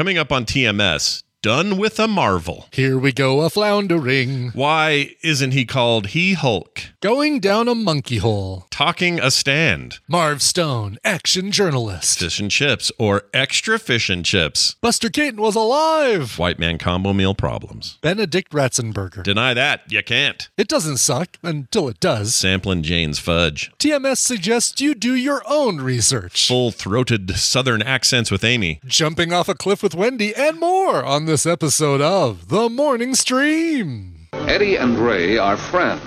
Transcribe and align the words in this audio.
Coming 0.00 0.16
up 0.16 0.32
on 0.32 0.46
TMS, 0.46 1.22
done 1.42 1.78
with 1.78 1.98
a 1.98 2.06
marvel. 2.06 2.68
Here 2.70 2.98
we 2.98 3.12
go, 3.12 3.40
a 3.40 3.50
floundering. 3.50 4.50
Why 4.50 5.14
isn't 5.22 5.52
he 5.52 5.64
called 5.64 6.08
He 6.08 6.34
Hulk? 6.34 6.82
Going 7.00 7.40
down 7.40 7.66
a 7.66 7.74
monkey 7.74 8.18
hole. 8.18 8.66
Talking 8.70 9.18
a 9.18 9.30
stand. 9.30 9.98
Marv 10.06 10.42
Stone, 10.42 10.98
action 11.02 11.50
journalist. 11.50 12.18
Fish 12.18 12.40
and 12.40 12.50
chips 12.50 12.92
or 12.98 13.22
extra 13.32 13.78
fish 13.78 14.10
and 14.10 14.24
chips. 14.24 14.74
Buster 14.82 15.08
Keaton 15.08 15.40
was 15.40 15.54
alive. 15.56 16.38
White 16.38 16.58
man 16.58 16.76
combo 16.76 17.14
meal 17.14 17.34
problems. 17.34 17.98
Benedict 18.02 18.52
Ratzenberger. 18.52 19.22
Deny 19.22 19.54
that. 19.54 19.80
You 19.88 20.02
can't. 20.02 20.48
It 20.58 20.68
doesn't 20.68 20.98
suck 20.98 21.38
until 21.42 21.88
it 21.88 22.00
does. 22.00 22.34
Sampling 22.34 22.82
Jane's 22.82 23.18
fudge. 23.18 23.72
TMS 23.78 24.18
suggests 24.18 24.80
you 24.80 24.94
do 24.94 25.14
your 25.14 25.42
own 25.48 25.80
research. 25.80 26.48
Full 26.48 26.70
throated 26.70 27.30
southern 27.36 27.80
accents 27.80 28.30
with 28.30 28.44
Amy. 28.44 28.80
Jumping 28.84 29.32
off 29.32 29.48
a 29.48 29.54
cliff 29.54 29.82
with 29.82 29.94
Wendy 29.94 30.34
and 30.34 30.60
more 30.60 31.02
on 31.02 31.29
this 31.30 31.46
episode 31.46 32.00
of 32.00 32.48
The 32.48 32.68
Morning 32.68 33.14
Stream. 33.14 34.26
Eddie 34.32 34.74
and 34.74 34.98
Ray 34.98 35.38
are 35.38 35.56
friends. 35.56 36.02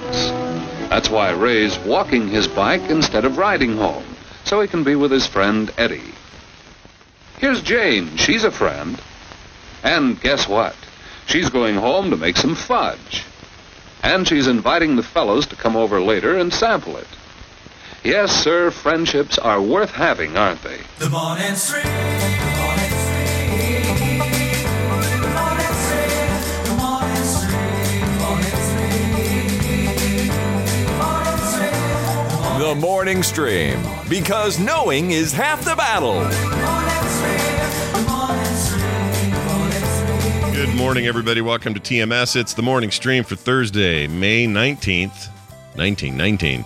That's 0.90 1.10
why 1.10 1.32
Ray's 1.32 1.80
walking 1.80 2.28
his 2.28 2.46
bike 2.46 2.90
instead 2.90 3.24
of 3.24 3.38
riding 3.38 3.78
home, 3.78 4.04
so 4.44 4.60
he 4.60 4.68
can 4.68 4.84
be 4.84 4.98
with 4.98 5.12
his 5.12 5.26
friend 5.26 5.72
Eddie. 5.78 6.14
Here's 7.38 7.62
Jane. 7.62 8.18
She's 8.18 8.44
a 8.44 8.52
friend. 8.52 9.02
And 9.82 10.20
guess 10.20 10.50
what? 10.50 10.76
She's 11.26 11.50
going 11.50 11.76
home 11.76 12.10
to 12.10 12.18
make 12.18 12.36
some 12.36 12.56
fudge. 12.56 13.24
And 14.04 14.28
she's 14.28 14.48
inviting 14.48 14.98
the 14.98 15.04
fellows 15.04 15.48
to 15.48 15.56
come 15.56 15.78
over 15.78 16.02
later 16.02 16.38
and 16.38 16.54
sample 16.54 16.98
it. 16.98 17.08
Yes, 18.04 18.44
sir, 18.44 18.72
friendships 18.72 19.38
are 19.38 19.62
worth 19.62 19.92
having, 19.92 20.36
aren't 20.36 20.64
they? 20.64 20.82
The 21.00 21.10
morning 21.10 21.56
stream. 21.56 21.84
The 21.86 21.90
morning 21.90 22.26
stream. 22.26 22.43
The 32.64 32.76
morning 32.76 33.24
stream. 33.24 33.78
Because 34.08 34.58
knowing 34.58 35.12
is 35.12 35.34
half 35.34 35.66
the 35.66 35.76
battle. 35.76 36.14
Morning 36.14 36.30
stream. 37.10 37.92
The 37.92 38.06
morning 38.08 38.56
stream. 38.56 39.32
Morning 39.48 40.54
stream. 40.54 40.54
Good 40.54 40.74
morning, 40.74 41.06
everybody. 41.06 41.42
Welcome 41.42 41.74
to 41.74 41.82
TMS. 41.82 42.38
It's 42.38 42.54
the 42.54 42.62
morning 42.62 42.90
stream 42.90 43.26
for 43.26 43.36
Thursday, 43.36 44.08
May 44.08 44.46
19th, 44.46 45.28
1919, 45.76 46.64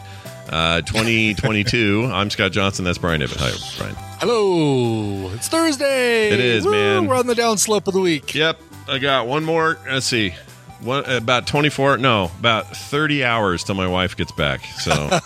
uh, 0.49 0.81
2022. 0.81 2.07
I'm 2.13 2.29
Scott 2.29 2.51
Johnson. 2.51 2.85
That's 2.85 2.99
Brian 2.99 3.23
Ibbott. 3.23 3.37
Hi, 3.39 3.79
Brian. 3.79 3.95
Hello. 4.19 5.31
It's 5.33 5.47
Thursday. 5.47 6.29
It 6.29 6.39
is, 6.39 6.63
Woo, 6.63 6.73
man. 6.73 7.07
We're 7.07 7.17
on 7.17 7.25
the 7.25 7.33
downslope 7.33 7.87
of 7.87 7.95
the 7.95 8.01
week. 8.01 8.35
Yep, 8.35 8.61
I 8.87 8.99
got 8.99 9.25
one 9.25 9.43
more. 9.43 9.79
Let's 9.89 10.05
see. 10.05 10.35
One, 10.81 11.03
about 11.05 11.47
24, 11.47 11.97
no, 11.97 12.29
about 12.39 12.67
30 12.75 13.23
hours 13.23 13.63
till 13.63 13.73
my 13.75 13.87
wife 13.87 14.15
gets 14.15 14.31
back. 14.31 14.63
So, 14.79 14.91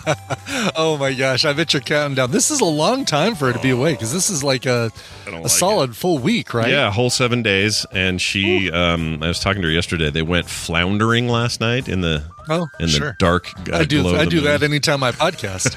Oh 0.76 0.98
my 0.98 1.14
gosh, 1.14 1.44
I 1.44 1.52
bet 1.54 1.74
you're 1.74 1.82
counting 1.82 2.16
down. 2.16 2.32
This 2.32 2.52
is 2.52 2.62
a 2.62 2.66
long 2.66 3.04
time 3.06 3.36
for 3.36 3.48
her 3.48 3.54
to 3.54 3.60
be 3.60 3.70
away 3.72 3.94
because 3.94 4.14
this 4.14 4.30
is 4.30 4.44
like 4.44 4.66
a, 4.66 4.92
a 5.28 5.32
like 5.32 5.50
solid 5.50 5.96
full 5.96 6.20
week, 6.20 6.54
right? 6.54 6.70
yeah, 6.70 6.88
a 6.88 6.92
whole 6.92 7.10
seven 7.10 7.44
days. 7.44 7.86
And 7.92 8.22
she, 8.22 8.72
um, 8.72 9.22
I 9.22 9.28
was 9.28 9.40
talking 9.40 9.62
to 9.62 9.68
her 9.68 9.74
yesterday. 9.74 10.10
They 10.10 10.22
went 10.22 10.48
floundering 10.48 11.28
last 11.28 11.60
night 11.60 11.90
in 11.90 12.02
the 12.02 12.24
Oh, 12.50 12.68
in 12.80 12.88
sure. 12.88 13.08
the 13.10 13.16
dark. 13.20 13.48
Uh, 13.72 13.78
I 13.78 13.84
do. 13.86 14.08
I 14.16 14.26
do 14.26 14.38
moon. 14.38 14.46
that 14.46 14.64
anytime 14.64 15.04
I 15.04 15.12
podcast. 15.12 15.76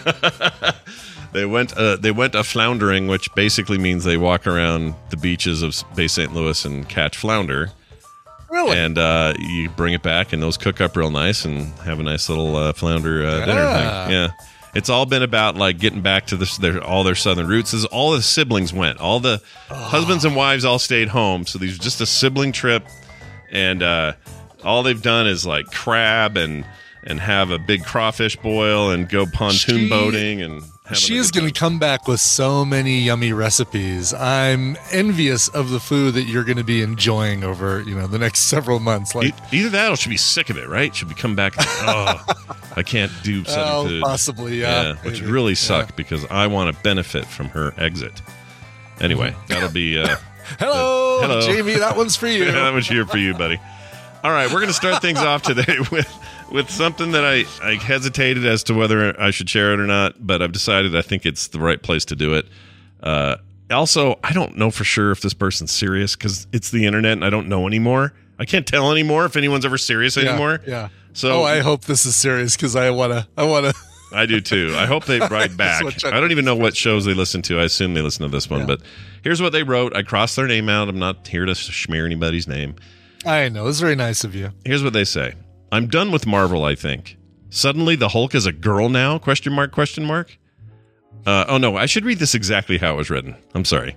They 1.32 1.44
went. 1.46 1.76
Uh, 1.76 1.96
they 1.96 2.12
went 2.12 2.36
a 2.36 2.44
floundering, 2.44 3.08
which 3.08 3.28
basically 3.34 3.76
means 3.76 4.04
they 4.04 4.16
walk 4.16 4.46
around 4.46 4.94
the 5.10 5.16
beaches 5.16 5.62
of 5.62 5.74
Bay 5.96 6.06
St. 6.06 6.32
Louis 6.32 6.64
and 6.64 6.88
catch 6.88 7.16
flounder, 7.16 7.72
really? 8.54 8.78
and 8.78 8.96
uh, 8.96 9.34
you 9.38 9.68
bring 9.70 9.92
it 9.94 10.02
back, 10.02 10.32
and 10.32 10.42
those 10.42 10.56
cook 10.56 10.80
up 10.80 10.96
real 10.96 11.10
nice, 11.10 11.44
and 11.44 11.66
have 11.80 12.00
a 12.00 12.02
nice 12.02 12.28
little 12.28 12.56
uh, 12.56 12.72
flounder 12.72 13.24
uh, 13.26 13.44
dinner 13.44 13.60
Yeah. 13.60 14.04
thing. 14.06 14.12
Yeah, 14.14 14.28
it's 14.74 14.88
all 14.88 15.06
been 15.06 15.22
about 15.22 15.56
like 15.56 15.78
getting 15.78 16.00
back 16.00 16.26
to 16.28 16.36
this, 16.36 16.56
their 16.58 16.82
all 16.82 17.04
their 17.04 17.14
southern 17.14 17.46
roots. 17.48 17.72
This 17.72 17.80
is 17.80 17.86
all 17.86 18.12
the 18.12 18.22
siblings 18.22 18.72
went. 18.72 18.98
All 19.00 19.20
the 19.20 19.42
husbands 19.68 20.24
and 20.24 20.34
wives 20.34 20.64
all 20.64 20.78
stayed 20.78 21.08
home, 21.08 21.44
so 21.46 21.58
these 21.58 21.70
was 21.72 21.78
just 21.78 22.00
a 22.00 22.06
sibling 22.06 22.52
trip, 22.52 22.86
and 23.50 23.82
uh, 23.82 24.14
all 24.64 24.82
they've 24.82 25.02
done 25.02 25.26
is 25.26 25.44
like 25.46 25.66
crab 25.66 26.36
and 26.36 26.64
and 27.06 27.20
have 27.20 27.50
a 27.50 27.58
big 27.58 27.84
crawfish 27.84 28.34
boil 28.36 28.90
and 28.90 29.08
go 29.08 29.26
pontoon 29.26 29.88
boating 29.88 30.40
and. 30.42 30.62
She 30.92 31.16
is 31.16 31.30
going 31.30 31.46
to 31.50 31.58
come 31.58 31.78
back 31.78 32.06
with 32.06 32.20
so 32.20 32.62
many 32.62 32.98
yummy 32.98 33.32
recipes. 33.32 34.12
I'm 34.12 34.76
envious 34.92 35.48
of 35.48 35.70
the 35.70 35.80
food 35.80 36.12
that 36.12 36.24
you're 36.24 36.44
going 36.44 36.58
to 36.58 36.64
be 36.64 36.82
enjoying 36.82 37.42
over, 37.42 37.80
you 37.80 37.94
know, 37.94 38.06
the 38.06 38.18
next 38.18 38.40
several 38.50 38.80
months. 38.80 39.14
Like, 39.14 39.34
Either 39.50 39.70
that 39.70 39.90
or 39.90 39.96
she'll 39.96 40.10
be 40.10 40.18
sick 40.18 40.50
of 40.50 40.58
it, 40.58 40.68
right? 40.68 40.94
She'll 40.94 41.08
be 41.08 41.14
come 41.14 41.34
back. 41.34 41.56
And, 41.56 41.66
oh, 41.88 42.22
I 42.76 42.82
can't 42.82 43.10
do 43.22 43.44
something. 43.44 43.62
oh, 43.64 43.88
food. 43.88 44.02
possibly, 44.02 44.60
yeah. 44.60 44.96
which 44.96 45.22
would 45.22 45.30
really 45.30 45.54
suck 45.54 45.96
because 45.96 46.26
I 46.26 46.48
want 46.48 46.76
to 46.76 46.82
benefit 46.82 47.24
from 47.24 47.48
her 47.48 47.72
exit. 47.78 48.20
Anyway, 49.00 49.34
that'll 49.48 49.70
be 49.70 49.98
uh, 49.98 50.16
Hello, 50.58 51.20
Hello. 51.22 51.40
Jamie. 51.40 51.74
That 51.78 51.96
one's 51.96 52.14
for 52.14 52.26
you. 52.26 52.44
that 52.44 52.72
one's 52.74 52.86
here 52.86 53.06
for 53.06 53.16
you, 53.16 53.32
buddy. 53.32 53.58
All 54.22 54.30
right, 54.30 54.48
we're 54.48 54.60
going 54.60 54.68
to 54.68 54.74
start 54.74 55.00
things 55.00 55.18
off 55.18 55.42
today 55.42 55.78
with 55.90 56.10
with 56.50 56.70
something 56.70 57.12
that 57.12 57.24
I, 57.24 57.44
I 57.62 57.74
hesitated 57.74 58.46
as 58.46 58.62
to 58.64 58.74
whether 58.74 59.18
I 59.20 59.30
should 59.30 59.48
share 59.50 59.72
it 59.72 59.80
or 59.80 59.86
not, 59.86 60.26
but 60.26 60.42
I've 60.42 60.52
decided 60.52 60.94
I 60.96 61.02
think 61.02 61.26
it's 61.26 61.48
the 61.48 61.58
right 61.60 61.82
place 61.82 62.04
to 62.06 62.16
do 62.16 62.34
it. 62.34 62.46
Uh, 63.02 63.36
also, 63.70 64.18
I 64.22 64.32
don't 64.32 64.56
know 64.56 64.70
for 64.70 64.84
sure 64.84 65.10
if 65.10 65.20
this 65.20 65.34
person's 65.34 65.72
serious 65.72 66.16
because 66.16 66.46
it's 66.52 66.70
the 66.70 66.86
internet 66.86 67.12
and 67.12 67.24
I 67.24 67.30
don't 67.30 67.48
know 67.48 67.66
anymore. 67.66 68.12
I 68.38 68.44
can't 68.44 68.66
tell 68.66 68.90
anymore 68.92 69.24
if 69.24 69.36
anyone's 69.36 69.64
ever 69.64 69.78
serious 69.78 70.16
Yeah, 70.16 70.30
anymore. 70.30 70.60
Yeah. 70.66 70.88
So 71.12 71.42
oh, 71.42 71.44
I 71.44 71.60
hope 71.60 71.84
this 71.84 72.06
is 72.06 72.16
serious 72.16 72.56
because 72.56 72.74
I 72.76 72.90
wanna. 72.90 73.28
I 73.36 73.44
wanna. 73.44 73.72
I 74.12 74.26
do 74.26 74.40
too. 74.40 74.74
I 74.76 74.86
hope 74.86 75.04
they 75.06 75.18
write 75.30 75.56
back. 75.56 75.82
I 76.04 76.20
don't 76.20 76.30
even 76.32 76.44
know 76.44 76.54
what 76.56 76.76
shows 76.76 77.04
they 77.04 77.14
listen 77.14 77.42
to. 77.42 77.60
I 77.60 77.64
assume 77.64 77.94
they 77.94 78.02
listen 78.02 78.22
to 78.22 78.28
this 78.28 78.50
one, 78.50 78.60
Yeah. 78.60 78.66
but 78.66 78.82
here's 79.22 79.40
what 79.40 79.52
they 79.52 79.62
wrote. 79.62 79.96
I 79.96 80.02
crossed 80.02 80.36
their 80.36 80.46
name 80.46 80.68
out. 80.68 80.88
I'm 80.88 80.98
not 80.98 81.26
here 81.26 81.44
to 81.46 81.54
smear 81.54 82.04
anybody's 82.06 82.46
name. 82.48 82.74
I 83.24 83.48
know 83.48 83.66
it's 83.68 83.80
very 83.80 83.94
nice 83.96 84.24
of 84.24 84.34
you. 84.34 84.50
Here's 84.64 84.82
what 84.84 84.92
they 84.92 85.04
say. 85.04 85.34
I'm 85.74 85.88
done 85.88 86.12
with 86.12 86.24
Marvel, 86.26 86.64
I 86.64 86.74
think. 86.76 87.16
Suddenly 87.50 87.96
the 87.96 88.08
Hulk 88.10 88.34
is 88.34 88.46
a 88.46 88.52
girl 88.52 88.88
now? 88.88 89.18
Question 89.18 89.52
mark 89.52 89.72
question 89.72 90.04
mark? 90.04 90.38
Uh, 91.26 91.44
oh 91.48 91.58
no, 91.58 91.76
I 91.76 91.86
should 91.86 92.04
read 92.04 92.18
this 92.18 92.34
exactly 92.34 92.78
how 92.78 92.94
it 92.94 92.96
was 92.96 93.10
written. 93.10 93.34
I'm 93.54 93.64
sorry. 93.64 93.96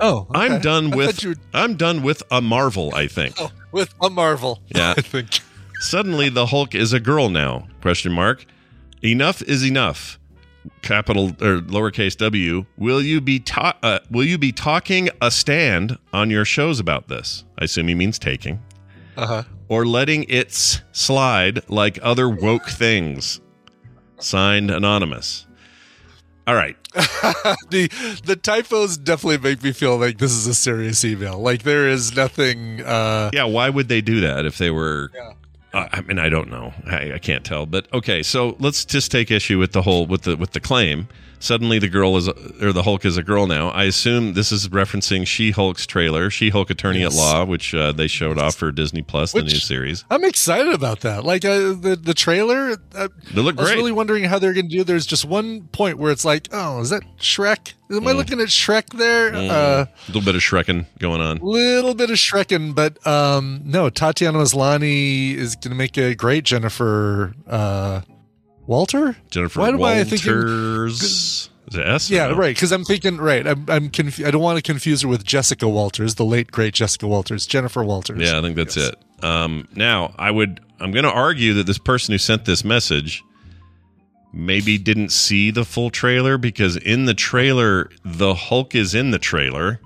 Oh, 0.00 0.26
okay. 0.30 0.40
I'm 0.40 0.60
done 0.60 0.90
with 0.90 1.24
were- 1.24 1.36
I'm 1.52 1.76
done 1.76 2.02
with 2.02 2.22
a 2.32 2.40
Marvel, 2.40 2.92
I 2.94 3.06
think. 3.06 3.36
oh, 3.38 3.52
with 3.70 3.94
a 4.02 4.10
Marvel. 4.10 4.60
Yeah. 4.74 4.94
I 4.96 5.02
think. 5.02 5.28
Suddenly 5.78 6.30
the 6.30 6.46
Hulk 6.46 6.74
is 6.74 6.92
a 6.92 6.98
girl 7.00 7.28
now? 7.28 7.68
Question 7.80 8.10
mark. 8.12 8.44
Enough 9.02 9.40
is 9.42 9.64
enough. 9.64 10.18
Capital 10.82 11.28
or 11.40 11.60
lowercase 11.60 12.16
w. 12.16 12.64
Will 12.76 13.02
you 13.02 13.20
be 13.20 13.38
ta- 13.38 13.76
uh, 13.84 14.00
Will 14.10 14.24
you 14.24 14.38
be 14.38 14.50
talking 14.50 15.10
a 15.20 15.30
stand 15.30 15.98
on 16.12 16.30
your 16.30 16.44
shows 16.44 16.80
about 16.80 17.06
this? 17.08 17.44
I 17.58 17.64
assume 17.66 17.86
he 17.88 17.94
means 17.94 18.18
taking 18.18 18.60
Uh 19.16 19.26
huh. 19.26 19.42
Or 19.68 19.86
letting 19.86 20.24
it 20.24 20.52
slide 20.92 21.68
like 21.68 21.98
other 22.02 22.28
woke 22.28 22.68
things. 22.68 23.40
Signed 24.18 24.70
anonymous. 24.70 25.46
All 26.46 26.54
right. 26.54 26.76
the 27.70 27.88
the 28.24 28.36
typos 28.36 28.96
definitely 28.98 29.38
make 29.38 29.62
me 29.62 29.72
feel 29.72 29.96
like 29.96 30.18
this 30.18 30.32
is 30.32 30.46
a 30.46 30.54
serious 30.54 31.04
email. 31.04 31.38
Like 31.38 31.62
there 31.62 31.88
is 31.88 32.14
nothing. 32.14 32.82
uh 32.82 33.30
Yeah, 33.32 33.44
why 33.44 33.70
would 33.70 33.88
they 33.88 34.00
do 34.00 34.20
that 34.20 34.44
if 34.44 34.58
they 34.58 34.70
were? 34.70 35.10
Yeah. 35.14 35.32
Uh, 35.72 35.88
I 35.90 36.00
mean, 36.02 36.18
I 36.20 36.28
don't 36.28 36.50
know. 36.50 36.72
I, 36.86 37.14
I 37.14 37.18
can't 37.18 37.44
tell. 37.44 37.66
But 37.66 37.92
okay, 37.92 38.22
so 38.22 38.56
let's 38.60 38.84
just 38.84 39.10
take 39.10 39.30
issue 39.30 39.58
with 39.58 39.72
the 39.72 39.82
whole 39.82 40.06
with 40.06 40.22
the 40.22 40.36
with 40.36 40.52
the 40.52 40.60
claim. 40.60 41.08
Suddenly, 41.44 41.78
the 41.78 41.88
girl 41.90 42.16
is 42.16 42.26
or 42.26 42.72
the 42.72 42.82
Hulk 42.82 43.04
is 43.04 43.18
a 43.18 43.22
girl 43.22 43.46
now. 43.46 43.68
I 43.68 43.84
assume 43.84 44.32
this 44.32 44.50
is 44.50 44.68
referencing 44.70 45.26
She 45.26 45.50
Hulk's 45.50 45.86
trailer, 45.86 46.30
She 46.30 46.48
Hulk 46.48 46.70
Attorney 46.70 47.00
Yes. 47.00 47.12
at 47.14 47.18
Law, 47.18 47.44
which 47.44 47.74
uh, 47.74 47.92
they 47.92 48.06
showed 48.06 48.38
off 48.38 48.54
for 48.54 48.72
Disney 48.72 49.02
Plus, 49.02 49.32
the 49.32 49.42
new 49.42 49.50
series. 49.50 50.06
I'm 50.10 50.24
excited 50.24 50.72
about 50.72 51.00
that. 51.00 51.22
Like 51.22 51.44
uh, 51.44 51.74
the 51.74 51.98
the 52.02 52.14
trailer. 52.14 52.76
Uh, 52.94 53.08
They 53.34 53.42
look 53.42 53.58
I 53.58 53.60
was 53.60 53.68
great. 53.70 53.76
really 53.76 53.92
wondering 53.92 54.24
how 54.24 54.38
they're 54.38 54.54
going 54.54 54.70
to 54.70 54.74
do. 54.78 54.84
There's 54.84 55.04
just 55.06 55.26
one 55.26 55.64
point 55.68 55.98
where 55.98 56.10
it's 56.10 56.24
like, 56.24 56.48
oh, 56.50 56.80
is 56.80 56.88
that 56.88 57.02
Shrek? 57.18 57.74
Am 57.90 58.08
I 58.08 58.12
looking 58.12 58.40
at 58.40 58.48
Shrek 58.48 58.96
there? 58.96 59.34
Uh, 59.34 59.84
a 59.84 59.88
little 60.08 60.22
bit 60.22 60.34
of 60.34 60.40
Shrekin 60.40 60.86
going 60.98 61.20
on. 61.20 61.36
little 61.42 61.94
bit 61.94 62.08
of 62.10 62.16
Shrekin, 62.16 62.74
but 62.74 63.06
um, 63.06 63.60
no. 63.66 63.90
Tatiana 63.90 64.38
Maslany 64.38 65.34
is 65.34 65.54
going 65.56 65.70
to 65.72 65.76
make 65.76 65.98
a 65.98 66.14
great 66.14 66.44
Jennifer 66.44 67.34
uh, 67.46 68.00
Walter. 68.66 69.16
Jennifer 69.30 69.60
Why 69.60 69.70
do 69.70 69.82
I 69.82 70.04
think 70.04 70.24
Walters. 70.24 71.50
Is 71.68 71.76
it 71.76 71.86
S? 71.86 72.10
Yeah, 72.10 72.28
no? 72.28 72.36
right. 72.36 72.54
Because 72.54 72.72
I'm 72.72 72.84
thinking, 72.84 73.16
right. 73.18 73.46
I'm, 73.46 73.64
I'm 73.68 73.88
confu- 73.90 74.26
I 74.26 74.30
don't 74.30 74.42
want 74.42 74.56
to 74.58 74.62
confuse 74.62 75.02
her 75.02 75.08
with 75.08 75.24
Jessica 75.24 75.68
Walters, 75.68 76.16
the 76.16 76.24
late 76.24 76.50
great 76.52 76.74
Jessica 76.74 77.06
Walters, 77.06 77.46
Jennifer 77.46 77.82
Walters. 77.82 78.20
Yeah, 78.20 78.38
I 78.38 78.42
think 78.42 78.56
that's 78.56 78.76
Yes. 78.76 78.90
it. 78.90 79.24
Um, 79.24 79.66
now, 79.74 80.14
I 80.18 80.30
would. 80.30 80.60
I'm 80.80 80.92
going 80.92 81.04
to 81.04 81.10
argue 81.12 81.54
that 81.54 81.66
this 81.66 81.78
person 81.78 82.12
who 82.12 82.18
sent 82.18 82.44
this 82.44 82.64
message 82.64 83.22
maybe 84.32 84.76
didn't 84.76 85.10
see 85.10 85.50
the 85.50 85.64
full 85.64 85.88
trailer 85.90 86.36
because 86.36 86.76
in 86.76 87.04
the 87.06 87.14
trailer, 87.14 87.90
the 88.04 88.34
Hulk 88.34 88.74
is 88.74 88.94
in 88.94 89.10
the 89.12 89.18
trailer, 89.18 89.80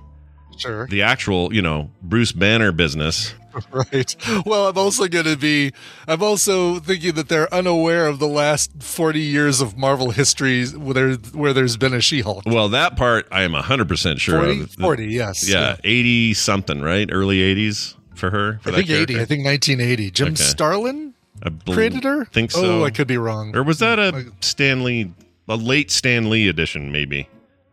Sure. 0.56 0.86
the 0.88 1.02
actual, 1.02 1.52
you 1.54 1.62
know, 1.62 1.90
Bruce 2.02 2.32
Banner 2.32 2.72
business. 2.72 3.34
Right. 3.72 4.16
Well, 4.46 4.68
I'm 4.68 4.78
also 4.78 5.06
going 5.08 5.24
to 5.26 5.36
be. 5.36 5.72
I'm 6.06 6.22
also 6.22 6.78
thinking 6.80 7.14
that 7.14 7.28
they're 7.28 7.52
unaware 7.52 8.06
of 8.06 8.18
the 8.18 8.26
last 8.28 8.70
40 8.82 9.20
years 9.20 9.60
of 9.60 9.76
Marvel 9.76 10.10
history 10.10 10.66
where, 10.66 11.14
where 11.14 11.52
there's 11.52 11.76
been 11.76 11.94
a 11.94 12.00
She-Hulk. 12.00 12.44
Well, 12.46 12.68
that 12.70 12.96
part 12.96 13.26
I 13.30 13.42
am 13.42 13.52
100% 13.52 14.18
sure 14.20 14.38
40, 14.44 14.60
of. 14.62 14.70
40, 14.72 15.06
yes. 15.06 15.48
Yeah, 15.48 15.76
80 15.84 16.34
something, 16.34 16.80
right? 16.80 17.08
Early 17.12 17.38
80s 17.38 17.94
for 18.14 18.30
her. 18.30 18.58
For 18.62 18.70
I 18.70 18.76
think 18.76 18.90
80. 18.90 19.14
I 19.20 19.24
think 19.24 19.44
1980. 19.44 20.10
Jim 20.10 20.28
Okay. 20.28 20.36
Starlin 20.36 21.14
I 21.42 21.50
bel- 21.50 21.74
created 21.74 22.04
her? 22.04 22.24
think 22.26 22.50
so. 22.50 22.80
Oh, 22.80 22.84
I 22.84 22.90
could 22.90 23.06
be 23.06 23.18
wrong. 23.18 23.54
Or 23.56 23.62
was 23.62 23.78
that 23.78 23.98
a 23.98 24.26
Stan 24.40 24.82
Lee, 24.82 25.12
a 25.48 25.56
late 25.56 25.90
Stan 25.90 26.28
Lee 26.30 26.48
edition, 26.48 26.90
maybe? 26.90 27.28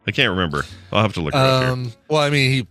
I 0.07 0.11
can't 0.11 0.29
remember. 0.29 0.65
I'll 0.91 1.01
have 1.01 1.13
to 1.13 1.21
look 1.21 1.33
it 1.33 1.37
up 1.37 1.63
here. 1.63 1.71
Um, 1.71 1.91
well, 2.09 2.21
I 2.21 2.29
mean, 2.29 2.51
he. 2.51 2.67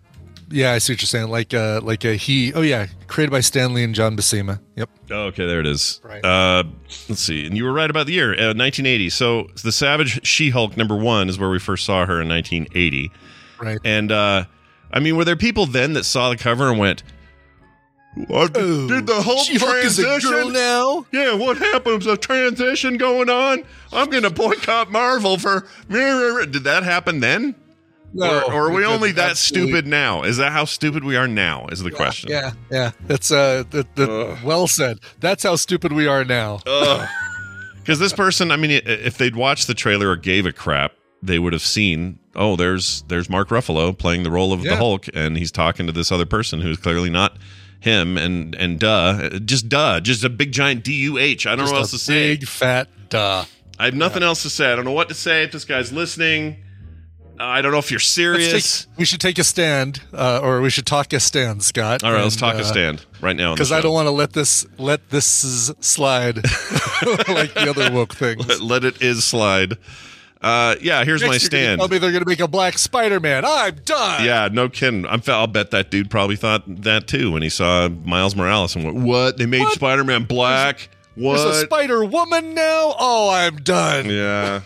Yeah, 0.50 0.72
I 0.72 0.78
see 0.78 0.92
what 0.92 1.02
you're 1.02 1.06
saying. 1.06 1.28
Like, 1.28 1.54
uh, 1.54 1.80
like 1.82 2.04
a 2.04 2.14
he. 2.14 2.52
Oh, 2.52 2.62
yeah, 2.62 2.86
created 3.06 3.30
by 3.30 3.40
Stan 3.40 3.74
Lee 3.74 3.84
and 3.84 3.94
John 3.94 4.16
Buscema. 4.16 4.60
Yep. 4.76 4.90
Oh, 5.10 5.22
okay, 5.26 5.46
there 5.46 5.60
it 5.60 5.66
is. 5.66 6.00
Right. 6.02 6.24
Uh, 6.24 6.64
let's 7.08 7.20
see. 7.20 7.46
And 7.46 7.56
you 7.56 7.64
were 7.64 7.72
right 7.72 7.90
about 7.90 8.06
the 8.06 8.12
year, 8.12 8.32
uh, 8.32 8.54
1980. 8.54 9.10
So 9.10 9.48
the 9.62 9.72
Savage 9.72 10.26
She-Hulk 10.26 10.76
number 10.76 10.96
one 10.96 11.28
is 11.28 11.38
where 11.38 11.50
we 11.50 11.58
first 11.58 11.84
saw 11.84 12.06
her 12.06 12.20
in 12.20 12.28
1980. 12.28 13.10
Right. 13.60 13.78
And 13.84 14.12
uh, 14.12 14.44
I 14.92 15.00
mean, 15.00 15.16
were 15.16 15.24
there 15.24 15.36
people 15.36 15.66
then 15.66 15.94
that 15.94 16.04
saw 16.04 16.30
the 16.30 16.36
cover 16.36 16.70
and 16.70 16.78
went, 16.78 17.02
"What 18.28 18.54
did 18.54 19.06
the 19.06 19.22
Hulk 19.22 19.46
transition?" 19.46 20.52
now. 20.52 21.06
Yeah, 21.12 21.34
what 21.34 21.58
happens? 21.58 22.06
A 22.06 22.16
transition 22.16 22.96
going 22.96 23.28
on? 23.28 23.64
I'm 23.92 24.08
going 24.10 24.22
to 24.22 24.30
boycott 24.30 24.90
Marvel 24.92 25.38
for. 25.38 25.66
Did 25.88 26.64
that 26.64 26.82
happen 26.84 27.20
then? 27.20 27.54
No, 28.14 28.42
or, 28.46 28.52
or 28.52 28.68
are 28.68 28.72
we 28.72 28.84
only 28.84 29.10
that 29.12 29.30
Absolutely. 29.30 29.72
stupid 29.72 29.86
now? 29.88 30.22
Is 30.22 30.36
that 30.36 30.52
how 30.52 30.64
stupid 30.64 31.02
we 31.02 31.16
are 31.16 31.26
now? 31.26 31.66
Is 31.66 31.80
the 31.80 31.90
question. 31.90 32.30
Yeah, 32.30 32.52
yeah. 32.70 32.92
That's 33.06 33.32
uh, 33.32 33.64
that, 33.70 33.94
that, 33.96 34.08
Ugh. 34.08 34.38
well 34.44 34.68
said. 34.68 35.00
That's 35.18 35.42
how 35.42 35.56
stupid 35.56 35.92
we 35.92 36.06
are 36.06 36.24
now. 36.24 36.58
Because 36.58 37.98
this 37.98 38.12
person, 38.12 38.52
I 38.52 38.56
mean, 38.56 38.70
if 38.70 39.18
they'd 39.18 39.34
watched 39.34 39.66
the 39.66 39.74
trailer 39.74 40.10
or 40.10 40.16
gave 40.16 40.46
a 40.46 40.52
crap, 40.52 40.92
they 41.22 41.38
would 41.40 41.52
have 41.52 41.62
seen. 41.62 42.20
Oh, 42.36 42.54
there's 42.54 43.02
there's 43.08 43.28
Mark 43.28 43.48
Ruffalo 43.48 43.96
playing 43.96 44.22
the 44.22 44.30
role 44.30 44.52
of 44.52 44.62
the 44.62 44.76
Hulk, 44.76 45.06
and 45.12 45.36
he's 45.36 45.50
talking 45.50 45.86
to 45.86 45.92
this 45.92 46.12
other 46.12 46.26
person 46.26 46.60
who's 46.60 46.78
clearly 46.78 47.10
not 47.10 47.36
him. 47.80 48.16
And 48.16 48.54
and 48.54 48.78
duh, 48.78 49.38
just 49.40 49.68
duh, 49.68 50.00
just 50.00 50.22
a 50.22 50.28
big 50.28 50.52
giant 50.52 50.84
D 50.84 50.94
U 51.02 51.18
H. 51.18 51.46
I 51.46 51.56
don't 51.56 51.66
know 51.66 51.72
what 51.72 51.80
else 51.80 51.90
to 51.90 51.96
a 51.96 51.98
say. 51.98 52.36
Big 52.36 52.46
fat 52.46 52.88
duh. 53.08 53.44
I 53.78 53.86
have 53.86 53.94
nothing 53.94 54.22
else 54.22 54.42
to 54.42 54.50
say. 54.50 54.72
I 54.72 54.76
don't 54.76 54.84
know 54.84 54.92
what 54.92 55.08
to 55.08 55.14
say 55.14 55.42
if 55.42 55.52
this 55.52 55.64
guy's 55.64 55.92
listening. 55.92 56.63
I 57.38 57.62
don't 57.62 57.72
know 57.72 57.78
if 57.78 57.90
you're 57.90 58.00
serious. 58.00 58.84
take, 58.84 58.98
we 58.98 59.04
should 59.04 59.20
take 59.20 59.38
a 59.38 59.44
stand, 59.44 60.00
uh, 60.12 60.40
or 60.42 60.60
we 60.60 60.70
should 60.70 60.86
talk 60.86 61.12
a 61.12 61.20
stand, 61.20 61.62
Scott. 61.62 62.04
All 62.04 62.12
right, 62.12 62.22
let's 62.22 62.36
talk 62.36 62.54
uh, 62.56 62.58
a 62.60 62.64
stand 62.64 63.04
right 63.20 63.36
now. 63.36 63.54
Because 63.54 63.72
I 63.72 63.80
don't 63.80 63.92
want 63.92 64.06
to 64.06 64.12
let 64.12 64.32
this 64.32 64.66
let 64.78 65.10
this 65.10 65.26
slide 65.80 66.36
like 67.28 67.54
the 67.54 67.66
other 67.68 67.92
woke 67.92 68.14
things. 68.14 68.46
let, 68.46 68.60
let 68.60 68.84
it 68.84 69.02
is 69.02 69.24
slide. 69.24 69.76
Uh, 70.40 70.76
yeah, 70.82 71.04
here's 71.04 71.22
Next 71.22 71.32
my 71.32 71.38
stand. 71.38 71.80
Tell 71.80 71.88
me 71.88 71.96
they're 71.96 72.10
going 72.12 72.22
to 72.22 72.28
make 72.28 72.40
a 72.40 72.46
black 72.46 72.76
Spider-Man. 72.76 73.46
I'm 73.46 73.76
done. 73.76 74.22
Yeah, 74.24 74.50
no 74.52 74.68
kidding. 74.68 75.06
I'm, 75.06 75.22
I'll 75.26 75.46
bet 75.46 75.70
that 75.70 75.90
dude 75.90 76.10
probably 76.10 76.36
thought 76.36 76.64
that 76.82 77.08
too 77.08 77.32
when 77.32 77.40
he 77.40 77.48
saw 77.48 77.88
Miles 77.88 78.36
Morales 78.36 78.76
and 78.76 78.84
went, 78.84 78.98
"What? 78.98 79.38
They 79.38 79.46
made 79.46 79.60
What? 79.60 79.72
Spider-Man 79.72 80.24
black? 80.24 80.90
There's 81.16 81.44
a 81.44 81.60
Spider 81.62 82.04
Woman 82.04 82.54
now. 82.54 82.94
Oh, 82.98 83.30
I'm 83.32 83.56
done. 83.56 84.10
yeah. 84.10 84.60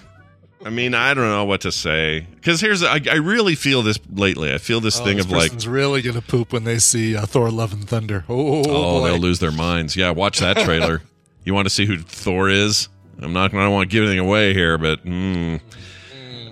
I 0.68 0.70
mean, 0.70 0.92
I 0.92 1.14
don't 1.14 1.24
know 1.30 1.46
what 1.46 1.62
to 1.62 1.72
say 1.72 2.26
because 2.34 2.60
here's 2.60 2.82
I, 2.82 3.00
I 3.10 3.14
really 3.14 3.54
feel 3.54 3.80
this 3.80 3.98
lately. 4.12 4.52
I 4.52 4.58
feel 4.58 4.80
this 4.80 5.00
Oh, 5.00 5.04
thing 5.04 5.16
this 5.16 5.24
of 5.24 5.32
like, 5.32 5.40
This 5.44 5.48
person's 5.48 5.68
really 5.68 6.02
going 6.02 6.14
to 6.16 6.20
poop 6.20 6.52
when 6.52 6.64
they 6.64 6.78
see 6.78 7.16
uh, 7.16 7.24
Thor: 7.24 7.50
Love 7.50 7.72
and 7.72 7.88
Thunder. 7.88 8.26
Oh, 8.28 8.60
oh, 8.60 8.62
boy. 9.00 9.08
they'll 9.08 9.18
lose 9.18 9.38
their 9.38 9.50
minds. 9.50 9.96
Yeah, 9.96 10.10
watch 10.10 10.40
that 10.40 10.58
trailer. 10.58 11.00
you 11.44 11.54
want 11.54 11.64
to 11.66 11.70
see 11.70 11.86
who 11.86 11.98
Thor 11.98 12.50
is? 12.50 12.90
I'm 13.22 13.32
not. 13.32 13.54
I 13.54 13.56
don't 13.64 13.72
want 13.72 13.88
to 13.88 13.92
give 13.92 14.02
anything 14.04 14.18
away 14.18 14.52
here, 14.52 14.76
but. 14.76 15.04
Mm. 15.06 15.60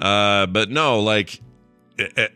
Uh, 0.00 0.46
but 0.46 0.70
no, 0.70 1.00
like 1.00 1.40
eh, 1.98 2.08
eh, 2.16 2.28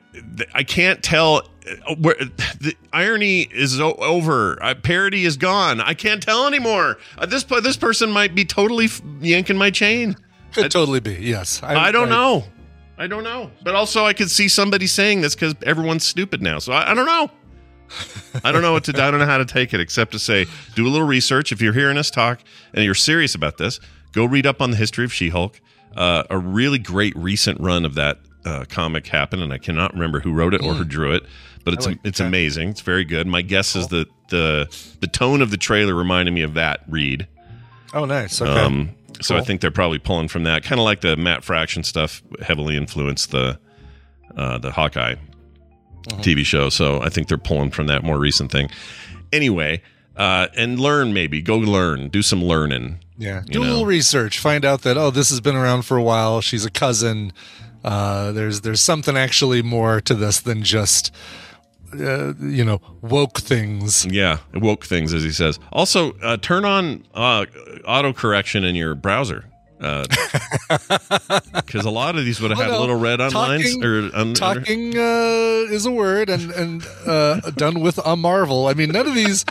I 0.52 0.62
can't 0.62 1.02
tell. 1.02 1.48
eh, 1.66 1.94
Where 1.98 2.14
the 2.60 2.74
irony 2.92 3.40
is 3.50 3.80
o- 3.80 3.94
over, 3.94 4.62
uh, 4.62 4.74
parody 4.74 5.24
is 5.24 5.36
gone. 5.38 5.80
I 5.80 5.94
can't 5.94 6.22
tell 6.22 6.46
anymore. 6.46 6.98
Uh, 7.16 7.24
this 7.24 7.42
point 7.42 7.64
this 7.64 7.76
person 7.78 8.10
might 8.10 8.34
be 8.34 8.44
totally 8.44 8.84
f- 8.84 9.00
yanking 9.20 9.56
my 9.56 9.70
chain. 9.70 10.14
Could 10.52 10.70
totally 10.70 11.00
be. 11.00 11.14
Yes. 11.14 11.62
I, 11.62 11.92
don't 11.92 12.08
know. 12.08 12.44
I 12.98 13.06
don't 13.06 13.24
know. 13.24 13.50
But 13.62 13.74
also, 13.74 14.04
I 14.04 14.12
could 14.12 14.30
see 14.30 14.48
somebody 14.48 14.86
saying 14.86 15.20
this 15.20 15.34
because 15.34 15.54
everyone's 15.64 16.04
stupid 16.04 16.42
now. 16.42 16.58
So 16.58 16.72
I, 16.72 16.90
I 16.90 16.94
don't 16.94 17.06
know. 17.06 17.30
I 18.44 18.52
don't 18.52 18.62
know 18.62 18.72
what 18.72 18.84
to. 18.84 19.02
I 19.02 19.10
don't 19.10 19.20
know 19.20 19.26
how 19.26 19.38
to 19.38 19.44
take 19.44 19.74
it 19.74 19.80
except 19.80 20.12
to 20.12 20.18
say, 20.18 20.46
do 20.74 20.86
a 20.86 20.90
little 20.90 21.06
research. 21.06 21.50
If 21.52 21.60
you're 21.60 21.72
hearing 21.72 21.98
us 21.98 22.10
talk 22.10 22.40
and 22.72 22.84
you're 22.84 22.94
serious 22.94 23.34
about 23.34 23.58
this, 23.58 23.80
go 24.12 24.24
read 24.24 24.46
up 24.46 24.60
on 24.60 24.70
the 24.70 24.76
history 24.76 25.04
of 25.04 25.12
She-Hulk. 25.12 25.60
Uh, 25.96 26.22
a 26.30 26.38
really 26.38 26.78
great 26.78 27.16
recent 27.16 27.60
run 27.60 27.84
of 27.84 27.94
that 27.94 28.18
uh, 28.44 28.64
comic 28.68 29.06
happened, 29.08 29.42
and 29.42 29.52
I 29.52 29.58
cannot 29.58 29.92
remember 29.92 30.20
who 30.20 30.32
wrote 30.32 30.54
it 30.54 30.62
or 30.62 30.74
who 30.74 30.84
drew 30.84 31.12
it, 31.12 31.24
but 31.64 31.74
it's 31.74 31.86
like 31.86 31.98
it's 32.04 32.18
that. 32.18 32.26
amazing. 32.28 32.68
It's 32.70 32.80
very 32.80 33.04
good. 33.04 33.26
My 33.26 33.42
guess 33.42 33.74
is 33.74 33.88
that 33.88 34.08
the 34.28 34.68
the 35.00 35.06
tone 35.08 35.42
of 35.42 35.50
the 35.50 35.56
trailer 35.56 35.94
reminded 35.94 36.32
me 36.32 36.42
of 36.42 36.54
that 36.54 36.82
read. 36.88 37.26
Oh, 37.92 38.04
nice. 38.04 38.40
Okay. 38.40 38.50
Um, 38.50 38.90
so 39.20 39.36
I 39.36 39.40
think 39.42 39.60
they're 39.60 39.70
probably 39.70 39.98
pulling 39.98 40.28
from 40.28 40.44
that, 40.44 40.62
kind 40.64 40.78
of 40.80 40.84
like 40.84 41.00
the 41.00 41.16
Matt 41.16 41.44
Fraction 41.44 41.82
stuff 41.84 42.22
heavily 42.42 42.76
influenced 42.76 43.30
the 43.30 43.58
uh, 44.36 44.58
the 44.58 44.70
Hawkeye 44.72 45.14
Uh-huh. 46.10 46.22
TV 46.22 46.44
show. 46.44 46.68
So 46.70 47.02
I 47.02 47.08
think 47.10 47.28
they're 47.28 47.36
pulling 47.38 47.70
from 47.70 47.86
that 47.88 48.02
more 48.02 48.18
recent 48.18 48.50
thing. 48.50 48.70
Anyway, 49.32 49.82
uh, 50.16 50.48
and 50.56 50.78
learn 50.80 51.12
maybe 51.12 51.42
go 51.42 51.56
learn, 51.58 52.08
do 52.08 52.22
some 52.22 52.42
learning. 52.42 52.98
Yeah, 53.18 53.42
do 53.46 53.60
a 53.60 53.64
little 53.64 53.86
research. 53.86 54.38
Find 54.38 54.64
out 54.64 54.82
that 54.82 54.96
oh, 54.96 55.10
this 55.10 55.28
has 55.30 55.40
been 55.40 55.56
around 55.56 55.82
for 55.82 55.96
a 55.98 56.02
while. 56.02 56.40
She's 56.40 56.64
a 56.64 56.70
cousin. 56.70 57.32
Uh, 57.84 58.32
there's 58.32 58.62
there's 58.62 58.80
something 58.80 59.16
actually 59.16 59.62
more 59.62 60.00
to 60.02 60.14
this 60.14 60.40
than 60.40 60.62
just 60.62 61.12
uh, 61.94 62.34
you 62.40 62.64
know 62.64 62.80
woke 63.02 63.38
things. 63.40 64.04
Yeah, 64.06 64.38
woke 64.54 64.84
things 64.86 65.12
as 65.14 65.22
he 65.22 65.32
says. 65.32 65.58
Also, 65.72 66.12
uh, 66.20 66.36
turn 66.36 66.64
on 66.64 67.04
uh, 67.14 67.46
auto 67.86 68.12
correction 68.12 68.64
in 68.64 68.74
your 68.74 68.94
browser. 68.94 69.44
Because 71.54 71.84
a 71.86 71.90
lot 71.90 72.16
of 72.18 72.24
these 72.24 72.40
would 72.40 72.50
have 72.50 72.58
Oh, 72.60 72.62
had 72.62 72.70
no. 72.72 72.80
little 72.80 72.96
red 72.98 73.16
Talking- 73.18 73.82
or 73.84 74.10
un- 74.14 74.34
Talking 74.34 74.96
uh, 74.96 75.72
is 75.72 75.86
a 75.86 75.90
word, 75.90 76.28
and 76.28 76.50
and 76.52 76.86
uh, 77.06 77.40
done 77.56 77.80
with 77.80 77.98
a 78.04 78.16
marvel. 78.16 78.66
I 78.66 78.74
mean, 78.74 78.90
none 78.90 79.06
of 79.08 79.14
these 79.14 79.44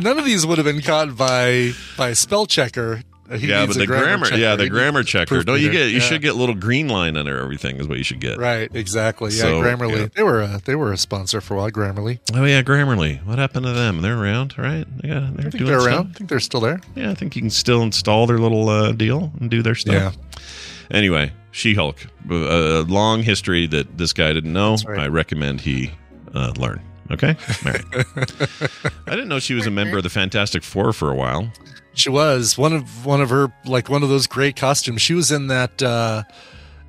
none 0.00 0.18
of 0.18 0.24
these 0.24 0.44
would 0.46 0.58
have 0.58 0.64
been 0.64 0.82
caught 0.82 1.16
by 1.16 1.72
by 1.96 2.12
spell 2.14 2.46
checker. 2.46 3.02
Uh, 3.30 3.36
He 3.36 3.48
yeah, 3.48 3.66
but 3.66 3.76
the 3.76 3.86
grammar, 3.86 4.26
checker. 4.26 4.38
yeah, 4.40 4.56
the 4.56 4.64
He 4.64 4.68
grammar 4.70 5.02
checker. 5.02 5.42
No, 5.44 5.54
you 5.54 5.70
get 5.70 5.88
you 5.90 5.98
Yeah. 5.98 6.00
should 6.00 6.22
get 6.22 6.34
little 6.36 6.54
green 6.54 6.88
line 6.88 7.16
under 7.16 7.38
everything 7.38 7.76
is 7.76 7.86
what 7.86 7.98
you 7.98 8.04
should 8.04 8.20
get. 8.20 8.38
Right, 8.38 8.70
exactly. 8.74 9.30
Yeah, 9.32 9.42
So, 9.42 9.60
Grammarly. 9.62 9.98
yeah. 9.98 10.06
They 10.14 10.22
were 10.22 10.40
a, 10.40 10.60
they 10.64 10.74
were 10.74 10.92
a 10.92 10.96
sponsor 10.96 11.40
for 11.40 11.54
a 11.54 11.56
while. 11.58 11.70
Grammarly. 11.70 12.20
Oh 12.34 12.44
yeah, 12.44 12.62
Grammarly. 12.62 13.22
What 13.26 13.38
happened 13.38 13.66
to 13.66 13.72
them? 13.72 14.00
They're 14.00 14.18
around, 14.18 14.56
right? 14.56 14.86
Yeah, 15.04 15.28
they're 15.34 15.46
I 15.48 15.50
think 15.50 15.64
they're 15.66 15.78
stuff. 15.80 15.86
around. 15.92 16.10
I 16.14 16.18
think 16.18 16.30
they're 16.30 16.40
still 16.40 16.60
there. 16.60 16.80
Yeah, 16.96 17.10
I 17.10 17.14
think 17.14 17.36
you 17.36 17.42
can 17.42 17.50
still 17.50 17.82
install 17.82 18.26
their 18.26 18.38
little 18.38 18.68
uh, 18.68 18.92
deal 18.92 19.30
and 19.40 19.50
do 19.50 19.60
their 19.62 19.74
stuff. 19.74 20.16
Yeah. 20.16 20.42
Anyway, 20.96 21.32
She-Hulk, 21.50 21.98
a 22.30 22.34
a 22.34 22.82
long 22.82 23.22
history 23.22 23.66
that 23.66 23.98
this 23.98 24.14
guy 24.14 24.32
didn't 24.32 24.52
know. 24.54 24.76
right. 24.86 25.00
I 25.00 25.08
recommend 25.08 25.60
he 25.60 25.90
uh, 26.34 26.52
learn. 26.56 26.80
Okay, 27.10 27.36
all 27.66 27.72
right. 27.72 27.84
I 29.06 29.10
didn't 29.10 29.28
know 29.28 29.38
she 29.38 29.54
was 29.54 29.66
a 29.66 29.70
member 29.70 29.96
of 29.98 30.02
the 30.02 30.10
Fantastic 30.10 30.62
Four 30.62 30.92
for 30.92 31.10
a 31.10 31.14
while. 31.14 31.50
She 31.98 32.10
was 32.10 32.56
one 32.56 32.72
of 32.72 33.04
one 33.04 33.20
of 33.20 33.30
her 33.30 33.52
like 33.64 33.88
one 33.88 34.02
of 34.02 34.08
those 34.08 34.26
great 34.26 34.54
costumes. 34.56 35.02
She 35.02 35.14
was 35.14 35.32
in 35.32 35.48
that 35.48 35.82
uh 35.82 36.22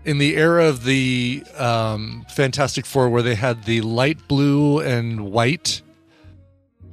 in 0.06 0.18
the 0.20 0.36
era 0.36 0.66
of 0.66 0.84
the 0.84 1.44
um 1.58 2.26
Fantastic 2.36 2.86
Four 2.86 3.10
where 3.10 3.24
they 3.24 3.36
had 3.36 3.64
the 3.64 3.82
light 3.82 4.28
blue 4.28 4.80
and 4.80 5.32
white 5.32 5.82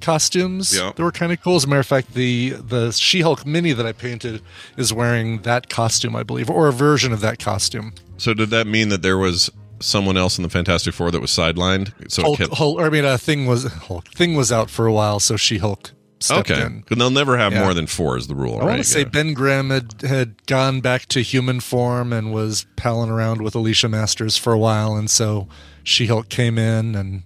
costumes. 0.01 0.77
Yeah. 0.77 0.93
They 0.95 1.03
were 1.03 1.13
kind 1.13 1.33
of 1.33 1.43
cool. 1.43 1.57
As 1.57 1.65
a 1.65 1.69
matter 1.69 1.81
of 1.81 1.87
fact, 1.87 2.15
the 2.15 2.51
the 2.51 2.91
She-Hulk 2.93 3.45
mini 3.47 3.73
that 3.73 3.85
I 3.87 3.93
painted 3.93 4.43
is 4.77 4.93
wearing 4.93 5.43
that 5.43 5.69
costume, 5.69 6.17
I 6.17 6.23
believe, 6.23 6.49
or 6.49 6.69
a 6.69 6.73
version 6.73 7.13
of 7.13 7.21
that 7.21 7.39
costume. 7.39 7.93
So 8.17 8.33
did 8.35 8.51
that 8.51 8.67
mean 8.67 8.89
that 8.89 9.03
there 9.03 9.19
was 9.19 9.51
someone 9.81 10.17
else 10.17 10.39
in 10.39 10.43
the 10.43 10.49
Fantastic 10.49 10.95
Four 10.95 11.11
that 11.11 11.21
was 11.21 11.31
sidelined? 11.31 11.93
So 12.11 12.23
Hulk, 12.23 12.39
kept- 12.39 12.55
Hulk, 12.55 12.79
or 12.79 12.87
I 12.87 12.89
mean, 12.91 13.05
a 13.05 13.19
thing 13.19 13.47
was 13.47 13.65
Hulk 13.65 14.09
thing 14.09 14.35
was 14.35 14.51
out 14.51 14.71
for 14.71 14.87
a 14.87 14.93
while, 14.93 15.21
so 15.21 15.37
She-Hulk 15.37 15.93
stepped 16.21 16.51
okay, 16.51 16.61
in. 16.63 16.85
and 16.91 17.01
they'll 17.01 17.11
never 17.11 17.37
have 17.37 17.53
Yeah. 17.53 17.63
more 17.65 17.75
than 17.75 17.87
four 17.87 18.17
is 18.17 18.27
the 18.27 18.35
rule. 18.35 18.55
I 18.57 18.59
right? 18.61 18.65
want 18.67 18.79
to 18.79 18.85
say 18.85 19.01
Yeah. 19.01 19.09
Ben 19.09 19.35
Grimm 19.35 19.71
had, 19.71 19.95
had 20.03 20.47
gone 20.47 20.81
back 20.81 21.07
to 21.07 21.21
human 21.21 21.61
form 21.61 22.13
and 22.13 22.33
was 22.33 22.67
palling 22.77 23.11
around 23.11 23.43
with 23.43 23.55
Alicia 23.55 23.89
Masters 23.89 24.37
for 24.37 24.53
a 24.53 24.59
while, 24.59 24.97
and 24.97 25.11
so 25.11 25.47
She 25.85 26.07
Hulk 26.07 26.29
came 26.29 26.59
in, 26.59 26.95
and 26.95 27.23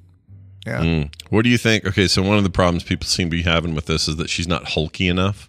yeah, 0.66 0.80
Mm. 0.82 1.14
What 1.30 1.42
do 1.42 1.48
you 1.50 1.56
think? 1.58 1.86
Okay, 1.86 2.06
so 2.08 2.22
one 2.22 2.36
of 2.36 2.44
the 2.44 2.50
problems 2.50 2.82
people 2.82 3.06
seem 3.06 3.28
to 3.30 3.36
be 3.36 3.42
having 3.42 3.74
with 3.74 3.86
this 3.86 4.08
is 4.08 4.16
that 4.16 4.28
she's 4.28 4.48
not 4.48 4.70
hulky 4.70 5.08
enough. 5.08 5.48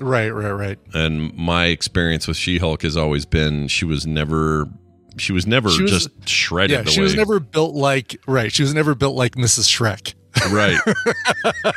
right, 0.00 0.30
right, 0.30 0.50
right. 0.50 0.78
And 0.92 1.32
my 1.36 1.66
experience 1.66 2.26
with 2.26 2.36
She 2.36 2.58
Hulk 2.58 2.82
has 2.82 2.96
always 2.96 3.24
been 3.26 3.68
she 3.68 3.84
was 3.84 4.06
never 4.06 4.68
she 5.16 5.32
was 5.32 5.46
never 5.46 5.68
She 5.70 5.82
was- 5.82 5.92
just 5.92 6.28
shredded. 6.28 6.86
Yeah, 6.86 6.90
she 6.90 7.00
was 7.00 7.14
never 7.14 7.38
built 7.38 7.76
like 7.76 8.16
right. 8.26 8.50
She 8.50 8.62
was 8.62 8.74
never 8.74 8.96
built 8.96 9.14
like 9.14 9.36
Mrs. 9.36 9.68
Shrek. 9.68 10.14
Right, 10.52 10.78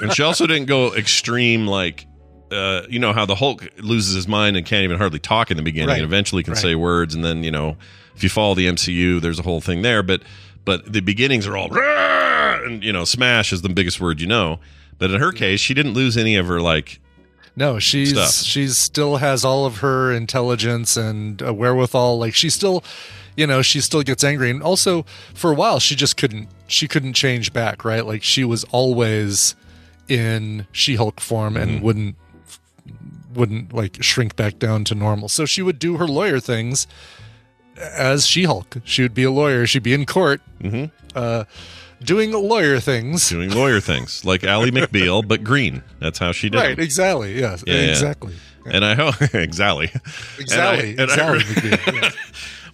and 0.01 0.13
she 0.13 0.23
also 0.23 0.47
didn't 0.47 0.65
go 0.67 0.93
extreme 0.95 1.67
like. 1.67 2.07
Uh, 2.49 2.83
you 2.89 2.97
know 2.97 3.11
how 3.11 3.25
the 3.25 3.35
Hulk 3.35 3.67
loses 3.79 4.15
his 4.15 4.25
mind 4.25 4.55
and 4.55 4.65
can't 4.65 4.85
even 4.85 4.97
hardly 4.97 5.19
talk 5.19 5.51
in 5.51 5.57
the 5.57 5.63
beginning, 5.63 5.89
Right. 5.89 5.95
and 5.97 6.05
eventually 6.05 6.43
can 6.43 6.53
Right. 6.53 6.61
say 6.61 6.75
words, 6.75 7.13
and 7.13 7.21
then 7.25 7.43
you 7.43 7.51
know 7.51 7.75
if 8.15 8.23
you 8.23 8.29
follow 8.29 8.55
the 8.55 8.67
MCU, 8.67 9.19
there's 9.19 9.37
a 9.37 9.41
whole 9.41 9.59
thing 9.59 9.81
there. 9.81 10.01
But 10.01 10.21
but 10.63 10.93
the 10.93 11.01
beginnings 11.01 11.45
are 11.45 11.57
all 11.57 11.67
and 11.77 12.81
you 12.83 12.93
know 12.93 13.03
smash 13.03 13.51
is 13.51 13.63
the 13.63 13.69
biggest 13.69 13.99
word 13.99 14.21
you 14.21 14.27
know. 14.27 14.59
But 14.97 15.11
in 15.11 15.19
her 15.19 15.33
case, 15.33 15.59
she 15.59 15.73
didn't 15.73 15.93
lose 15.93 16.15
any 16.15 16.37
of 16.37 16.47
her 16.47 16.61
like 16.61 17.01
No, 17.57 17.79
she's 17.79 18.11
Stuff. 18.11 18.31
she's 18.45 18.77
still 18.77 19.17
has 19.17 19.43
all 19.43 19.65
of 19.65 19.79
her 19.79 20.13
intelligence 20.13 20.95
and 20.95 21.43
uh, 21.43 21.53
wherewithal. 21.53 22.17
Like 22.17 22.33
she 22.33 22.49
still, 22.49 22.81
you 23.37 23.47
know, 23.47 23.61
she 23.61 23.79
still 23.79 24.01
gets 24.03 24.23
angry, 24.25 24.49
and 24.49 24.61
also 24.61 25.03
for 25.33 25.49
a 25.51 25.55
while 25.55 25.79
she 25.79 25.95
just 25.95 26.17
couldn't 26.17 26.49
she 26.67 26.87
couldn't 26.89 27.13
change 27.13 27.53
back. 27.53 27.85
Right, 27.85 28.05
like 28.05 28.23
she 28.23 28.43
was 28.43 28.65
always 28.65 29.55
in 30.09 30.67
She 30.73 30.95
Hulk 30.95 31.21
form 31.21 31.53
Mm-hmm. 31.53 31.63
and 31.63 31.81
wouldn't 31.81 32.15
wouldn't 33.33 33.73
like 33.73 34.01
shrink 34.01 34.35
back 34.35 34.59
down 34.59 34.83
to 34.85 34.95
normal. 34.95 35.29
So 35.29 35.45
she 35.45 35.61
would 35.61 35.79
do 35.79 35.97
her 35.97 36.07
lawyer 36.07 36.39
things 36.39 36.87
as 37.77 38.25
She 38.25 38.43
Hulk. 38.45 38.77
She 38.83 39.01
would 39.03 39.13
be 39.13 39.23
a 39.23 39.31
lawyer. 39.31 39.67
She'd 39.67 39.83
be 39.83 39.93
in 39.93 40.05
court, 40.05 40.41
Mhm. 40.63 40.89
uh, 41.15 41.43
doing 42.03 42.31
lawyer 42.31 42.79
things. 42.79 43.29
doing 43.29 43.51
lawyer 43.51 43.79
things, 43.79 44.25
like 44.25 44.43
Ally 44.43 44.69
McBeal, 44.71 45.27
but 45.27 45.43
green. 45.43 45.83
That's 45.99 46.17
how 46.19 46.31
she 46.31 46.49
did. 46.49 46.57
It. 46.59 46.63
Right, 46.63 46.79
exactly. 46.79 47.39
Yes, 47.39 47.63
Yeah, 47.67 47.73
yeah. 47.75 47.81
exactly. 47.89 48.33
And 48.65 48.83
I 48.83 48.95
hope 48.95 49.21
exactly. 49.33 49.91
Exactly. 50.39 50.95
And 50.97 51.11
I- 51.11 51.13
and 51.13 51.21
I- 51.21 51.35
exactly. 51.35 51.69
Yeah. 52.01 52.09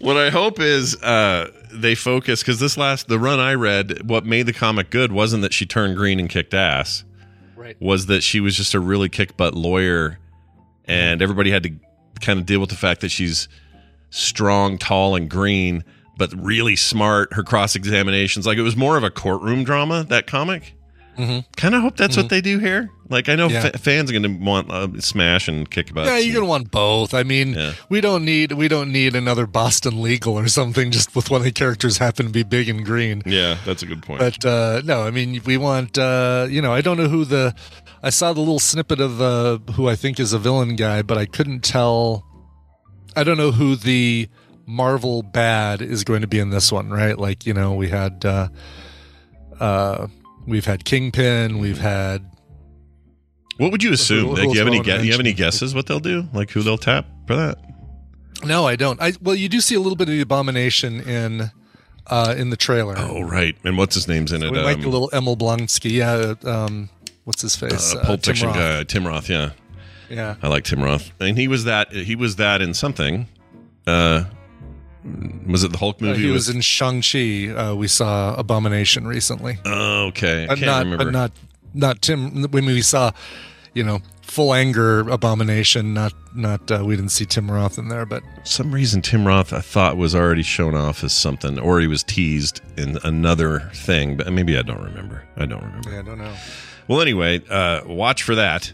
What 0.04 0.18
I 0.18 0.32
hope 0.32 0.60
is 0.60 1.02
uh, 1.02 1.50
they 1.72 1.96
focus 1.96 2.42
because 2.42 2.60
this 2.60 2.76
last 2.76 3.08
the 3.08 3.18
run 3.18 3.40
I 3.40 3.54
read, 3.54 4.10
what 4.10 4.26
made 4.26 4.48
the 4.48 4.52
comic 4.52 4.90
good 4.90 5.14
wasn't 5.14 5.44
that 5.44 5.54
she 5.54 5.66
turned 5.66 5.96
green 5.96 6.20
and 6.20 6.30
kicked 6.30 6.54
ass. 6.54 7.06
Right. 7.56 7.78
Was 7.80 8.08
that 8.08 8.22
she 8.22 8.42
was 8.42 8.58
just 8.58 8.74
a 8.74 8.82
really 8.82 9.08
kick 9.08 9.38
butt 9.38 9.54
lawyer, 9.54 10.20
and 10.84 11.22
everybody 11.22 11.52
had 11.52 11.64
to 11.64 11.72
kind 12.20 12.38
of 12.38 12.46
deal 12.46 12.60
with 12.60 12.70
the 12.70 12.76
fact 12.76 13.00
that 13.00 13.12
she's 13.12 13.48
strong, 14.10 14.78
tall, 14.78 15.16
and 15.16 15.30
green, 15.30 15.86
but 16.18 16.34
really 16.34 16.76
smart. 16.76 17.32
Her 17.32 17.44
cross 17.44 17.78
examinations, 17.78 18.46
like 18.46 18.58
it 18.58 18.62
was 18.62 18.76
more 18.76 18.98
of 18.98 19.06
a 19.06 19.10
courtroom 19.10 19.64
drama. 19.64 20.04
That 20.04 20.28
comic. 20.28 20.76
Mhm. 21.18 21.46
Kind 21.58 21.76
of 21.76 21.82
hope 21.82 21.96
that's 21.98 22.18
what 22.18 22.30
they 22.30 22.42
do 22.42 22.58
here. 22.60 22.90
Like 23.10 23.30
I 23.30 23.36
know 23.36 23.48
Yeah. 23.48 23.70
fa- 23.70 23.78
fans 23.78 24.10
are 24.10 24.14
going 24.20 24.24
to 24.24 24.44
want 24.44 24.72
uh, 24.72 24.88
smash 25.00 25.48
and 25.48 25.70
kick 25.70 25.94
butt. 25.94 26.06
Yeah, 26.08 26.18
you're 26.18 26.34
gonna 26.34 26.48
want 26.48 26.72
both. 26.72 27.14
I 27.14 27.24
mean, 27.24 27.54
Yeah. 27.54 27.74
we 27.90 28.02
don't 28.02 28.26
need 28.26 28.54
we 28.54 28.68
don't 28.68 28.92
need 28.92 29.16
another 29.16 29.46
Boston 29.46 30.02
Legal 30.02 30.34
or 30.40 30.48
something 30.48 30.90
just 30.92 31.16
with 31.16 31.30
one 31.30 31.42
of 31.42 31.46
the 31.46 31.52
characters 31.52 31.98
happen 32.00 32.26
to 32.28 32.32
be 32.32 32.44
big 32.44 32.68
and 32.70 32.84
green. 32.84 33.22
Yeah, 33.26 33.58
that's 33.66 33.84
a 33.84 33.86
good 33.86 34.02
point. 34.02 34.20
But 34.20 34.44
uh, 34.46 34.82
no, 34.84 35.04
I 35.04 35.12
mean, 35.12 35.40
we 35.46 35.58
want 35.58 35.98
uh, 35.98 36.48
you 36.50 36.62
know, 36.62 36.74
I 36.74 36.82
don't 36.82 36.98
know 36.98 37.08
who 37.10 37.26
the 37.26 37.54
I 38.02 38.10
saw 38.10 38.34
the 38.34 38.40
little 38.40 38.60
snippet 38.60 39.00
of 39.00 39.22
uh, 39.22 39.60
who 39.74 39.88
I 39.88 39.96
think 39.96 40.20
is 40.20 40.34
a 40.34 40.40
villain 40.40 40.76
guy, 40.76 41.02
but 41.04 41.18
I 41.18 41.26
couldn't 41.26 41.64
tell. 41.64 42.26
I 43.16 43.24
don't 43.24 43.38
know 43.38 43.52
who 43.52 43.76
the 43.76 44.28
Marvel 44.66 45.22
bad 45.22 45.82
is 45.82 46.04
going 46.04 46.22
to 46.22 46.28
be 46.28 46.40
in 46.40 46.50
this 46.50 46.72
one, 46.72 46.90
right? 46.90 47.18
Like 47.20 47.46
you 47.46 47.54
know, 47.54 47.74
we 47.76 47.90
had 47.90 48.26
uh, 48.26 48.48
uh, 49.60 50.08
we've 50.46 50.66
had 50.66 50.86
Kingpin, 50.86 51.60
we've 51.60 51.80
had 51.80 52.26
What 53.58 53.72
would 53.72 53.84
you 53.84 53.94
assume? 53.94 54.30
who 54.30 54.36
Like, 54.36 54.54
you 54.54 54.60
have 54.60 54.68
any 54.68 54.78
would 54.80 54.88
you 54.88 55.12
have 55.12 55.20
any 55.20 55.34
guesses 55.34 55.74
what 55.76 55.86
they'll 55.88 56.00
do? 56.00 56.28
Like 56.34 56.52
who 56.52 56.62
they'll 56.62 56.78
tap 56.78 57.06
for 57.28 57.36
that? 57.36 57.58
No, 58.46 58.66
I 58.68 58.76
don't. 58.76 59.02
I 59.02 59.14
well, 59.22 59.36
you 59.36 59.48
do 59.50 59.62
see 59.62 59.76
a 59.76 59.80
little 59.80 59.96
bit 59.96 60.10
of 60.10 60.14
the 60.14 60.22
abomination 60.22 61.00
in 61.02 61.52
uh 62.08 62.36
in 62.38 62.50
the 62.50 62.58
trailer. 62.58 62.96
Oh 62.98 63.22
right, 63.22 63.56
and 63.64 63.78
what's 63.78 63.96
his 63.96 64.08
name's 64.08 64.32
in 64.34 64.44
it? 64.44 64.52
we 64.52 64.58
might 64.62 64.74
Um, 64.76 64.80
get 64.82 64.88
a 64.88 64.90
little 64.90 65.10
Emil 65.14 65.38
Blonsky. 65.38 65.92
Yeah. 65.92 66.34
Um, 66.44 66.90
what's 67.24 67.42
his 67.42 67.56
face? 67.56 67.96
uh, 67.96 68.04
Pulp 68.06 68.22
Tim 68.22 68.34
Fiction 68.34 68.48
Roth. 68.50 68.58
guy, 68.58 68.84
Tim 68.84 69.08
Roth. 69.08 69.30
Yeah, 69.30 69.52
Yeah. 70.10 70.36
I 70.44 70.50
like 70.50 70.66
Tim 70.66 70.84
Roth, 70.84 71.12
and 71.22 71.38
he 71.38 71.48
was 71.48 71.64
that. 71.64 71.94
He 71.94 72.16
was 72.16 72.36
that 72.36 72.62
in 72.62 72.74
something. 72.74 73.28
Uh, 73.88 74.26
was 75.48 75.64
it 75.64 75.72
the 75.72 75.78
Hulk 75.78 75.98
Uh, 76.02 76.06
movie? 76.06 76.24
he 76.24 76.32
was 76.32 76.48
with- 76.48 76.56
in 76.58 76.62
Shang 76.62 77.02
Chi. 77.02 77.50
Uh, 77.54 77.74
we 77.76 77.88
saw 77.88 78.36
Abomination 78.36 79.06
recently, 79.08 79.58
Oh, 79.66 80.06
okay, 80.08 80.44
I 80.44 80.48
but 80.48 80.58
can't 80.60 80.66
not 80.68 80.84
remember. 80.86 81.06
but 81.06 81.12
not 81.12 81.32
not 81.74 82.02
Tim. 82.02 82.44
When 82.52 82.66
we 82.66 82.82
saw, 82.82 83.12
you 83.74 83.84
know, 83.84 84.00
full 84.22 84.54
anger 84.54 85.02
Abomination. 85.10 85.94
Not 85.94 86.14
not 86.36 86.72
uh, 86.72 86.84
we 86.86 86.96
didn't 86.96 87.12
see 87.12 87.26
Tim 87.26 87.50
Roth 87.52 87.78
in 87.78 87.90
there, 87.90 88.06
but 88.06 88.24
For 88.42 88.46
some 88.46 88.72
reason 88.72 89.02
Tim 89.02 89.26
Roth 89.28 89.52
I 89.54 89.60
thought 89.62 89.98
was 89.98 90.16
already 90.16 90.44
shown 90.44 90.76
off 90.76 91.04
as 91.04 91.14
something, 91.14 91.60
or 91.60 91.80
he 91.82 91.88
was 91.88 92.04
teased 92.04 92.62
in 92.78 92.98
another 93.04 93.72
thing, 93.74 94.16
but 94.18 94.32
maybe 94.32 94.58
I 94.58 94.62
don't 94.62 94.82
remember. 94.82 95.24
I 95.38 95.46
don't 95.46 95.64
remember. 95.64 95.92
yeah, 95.92 96.00
I 96.00 96.02
don't 96.04 96.18
know. 96.20 96.34
Well, 96.88 97.02
anyway, 97.02 97.42
uh, 97.50 97.82
watch 97.86 98.24
for 98.24 98.36
that 98.36 98.74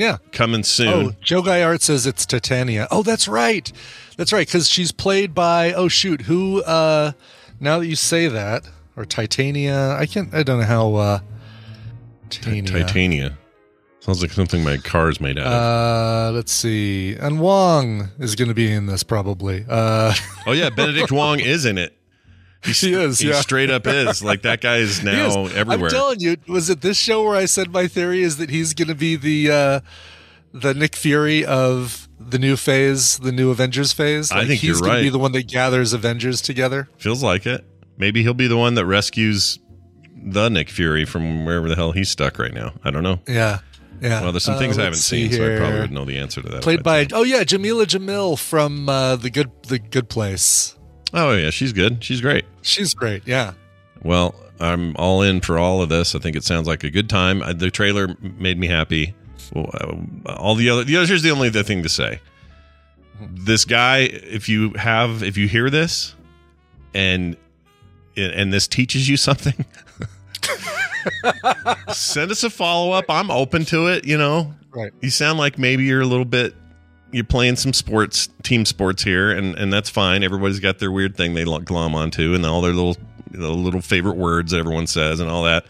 Yeah. 0.00 0.16
coming 0.32 0.62
soon. 0.62 0.88
Oh, 0.88 1.12
Joe 1.22 1.42
Guy 1.42 1.62
Art 1.62 1.82
says 1.82 2.06
it's 2.06 2.24
Titania. 2.26 2.88
Oh, 2.90 3.02
that's 3.02 3.28
right. 3.28 3.70
That's 4.16 4.32
right. 4.32 4.46
Because 4.46 4.68
she's 4.68 4.92
played 4.92 5.34
by 5.34 5.72
oh 5.72 5.88
shoot 5.88 6.22
who? 6.22 6.62
uh 6.62 7.12
Now 7.60 7.78
that 7.80 7.86
you 7.86 7.96
say 7.96 8.26
that, 8.28 8.68
or 8.96 9.04
Titania, 9.04 9.92
I 9.98 10.06
can't. 10.06 10.34
I 10.34 10.42
don't 10.42 10.60
know 10.60 10.66
how. 10.66 10.94
uh 10.94 11.18
Titania. 12.30 12.62
Titania. 12.62 13.38
Sounds 14.00 14.22
like 14.22 14.30
something 14.30 14.64
my 14.64 14.78
car's 14.78 15.20
made 15.20 15.38
out 15.38 15.46
of. 15.46 15.52
Uh, 15.52 16.32
let's 16.32 16.52
see. 16.52 17.16
And 17.16 17.38
Wong 17.38 18.08
is 18.18 18.34
going 18.34 18.48
to 18.48 18.54
be 18.54 18.72
in 18.72 18.86
this 18.86 19.02
probably. 19.02 19.66
Uh, 19.68 20.14
oh 20.46 20.52
yeah, 20.52 20.70
Benedict 20.70 21.12
Wong 21.12 21.38
is 21.38 21.66
in 21.66 21.76
it. 21.76 21.94
He 22.64 22.92
is, 22.92 23.18
He 23.20 23.28
yeah. 23.30 23.40
straight 23.40 23.70
up 23.70 23.86
is. 23.86 24.22
Like 24.22 24.42
that 24.42 24.60
guy 24.60 24.76
is 24.78 25.02
now 25.04 25.46
is. 25.46 25.54
everywhere. 25.54 25.86
I'm 25.88 25.92
telling 25.94 26.20
you, 26.20 26.36
was 26.46 26.68
it 26.68 26.80
this 26.82 26.98
show 26.98 27.22
where 27.24 27.36
I 27.36 27.46
said 27.46 27.72
my 27.72 27.86
theory 27.86 28.22
is 28.22 28.36
that 28.36 28.50
he's 28.50 28.74
going 28.74 28.88
to 28.88 28.94
be 28.94 29.16
the 29.16 29.50
uh 29.50 29.80
the 30.52 30.74
Nick 30.74 30.94
Fury 30.96 31.44
of 31.44 32.08
the 32.18 32.38
new 32.38 32.56
phase, 32.56 33.18
the 33.18 33.32
new 33.32 33.50
Avengers 33.50 33.92
phase? 33.92 34.30
I 34.30 34.44
think 34.44 34.60
he's 34.60 34.78
you're 34.80 34.88
gonna 34.88 35.00
be 35.00 35.08
the 35.08 35.18
one 35.18 35.32
that 35.32 35.46
gathers 35.48 35.92
Avengers 35.92 36.40
together. 36.42 36.88
Feels 36.98 37.22
like 37.22 37.46
it. 37.46 37.64
Maybe 37.96 38.22
he'll 38.22 38.34
be 38.34 38.46
the 38.48 38.56
one 38.58 38.74
that 38.74 38.84
rescues 38.86 39.58
the 40.22 40.48
Nick 40.50 40.68
Fury 40.68 41.04
from 41.06 41.44
wherever 41.46 41.68
the 41.68 41.76
hell 41.76 41.92
he's 41.92 42.10
stuck 42.10 42.38
right 42.38 42.52
now. 42.52 42.72
I 42.84 42.90
don't 42.90 43.02
know. 43.02 43.20
Yeah. 43.26 43.60
Yeah. 44.02 44.22
Well, 44.22 44.32
there's 44.32 44.44
some 44.44 44.54
Uh, 44.54 44.58
things 44.58 44.76
I 44.78 44.84
haven't 44.84 44.98
seen, 44.98 45.30
so 45.32 45.36
I 45.44 45.56
probably 45.56 45.72
here. 45.72 45.80
would 45.82 45.92
know 45.92 46.04
the 46.04 46.18
answer 46.18 46.40
to 46.42 46.48
that. 46.50 46.62
Played 46.62 46.82
by 46.82 47.06
oh 47.12 47.22
yeah, 47.22 47.42
Jameela 47.44 47.84
Jamil 47.86 48.38
from 48.38 48.88
uh, 48.88 49.16
the 49.16 49.30
good 49.30 49.50
the 49.68 49.78
Good 49.78 50.08
Place. 50.08 50.74
Oh 51.12 51.32
yeah, 51.34 51.50
she's 51.50 51.72
good. 51.72 52.02
She's 52.04 52.20
great. 52.20 52.44
She's 52.62 52.94
great. 52.94 53.26
Yeah. 53.26 53.52
Well, 54.02 54.34
I'm 54.60 54.94
all 54.96 55.22
in 55.22 55.40
for 55.40 55.58
all 55.58 55.82
of 55.82 55.88
this. 55.88 56.14
I 56.14 56.18
think 56.18 56.36
it 56.36 56.44
sounds 56.44 56.66
like 56.68 56.84
a 56.84 56.90
good 56.90 57.08
time. 57.08 57.42
The 57.58 57.70
trailer 57.70 58.14
made 58.20 58.58
me 58.58 58.66
happy. 58.68 59.14
Well, 59.54 59.70
uh, 60.26 60.32
all 60.34 60.54
the 60.54 60.70
other, 60.70 60.84
the 60.84 60.96
other 60.96 61.06
here's 61.06 61.22
the 61.22 61.30
only 61.30 61.48
other 61.48 61.62
thing 61.62 61.82
to 61.82 61.88
say. 61.88 62.20
This 63.20 63.64
guy, 63.64 63.98
if 64.00 64.48
you 64.48 64.70
have, 64.74 65.22
if 65.22 65.36
you 65.36 65.48
hear 65.48 65.68
this, 65.70 66.14
and 66.94 67.36
and 68.16 68.52
this 68.52 68.66
teaches 68.68 69.08
you 69.08 69.16
something, 69.16 69.64
send 71.92 72.30
us 72.30 72.42
a 72.44 72.50
follow 72.50 72.92
up. 72.92 73.06
I'm 73.08 73.30
open 73.30 73.64
to 73.66 73.88
it. 73.88 74.04
You 74.06 74.18
know, 74.18 74.54
Right. 74.70 74.92
you 75.00 75.10
sound 75.10 75.38
like 75.38 75.58
maybe 75.58 75.84
you're 75.84 76.00
a 76.00 76.06
little 76.06 76.24
bit 76.24 76.54
you're 77.12 77.24
playing 77.24 77.56
some 77.56 77.72
sports 77.72 78.28
team 78.42 78.64
sports 78.64 79.02
here 79.02 79.30
and 79.30 79.54
and 79.56 79.72
that's 79.72 79.90
fine. 79.90 80.22
Everybody's 80.22 80.60
got 80.60 80.78
their 80.78 80.92
weird 80.92 81.16
thing 81.16 81.34
they 81.34 81.44
glom 81.44 81.94
onto 81.94 82.34
and 82.34 82.44
all 82.46 82.60
their 82.60 82.72
little 82.72 82.96
you 83.32 83.38
know, 83.40 83.52
little 83.52 83.80
favorite 83.80 84.16
words 84.16 84.52
that 84.52 84.58
everyone 84.58 84.86
says 84.86 85.20
and 85.20 85.28
all 85.30 85.44
that. 85.44 85.64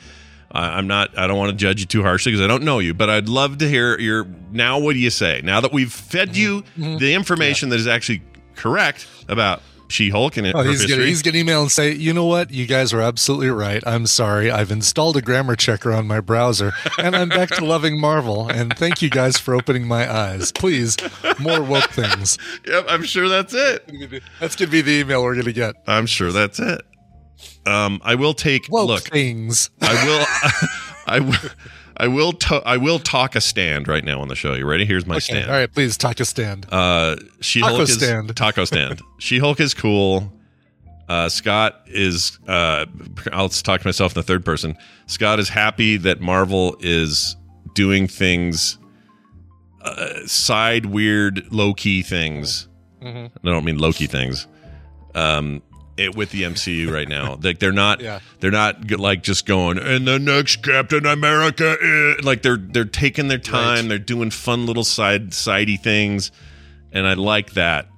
I 0.53 0.79
i'm 0.79 0.87
not 0.89 1.17
i 1.17 1.27
don't 1.29 1.39
want 1.39 1.51
to 1.53 1.57
judge 1.57 1.79
you 1.81 1.87
too 1.87 2.03
harshly 2.03 2.33
because 2.33 2.45
i 2.45 2.49
don't 2.49 2.65
know 2.65 2.81
you 2.81 2.93
but 2.93 3.09
i'd 3.09 3.29
love 3.29 3.59
to 3.59 3.69
hear 3.69 3.97
your 4.01 4.27
now 4.51 4.81
what 4.81 4.95
do 4.95 4.99
you 4.99 5.11
say? 5.11 5.41
Now 5.45 5.61
that 5.61 5.73
we've 5.73 5.93
fed 5.93 6.37
you 6.37 6.63
Mm-hmm. 6.77 6.97
the 6.97 7.15
information 7.15 7.69
that 7.69 7.79
is 7.79 7.87
actually 7.87 8.23
correct 8.57 9.07
about 9.29 9.63
she-hulk 9.91 10.37
and 10.37 10.47
Oh, 10.55 10.63
he's 10.63 10.87
gonna 10.87 11.05
he's 11.05 11.23
gonna 11.23 11.39
email 11.39 11.63
and 11.63 11.71
say, 11.73 11.93
you 11.93 12.13
know 12.13 12.25
what, 12.25 12.51
you 12.51 12.67
guys 12.67 12.93
are 12.93 13.01
absolutely 13.01 13.51
right. 13.51 13.83
I'm 13.87 14.07
sorry. 14.07 14.51
I've 14.51 14.71
installed 14.71 15.17
a 15.17 15.23
grammar 15.23 15.57
checker 15.57 15.93
on 15.93 16.07
my 16.07 16.21
browser, 16.21 16.73
and 16.99 17.15
I'm 17.15 17.29
back 17.29 17.51
to 17.51 17.65
loving 17.65 18.01
Marvel. 18.01 18.49
And 18.49 18.77
thank 18.77 19.03
you 19.03 19.11
guys 19.11 19.37
for 19.39 19.55
opening 19.55 19.87
my 19.87 20.11
eyes. 20.11 20.53
Please, 20.53 20.97
more 21.39 21.63
woke 21.63 21.91
things. 21.91 22.39
yep 22.67 22.85
i'm 22.89 23.03
sure 23.03 23.29
that's 23.29 23.53
it 23.55 23.91
That's 24.41 24.57
gonna 24.57 24.71
be 24.71 24.81
the 24.81 24.93
email 25.01 25.23
we're 25.23 25.37
gonna 25.37 25.53
get. 25.53 25.75
i'm 25.87 26.07
sure 26.07 26.33
that's 26.33 26.59
it 26.59 26.81
um 27.67 28.01
i 28.05 28.15
will 28.15 28.35
take 28.35 28.67
Woke 28.71 28.89
look 28.89 29.03
things. 29.05 29.71
I 29.83 29.95
will. 30.07 30.69
I 31.07 31.21
will. 31.21 31.51
I 31.97 32.09
will. 32.09 32.33
To, 32.33 32.57
I 32.67 32.77
will 32.77 32.99
talk 32.99 33.35
a 33.37 33.41
stand 33.41 33.89
right 33.89 34.05
now 34.05 34.21
on 34.21 34.29
the 34.29 34.35
show. 34.35 34.55
You 34.55 34.67
ready? 34.67 34.85
Here's 34.87 35.07
my 35.07 35.17
Okay, 35.17 35.21
stand. 35.21 35.51
all 35.51 35.57
right, 35.57 35.73
please 35.73 35.97
talk 35.97 36.19
a 36.21 36.25
stand. 36.25 36.67
Uh, 36.73 37.17
She 37.41 37.61
Hulk 37.61 37.73
Taco 37.73 37.83
is 37.83 37.95
stand. 37.95 38.37
taco 38.37 38.65
stand. 38.65 39.01
She 39.19 39.39
Hulk 39.39 39.61
is 39.61 39.75
cool. 39.75 40.33
Uh, 41.09 41.29
Scott 41.29 41.83
is. 41.87 42.39
Uh, 42.47 42.87
I'll 43.33 43.49
talk 43.49 43.81
to 43.83 43.87
myself 43.87 44.13
in 44.13 44.21
the 44.21 44.23
third 44.23 44.45
person. 44.45 44.77
Scott 45.07 45.41
is 45.41 45.49
happy 45.49 45.97
that 45.99 46.21
Marvel 46.21 46.77
is 46.81 47.37
doing 47.75 48.07
things, 48.07 48.79
uh, 49.83 50.27
side 50.27 50.87
weird, 50.87 51.53
low 51.53 51.75
key 51.75 52.03
things. 52.03 52.69
Mm-hmm. 53.03 53.47
I 53.47 53.51
don't 53.51 53.65
mean 53.65 53.79
low 53.79 53.93
key 53.93 54.07
things. 54.07 54.47
um, 55.15 55.63
it, 55.97 56.15
with 56.15 56.31
the 56.31 56.43
MCU 56.45 56.91
right 56.91 57.09
now. 57.09 57.39
Like 57.43 57.59
they're 57.59 57.73
not, 57.73 58.01
Yeah. 58.01 58.21
they're 58.41 58.51
not 58.51 58.91
like 58.91 59.23
just 59.23 59.47
going 59.47 59.79
and 59.79 60.07
the 60.07 60.19
next 60.19 60.63
Captain 60.63 61.07
America. 61.07 61.77
Is, 61.81 62.25
like 62.25 62.43
they're 62.43 62.57
they're 62.57 62.85
taking 62.85 63.29
their 63.29 63.39
time. 63.39 63.83
Right. 63.85 63.89
They're 63.91 63.99
doing 63.99 64.31
fun 64.31 64.67
little 64.67 64.85
side 64.85 65.33
sidey 65.35 65.77
things, 65.77 66.31
and 66.93 67.07
I 67.07 67.15
like 67.15 67.53
that. 67.53 67.89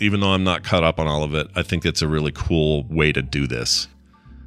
Even 0.00 0.20
though 0.20 0.32
I'm 0.32 0.44
not 0.44 0.62
caught 0.62 0.84
up 0.84 1.00
on 1.00 1.08
all 1.08 1.24
of 1.24 1.34
it, 1.34 1.48
I 1.56 1.62
think 1.62 1.84
it's 1.84 2.02
a 2.02 2.06
really 2.08 2.30
cool 2.32 2.84
way 2.84 3.10
to 3.10 3.20
do 3.20 3.48
this. 3.48 3.88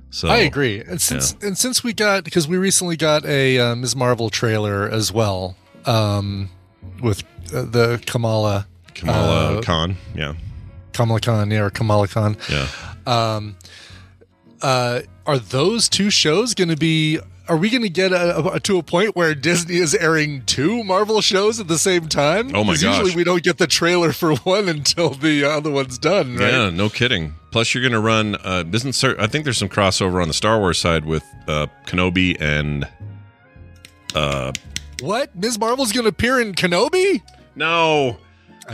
So 0.10 0.28
I 0.30 0.38
agree. 0.38 0.82
And 0.82 1.02
since 1.02 1.36
and 1.42 1.58
since 1.58 1.84
we 1.84 1.94
got 1.94 2.24
because 2.24 2.48
we 2.48 2.58
recently 2.58 2.96
got 2.98 3.26
a 3.26 3.58
uh, 3.60 3.76
Ms. 3.76 3.96
Marvel 3.96 4.30
trailer 4.30 4.90
as 4.90 5.12
well 5.12 5.56
um, 5.86 6.50
with 7.02 7.24
uh, 7.54 7.64
the 7.64 8.02
Kamala 8.06 8.68
Kamala 8.94 9.58
uh, 9.58 9.62
Khan, 9.62 9.96
yeah, 10.16 10.34
Kamala 10.94 11.20
Khan 11.20 11.52
yeah, 11.52 11.62
or 11.62 11.70
Kamala 11.70 12.08
Khan. 12.08 12.38
yeah. 12.50 12.68
Um, 13.06 13.56
uh, 14.62 15.02
are 15.26 15.40
those 15.40 15.90
two 15.90 16.10
shows 16.10 16.54
going 16.54 16.70
to 16.70 16.76
be? 16.78 17.20
Are 17.48 17.58
we 17.58 17.70
going 17.70 17.82
to 17.82 17.90
get 17.90 18.12
a, 18.14 18.54
a- 18.54 18.60
to 18.62 18.78
a 18.78 18.84
point 18.84 19.16
where 19.16 19.34
Disney 19.36 19.76
is 19.78 19.94
airing 19.96 20.44
two 20.46 20.84
Marvel 20.84 21.20
shows 21.22 21.60
at 21.60 21.68
the 21.68 21.78
same 21.80 22.08
time? 22.08 22.56
Oh 22.56 22.64
my 22.64 22.74
gosh! 22.76 22.84
Usually 22.84 23.16
we 23.16 23.24
don't 23.24 23.44
get 23.44 23.58
the 23.58 23.68
trailer 23.68 24.14
for 24.14 24.36
one 24.38 24.70
until 24.70 25.10
the 25.10 25.44
other 25.44 25.72
one's 25.72 25.98
done, 25.98 26.38
right? 26.38 26.52
Yeah, 26.52 26.70
no 26.70 26.90
kidding. 26.90 27.34
Plus, 27.52 27.74
you're 27.74 27.82
going 27.82 27.92
to 27.94 28.00
run. 28.00 28.36
Uh, 28.36 28.64
isn't 28.72 28.94
cer- 28.94 29.20
I 29.20 29.28
think 29.28 29.44
there's 29.44 29.58
some 29.58 29.68
crossover 29.70 30.22
on 30.22 30.28
the 30.28 30.34
Star 30.34 30.60
Wars 30.60 30.78
side 30.78 31.06
with 31.06 31.24
uh, 31.48 31.68
Kenobi 31.86 32.40
and. 32.40 32.88
Uh, 34.16 34.52
What? 35.02 35.36
Ms. 35.36 35.58
Marvel's 35.60 35.92
going 35.92 36.04
to 36.04 36.10
appear 36.10 36.40
in 36.40 36.54
Kenobi? 36.54 37.22
no, 37.56 38.18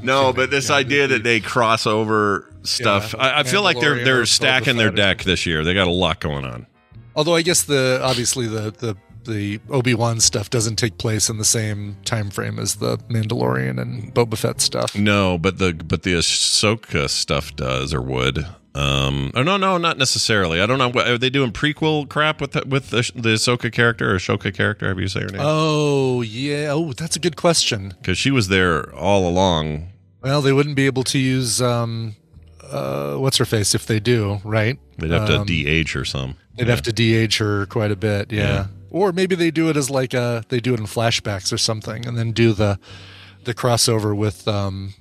no, 0.04 0.34
but 0.34 0.52
this 0.52 0.70
idea 0.70 1.08
that 1.08 1.24
they 1.24 1.40
cross 1.40 1.86
over 1.88 2.52
stuff, 2.64 3.14
Yeah, 3.14 3.24
I, 3.24 3.40
I 3.40 3.44
feel 3.44 3.62
like 3.62 3.80
they're 3.80 3.96
Mandalorian 3.96 4.02
or 4.02 4.06
they're 4.06 4.26
stacking 4.26 4.78
their 4.78 4.88
Fett 4.88 4.94
or 4.94 4.98
deck 4.98 5.24
this 5.24 5.46
year. 5.46 5.64
They 5.64 5.74
got 5.74 5.88
a 5.88 5.92
lot 5.92 6.20
going 6.20 6.46
on. 6.46 6.68
Although 7.16 7.36
I 7.36 7.42
guess 7.42 7.64
the 7.64 8.00
obviously 8.04 8.48
the 8.48 8.72
the 8.72 8.96
the 9.28 9.60
Obi 9.70 9.94
Wan 9.94 10.20
stuff 10.20 10.50
doesn't 10.50 10.78
take 10.78 10.98
place 10.98 11.30
in 11.30 11.38
the 11.38 11.46
same 11.46 11.98
time 12.06 12.30
frame 12.30 12.58
as 12.60 12.76
the 12.76 12.98
Mandalorian 13.10 13.80
and 13.80 14.14
Boba 14.14 14.38
Fett 14.38 14.62
stuff. 14.62 14.96
No, 14.96 15.38
but 15.38 15.58
the 15.58 15.74
but 15.74 16.04
the 16.04 16.14
Ahsoka 16.14 17.10
stuff 17.10 17.56
does 17.56 17.94
or 17.94 18.02
would. 18.02 18.46
Um, 18.78 19.32
oh 19.34 19.42
no, 19.44 19.58
no, 19.58 19.78
not 19.78 19.98
necessarily. 19.98 20.62
I 20.62 20.66
don't 20.68 20.78
know. 20.78 20.92
Are 21.02 21.18
they 21.18 21.30
doing 21.32 21.52
prequel 21.52 22.08
crap 22.08 22.40
with 22.40 22.52
the, 22.52 22.64
with 22.68 22.90
the, 22.92 22.98
the 23.16 23.30
Ahsoka 23.30 23.72
character 23.72 24.12
or 24.14 24.18
Ashoka 24.18 24.54
character? 24.54 24.86
However 24.86 25.02
you 25.02 25.08
say 25.08 25.22
her 25.22 25.28
name, 25.30 25.42
Oh 25.44 26.22
yeah. 26.22 26.68
Oh, 26.72 26.94
that's 26.94 27.16
a 27.16 27.20
good 27.20 27.36
question. 27.36 27.96
because 28.00 28.18
she 28.18 28.30
was 28.30 28.50
there 28.50 28.94
all 28.94 29.28
along. 29.28 29.90
Well, 30.22 30.42
they 30.42 30.54
wouldn't 30.54 30.76
be 30.76 30.86
able 30.86 31.04
to 31.06 31.18
use 31.18 31.62
um, 31.62 32.16
uh, 32.70 33.16
what's 33.16 33.38
her 33.38 33.46
face 33.46 33.74
if 33.74 33.86
they 33.86 34.00
do, 34.00 34.42
right? 34.44 34.78
They'd 34.98 35.12
have 35.12 35.28
to 35.28 35.40
Um, 35.40 35.46
de-age 35.48 35.94
her 35.94 36.06
some. 36.06 36.36
They'd 36.58 36.68
have 36.68 36.82
to 36.84 36.92
de-age 36.92 37.38
her 37.38 37.66
quite 37.68 37.92
a 37.92 37.96
bit, 37.96 38.32
yeah. 38.32 38.42
Yeah. 38.44 38.68
Or 38.90 39.12
maybe 39.12 39.36
they 39.36 39.52
do 39.52 39.70
it 39.70 39.78
as 39.78 39.90
like 39.90 40.14
a 40.14 40.44
they 40.50 40.60
do 40.60 40.74
it 40.74 40.80
in 40.80 40.86
flashbacks 40.86 41.52
or 41.52 41.58
something, 41.58 42.06
and 42.08 42.18
then 42.18 42.32
do 42.32 42.54
the 42.54 42.80
the 43.44 43.54
crossover 43.54 44.16
with 44.16 44.48
um 44.48 44.94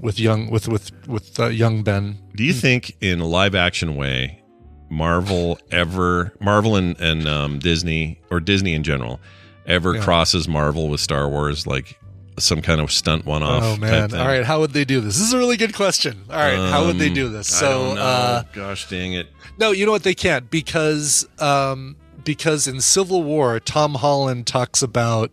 with 0.00 0.18
young 0.18 0.50
with 0.50 0.68
with 0.68 0.90
with 1.06 1.38
uh, 1.38 1.46
young 1.46 1.82
Ben. 1.82 2.18
Do 2.36 2.44
you 2.44 2.52
think, 2.52 2.96
in 3.00 3.20
a 3.20 3.26
live 3.26 3.54
action 3.54 3.96
way, 3.96 4.42
Marvel 4.90 5.58
ever 5.70 6.32
Marvel 6.40 6.76
and, 6.76 6.98
and 7.00 7.28
um, 7.28 7.58
Disney 7.58 8.20
or 8.30 8.40
Disney 8.40 8.74
in 8.74 8.82
general 8.82 9.20
ever 9.66 9.94
Yeah. 9.94 10.02
crosses 10.02 10.48
Marvel 10.48 10.88
with 10.88 11.00
Star 11.00 11.28
Wars 11.28 11.66
like 11.66 11.98
some 12.38 12.62
kind 12.62 12.80
of 12.80 12.90
stunt 12.90 13.26
one 13.26 13.42
off? 13.42 13.62
Oh 13.62 13.76
man! 13.76 14.14
All 14.14 14.26
right, 14.26 14.44
how 14.44 14.60
would 14.60 14.72
they 14.72 14.84
do 14.84 15.00
this? 15.00 15.18
This 15.18 15.26
is 15.28 15.32
a 15.32 15.38
really 15.38 15.56
good 15.56 15.74
question. 15.74 16.22
All 16.30 16.36
right, 16.36 16.56
how 16.70 16.86
would 16.86 16.98
they 16.98 17.10
do 17.12 17.28
this? 17.28 17.46
So, 17.48 17.92
uh, 17.98 18.44
gosh 18.52 18.88
dang 18.88 19.12
it! 19.12 19.28
no, 19.58 19.72
you 19.72 19.84
know 19.86 19.92
what? 19.92 20.02
They 20.02 20.14
can't 20.14 20.50
because 20.50 21.28
um, 21.38 21.96
because 22.24 22.66
in 22.66 22.80
Civil 22.80 23.22
War, 23.22 23.60
Tom 23.60 23.94
Holland 23.94 24.46
talks 24.46 24.82
about 24.82 25.30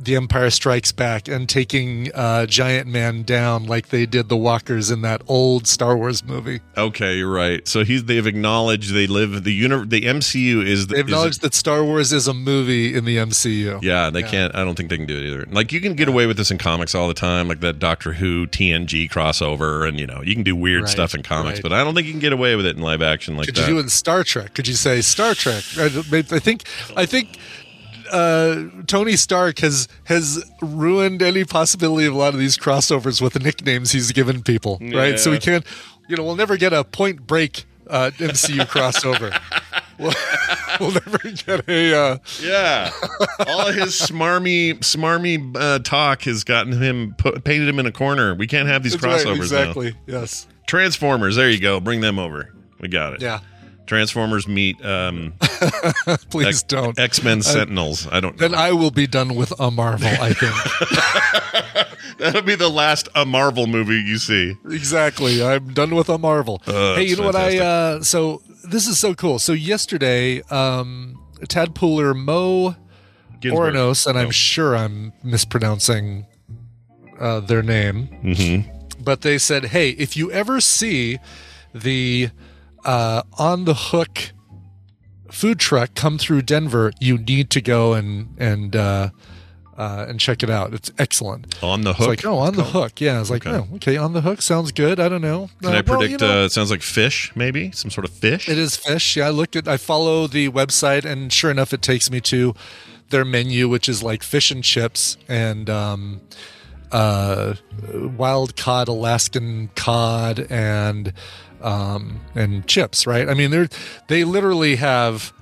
the 0.00 0.14
Empire 0.16 0.50
Strikes 0.50 0.92
Back 0.92 1.28
and 1.28 1.48
taking 1.48 2.10
uh, 2.14 2.46
Giant 2.46 2.86
Man 2.86 3.22
down 3.24 3.64
like 3.66 3.88
they 3.88 4.06
did 4.06 4.28
the 4.28 4.36
Walkers 4.36 4.90
in 4.90 5.02
that 5.02 5.22
old 5.26 5.66
Star 5.66 5.96
Wars 5.96 6.24
movie. 6.24 6.60
Okay, 6.76 7.16
you're 7.16 7.30
right. 7.30 7.66
So 7.66 7.84
he's 7.84 8.04
they've 8.04 8.26
acknowledged 8.26 8.92
they 8.94 9.06
live 9.06 9.44
the 9.44 9.52
uni- 9.52 9.86
the 9.86 10.02
MCU 10.02 10.64
is 10.64 10.86
the 10.86 10.94
They 10.94 11.00
is- 11.00 11.06
acknowledge 11.06 11.38
that 11.38 11.54
Star 11.54 11.82
Wars 11.84 12.12
is 12.12 12.28
a 12.28 12.34
movie 12.34 12.94
in 12.94 13.04
the 13.04 13.16
MCU. 13.16 13.82
Yeah, 13.82 14.10
they 14.10 14.22
can't. 14.22 14.54
I 14.54 14.64
don't 14.64 14.76
think 14.76 14.88
they 14.90 14.96
can 14.96 15.06
do 15.06 15.16
it 15.16 15.24
either. 15.24 15.46
Like 15.50 15.72
you 15.72 15.80
can 15.80 15.94
get 15.94 16.08
away 16.08 16.26
with 16.26 16.36
this 16.36 16.50
in 16.50 16.58
comics 16.58 16.94
all 16.94 17.08
the 17.08 17.14
time, 17.14 17.48
like 17.48 17.60
that 17.60 17.78
Doctor 17.78 18.12
Who 18.12 18.46
TNG 18.46 19.10
crossover, 19.10 19.86
and 19.88 19.98
you 19.98 20.06
know 20.06 20.22
you 20.22 20.34
can 20.34 20.44
do 20.44 20.54
weird 20.54 20.82
Right, 20.82 20.90
stuff 20.90 21.14
in 21.14 21.22
comics, 21.22 21.58
right. 21.58 21.62
but 21.62 21.72
I 21.72 21.82
don't 21.82 21.94
think 21.94 22.06
you 22.06 22.12
can 22.12 22.20
get 22.20 22.32
away 22.32 22.54
with 22.56 22.66
it 22.66 22.76
in 22.76 22.82
live 22.82 23.02
action 23.02 23.36
like 23.36 23.46
Could 23.46 23.56
that. 23.56 23.60
Could 23.62 23.68
you 23.68 23.74
do 23.74 23.78
it 23.80 23.82
in 23.84 23.88
Star 23.88 24.22
Trek? 24.24 24.54
Could 24.54 24.68
you 24.68 24.74
say 24.74 25.00
Star 25.00 25.34
Trek? 25.34 25.64
I 25.76 25.86
I 25.86 26.38
think 26.38 26.64
I 26.96 27.04
think 27.06 27.38
uh, 28.10 28.64
Tony 28.86 29.16
Stark 29.16 29.58
has 29.60 29.88
has 30.04 30.44
ruined 30.60 31.22
any 31.22 31.44
possibility 31.44 32.06
of 32.06 32.14
a 32.14 32.18
lot 32.18 32.34
of 32.34 32.40
these 32.40 32.56
crossovers 32.58 33.20
with 33.20 33.32
the 33.34 33.40
nicknames 33.40 33.92
he's 33.92 34.12
given 34.12 34.42
people. 34.42 34.78
Right, 34.80 35.18
so 35.18 35.30
we 35.30 35.38
can't. 35.38 35.64
You 36.08 36.16
know, 36.16 36.24
we'll 36.24 36.36
never 36.36 36.56
get 36.56 36.72
a 36.72 36.84
Point 36.84 37.26
Break 37.26 37.64
uh, 37.86 38.10
MCU 38.16 38.60
crossover. 38.66 39.38
We'll, 39.98 40.12
we'll 40.78 40.92
never 40.92 41.18
get 41.18 41.68
a. 41.68 41.92
Uh, 41.92 42.18
Yeah, 42.40 42.92
all 43.48 43.72
his 43.72 44.00
smarmy, 44.00 44.78
smarmy 44.78 45.56
uh, 45.56 45.80
talk 45.80 46.22
has 46.22 46.44
gotten 46.44 46.72
him 46.80 47.16
put, 47.18 47.42
painted 47.42 47.68
him 47.68 47.80
in 47.80 47.86
a 47.86 47.90
corner. 47.90 48.32
We 48.36 48.46
can't 48.46 48.68
have 48.68 48.84
these 48.84 48.92
that's 48.92 49.02
right, 49.02 49.26
crossovers 49.26 49.38
exactly. 49.38 49.96
Yes. 50.06 50.46
Transformers, 50.68 51.34
there 51.34 51.50
you 51.50 51.58
go. 51.58 51.80
Bring 51.80 52.00
them 52.00 52.20
over. 52.20 52.54
We 52.80 52.86
got 52.86 53.14
it. 53.14 53.22
Yeah. 53.22 53.40
Transformers 53.88 54.46
meet 54.46 54.76
um, 54.84 55.32
Please 56.30 56.62
don't. 56.62 56.96
X 56.98 57.24
Men 57.24 57.42
Sentinels. 57.42 58.06
I 58.06 58.20
don't. 58.20 58.36
then 58.38 58.54
I 58.54 58.70
will 58.72 58.90
be 58.92 59.06
done 59.08 59.34
with 59.34 59.52
a 59.58 59.70
Marvel. 59.70 60.06
I 60.20 60.32
think 60.32 60.54
That'll 62.18 62.42
be 62.42 62.54
the 62.54 62.68
last 62.68 63.08
a 63.14 63.24
Marvel 63.24 63.66
movie 63.66 64.00
you 64.00 64.18
see. 64.18 64.54
exactly. 64.70 65.42
I'm 65.42 65.72
done 65.72 65.94
with 65.94 66.08
a 66.08 66.18
Marvel. 66.18 66.62
Uh, 66.66 66.96
hey, 66.96 67.04
you 67.04 67.16
know 67.16 67.24
what? 67.24 67.36
I 67.36 67.58
uh, 67.58 68.02
so 68.02 68.42
this 68.64 68.86
is 68.86 68.98
so 68.98 69.14
cool. 69.14 69.38
So 69.38 69.52
yesterday, 69.52 70.42
um, 70.50 71.18
Tadpooler 71.42 72.14
Mo 72.16 72.76
Ginsburg. 73.40 73.74
Oranos, 73.74 74.06
and 74.06 74.18
I'm 74.18 74.28
Oh. 74.28 74.30
sure 74.32 74.76
I'm 74.76 75.12
mispronouncing 75.22 76.26
uh, 77.20 77.40
their 77.40 77.62
name, 77.62 78.08
Mhm. 78.24 78.64
but 79.04 79.22
they 79.22 79.38
said, 79.38 79.66
"Hey, 79.66 79.90
if 79.90 80.16
you 80.16 80.30
ever 80.32 80.60
see 80.60 81.18
the 81.74 82.30
uh, 82.84 83.22
on 83.38 83.64
the 83.64 83.74
hook 83.74 84.32
food 85.30 85.58
truck 85.58 85.94
come 85.94 86.18
through 86.18 86.42
Denver, 86.42 86.92
you 87.00 87.18
need 87.18 87.50
to 87.50 87.60
go 87.60 87.92
and 87.94 88.34
and 88.38 88.74
uh, 88.74 89.10
uh, 89.76 90.06
and 90.08 90.18
check 90.18 90.42
it 90.42 90.50
out. 90.50 90.74
It's 90.74 90.90
excellent." 90.98 91.62
On 91.62 91.82
the 91.82 91.90
It's 91.90 91.98
hook. 92.00 92.08
like, 92.08 92.24
oh, 92.26 92.38
on 92.38 92.54
the 92.56 92.64
hook. 92.64 93.00
Yeah, 93.00 93.20
it's 93.20 93.30
like, 93.30 93.46
Okay. 93.46 93.64
oh, 93.70 93.76
okay, 93.76 93.96
on 93.96 94.12
the 94.12 94.22
hook 94.22 94.42
sounds 94.42 94.72
good. 94.72 94.98
I 94.98 95.08
don't 95.08 95.22
know. 95.22 95.50
Can 95.62 95.70
Uh, 95.70 95.78
I 95.78 95.80
well, 95.82 95.98
predict? 95.98 96.20
you 96.22 96.26
know, 96.26 96.42
uh, 96.42 96.46
it 96.46 96.52
sounds 96.52 96.70
like 96.70 96.82
fish, 96.82 97.30
maybe 97.36 97.70
some 97.72 97.90
sort 97.90 98.04
of 98.04 98.10
fish. 98.12 98.48
it 98.48 98.58
is 98.58 98.76
fish. 98.76 99.16
Yeah, 99.16 99.26
I 99.28 99.30
looked 99.30 99.54
at. 99.54 99.68
I 99.68 99.76
follow 99.76 100.26
the 100.26 100.48
website, 100.50 101.04
and 101.04 101.32
sure 101.32 101.50
enough, 101.50 101.72
it 101.72 101.82
takes 101.82 102.10
me 102.10 102.20
to 102.22 102.54
their 103.10 103.24
menu, 103.24 103.68
which 103.68 103.88
is 103.88 104.02
like 104.02 104.22
fish 104.22 104.50
and 104.50 104.62
chips 104.64 105.16
and 105.28 105.70
um, 105.70 106.20
uh, 106.92 107.54
wild 108.16 108.56
cod, 108.56 108.88
Alaskan 108.88 109.70
cod, 109.76 110.40
and 110.50 111.12
um, 111.62 112.20
and 112.34 112.66
chips. 112.66 113.06
Right? 113.06 113.28
I 113.28 113.34
mean, 113.34 113.50
they're 113.50 113.68
they 114.08 114.24
literally 114.24 114.76
have 114.76 115.32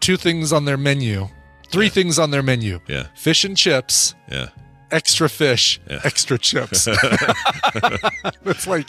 two 0.00 0.16
things 0.16 0.52
on 0.52 0.64
their 0.64 0.76
menu, 0.76 1.28
three 1.70 1.88
things 1.88 2.18
on 2.18 2.30
their 2.30 2.42
menu: 2.42 2.80
Yeah, 2.86 3.08
fish 3.16 3.44
and 3.44 3.56
chips, 3.56 4.14
yeah. 4.30 4.48
extra 4.90 5.28
fish, 5.28 5.80
Yeah. 5.90 6.00
extra 6.04 6.38
chips. 6.38 6.86
it's 8.44 8.66
like 8.66 8.86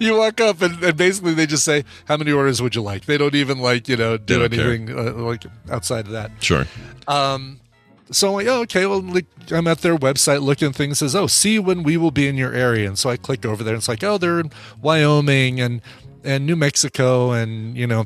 you 0.00 0.16
walk 0.16 0.40
up 0.40 0.62
and, 0.62 0.82
and 0.82 0.96
basically 0.96 1.34
they 1.34 1.46
just 1.46 1.64
say, 1.64 1.84
"How 2.06 2.16
many 2.16 2.32
orders 2.32 2.60
would 2.62 2.74
you 2.74 2.82
like?" 2.82 3.04
They 3.06 3.18
don't 3.18 3.34
even 3.34 3.58
like 3.58 3.88
you 3.88 3.96
know 3.96 4.16
do 4.16 4.34
They 4.34 4.40
don't 4.48 4.52
care. 4.52 4.72
anything 4.72 4.98
uh, 4.98 5.12
like 5.14 5.44
outside 5.70 6.06
of 6.06 6.12
that. 6.12 6.30
Sure. 6.40 6.66
Um, 7.08 7.60
so 8.10 8.28
I'm 8.28 8.34
like, 8.34 8.46
oh, 8.46 8.60
okay. 8.62 8.86
Well, 8.86 9.02
like, 9.02 9.26
I'm 9.50 9.66
at 9.66 9.78
their 9.78 9.96
website 9.96 10.42
looking 10.42 10.72
things. 10.72 10.98
Says, 10.98 11.14
oh, 11.14 11.26
see 11.26 11.58
when 11.58 11.82
we 11.82 11.96
will 11.96 12.10
be 12.10 12.26
in 12.28 12.36
your 12.36 12.52
area. 12.52 12.88
And 12.88 12.98
so 12.98 13.10
I 13.10 13.16
click 13.16 13.44
over 13.46 13.62
there. 13.62 13.74
and 13.74 13.80
It's 13.80 13.88
like, 13.88 14.02
oh, 14.02 14.18
they're 14.18 14.40
in 14.40 14.50
Wyoming 14.80 15.60
and 15.60 15.80
and 16.22 16.44
New 16.44 16.56
Mexico 16.56 17.32
and 17.32 17.76
you 17.76 17.86
know 17.86 18.04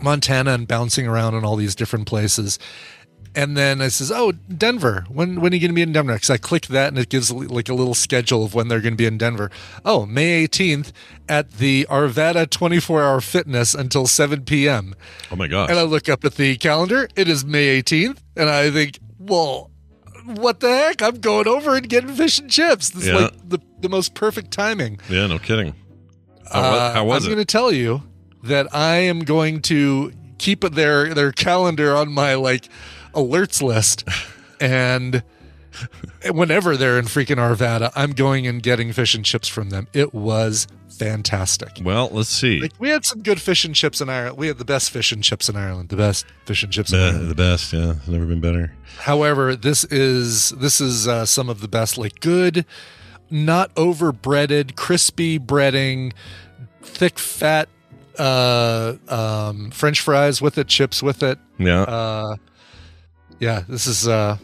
Montana 0.00 0.52
and 0.52 0.66
bouncing 0.66 1.06
around 1.06 1.34
in 1.34 1.44
all 1.44 1.56
these 1.56 1.74
different 1.74 2.06
places. 2.06 2.58
And 3.34 3.56
then 3.56 3.80
I 3.80 3.88
says, 3.88 4.10
"Oh, 4.10 4.32
Denver. 4.32 5.04
When 5.08 5.40
when 5.40 5.52
are 5.52 5.54
you 5.54 5.60
going 5.60 5.70
to 5.70 5.74
be 5.74 5.82
in 5.82 5.92
Denver?" 5.92 6.14
Because 6.14 6.30
I 6.30 6.36
click 6.36 6.66
that, 6.66 6.88
and 6.88 6.98
it 6.98 7.08
gives 7.08 7.30
like 7.30 7.68
a 7.68 7.74
little 7.74 7.94
schedule 7.94 8.44
of 8.44 8.54
when 8.54 8.66
they're 8.68 8.80
going 8.80 8.94
to 8.94 8.96
be 8.98 9.06
in 9.06 9.18
Denver. 9.18 9.50
Oh, 9.84 10.04
May 10.04 10.46
18th 10.48 10.90
at 11.28 11.52
the 11.52 11.86
Arvada 11.88 12.50
24 12.50 13.02
Hour 13.04 13.20
Fitness 13.20 13.72
until 13.72 14.08
7 14.08 14.44
p.m. 14.44 14.94
Oh 15.30 15.36
my 15.36 15.46
gosh. 15.46 15.70
And 15.70 15.78
I 15.78 15.82
look 15.84 16.08
up 16.08 16.24
at 16.24 16.34
the 16.34 16.56
calendar. 16.56 17.08
It 17.14 17.28
is 17.28 17.44
May 17.44 17.80
18th, 17.80 18.18
and 18.36 18.48
I 18.50 18.68
think, 18.72 18.98
well, 19.20 19.70
what 20.24 20.58
the 20.58 20.68
heck? 20.68 21.00
I'm 21.00 21.20
going 21.20 21.46
over 21.46 21.76
and 21.76 21.88
getting 21.88 22.10
fish 22.10 22.40
and 22.40 22.50
chips. 22.50 22.90
This 22.90 23.06
Yeah. 23.06 23.14
is 23.14 23.22
like 23.22 23.48
the, 23.48 23.58
the 23.80 23.88
most 23.88 24.14
perfect 24.14 24.50
timing. 24.50 24.98
yeah, 25.08 25.28
no 25.28 25.38
kidding. 25.38 25.74
How, 26.52 26.60
wa- 26.62 26.68
uh, 26.78 26.92
how 26.94 27.04
was 27.04 27.24
I'm 27.26 27.30
it? 27.30 27.34
going 27.36 27.46
to 27.46 27.52
tell 27.52 27.70
you 27.70 28.02
that 28.42 28.74
I 28.74 28.96
am 28.96 29.20
going 29.20 29.62
to 29.62 30.12
keep 30.38 30.62
their 30.62 31.12
their 31.14 31.30
calendar 31.32 31.94
on 31.94 32.10
my 32.12 32.34
like 32.34 32.68
alerts 33.14 33.62
list, 33.62 34.08
and 34.60 35.22
whenever 36.30 36.76
they're 36.76 36.98
in 36.98 37.06
freaking 37.06 37.36
Arvada, 37.36 37.90
I'm 37.94 38.12
going 38.12 38.46
and 38.46 38.62
getting 38.62 38.92
fish 38.92 39.14
and 39.14 39.24
chips 39.24 39.48
from 39.48 39.70
them. 39.70 39.88
It 39.92 40.12
was 40.14 40.66
fantastic. 40.88 41.80
well, 41.82 42.10
let's 42.12 42.28
see. 42.28 42.60
Like 42.60 42.72
we 42.78 42.90
had 42.90 43.04
some 43.04 43.22
good 43.22 43.40
fish 43.40 43.64
and 43.64 43.74
chips 43.74 44.00
in 44.00 44.08
Ireland. 44.08 44.36
We 44.36 44.48
had 44.48 44.58
the 44.58 44.64
best 44.64 44.90
fish 44.90 45.12
and 45.12 45.24
chips 45.24 45.48
in 45.48 45.56
Ireland. 45.56 45.88
The 45.88 45.96
best 45.96 46.26
fish 46.44 46.62
and 46.62 46.72
chips 46.72 46.92
in 46.92 46.98
Ireland. 47.00 47.30
the 47.30 47.34
best, 47.34 47.72
yeah. 47.72 47.92
It's 47.92 48.08
never 48.08 48.26
been 48.26 48.40
better. 48.40 48.72
However, 48.98 49.56
this 49.56 49.84
is 49.84 50.50
this 50.50 50.80
is 50.80 51.08
uh, 51.08 51.24
some 51.24 51.48
of 51.48 51.60
the 51.60 51.68
best, 51.68 51.96
like 51.96 52.20
good, 52.20 52.66
not 53.30 53.70
over 53.76 54.12
breaded, 54.12 54.76
crispy 54.76 55.38
breading, 55.38 56.12
thick 56.82 57.18
fat 57.18 57.68
uh, 58.18 58.96
um, 59.08 59.70
French 59.70 60.00
fries 60.00 60.42
with 60.42 60.58
it, 60.58 60.68
chips 60.68 61.02
with 61.02 61.22
it. 61.22 61.38
Yeah. 61.58 61.82
Uh, 61.82 62.36
yeah, 63.40 63.62
this 63.68 63.86
is 63.86 64.06
uh, 64.06 64.36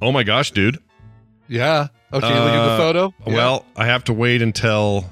oh 0.00 0.12
my 0.12 0.22
gosh, 0.22 0.52
dude. 0.52 0.78
yeah. 1.48 1.88
Okay, 2.12 2.26
look 2.28 2.32
at 2.52 2.54
Uh, 2.58 2.76
the 2.76 2.82
photo. 2.82 3.14
Yeah. 3.26 3.34
Well, 3.34 3.66
I 3.76 3.86
have 3.86 4.04
to 4.04 4.12
wait 4.12 4.40
until 4.40 5.10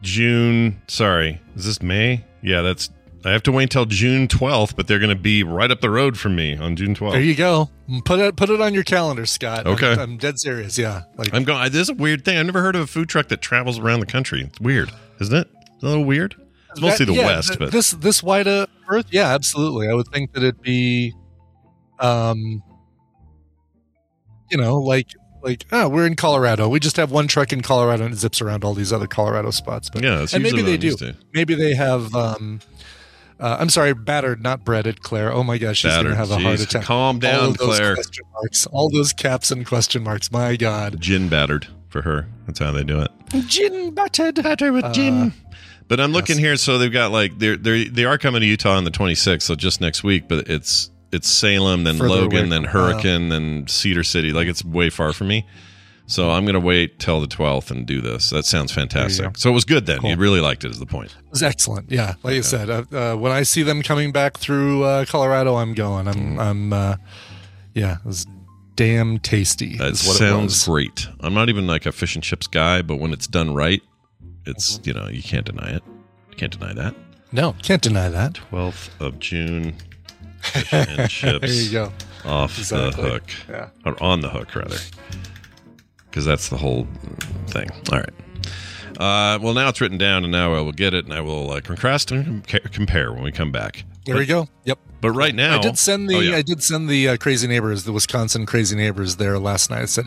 June. 0.00 0.80
Sorry, 0.88 1.40
is 1.56 1.64
this 1.66 1.82
May? 1.82 2.24
Yeah, 2.42 2.62
that's. 2.62 2.90
I 3.24 3.30
have 3.30 3.44
to 3.44 3.52
wait 3.52 3.64
until 3.64 3.84
June 3.84 4.26
12th, 4.26 4.74
but 4.74 4.88
they're 4.88 4.98
going 4.98 5.10
to 5.10 5.14
be 5.14 5.44
right 5.44 5.70
up 5.70 5.80
the 5.80 5.90
road 5.90 6.18
from 6.18 6.34
me 6.34 6.56
on 6.56 6.74
June 6.74 6.92
12th. 6.96 7.12
there 7.12 7.20
you 7.20 7.36
go. 7.36 7.70
Put 8.04 8.18
it 8.18 8.34
put 8.34 8.50
it 8.50 8.60
on 8.60 8.74
your 8.74 8.82
calendar, 8.82 9.26
Scott. 9.26 9.64
I'm- 9.66 9.74
Okay. 9.74 9.92
I'm, 9.92 10.16
dead 10.16 10.40
serious. 10.40 10.76
Yeah, 10.76 11.02
like 11.16 11.32
I'm 11.32 11.44
going. 11.44 11.62
This 11.70 11.82
is 11.82 11.90
a 11.90 11.94
weird 11.94 12.24
thing. 12.24 12.36
I've 12.38 12.46
never 12.46 12.62
heard 12.62 12.74
of 12.74 12.82
a 12.82 12.86
food 12.86 13.08
truck 13.08 13.28
that 13.28 13.40
travels 13.40 13.78
around 13.78 14.00
the 14.00 14.06
country. 14.06 14.42
It's 14.42 14.58
weird, 14.60 14.90
isn't 15.20 15.36
it? 15.36 15.48
It's 15.74 15.82
a 15.82 15.86
little 15.86 16.04
weird. 16.04 16.34
It's 16.70 16.80
mostly 16.80 17.04
That- 17.06 17.12
the 17.12 17.18
yeah, 17.18 17.26
West, 17.26 17.48
th- 17.48 17.58
but 17.60 17.70
this 17.72 17.92
this 17.92 18.22
wide 18.24 18.48
uh, 18.48 18.66
Earth, 18.88 19.06
yeah, 19.10 19.28
absolutely. 19.34 19.88
I 19.88 19.94
would 19.94 20.08
think 20.08 20.32
that 20.32 20.42
it'd 20.42 20.60
be, 20.62 21.12
um, 22.02 22.62
you 24.50 24.56
know, 24.58 24.76
like 24.76 25.08
like 25.42 25.64
oh, 25.72 25.88
we're 25.88 26.06
in 26.06 26.16
Colorado. 26.16 26.68
We 26.68 26.80
just 26.80 26.96
have 26.96 27.10
one 27.10 27.26
truck 27.28 27.52
in 27.52 27.62
Colorado 27.62 28.04
and 28.04 28.14
it 28.14 28.18
zips 28.18 28.40
around 28.40 28.64
all 28.64 28.74
these 28.74 28.92
other 28.92 29.06
Colorado 29.06 29.50
spots. 29.50 29.88
But 29.90 30.02
yeah, 30.02 30.26
and 30.32 30.42
maybe 30.42 30.62
they 30.62 30.76
do. 30.76 30.96
to. 30.96 31.16
maybe 31.32 31.54
they 31.54 31.74
have. 31.74 32.14
um 32.14 32.60
uh, 33.40 33.56
I'm 33.58 33.70
sorry, 33.70 33.92
battered, 33.92 34.40
not 34.40 34.64
breaded, 34.64 35.02
Claire. 35.02 35.32
Oh 35.32 35.42
my 35.42 35.58
gosh, 35.58 35.78
she's 35.78 35.90
Battered. 35.90 36.12
gonna 36.12 36.16
have 36.16 36.30
a 36.30 36.38
heart 36.38 36.60
attack. 36.60 36.84
Calm 36.84 37.16
all 37.16 37.20
down, 37.20 37.46
those 37.54 37.56
Claire. 37.56 37.94
question 37.94 38.24
marks, 38.32 38.66
all 38.66 38.88
those 38.88 39.12
caps 39.12 39.50
and 39.50 39.66
question 39.66 40.04
marks. 40.04 40.30
My 40.30 40.54
God, 40.54 41.00
Gin 41.00 41.28
battered 41.28 41.66
for 41.88 42.02
her. 42.02 42.28
That's 42.46 42.60
how 42.60 42.70
they 42.70 42.84
do 42.84 43.00
it. 43.00 43.10
gin 43.48 43.94
battered, 43.94 44.40
Batter 44.44 44.72
with 44.72 44.92
gin. 44.94 45.32
But 45.88 45.98
I'm 45.98 46.12
looking 46.12 46.36
yes. 46.36 46.44
here, 46.44 46.56
so 46.56 46.78
they've 46.78 46.92
got 46.92 47.10
like 47.10 47.36
they're 47.40 47.56
they 47.56 47.88
they 47.88 48.04
are 48.04 48.16
coming 48.16 48.42
to 48.42 48.46
Utah 48.46 48.76
on 48.76 48.84
the 48.84 48.92
26th, 48.92 49.42
so 49.42 49.56
just 49.56 49.80
next 49.80 50.04
week. 50.04 50.28
But 50.28 50.48
it's 50.48 50.91
it's 51.12 51.28
Salem, 51.28 51.84
then 51.84 51.96
Further 51.98 52.08
Logan, 52.08 52.38
away 52.40 52.48
then 52.48 52.64
Hurricane, 52.64 53.28
then 53.28 53.66
Cedar 53.68 54.02
City. 54.04 54.32
Like 54.32 54.48
it's 54.48 54.64
way 54.64 54.90
far 54.90 55.12
from 55.12 55.28
me. 55.28 55.46
So 56.06 56.30
I'm 56.30 56.44
gonna 56.44 56.60
wait 56.60 56.98
till 56.98 57.20
the 57.20 57.26
12th 57.26 57.70
and 57.70 57.86
do 57.86 58.00
this. 58.00 58.30
That 58.30 58.44
sounds 58.44 58.72
fantastic. 58.72 59.36
So 59.38 59.48
it 59.50 59.52
was 59.52 59.64
good 59.64 59.86
then. 59.86 60.00
Cool. 60.00 60.10
You 60.10 60.16
really 60.16 60.40
liked 60.40 60.64
it, 60.64 60.70
is 60.70 60.78
the 60.78 60.86
point. 60.86 61.14
It 61.18 61.30
was 61.30 61.42
excellent. 61.42 61.90
Yeah, 61.90 62.14
like 62.22 62.34
I 62.34 62.40
said, 62.40 62.68
uh, 62.68 62.84
uh, 62.92 63.16
when 63.16 63.32
I 63.32 63.44
see 63.44 63.62
them 63.62 63.82
coming 63.82 64.10
back 64.12 64.36
through 64.36 64.82
uh, 64.84 65.04
Colorado, 65.06 65.54
I'm 65.56 65.74
going. 65.74 66.08
I'm. 66.08 66.36
Mm. 66.36 66.38
I'm. 66.40 66.72
Uh, 66.72 66.96
yeah, 67.74 67.98
it 67.98 68.04
was 68.04 68.26
damn 68.74 69.18
tasty. 69.20 69.76
That 69.76 69.92
is 69.92 70.06
what 70.06 70.16
it 70.16 70.18
sounds 70.18 70.66
great. 70.66 71.08
I'm 71.20 71.34
not 71.34 71.48
even 71.48 71.66
like 71.66 71.86
a 71.86 71.92
fish 71.92 72.14
and 72.14 72.22
chips 72.24 72.46
guy, 72.46 72.82
but 72.82 72.96
when 72.96 73.12
it's 73.12 73.26
done 73.26 73.54
right, 73.54 73.80
it's 74.44 74.78
Mm-hmm. 74.78 74.88
you 74.88 74.94
know 74.94 75.08
you 75.08 75.22
can't 75.22 75.46
deny 75.46 75.70
it. 75.70 75.82
You 76.30 76.36
can't 76.36 76.52
deny 76.58 76.72
that. 76.74 76.94
No, 77.30 77.54
can't 77.62 77.80
deny 77.80 78.08
that. 78.10 78.34
12th 78.50 78.90
of 79.00 79.18
June, 79.18 79.74
fish 80.42 80.72
and 80.72 81.10
chips. 81.10 81.40
There 81.40 81.62
you 81.62 81.70
go. 81.70 81.92
off 82.24 82.58
Exactly. 82.58 83.02
the 83.02 83.10
hook 83.10 83.22
Yeah. 83.48 83.68
or 83.84 84.02
on 84.02 84.20
the 84.20 84.28
hook 84.28 84.54
rather 84.54 84.76
because 86.10 86.24
that's 86.24 86.48
the 86.50 86.56
whole 86.58 86.86
thing 87.48 87.68
all 87.90 87.98
right 87.98 88.10
uh, 88.98 89.38
well 89.42 89.54
now 89.54 89.68
it's 89.68 89.80
written 89.80 89.96
down 89.98 90.22
and 90.24 90.30
now 90.30 90.54
i 90.54 90.60
will 90.60 90.70
get 90.72 90.92
it 90.94 91.04
and 91.06 91.14
i 91.14 91.20
will 91.20 91.50
uh, 91.50 91.60
contrast 91.60 92.10
and 92.12 92.46
compare 92.46 93.12
when 93.12 93.22
we 93.22 93.32
come 93.32 93.50
back 93.50 93.84
There 94.04 94.16
we 94.16 94.26
go. 94.26 94.46
Yep. 94.64 94.78
but 95.00 95.10
right 95.12 95.34
now 95.34 95.58
I 95.58 95.62
did 95.62 95.78
send 95.78 96.08
the 96.10 96.16
Oh, 96.16 96.20
yeah. 96.20 96.36
I 96.36 96.42
did 96.42 96.62
send 96.62 96.88
the 96.88 97.08
uh, 97.10 97.16
crazy 97.16 97.48
neighbors, 97.48 97.84
the 97.84 97.92
Wisconsin 97.92 98.46
crazy 98.46 98.76
neighbors 98.76 99.16
there 99.16 99.38
last 99.38 99.70
night. 99.70 99.82
I 99.82 99.86
said, 99.86 100.04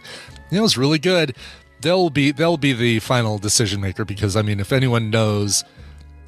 you 0.52 0.56
know, 0.58 0.60
it 0.60 0.62
was 0.62 0.78
really 0.78 1.00
good. 1.00 1.36
They'll 1.82 2.10
be 2.10 2.32
they'll 2.32 2.58
be 2.58 2.74
the 2.74 3.00
final 3.00 3.38
decision 3.38 3.80
maker 3.82 4.06
because 4.06 4.36
I 4.36 4.41
mean, 4.41 4.60
if 4.60 4.71
anyone 4.71 5.10
knows 5.10 5.63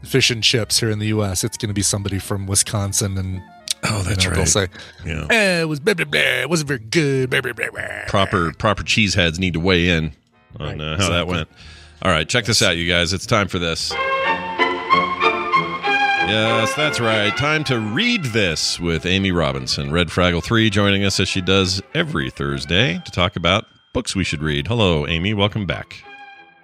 fish 0.04 0.30
and 0.32 0.41
chips 0.43 0.80
here 0.80 0.89
in 0.89 1.00
the 1.00 1.08
U.S., 1.08 1.43
it's 1.43 1.58
going 1.58 1.70
to 1.70 1.74
be 1.74 1.82
somebody 1.84 2.20
from 2.20 2.48
Wisconsin, 2.48 3.17
and 3.17 3.41
oh 3.84 3.98
you 4.00 4.04
that's 4.04 4.24
know, 4.24 4.30
right 4.32 4.36
they'll 4.38 4.46
say, 4.46 4.68
yeah 5.06 5.28
eh, 5.30 5.62
it 5.62 5.66
was 5.66 5.80
blah, 5.80 5.94
blah, 5.94 6.06
blah, 6.06 6.20
it 6.20 6.50
wasn't 6.50 6.68
very 6.68 6.80
good. 6.80 7.30
Blah, 7.30 7.42
blah, 7.42 7.54
blah, 7.54 7.70
blah. 7.72 8.06
proper 8.08 8.52
proper 8.54 8.84
cheeseheads 8.84 9.40
need 9.40 9.54
to 9.54 9.60
weigh 9.60 9.90
in 9.90 10.13
on 10.60 10.80
Right, 10.80 10.82
uh, 10.82 10.98
how 10.98 11.10
that 11.10 11.28
went 11.28 11.50
all 12.02 12.12
right 12.12 12.28
check 12.28 12.46
this 12.46 12.62
out 12.62 12.78
you 12.78 12.88
guys 12.88 13.13
it's 13.13 13.26
time 13.26 13.48
for 13.48 13.60
this 13.60 13.94
Yes, 16.28 16.74
that's 16.76 17.00
right. 17.00 17.36
Time 17.38 17.63
to 17.66 17.80
read 17.80 18.22
this 18.26 18.82
with 18.82 19.06
Amy 19.06 19.32
Robinson, 19.32 19.94
Red 19.94 20.10
Fraggle 20.10 20.44
3, 20.44 20.70
joining 20.70 21.06
us 21.06 21.22
as 21.22 21.30
she 21.30 21.40
does 21.40 21.82
every 21.94 22.30
Thursday 22.30 23.02
to 23.06 23.12
talk 23.12 23.38
about 23.38 23.66
books 23.94 24.13
we 24.13 24.26
should 24.26 24.44
read. 24.44 24.68
Hello, 24.68 25.08
Amy. 25.08 25.34
Welcome 25.34 25.66
back. 25.66 26.04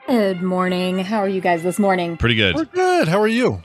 Good 0.05 0.41
morning. 0.41 0.99
How 0.99 1.19
are 1.19 1.29
you 1.29 1.39
guys 1.39 1.63
this 1.63 1.79
morning? 1.79 2.17
Pretty 2.17 2.35
good. 2.35 2.55
We're 2.55 2.65
good. 2.65 3.07
How 3.07 3.21
are 3.21 3.27
you? 3.27 3.63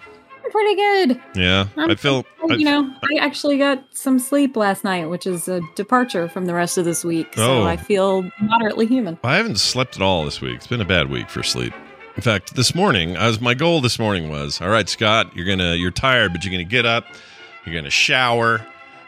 Pretty 0.50 0.74
good. 0.74 1.20
Yeah, 1.34 1.66
I'm- 1.76 1.90
I 1.90 1.92
um, 1.92 1.96
feel. 1.96 2.24
I- 2.50 2.54
you 2.54 2.64
know, 2.64 2.90
I 3.02 3.18
actually 3.20 3.58
got 3.58 3.84
some 3.90 4.18
sleep 4.18 4.56
last 4.56 4.84
night, 4.84 5.08
which 5.10 5.26
is 5.26 5.48
a 5.48 5.60
departure 5.74 6.28
from 6.28 6.46
the 6.46 6.54
rest 6.54 6.78
of 6.78 6.84
this 6.84 7.04
week. 7.04 7.34
Oh. 7.36 7.62
So 7.62 7.62
I 7.64 7.76
feel 7.76 8.30
moderately 8.40 8.86
human. 8.86 9.18
I 9.24 9.36
haven't 9.36 9.58
slept 9.58 9.96
at 9.96 10.02
all 10.02 10.24
this 10.24 10.40
week. 10.40 10.56
It's 10.56 10.66
been 10.66 10.80
a 10.80 10.84
bad 10.86 11.10
week 11.10 11.28
for 11.28 11.42
sleep. 11.42 11.74
In 12.16 12.22
fact, 12.22 12.54
this 12.56 12.74
morning, 12.74 13.16
I 13.16 13.26
was 13.28 13.40
my 13.40 13.54
goal 13.54 13.80
this 13.80 13.98
morning 13.98 14.28
was, 14.30 14.60
all 14.60 14.68
right, 14.70 14.88
Scott, 14.88 15.36
you're 15.36 15.46
gonna 15.46 15.74
you're 15.74 15.90
tired, 15.92 16.32
but 16.32 16.44
you're 16.44 16.50
gonna 16.52 16.64
get 16.64 16.84
up, 16.86 17.04
you're 17.64 17.74
gonna 17.74 17.90
shower, 17.90 18.64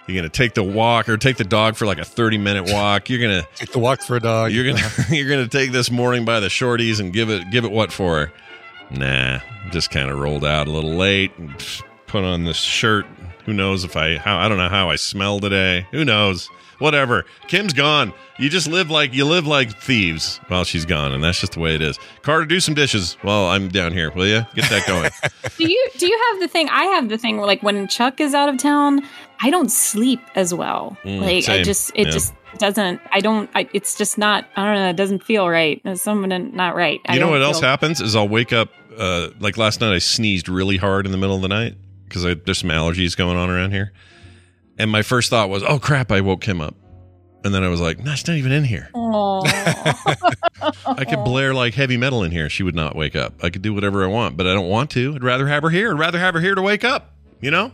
you're 0.06 0.16
gonna 0.16 0.28
take 0.28 0.54
the 0.54 0.62
walk 0.62 1.08
or 1.08 1.16
take 1.16 1.36
the 1.36 1.44
dog 1.44 1.74
for 1.76 1.86
like 1.86 1.98
a 1.98 2.04
30 2.04 2.38
minute 2.38 2.72
walk. 2.72 3.08
You're 3.10 3.20
gonna 3.20 3.42
Take 3.56 3.72
the 3.72 3.78
walk 3.78 4.02
for 4.02 4.16
a 4.16 4.20
dog. 4.20 4.52
you're 4.52 4.64
gonna 4.66 4.86
you're 5.10 5.28
gonna 5.28 5.48
take 5.48 5.72
this 5.72 5.90
morning 5.90 6.24
by 6.24 6.38
the 6.40 6.48
shorties 6.48 7.00
and 7.00 7.12
give 7.12 7.30
it 7.30 7.50
give 7.50 7.64
it 7.64 7.72
what 7.72 7.90
for? 7.92 8.32
Nah, 8.90 9.40
just 9.70 9.90
kind 9.90 10.10
of 10.10 10.18
rolled 10.18 10.44
out 10.44 10.66
a 10.66 10.70
little 10.70 10.94
late 10.94 11.32
and 11.38 11.54
put 12.06 12.24
on 12.24 12.44
this 12.44 12.56
shirt. 12.58 13.06
Who 13.46 13.52
knows 13.52 13.84
if 13.84 13.96
I 13.96 14.16
how 14.16 14.38
I 14.38 14.48
don't 14.48 14.58
know 14.58 14.68
how 14.68 14.90
I 14.90 14.96
smell 14.96 15.40
today. 15.40 15.86
Who 15.92 16.04
knows? 16.04 16.48
Whatever. 16.78 17.26
Kim's 17.46 17.74
gone. 17.74 18.12
You 18.38 18.48
just 18.48 18.66
live 18.66 18.90
like 18.90 19.12
you 19.12 19.26
live 19.26 19.46
like 19.46 19.78
thieves 19.78 20.40
while 20.48 20.64
she's 20.64 20.86
gone, 20.86 21.12
and 21.12 21.22
that's 21.22 21.40
just 21.40 21.52
the 21.52 21.60
way 21.60 21.74
it 21.74 21.82
is. 21.82 21.98
Carter, 22.22 22.46
do 22.46 22.58
some 22.58 22.72
dishes 22.74 23.16
while 23.22 23.44
I'm 23.46 23.68
down 23.68 23.92
here, 23.92 24.10
will 24.12 24.26
you? 24.26 24.46
Get 24.54 24.70
that 24.70 24.86
going. 24.86 25.10
do 25.58 25.70
you 25.70 25.90
do 25.98 26.06
you 26.06 26.18
have 26.30 26.40
the 26.40 26.48
thing? 26.48 26.68
I 26.70 26.84
have 26.84 27.08
the 27.10 27.18
thing 27.18 27.36
where 27.36 27.46
like 27.46 27.62
when 27.62 27.86
Chuck 27.86 28.18
is 28.20 28.34
out 28.34 28.48
of 28.48 28.56
town, 28.58 29.02
I 29.42 29.50
don't 29.50 29.70
sleep 29.70 30.20
as 30.34 30.54
well. 30.54 30.96
Mm, 31.04 31.20
like 31.20 31.48
I 31.48 31.62
just 31.62 31.92
it 31.94 32.06
Yeah. 32.06 32.12
just 32.12 32.34
doesn't. 32.58 33.00
I 33.12 33.20
don't. 33.20 33.48
I, 33.54 33.68
it's 33.74 33.96
just 33.96 34.16
not. 34.18 34.46
I 34.56 34.64
don't 34.64 34.74
know. 34.74 34.88
It 34.90 34.96
doesn't 34.96 35.22
feel 35.22 35.48
right. 35.48 35.80
There's 35.84 36.02
something 36.02 36.54
not 36.56 36.74
right. 36.76 37.00
I 37.06 37.14
you 37.14 37.20
know 37.20 37.30
what 37.30 37.42
else 37.42 37.60
feel- 37.60 37.68
happens 37.68 38.00
is 38.00 38.16
I'll 38.16 38.28
wake 38.28 38.52
up 38.54 38.70
uh, 38.96 39.30
like 39.38 39.56
last 39.56 39.80
night. 39.80 39.94
I 39.94 39.98
sneezed 39.98 40.48
really 40.48 40.76
hard 40.76 41.06
in 41.06 41.12
the 41.12 41.18
middle 41.18 41.36
of 41.36 41.42
the 41.42 41.48
night 41.48 41.76
because 42.04 42.22
there's 42.22 42.58
some 42.58 42.70
allergies 42.70 43.16
going 43.16 43.36
on 43.36 43.50
around 43.50 43.72
here, 43.72 43.92
and 44.78 44.90
my 44.90 45.02
first 45.02 45.30
thought 45.30 45.48
was, 45.48 45.62
"Oh 45.62 45.78
crap!" 45.78 46.12
I 46.12 46.20
woke 46.20 46.44
him 46.44 46.60
up, 46.60 46.74
and 47.44 47.54
then 47.54 47.64
I 47.64 47.68
was 47.68 47.80
like, 47.80 47.98
"No, 47.98 48.12
it's 48.12 48.26
not 48.26 48.36
even 48.36 48.52
in 48.52 48.64
here." 48.64 48.90
I 48.94 51.04
could 51.08 51.24
blare 51.24 51.54
like 51.54 51.74
heavy 51.74 51.96
metal 51.96 52.22
in 52.22 52.30
here. 52.30 52.48
She 52.48 52.62
would 52.62 52.74
not 52.74 52.96
wake 52.96 53.16
up. 53.16 53.42
I 53.42 53.50
could 53.50 53.62
do 53.62 53.74
whatever 53.74 54.04
I 54.04 54.08
want, 54.08 54.36
but 54.36 54.46
I 54.46 54.54
don't 54.54 54.68
want 54.68 54.90
to. 54.90 55.14
I'd 55.14 55.24
rather 55.24 55.48
have 55.48 55.62
her 55.62 55.70
here. 55.70 55.92
I'd 55.92 55.98
rather 55.98 56.18
have 56.18 56.34
her 56.34 56.40
here 56.40 56.54
to 56.54 56.62
wake 56.62 56.84
up. 56.84 57.14
You 57.40 57.50
know. 57.50 57.72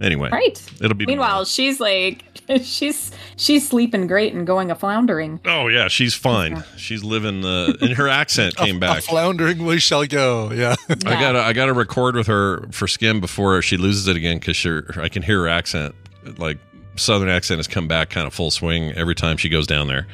Anyway, 0.00 0.30
right. 0.30 0.62
it'll 0.80 0.96
be. 0.96 1.06
Meanwhile, 1.06 1.44
she's 1.44 1.80
like 1.80 2.24
she's 2.62 3.10
she's 3.38 3.66
sleeping 3.66 4.06
great 4.06 4.34
and 4.34 4.46
going 4.46 4.70
a 4.70 4.74
floundering. 4.74 5.40
oh 5.46 5.68
yeah, 5.68 5.88
she's 5.88 6.14
fine. 6.14 6.62
She's 6.76 7.02
living 7.02 7.40
the. 7.40 7.78
And 7.80 7.92
her 7.94 8.08
accent 8.08 8.56
came 8.64 8.78
back. 8.78 8.90
A 8.90 8.94
back. 8.96 9.04
floundering 9.04 9.64
we 9.64 9.78
shall 9.78 10.04
go. 10.06 10.50
Yeah. 10.52 10.76
I 10.90 10.94
gotta 11.20 11.40
I 11.40 11.52
gotta 11.54 11.72
record 11.72 12.16
with 12.16 12.26
her 12.26 12.66
for 12.70 12.86
Skim 12.86 13.20
before 13.20 13.62
she 13.62 13.76
loses 13.78 14.06
it 14.08 14.16
again 14.16 14.38
because 14.38 14.62
I 14.98 15.08
can 15.08 15.22
hear 15.22 15.40
her 15.42 15.48
accent 15.48 15.94
like 16.36 16.58
southern 16.96 17.28
accent 17.28 17.58
has 17.58 17.68
come 17.68 17.88
back 17.88 18.10
kind 18.10 18.26
of 18.26 18.34
full 18.34 18.50
swing 18.50 18.92
every 18.92 19.14
time 19.14 19.36
she 19.36 19.48
goes 19.48 19.66
down 19.66 19.86
there. 19.86 20.06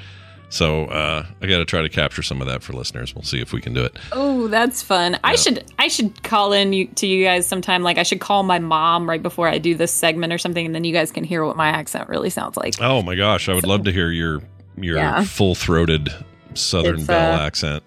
So 0.55 0.85
uh, 0.85 1.27
I 1.43 1.47
got 1.49 1.59
to 1.59 1.65
try 1.65 1.83
to 1.83 1.89
capture 1.89 2.23
some 2.23 2.41
of 2.41 2.47
that 2.47 2.63
for 2.63 2.75
listeners. 2.75 3.13
We'll 3.13 3.25
see 3.25 3.41
if 3.41 3.53
we 3.53 3.61
can 3.61 3.75
do 3.75 3.83
it. 3.85 3.97
Oh, 4.13 4.47
that's 4.47 4.83
fun. 4.85 5.19
I 5.25 5.35
should 5.35 5.65
I 5.81 5.89
should 5.89 6.23
call 6.23 6.53
in 6.53 6.73
you, 6.73 6.87
to 6.87 7.09
you 7.09 7.25
guys 7.25 7.45
sometime. 7.45 7.83
Like 7.83 7.99
I 7.99 8.05
should 8.05 8.21
call 8.21 8.45
my 8.45 8.61
mom 8.61 9.09
right 9.09 9.21
before 9.21 9.49
I 9.49 9.59
do 9.59 9.75
this 9.75 9.91
segment 9.93 10.33
or 10.33 10.39
something, 10.39 10.65
and 10.65 10.73
then 10.73 10.85
you 10.85 10.93
guys 10.93 11.11
can 11.11 11.25
hear 11.25 11.45
what 11.45 11.57
my 11.57 11.71
accent 11.71 12.09
really 12.09 12.31
sounds 12.31 12.57
like. 12.57 12.75
Oh 12.81 13.03
my 13.03 13.17
gosh, 13.17 13.49
I 13.49 13.55
would 13.55 13.67
love 13.67 13.83
to 13.83 13.91
hear 13.93 14.13
your 14.13 14.43
your 14.77 14.97
Yeah. 14.99 15.25
full 15.25 15.57
throated 15.57 16.09
Southern 16.55 16.99
It's, 17.01 17.07
Belle 17.09 17.33
uh, 17.41 17.45
accent. 17.47 17.83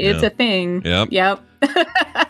It's 0.00 0.20
Yeah. 0.20 0.26
a 0.26 0.30
thing. 0.30 0.82
Yep. 0.84 1.08
Yep. 1.12 1.40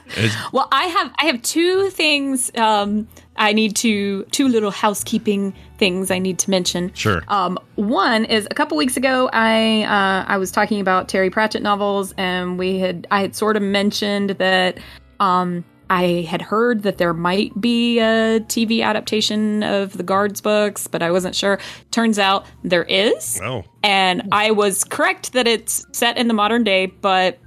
Well, 0.52 0.68
I 0.72 0.84
have 0.84 1.12
I 1.18 1.26
have 1.26 1.42
two 1.42 1.90
things 1.90 2.50
um, 2.56 3.06
I 3.38 3.52
need 3.52 3.76
to 3.76 4.24
two 4.24 4.48
little 4.48 4.70
housekeeping 4.70 5.54
things 5.78 6.10
I 6.10 6.18
need 6.18 6.38
to 6.40 6.50
mention. 6.50 6.92
Sure. 6.94 7.22
Um, 7.28 7.58
one 7.76 8.24
is 8.24 8.46
a 8.50 8.54
couple 8.54 8.76
weeks 8.76 8.96
ago 8.96 9.30
I 9.32 9.84
uh, 9.84 10.24
I 10.28 10.36
was 10.36 10.50
talking 10.50 10.80
about 10.80 11.08
Terry 11.08 11.30
Pratchett 11.30 11.62
novels 11.62 12.12
and 12.18 12.58
we 12.58 12.78
had 12.78 13.06
I 13.10 13.20
had 13.22 13.34
sort 13.34 13.56
of 13.56 13.62
mentioned 13.62 14.30
that 14.30 14.78
um, 15.20 15.64
I 15.90 16.26
had 16.28 16.42
heard 16.42 16.82
that 16.82 16.98
there 16.98 17.14
might 17.14 17.58
be 17.60 17.98
a 17.98 18.40
TV 18.40 18.82
adaptation 18.82 19.62
of 19.62 19.96
the 19.96 20.02
Guards 20.02 20.40
books, 20.40 20.86
but 20.86 21.02
I 21.02 21.10
wasn't 21.10 21.34
sure. 21.34 21.58
Turns 21.90 22.18
out 22.18 22.44
there 22.62 22.84
is. 22.84 23.40
oh, 23.42 23.64
And 23.82 24.28
I 24.32 24.50
was 24.50 24.84
correct 24.84 25.32
that 25.32 25.48
it's 25.48 25.86
set 25.92 26.18
in 26.18 26.28
the 26.28 26.34
modern 26.34 26.62
day, 26.62 26.86
but 26.86 27.38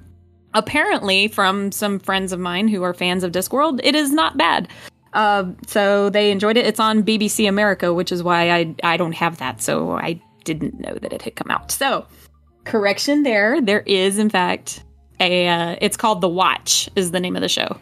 apparently, 0.54 1.28
from 1.28 1.72
some 1.72 2.00
friends 2.00 2.32
of 2.34 2.40
mine 2.40 2.68
who 2.68 2.82
are 2.84 2.94
fans 2.94 3.24
of 3.24 3.32
Discworld, 3.32 3.80
it 3.84 3.96
is 3.96 4.12
not 4.12 4.38
bad. 4.38 4.68
Uh, 5.14 5.46
so 5.68 6.10
they 6.10 6.32
enjoyed 6.32 6.58
it. 6.58 6.66
It's 6.66 6.80
on 6.80 7.04
BBC 7.04 7.48
America, 7.50 7.94
which 7.94 8.12
is 8.12 8.24
why 8.24 8.50
I 8.52 8.76
I 8.84 8.98
don't 8.98 9.14
have 9.14 9.38
that. 9.40 9.62
So 9.62 9.92
I 9.92 10.22
didn't 10.44 10.80
know 10.80 10.96
that 10.96 11.12
it 11.14 11.22
had 11.22 11.36
come 11.36 11.52
out. 11.52 11.72
So 11.72 12.06
correction 12.66 13.24
there. 13.24 13.62
There 13.62 13.82
is 13.82 14.18
in 14.18 14.30
fact 14.30 14.84
a. 15.20 15.48
Uh, 15.48 15.76
it's 15.82 15.98
called 15.98 16.22
The 16.22 16.30
Watch. 16.30 16.90
Is 16.96 17.12
the 17.12 17.20
name 17.20 17.36
of 17.36 17.42
the 17.42 17.50
show. 17.50 17.78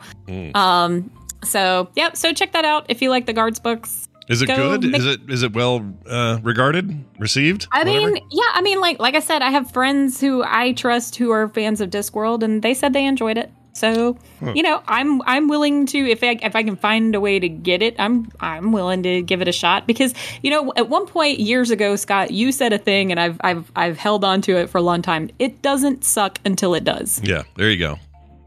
Um. 0.56 1.12
So 1.44 1.90
yep. 1.96 2.18
So 2.18 2.34
check 2.34 2.52
that 2.54 2.66
out 2.66 2.86
if 2.90 3.02
you 3.02 3.10
like 3.10 3.26
the 3.26 3.34
Guards 3.34 3.60
books. 3.60 4.08
is 4.28 4.42
it 4.42 4.48
Go 4.48 4.56
good? 4.78 4.92
make- 4.92 5.00
is 5.00 5.06
it 5.06 5.22
is 5.30 5.44
it 5.44 5.54
well 5.54 5.86
uh, 6.08 6.40
regarded, 6.44 7.06
received? 7.20 7.68
I 7.72 7.80
Whatever? 7.84 8.12
mean, 8.14 8.24
yeah, 8.32 8.50
I 8.54 8.62
mean, 8.62 8.82
like 8.82 9.00
like 9.00 9.16
I 9.16 9.20
said, 9.20 9.42
I 9.42 9.52
have 9.52 9.72
friends 9.72 10.20
who 10.20 10.44
I 10.44 10.74
trust 10.74 11.16
who 11.16 11.32
are 11.32 11.48
fans 11.50 11.80
of 11.80 11.90
Discworld, 11.92 12.44
and 12.44 12.62
they 12.62 12.74
said 12.74 12.94
they 12.94 13.06
enjoyed 13.06 13.38
it. 13.38 13.52
So, 13.80 14.18
you 14.54 14.62
know, 14.62 14.84
I'm 14.88 15.22
I'm 15.22 15.48
willing 15.48 15.86
to 15.88 15.98
if 15.98 16.22
I 16.22 16.38
if 16.44 16.54
I 16.56 16.64
can 16.64 16.76
find 16.76 17.16
a 17.16 17.20
way 17.22 17.40
to 17.40 17.48
get 17.48 17.82
it, 17.82 17.96
I'm 17.98 18.30
I'm 18.42 18.74
willing 18.74 19.04
to 19.04 19.22
give 19.22 19.42
it 19.42 19.48
a 19.48 19.54
shot 19.54 19.88
because 19.88 20.14
you 20.44 20.50
know 20.52 20.74
at 20.76 20.90
one 20.90 21.06
point 21.08 21.40
years 21.40 21.72
ago, 21.72 21.96
Scott, 21.96 22.32
you 22.32 22.52
said 22.52 22.74
a 22.74 22.78
thing, 22.78 23.10
and 23.12 23.20
I've 23.20 23.38
I've 23.42 23.72
I've 23.78 23.98
held 23.98 24.26
on 24.26 24.42
to 24.42 24.58
it 24.58 24.70
for 24.70 24.80
a 24.80 24.82
long 24.82 25.02
time. 25.02 25.30
It 25.40 25.62
doesn't 25.62 26.04
suck 26.04 26.40
until 26.44 26.74
it 26.76 26.84
does. 26.84 27.22
Yeah, 27.24 27.44
there 27.56 27.70
you 27.72 27.80
go. 27.80 27.98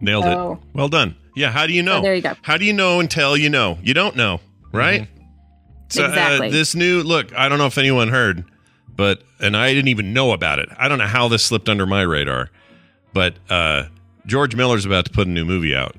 Nailed 0.00 0.24
Oh. 0.26 0.52
it. 0.52 0.58
Well 0.74 0.88
done. 0.88 1.16
Yeah, 1.34 1.50
how 1.50 1.66
do 1.66 1.72
you 1.72 1.82
know? 1.82 1.98
Oh, 1.98 2.02
there 2.02 2.14
you 2.14 2.20
go. 2.20 2.34
How 2.42 2.58
do 2.58 2.66
you 2.66 2.74
know 2.74 3.00
until 3.00 3.34
you 3.36 3.48
know? 3.48 3.78
You 3.82 3.94
don't 3.94 4.14
know, 4.16 4.40
right? 4.70 5.08
So, 5.88 6.04
uh, 6.04 6.08
Exactly. 6.08 6.50
this 6.50 6.74
new 6.74 7.02
look, 7.02 7.34
I 7.34 7.48
don't 7.48 7.56
know 7.58 7.66
if 7.66 7.78
anyone 7.78 8.08
heard, 8.08 8.44
but 8.96 9.22
and 9.40 9.56
I 9.56 9.72
didn't 9.72 9.88
even 9.88 10.12
know 10.12 10.32
about 10.32 10.58
it. 10.58 10.68
I 10.76 10.88
don't 10.88 10.98
know 10.98 11.06
how 11.06 11.28
this 11.28 11.42
slipped 11.42 11.70
under 11.70 11.86
my 11.86 12.02
radar, 12.02 12.50
but 13.14 13.34
uh, 13.48 13.84
George 14.26 14.54
Miller's 14.54 14.84
about 14.86 15.04
to 15.06 15.10
put 15.10 15.26
a 15.26 15.30
new 15.30 15.44
movie 15.44 15.74
out, 15.74 15.96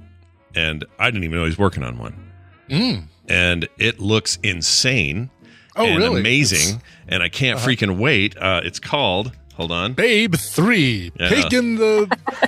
and 0.55 0.85
I 0.99 1.05
didn't 1.11 1.23
even 1.25 1.37
know 1.37 1.45
he's 1.45 1.57
working 1.57 1.83
on 1.83 1.97
one. 1.97 2.31
Mm. 2.69 3.03
And 3.29 3.67
it 3.77 3.99
looks 3.99 4.37
insane 4.43 5.29
Oh, 5.75 5.85
and 5.85 5.97
really? 5.97 6.19
amazing, 6.19 6.81
and 7.07 7.23
I 7.23 7.29
can't 7.29 7.59
freaking 7.59 7.97
wait. 7.97 8.37
Uh, 8.37 8.61
it's 8.63 8.79
called. 8.79 9.31
Hold 9.55 9.71
on. 9.71 9.93
Babe 9.93 10.33
three, 10.35 11.11
Yeah. 11.19 11.29
pig 11.29 11.53
in 11.53 11.75
the 11.75 12.07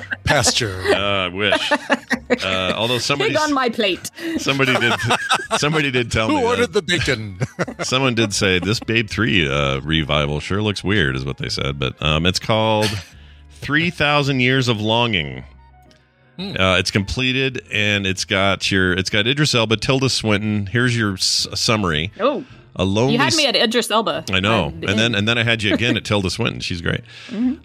pasture. 0.23 0.81
Uh, 0.87 1.25
I 1.25 1.27
wish. 1.27 1.71
Uh, 1.71 2.73
although 2.75 2.97
somebody, 2.97 3.29
Pig 3.31 3.39
on 3.39 3.53
my 3.53 3.69
plate. 3.69 4.09
somebody 4.37 4.73
did, 4.75 4.93
somebody 5.57 5.91
did 5.91 6.11
tell 6.11 6.27
Who 6.27 6.35
me. 6.37 6.41
that. 6.41 6.47
ordered 6.47 6.73
the 6.73 6.81
bacon? 6.81 7.39
Someone 7.83 8.15
did 8.15 8.33
say 8.33 8.57
this 8.57 8.79
Babe 8.79 9.07
Three 9.07 9.47
uh, 9.47 9.81
revival 9.81 10.39
sure 10.39 10.63
looks 10.63 10.83
weird, 10.83 11.15
is 11.15 11.23
what 11.25 11.37
they 11.37 11.49
said. 11.49 11.77
But 11.79 12.01
um, 12.01 12.25
it's 12.25 12.39
called 12.39 12.89
Three 13.51 13.91
Thousand 13.91 14.39
Years 14.39 14.67
of 14.67 14.81
Longing. 14.81 15.43
Uh, 16.37 16.75
it's 16.79 16.91
completed, 16.91 17.65
and 17.71 18.05
it's 18.05 18.25
got 18.25 18.69
your 18.71 18.93
it's 18.93 19.09
got 19.09 19.25
Idris 19.27 19.55
Elba, 19.55 19.77
Tilda 19.77 20.09
Swinton. 20.09 20.67
Here's 20.67 20.97
your 20.97 21.13
s- 21.13 21.47
summary: 21.53 22.11
Oh, 22.19 22.43
a 22.75 22.83
lonely. 22.83 23.13
you 23.13 23.19
had 23.19 23.33
me 23.35 23.45
at 23.45 23.55
Idris 23.55 23.89
Elba. 23.89 24.25
I 24.31 24.39
know, 24.41 24.65
Uh, 24.65 24.87
and 24.89 24.99
then 24.99 25.15
and 25.15 25.27
then 25.27 25.37
I 25.37 25.43
had 25.43 25.63
you 25.63 25.73
again 25.73 25.95
at 25.95 26.03
Tilda 26.09 26.29
Swinton. 26.29 26.59
She's 26.59 26.81
great. 26.81 27.01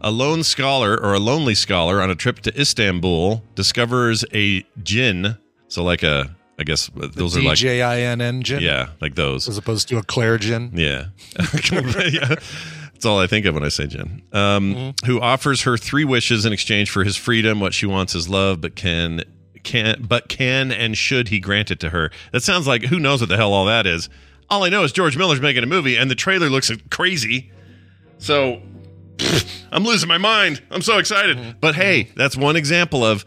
A 0.00 0.10
lone 0.10 0.42
scholar 0.44 0.96
or 0.96 1.14
a 1.14 1.18
lonely 1.18 1.54
scholar 1.54 2.00
on 2.00 2.10
a 2.10 2.14
trip 2.14 2.38
to 2.40 2.60
Istanbul 2.60 3.42
discovers 3.56 4.24
a 4.32 4.64
jinn. 4.82 5.36
So 5.68 5.82
like 5.82 6.02
a, 6.02 6.34
I 6.58 6.62
guess 6.64 6.90
those 6.94 7.36
are 7.36 7.42
like 7.42 7.56
J 7.58 7.82
I 7.82 8.00
N 8.02 8.20
N 8.20 8.36
engine. 8.36 8.62
yeah, 8.62 8.90
like 9.00 9.14
those. 9.16 9.48
As 9.48 9.58
opposed 9.58 9.88
to 9.88 9.98
a 9.98 10.02
Clarigen. 10.02 10.70
Yeah. 10.74 11.06
yeah. 12.12 12.36
That's 13.00 13.06
all 13.06 13.18
I 13.18 13.26
think 13.26 13.46
of 13.46 13.54
when 13.54 13.64
I 13.64 13.70
say 13.70 13.86
Jen. 13.86 14.20
Um, 14.30 14.92
Who 15.06 15.22
offers 15.22 15.62
her 15.62 15.78
three 15.78 16.04
wishes 16.04 16.44
in 16.44 16.52
exchange 16.52 16.90
for 16.90 17.02
his 17.02 17.16
freedom. 17.16 17.58
What 17.58 17.72
she 17.72 17.86
wants 17.86 18.14
is 18.14 18.28
love, 18.28 18.60
but 18.60 18.76
can 18.76 19.22
can 19.62 20.04
but 20.06 20.28
can 20.28 20.70
and 20.70 20.98
should 20.98 21.28
he 21.28 21.40
grant 21.40 21.70
it 21.70 21.80
to 21.80 21.88
her? 21.88 22.10
That 22.32 22.42
sounds 22.42 22.66
like 22.66 22.82
who 22.82 23.00
knows 23.00 23.22
what 23.22 23.30
the 23.30 23.38
hell 23.38 23.54
all 23.54 23.64
that 23.64 23.86
is. 23.86 24.10
All 24.50 24.64
I 24.64 24.68
know 24.68 24.84
is 24.84 24.92
George 24.92 25.16
Miller's 25.16 25.40
making 25.40 25.62
a 25.62 25.66
movie, 25.66 25.96
and 25.96 26.10
the 26.10 26.14
trailer 26.14 26.50
looks 26.50 26.70
crazy. 26.90 27.50
So 28.18 28.60
I'm 29.72 29.84
losing 29.84 30.06
my 30.10 30.18
mind. 30.18 30.60
I'm 30.70 30.82
so 30.82 30.98
excited. 30.98 31.56
But 31.58 31.76
hey, 31.76 32.10
that's 32.16 32.36
one 32.36 32.54
example 32.54 33.02
of 33.02 33.24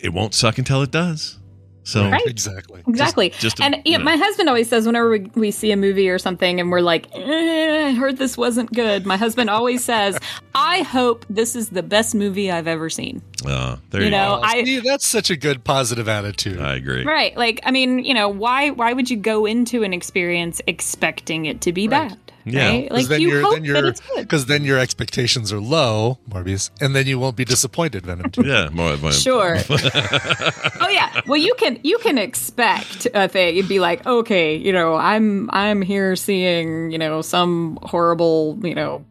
it 0.00 0.12
won't 0.12 0.34
suck 0.34 0.58
until 0.58 0.82
it 0.82 0.90
does. 0.90 1.38
So 1.84 2.08
Right. 2.10 2.26
Exactly. 2.26 2.82
Exactly. 2.88 3.30
just 3.38 3.60
a- 3.60 3.64
and 3.64 3.74
yeah, 3.84 3.92
you 3.92 3.98
know. 3.98 4.04
my 4.04 4.16
husband 4.16 4.48
always 4.48 4.68
says 4.68 4.86
whenever 4.86 5.10
we, 5.10 5.20
we 5.34 5.50
see 5.50 5.70
a 5.70 5.76
movie 5.76 6.08
or 6.08 6.18
something 6.18 6.58
and 6.60 6.70
we're 6.70 6.80
like, 6.80 7.08
eh, 7.14 7.88
I 7.88 7.92
heard 7.92 8.16
this 8.16 8.36
wasn't 8.36 8.72
good. 8.72 9.04
My 9.06 9.16
husband 9.16 9.50
always 9.50 9.84
says, 9.84 10.18
I 10.54 10.82
hope 10.82 11.24
this 11.28 11.54
is 11.54 11.68
the 11.68 11.82
best 11.82 12.14
movie 12.14 12.50
I've 12.50 12.66
ever 12.66 12.88
seen. 12.90 13.22
uh, 13.46 13.76
there 13.90 14.00
You 14.00 14.06
you, 14.06 14.10
know, 14.12 14.36
go. 14.36 14.42
I 14.42 14.64
See, 14.64 14.80
that's 14.80 15.06
such 15.06 15.30
a 15.30 15.36
good 15.36 15.62
positive 15.64 16.08
attitude. 16.08 16.60
I 16.60 16.74
agree. 16.76 17.04
right. 17.04 17.36
Like, 17.36 17.60
I 17.64 17.70
mean, 17.70 17.98
you 18.04 18.14
know, 18.14 18.28
why 18.28 18.70
why 18.70 18.92
would 18.92 19.10
you 19.10 19.16
go 19.18 19.44
into 19.46 19.82
an 19.82 19.92
experience 19.92 20.60
expecting 20.66 21.44
it 21.46 21.60
to 21.62 21.72
be 21.72 21.86
bad? 21.88 22.16
Yeah. 22.44 22.68
Right? 22.68 22.90
Like 22.92 23.06
then 23.06 23.20
you 23.20 23.30
your 23.30 23.42
hope 23.42 23.54
then 23.54 23.62
that 23.72 23.84
it's 23.84 24.00
good. 24.00 24.20
because 24.22 24.46
then 24.46 24.64
your 24.64 24.78
expectations 24.78 25.52
are 25.52 25.60
low, 25.60 26.18
Morbius, 26.28 26.70
and 26.80 26.94
then 26.94 27.06
you 27.06 27.18
won't 27.18 27.36
be 27.36 27.44
disappointed, 27.44 28.04
Venom. 28.04 28.30
Too. 28.30 28.46
Yeah, 28.46 28.68
more, 28.70 28.96
more, 28.98 29.12
Sure. 29.12 29.56
oh 29.70 30.88
yeah. 30.90 31.22
Well, 31.26 31.38
you 31.40 31.54
can 31.54 31.78
you 31.82 31.98
can 31.98 32.18
expect 32.18 33.06
a 33.14 33.28
thing. 33.28 33.56
You'd 33.56 33.68
be 33.68 33.80
like, 33.80 34.06
okay, 34.06 34.56
you 34.56 34.72
know, 34.72 34.94
I'm 34.94 35.48
I'm 35.52 35.82
here 35.82 36.16
seeing 36.16 36.90
you 36.90 36.98
know 36.98 37.22
some 37.22 37.78
horrible 37.82 38.58
you 38.62 38.74
know. 38.74 39.04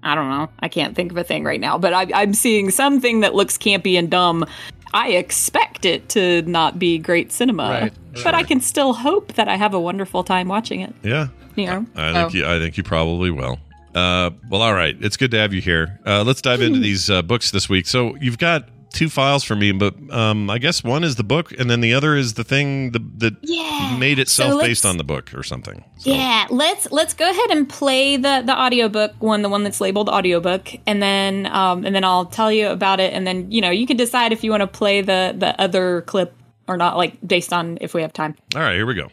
I 0.00 0.14
don't 0.14 0.30
know. 0.30 0.48
I 0.60 0.68
can't 0.68 0.94
think 0.94 1.10
of 1.10 1.18
a 1.18 1.24
thing 1.24 1.42
right 1.42 1.60
now, 1.60 1.76
but 1.76 1.92
I, 1.92 2.06
I'm 2.14 2.32
seeing 2.32 2.70
something 2.70 3.20
that 3.20 3.34
looks 3.34 3.58
campy 3.58 3.98
and 3.98 4.08
dumb. 4.08 4.46
I 4.94 5.10
expect 5.10 5.84
it 5.84 6.08
to 6.10 6.42
not 6.42 6.78
be 6.78 6.98
great 6.98 7.32
cinema, 7.32 7.68
Right, 7.68 7.92
but 8.24 8.34
I 8.34 8.42
can 8.42 8.60
still 8.60 8.92
hope 8.94 9.34
that 9.34 9.48
I 9.48 9.56
have 9.56 9.74
a 9.74 9.80
wonderful 9.80 10.24
time 10.24 10.48
watching 10.48 10.80
it. 10.80 10.94
Yeah, 11.02 11.28
You 11.56 11.66
know, 11.66 11.86
I 11.96 12.12
think 12.12 12.30
So- 12.32 12.36
you, 12.38 12.46
I 12.46 12.58
think 12.58 12.76
you 12.76 12.82
probably 12.82 13.30
will. 13.30 13.58
Uh, 13.94 14.30
well, 14.48 14.62
all 14.62 14.74
right. 14.74 14.96
It's 15.00 15.16
good 15.16 15.30
to 15.32 15.38
have 15.38 15.52
you 15.52 15.60
here. 15.60 15.98
Uh, 16.06 16.22
let's 16.22 16.40
dive 16.42 16.60
into 16.60 16.78
these 16.78 17.10
uh, 17.10 17.22
books 17.22 17.50
this 17.50 17.68
week. 17.68 17.86
So 17.86 18.16
you've 18.20 18.38
got 18.38 18.68
two 18.92 19.08
files 19.08 19.44
for 19.44 19.54
me, 19.56 19.72
but 19.72 19.94
um, 20.10 20.50
I 20.50 20.58
guess 20.58 20.82
one 20.84 21.04
is 21.04 21.16
the 21.16 21.24
book, 21.24 21.52
and 21.52 21.70
then 21.70 21.80
the 21.80 21.94
other 21.94 22.16
is 22.16 22.34
the 22.34 22.44
thing 22.44 22.92
the, 22.92 23.00
that 23.18 23.34
Yeah. 23.42 23.96
made 23.98 24.18
itself 24.18 24.52
So 24.54 24.60
based 24.60 24.84
on 24.86 24.96
the 24.96 25.04
book 25.04 25.32
or 25.34 25.42
something. 25.42 25.84
So, 25.98 26.10
Yeah, 26.10 26.46
let's 26.50 26.90
let's 26.90 27.14
go 27.14 27.28
ahead 27.30 27.50
and 27.50 27.68
play 27.68 28.16
the 28.16 28.42
the 28.44 28.58
audiobook 28.58 29.14
one, 29.20 29.42
the 29.42 29.48
one 29.48 29.64
that's 29.64 29.80
labeled 29.80 30.08
audiobook, 30.08 30.68
and 30.86 31.02
then 31.02 31.46
um 31.46 31.84
and 31.84 31.94
then 31.94 32.04
I'll 32.04 32.26
tell 32.26 32.50
you 32.52 32.68
about 32.68 33.00
it 33.00 33.12
and 33.12 33.26
then 33.26 33.50
you 33.50 33.60
know, 33.60 33.70
you 33.70 33.86
can 33.86 33.96
decide 33.96 34.32
if 34.32 34.44
you 34.44 34.50
want 34.50 34.62
to 34.62 34.66
play 34.66 35.00
the 35.00 35.34
the 35.36 35.58
other 35.60 36.02
clip 36.02 36.34
or 36.66 36.76
not 36.76 36.96
like 36.96 37.16
based 37.26 37.52
on 37.52 37.78
if 37.80 37.94
we 37.94 38.02
have 38.02 38.12
time. 38.12 38.36
All 38.54 38.60
right, 38.62 38.74
here 38.74 38.86
we 38.86 38.94
go. 38.94 39.08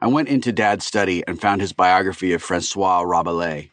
I 0.00 0.06
went 0.08 0.28
into 0.28 0.52
Dad's 0.52 0.84
study 0.84 1.22
and 1.28 1.40
found 1.40 1.60
his 1.60 1.72
biography 1.72 2.32
of 2.32 2.42
Francois 2.42 3.00
Rabelais. 3.02 3.71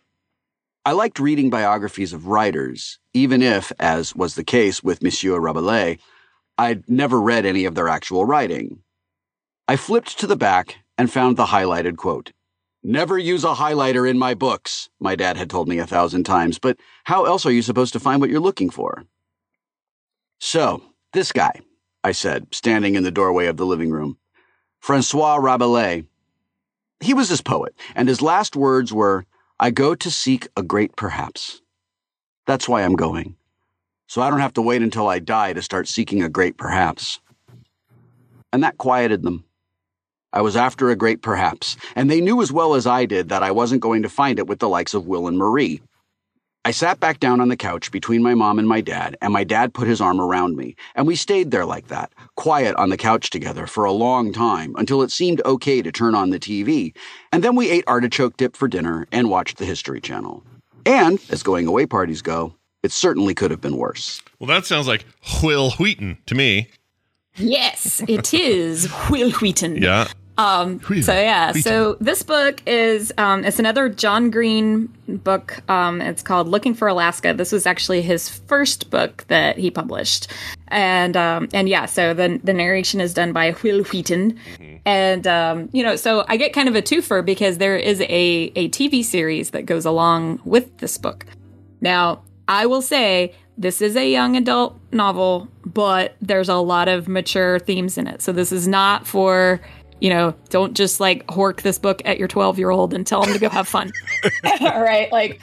I 0.90 0.94
liked 0.94 1.20
reading 1.20 1.52
biographies 1.52 2.14
of 2.14 2.26
writers, 2.26 2.98
even 3.14 3.44
if, 3.44 3.72
as 3.78 4.16
was 4.16 4.34
the 4.34 4.44
case 4.44 4.82
with 4.82 5.04
Monsieur 5.04 5.40
Rabelais, 5.40 6.00
I'd 6.58 6.90
never 6.90 7.22
read 7.22 7.46
any 7.46 7.66
of 7.66 7.76
their 7.76 7.88
actual 7.88 8.26
writing. 8.26 8.82
I 9.68 9.76
flipped 9.76 10.18
to 10.18 10.26
the 10.26 10.36
back 10.36 10.78
and 10.98 11.12
found 11.12 11.38
the 11.38 11.46
highlighted 11.46 11.98
quote. 11.98 12.32
Never 12.82 13.20
use 13.20 13.44
a 13.44 13.54
highlighter 13.54 14.10
in 14.10 14.18
my 14.18 14.34
books, 14.34 14.90
my 15.00 15.16
dad 15.16 15.38
had 15.38 15.48
told 15.48 15.68
me 15.68 15.78
a 15.78 15.86
thousand 15.86 16.24
times, 16.24 16.58
but 16.58 16.80
how 17.04 17.26
else 17.26 17.46
are 17.46 17.52
you 17.52 17.62
supposed 17.62 17.94
to 17.94 18.00
find 18.00 18.20
what 18.20 18.32
you're 18.32 18.40
looking 18.40 18.72
for? 18.72 19.06
So, 20.40 20.82
this 21.14 21.32
guy, 21.32 21.62
I 22.04 22.14
said, 22.14 22.48
standing 22.52 22.96
in 22.96 23.04
the 23.04 23.12
doorway 23.12 23.46
of 23.46 23.58
the 23.58 23.66
living 23.68 23.92
room. 23.92 24.18
Francois 24.80 25.36
Rabelais. 25.36 26.06
He 27.00 27.14
was 27.14 27.30
his 27.30 27.42
poet, 27.42 27.76
and 27.94 28.10
his 28.10 28.24
last 28.24 28.56
words 28.56 28.92
were, 28.92 29.28
I 29.62 29.72
go 29.72 29.94
to 29.94 30.10
seek 30.10 30.48
a 30.56 30.64
great 30.64 30.96
perhaps. 30.96 31.62
That's 32.48 32.70
why 32.70 32.84
I'm 32.84 32.96
going. 32.96 33.36
So 34.08 34.22
I 34.22 34.30
don't 34.30 34.40
have 34.40 34.54
to 34.54 34.62
wait 34.62 34.82
until 34.82 35.10
I 35.10 35.20
die 35.20 35.52
to 35.52 35.62
start 35.62 35.90
seeking 35.90 36.24
a 36.24 36.30
great 36.30 36.58
perhaps. 36.58 37.20
And 38.54 38.64
that 38.64 38.78
quieted 38.78 39.22
them. 39.22 39.44
I 40.32 40.42
was 40.42 40.56
after 40.56 40.90
a 40.90 40.96
great 40.96 41.22
perhaps, 41.22 41.76
and 41.94 42.10
they 42.10 42.22
knew 42.22 42.42
as 42.42 42.54
well 42.54 42.74
as 42.74 42.88
I 42.88 43.06
did 43.06 43.30
that 43.30 43.44
I 43.44 43.52
wasn't 43.52 43.82
going 43.82 44.04
to 44.04 44.10
find 44.10 44.40
it 44.40 44.48
with 44.48 44.60
the 44.60 44.70
likes 44.70 44.94
of 44.94 45.08
Will 45.08 45.28
and 45.28 45.38
Marie. 45.38 45.82
I 46.70 46.72
I 46.72 46.72
sat 46.72 47.00
back 47.00 47.20
down 47.20 47.42
on 47.42 47.48
the 47.48 47.58
couch 47.58 47.92
between 47.92 48.22
my 48.22 48.36
mom 48.36 48.60
and 48.60 48.68
my 48.68 48.80
dad, 48.80 49.18
and 49.24 49.34
my 49.34 49.44
dad 49.44 49.74
put 49.74 49.88
his 49.88 50.00
arm 50.00 50.22
around 50.22 50.56
me, 50.56 50.76
and 50.94 51.08
we 51.08 51.16
stayed 51.16 51.50
there 51.50 51.66
like 51.66 51.88
that, 51.88 52.14
quiet 52.36 52.76
on 52.76 52.90
the 52.90 52.96
couch 52.96 53.32
together 53.32 53.66
for 53.66 53.86
a 53.86 53.92
long 53.92 54.32
time 54.32 54.76
until 54.78 55.02
it 55.02 55.10
seemed 55.10 55.42
okay 55.46 55.82
to 55.82 55.92
turn 55.92 56.14
on 56.14 56.30
the 56.30 56.38
TV. 56.38 56.94
And 57.32 57.44
then 57.44 57.56
we 57.56 57.72
ate 57.72 57.86
artichoke 57.88 58.38
dip 58.38 58.56
for 58.56 58.68
dinner 58.68 59.08
and 59.12 59.32
watched 59.32 59.58
the 59.58 59.66
History 59.66 60.00
Channel. 60.00 60.44
And, 60.86 61.18
as 61.32 61.42
going 61.42 61.66
away 61.66 61.88
parties 61.88 62.22
go, 62.22 62.54
it 62.84 62.92
certainly 62.92 63.34
could 63.34 63.50
have 63.50 63.62
been 63.62 63.78
worse. 63.78 64.22
Well, 64.38 64.48
that 64.50 64.68
sounds 64.68 64.88
like 64.88 65.06
Wil 65.42 65.72
Wheaton 65.72 66.20
to 66.28 66.36
me. 66.36 66.68
Yes, 67.36 68.04
it 68.08 68.32
is 68.32 68.94
Wil 69.10 69.32
Wheaton. 69.32 69.78
Yeah. 69.78 70.08
Um, 70.40 70.80
so 71.02 71.14
yeah, 71.14 71.52
so 71.52 71.98
this 72.00 72.24
book 72.24 72.62
is 72.66 73.12
um, 73.18 73.44
it's 73.44 73.60
another 73.60 73.90
John 73.90 74.30
Green 74.32 74.88
book. 75.06 75.62
Um, 75.70 76.00
it's 76.00 76.22
called 76.22 76.48
Looking 76.48 76.74
for 76.74 76.88
Alaska. 76.88 77.34
This 77.34 77.52
was 77.52 77.66
actually 77.66 78.02
his 78.02 78.30
first 78.30 78.90
book 78.90 79.26
that 79.28 79.58
he 79.58 79.70
published, 79.70 80.32
and 80.70 81.18
um, 81.18 81.50
and 81.54 81.68
yeah, 81.68 81.86
so 81.88 82.14
the 82.14 82.40
the 82.42 82.54
narration 82.54 83.02
is 83.02 83.14
done 83.14 83.34
by 83.34 83.54
Wil 83.64 83.84
Wheaton, 83.84 84.40
and 84.86 85.28
um, 85.28 85.68
you 85.74 85.84
know, 85.84 85.98
so 85.98 86.24
I 86.30 86.38
get 86.38 86.54
kind 86.54 86.70
of 86.70 86.76
a 86.76 86.82
twofer 86.82 87.26
because 87.26 87.58
there 87.58 87.76
is 87.76 88.00
a 88.00 88.06
a 88.56 88.70
TV 88.70 89.04
series 89.04 89.50
that 89.50 89.66
goes 89.66 89.84
along 89.84 90.40
with 90.46 90.78
this 90.78 90.98
book. 90.98 91.26
Now, 91.82 92.24
I 92.48 92.66
will 92.66 92.82
say 92.82 93.34
this 93.60 93.82
is 93.82 93.98
a 93.98 94.10
young 94.10 94.38
adult 94.38 94.80
novel, 94.94 95.50
but 95.66 96.16
there's 96.22 96.48
a 96.48 96.56
lot 96.56 96.88
of 96.88 97.10
mature 97.10 97.60
themes 97.60 97.98
in 97.98 98.08
it. 98.08 98.22
So 98.22 98.32
this 98.32 98.54
is 98.54 98.70
not 98.70 99.06
for, 99.06 99.60
you 100.00 100.10
know, 100.10 100.34
don't 100.50 100.76
just 100.76 101.00
like 101.00 101.26
hork 101.28 101.62
this 101.62 101.78
book 101.78 102.02
at 102.06 102.18
your 102.18 102.28
12 102.28 102.58
year 102.58 102.70
old 102.70 102.94
and 102.94 103.06
tell 103.06 103.24
him 103.24 103.34
to 103.34 103.40
go 103.40 103.50
have 103.50 103.68
fun. 103.68 103.92
All 104.62 104.82
right. 104.82 105.12
Like, 105.12 105.42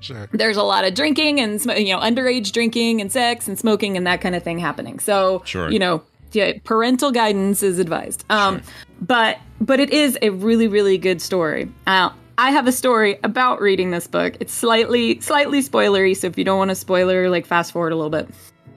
Sure. 0.00 0.28
there's 0.32 0.56
a 0.56 0.62
lot 0.62 0.84
of 0.84 0.94
drinking 0.94 1.40
and, 1.40 1.60
you 1.64 1.92
know, 1.94 1.98
underage 2.00 2.52
drinking 2.52 3.00
and 3.00 3.10
sex 3.10 3.48
and 3.48 3.58
smoking 3.58 3.96
and 3.96 4.06
that 4.06 4.20
kind 4.20 4.34
of 4.36 4.42
thing 4.42 4.58
happening. 4.58 4.98
So, 5.00 5.42
Sure. 5.44 5.70
you 5.70 5.78
know, 5.78 6.02
yeah, 6.32 6.52
parental 6.64 7.10
guidance 7.10 7.62
is 7.62 7.78
advised. 7.78 8.24
Um, 8.30 8.62
but 9.00 9.38
but 9.60 9.80
it 9.80 9.90
is 9.90 10.18
a 10.22 10.30
really 10.30 10.68
really 10.68 10.98
good 10.98 11.20
story. 11.22 11.68
Uh, 11.86 12.10
I 12.38 12.50
have 12.50 12.66
a 12.66 12.72
story 12.72 13.18
about 13.24 13.60
reading 13.60 13.90
this 13.90 14.06
book. 14.06 14.36
It's 14.40 14.52
slightly 14.52 15.18
slightly 15.20 15.62
spoilery, 15.62 16.14
so 16.16 16.26
if 16.26 16.36
you 16.36 16.44
don't 16.44 16.58
want 16.58 16.70
a 16.70 16.74
spoiler, 16.74 17.30
like 17.30 17.46
fast 17.46 17.72
forward 17.72 17.92
a 17.92 17.96
little 17.96 18.10
bit. 18.10 18.28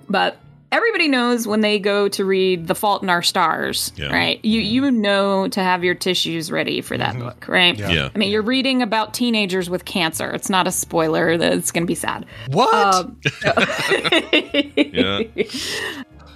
But 0.09 0.37
everybody 0.71 1.07
knows 1.07 1.47
when 1.47 1.61
they 1.61 1.79
go 1.79 2.07
to 2.09 2.23
read 2.25 2.67
The 2.67 2.75
Fault 2.75 3.01
in 3.03 3.09
Our 3.09 3.21
Stars, 3.21 3.91
Yeah. 3.95 4.13
right? 4.13 4.43
You 4.43 4.59
you 4.61 4.91
know 4.91 5.47
to 5.47 5.59
have 5.61 5.83
your 5.83 5.95
tissues 5.95 6.51
ready 6.51 6.81
for 6.81 6.97
that 6.97 7.17
book, 7.17 7.47
right? 7.47 7.77
Yeah. 7.77 8.09
I 8.13 8.17
mean, 8.17 8.31
you're 8.31 8.41
reading 8.41 8.81
about 8.81 9.13
teenagers 9.13 9.69
with 9.69 9.85
cancer. 9.85 10.29
It's 10.31 10.49
not 10.49 10.67
a 10.67 10.71
spoiler 10.71 11.37
that 11.37 11.53
it's 11.53 11.71
going 11.71 11.83
to 11.83 11.87
be 11.87 11.95
sad. 11.95 12.25
What? 12.49 12.73
Um, 12.73 13.19
Yeah. 14.75 15.21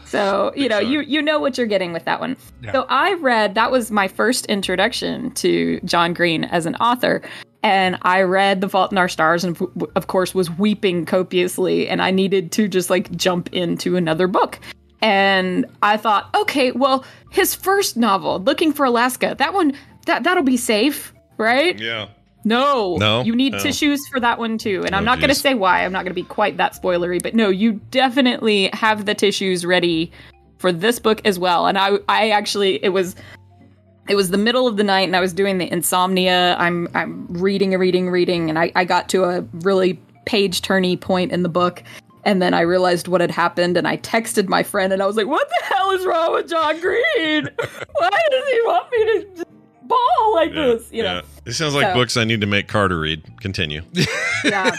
So 0.05 0.53
you 0.55 0.69
know, 0.69 0.79
so. 0.79 0.87
you 0.87 1.01
you 1.01 1.21
know 1.23 1.39
what 1.39 1.57
you're 1.57 1.65
getting 1.65 1.91
with 1.91 2.05
that 2.05 2.19
one. 2.19 2.37
So 2.71 2.85
I 2.87 3.13
read 3.15 3.55
that 3.55 3.71
was 3.71 3.89
my 3.89 4.07
first 4.07 4.45
introduction 4.45 5.31
to 5.31 5.79
John 5.85 6.13
Green 6.13 6.43
as 6.43 6.67
an 6.67 6.75
author, 6.75 7.23
and 7.63 7.97
I 8.03 8.21
read 8.21 8.61
The 8.61 8.69
Fault 8.69 8.91
in 8.91 8.97
Our 8.97 9.07
Stars, 9.09 9.43
and 9.43 9.57
of- 9.95 10.07
course 10.07 10.35
was 10.35 10.51
weeping 10.51 11.05
copiously, 11.05 11.87
and 11.87 12.01
I 12.01 12.11
needed 12.11 12.51
to 12.53 12.67
just 12.67 12.89
like 12.89 13.09
jump 13.15 13.49
into 13.53 13.95
another 13.95 14.27
book. 14.27 14.59
And 15.01 15.65
I 15.81 15.97
thought, 15.97 16.29
okay, 16.35 16.71
well, 16.71 17.03
his 17.29 17.55
first 17.55 17.97
novel, 17.97 18.39
Looking 18.39 18.71
for 18.71 18.85
Alaska, 18.85 19.35
that 19.37 19.53
one 19.53 19.73
that 20.05 20.23
that'll 20.23 20.43
be 20.43 20.57
safe, 20.57 21.13
right? 21.37 21.77
Yeah. 21.79 22.07
No, 22.45 22.97
No? 22.97 23.21
you 23.23 23.35
need 23.37 23.55
Oh. 23.55 23.59
tissues 23.59 24.05
for 24.11 24.19
that 24.19 24.37
one 24.37 24.57
too. 24.57 24.83
And 24.85 24.93
oh, 24.93 24.97
I'm 24.97 25.03
Oh, 25.03 25.05
not 25.05 25.19
going 25.19 25.29
to 25.29 25.35
say 25.35 25.53
why. 25.53 25.85
I'm 25.85 25.93
not 25.93 25.99
going 26.03 26.11
to 26.11 26.13
be 26.21 26.23
quite 26.27 26.57
that 26.57 26.73
spoilery, 26.73 27.23
but 27.23 27.33
no, 27.35 27.47
you 27.49 27.79
definitely 27.91 28.69
have 28.73 29.05
the 29.05 29.13
tissues 29.13 29.65
ready 29.65 30.11
for 30.57 30.73
this 30.73 30.99
book 30.99 31.21
as 31.23 31.39
well. 31.39 31.67
And 31.67 31.77
I, 31.77 31.99
I 32.09 32.31
actually, 32.31 32.83
it 32.83 32.89
was, 32.89 33.15
it 34.09 34.15
was 34.15 34.29
the 34.31 34.37
middle 34.37 34.67
of 34.67 34.77
the 34.77 34.83
night, 34.83 35.07
and 35.07 35.15
I 35.15 35.19
was 35.21 35.33
doing 35.33 35.57
the 35.57 35.71
insomnia. 35.71 36.55
I'm, 36.57 36.87
I'm 36.93 37.25
reading, 37.29 37.71
reading, 37.77 38.09
reading, 38.09 38.49
and 38.49 38.59
I, 38.59 38.71
I 38.75 38.83
got 38.85 39.07
to 39.09 39.23
a 39.23 39.41
really 39.61 39.99
page 40.25 40.61
turny 40.61 40.99
point 40.99 41.31
in 41.31 41.43
the 41.43 41.49
book. 41.49 41.83
And 42.25 42.41
then 42.41 42.53
I 42.53 42.61
realized 42.61 43.07
what 43.09 43.19
had 43.21 43.31
happened, 43.31 43.75
and 43.75 43.85
I 43.87 43.97
texted 43.97 44.47
my 44.47 44.63
friend, 44.63 44.93
and 44.93 45.01
I 45.03 45.05
was 45.05 45.17
like, 45.17 45.27
"What 45.27 45.49
the 45.49 45.65
hell 45.65 45.91
is 45.91 46.05
wrong 46.05 46.31
with 46.33 46.49
John 46.49 46.79
Green? 46.79 47.49
Why 47.95 48.09
does 48.31 48.47
he 48.49 48.61
want 48.63 48.91
me 48.91 49.05
to 49.35 49.45
ball 49.83 50.33
like 50.33 50.53
Yeah. 50.53 50.67
this?" 50.67 50.89
You 50.91 51.03
know. 51.03 51.15
yeah. 51.15 51.21
This 51.43 51.57
sounds 51.57 51.73
like 51.75 51.87
So- 51.87 51.93
books 51.93 52.15
I 52.15 52.23
need 52.23 52.39
to 52.39 52.47
make 52.47 52.69
Carter 52.69 52.97
read. 52.99 53.23
Continue. 53.41 53.81
yeah. 54.45 54.71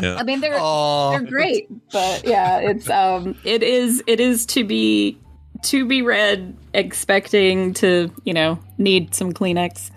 Yeah. 0.00 0.14
I 0.16 0.22
mean 0.22 0.40
they're 0.40 0.56
Aw. 0.60 1.10
they're 1.10 1.20
great, 1.22 1.68
but 1.90 2.24
yeah, 2.24 2.58
it's 2.58 2.88
um 2.88 3.36
it 3.44 3.62
is 3.64 4.02
it 4.06 4.20
is 4.20 4.46
to 4.46 4.62
be 4.62 5.18
to 5.64 5.86
be 5.86 6.02
read 6.02 6.56
expecting 6.72 7.74
to, 7.74 8.10
you 8.24 8.32
know, 8.32 8.58
need 8.78 9.14
some 9.14 9.32
Kleenex. 9.32 9.90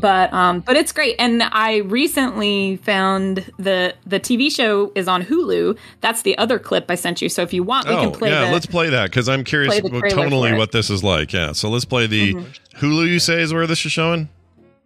But 0.00 0.32
um 0.32 0.60
but 0.60 0.76
it's 0.76 0.92
great 0.92 1.16
and 1.18 1.42
I 1.42 1.78
recently 1.78 2.76
found 2.76 3.50
the 3.58 3.94
the 4.06 4.18
TV 4.18 4.50
show 4.50 4.92
is 4.94 5.08
on 5.08 5.22
Hulu. 5.22 5.76
That's 6.00 6.22
the 6.22 6.38
other 6.38 6.58
clip 6.58 6.90
I 6.90 6.94
sent 6.94 7.20
you. 7.20 7.28
So 7.28 7.42
if 7.42 7.52
you 7.52 7.62
want 7.62 7.86
we 7.86 7.94
oh, 7.94 8.00
can 8.00 8.12
play 8.12 8.30
yeah. 8.30 8.46
the 8.46 8.52
Let's 8.52 8.66
play 8.66 8.88
that 8.88 9.10
because 9.10 9.28
I'm 9.28 9.44
curious 9.44 9.78
play 9.78 9.90
the 9.90 9.94
what- 9.94 10.04
tonally. 10.04 10.50
Mm-hmm. 10.50 10.58
what 10.58 10.72
this 10.72 10.88
is 10.88 11.04
like. 11.04 11.32
Yeah. 11.32 11.52
So 11.52 11.68
let's 11.68 11.84
play 11.84 12.06
the 12.06 12.34
Hulu. 12.76 13.06
You 13.06 13.18
say 13.18 13.42
is 13.42 13.52
where 13.52 13.66
this 13.66 13.84
is 13.84 13.92
showing. 13.92 14.28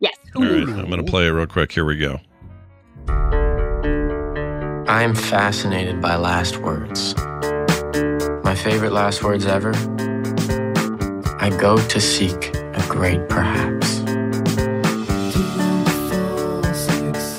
Yes. 0.00 0.16
All 0.34 0.42
right. 0.42 0.68
I'm 0.68 0.90
going 0.90 1.04
to 1.04 1.10
play 1.10 1.26
it 1.26 1.30
real 1.30 1.46
quick. 1.46 1.72
Here 1.72 1.84
we 1.84 1.96
go. 1.96 2.20
I 4.88 5.02
am 5.02 5.14
fascinated 5.14 6.00
by 6.00 6.16
last 6.16 6.58
words. 6.58 7.14
My 8.56 8.62
favorite 8.62 8.92
last 8.92 9.22
words 9.22 9.44
ever 9.44 9.72
I 11.38 11.54
go 11.60 11.76
to 11.76 12.00
seek 12.00 12.56
a 12.56 12.82
great 12.88 13.28
perhaps. 13.28 13.98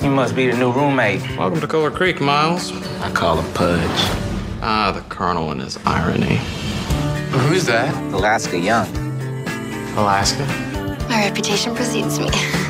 You 0.04 0.12
must 0.12 0.36
be 0.36 0.46
the 0.46 0.56
new 0.56 0.72
roommate. 0.72 1.24
Welcome 1.36 1.60
to 1.60 1.66
Culver 1.66 1.90
Creek, 1.90 2.22
Miles. 2.22 2.72
I 3.02 3.10
call 3.14 3.42
him 3.42 3.52
Pudge. 3.56 3.82
Ah, 4.62 4.92
the 4.94 5.02
Colonel 5.10 5.50
and 5.52 5.60
his 5.60 5.80
irony. 5.88 6.36
Who's 7.32 7.66
that? 7.66 7.96
Alaska 8.14 8.60
Young. 8.60 8.88
Alaska? 9.98 10.46
My 11.10 11.26
reputation 11.26 11.74
precedes 11.74 12.20
me. 12.20 12.30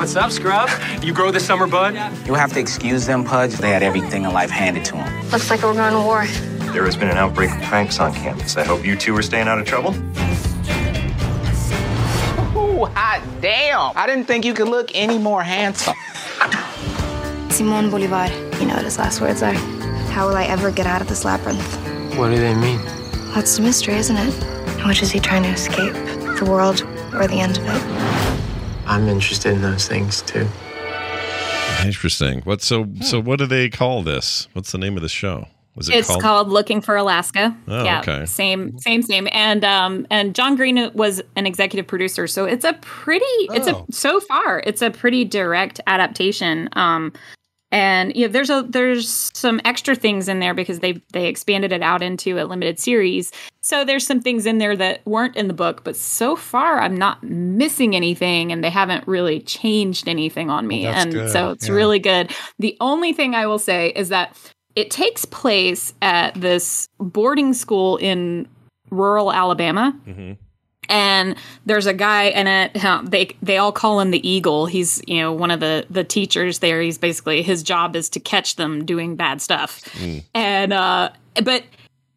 What's 0.00 0.16
up, 0.16 0.30
Scrub? 0.32 0.70
You 1.02 1.12
grow 1.12 1.30
the 1.30 1.38
summer 1.38 1.66
bud? 1.66 1.92
You'll 2.24 2.36
have 2.36 2.54
to 2.54 2.58
excuse 2.58 3.04
them, 3.04 3.22
Pudge. 3.22 3.52
They 3.56 3.68
had 3.68 3.82
everything 3.82 4.24
in 4.24 4.32
life 4.32 4.48
handed 4.48 4.82
to 4.86 4.92
them. 4.92 5.28
Looks 5.28 5.50
like 5.50 5.62
we're 5.62 5.74
going 5.74 5.92
to 5.92 6.00
war. 6.00 6.24
There 6.72 6.86
has 6.86 6.96
been 6.96 7.10
an 7.10 7.18
outbreak 7.18 7.50
of 7.50 7.60
pranks 7.64 8.00
on 8.00 8.14
campus. 8.14 8.56
I 8.56 8.64
hope 8.64 8.82
you 8.82 8.96
two 8.96 9.14
are 9.18 9.20
staying 9.20 9.46
out 9.46 9.58
of 9.58 9.66
trouble. 9.66 9.90
Ooh, 12.56 12.86
hot 12.86 13.22
damn! 13.42 13.92
I 13.94 14.06
didn't 14.06 14.24
think 14.24 14.46
you 14.46 14.54
could 14.54 14.68
look 14.68 14.90
any 14.94 15.18
more 15.18 15.42
handsome. 15.42 15.94
Simon 17.50 17.90
Bolivar. 17.90 18.28
You 18.58 18.68
know 18.68 18.76
what 18.76 18.86
his 18.86 18.96
last 18.96 19.20
words 19.20 19.42
are. 19.42 19.52
How 20.12 20.26
will 20.26 20.34
I 20.34 20.44
ever 20.44 20.70
get 20.70 20.86
out 20.86 21.02
of 21.02 21.08
this 21.08 21.26
labyrinth? 21.26 21.76
What 22.16 22.30
do 22.30 22.36
they 22.36 22.54
mean? 22.54 22.80
That's 23.34 23.54
the 23.54 23.62
mystery, 23.62 23.96
isn't 23.96 24.16
it? 24.16 24.32
Which 24.86 25.02
is 25.02 25.10
he 25.10 25.20
trying 25.20 25.42
to 25.42 25.50
escape? 25.50 25.92
The 25.92 26.46
world 26.48 26.84
or 27.12 27.28
the 27.28 27.38
end 27.38 27.58
of 27.58 27.64
it? 27.66 28.19
I'm 28.90 29.08
interested 29.08 29.52
in 29.52 29.62
those 29.62 29.86
things 29.86 30.20
too. 30.22 30.46
Interesting. 31.84 32.40
What 32.42 32.60
so 32.60 32.86
so 33.02 33.20
what 33.20 33.38
do 33.38 33.46
they 33.46 33.68
call 33.70 34.02
this? 34.02 34.48
What's 34.52 34.72
the 34.72 34.78
name 34.78 34.96
of 34.96 35.02
the 35.02 35.08
show? 35.08 35.46
Was 35.76 35.88
it 35.88 35.94
It's 35.94 36.14
called? 36.16 36.48
Looking 36.48 36.80
for 36.80 36.96
Alaska. 36.96 37.56
Oh, 37.68 37.84
yeah, 37.84 38.00
okay. 38.00 38.26
same, 38.26 38.76
same, 38.80 39.02
same. 39.02 39.28
And 39.30 39.64
um, 39.64 40.06
and 40.10 40.34
John 40.34 40.56
Green 40.56 40.90
was 40.94 41.22
an 41.36 41.46
executive 41.46 41.86
producer, 41.86 42.26
so 42.26 42.44
it's 42.44 42.64
a 42.64 42.72
pretty. 42.80 43.24
It's 43.50 43.68
Oh. 43.68 43.86
a 43.88 43.92
so 43.92 44.18
far 44.18 44.60
it's 44.66 44.82
a 44.82 44.90
pretty 44.90 45.24
direct 45.24 45.80
adaptation. 45.86 46.68
Um, 46.72 47.12
and 47.72 48.14
yeah, 48.16 48.26
there's 48.26 48.50
a 48.50 48.64
there's 48.68 49.30
some 49.34 49.60
extra 49.64 49.94
things 49.94 50.28
in 50.28 50.40
there 50.40 50.54
because 50.54 50.80
they 50.80 51.00
they 51.12 51.26
expanded 51.26 51.72
it 51.72 51.82
out 51.82 52.02
into 52.02 52.38
a 52.38 52.44
limited 52.44 52.78
series. 52.80 53.30
So 53.60 53.84
there's 53.84 54.06
some 54.06 54.20
things 54.20 54.46
in 54.46 54.58
there 54.58 54.76
that 54.76 55.06
weren't 55.06 55.36
in 55.36 55.46
the 55.48 55.54
book, 55.54 55.84
but 55.84 55.94
so 55.96 56.34
far 56.34 56.80
I'm 56.80 56.96
not 56.96 57.22
missing 57.22 57.94
anything, 57.94 58.50
and 58.52 58.64
they 58.64 58.70
haven't 58.70 59.06
really 59.06 59.40
changed 59.40 60.08
anything 60.08 60.50
on 60.50 60.66
me, 60.66 60.84
Well, 60.84 60.94
and 60.94 61.12
good. 61.12 61.30
so 61.30 61.50
it's 61.50 61.68
Yeah. 61.68 61.74
really 61.74 61.98
good. 61.98 62.32
The 62.58 62.76
only 62.80 63.12
thing 63.12 63.34
I 63.34 63.46
will 63.46 63.58
say 63.58 63.92
is 63.94 64.08
that 64.08 64.36
it 64.74 64.90
takes 64.90 65.24
place 65.24 65.92
at 66.00 66.34
this 66.40 66.88
boarding 66.98 67.52
school 67.52 67.96
in 67.98 68.48
rural 68.90 69.32
Alabama. 69.32 69.96
Mm-hmm. 70.06 70.32
And 70.90 71.36
there's 71.64 71.86
a 71.86 71.94
guy 71.94 72.24
in 72.24 72.46
it. 72.46 72.74
They 73.10 73.36
they 73.42 73.56
all 73.56 73.72
call 73.72 74.00
him 74.00 74.10
the 74.10 74.28
Eagle. 74.28 74.66
He's 74.66 75.00
you 75.06 75.20
know 75.20 75.32
one 75.32 75.50
of 75.50 75.60
the 75.60 75.86
the 75.88 76.04
teachers 76.04 76.58
there. 76.58 76.82
He's 76.82 76.98
basically 76.98 77.42
his 77.42 77.62
job 77.62 77.96
is 77.96 78.08
to 78.10 78.20
catch 78.20 78.56
them 78.56 78.84
doing 78.84 79.16
bad 79.16 79.40
stuff. 79.40 79.80
And 80.34 80.72
uh, 80.72 81.10
but 81.42 81.64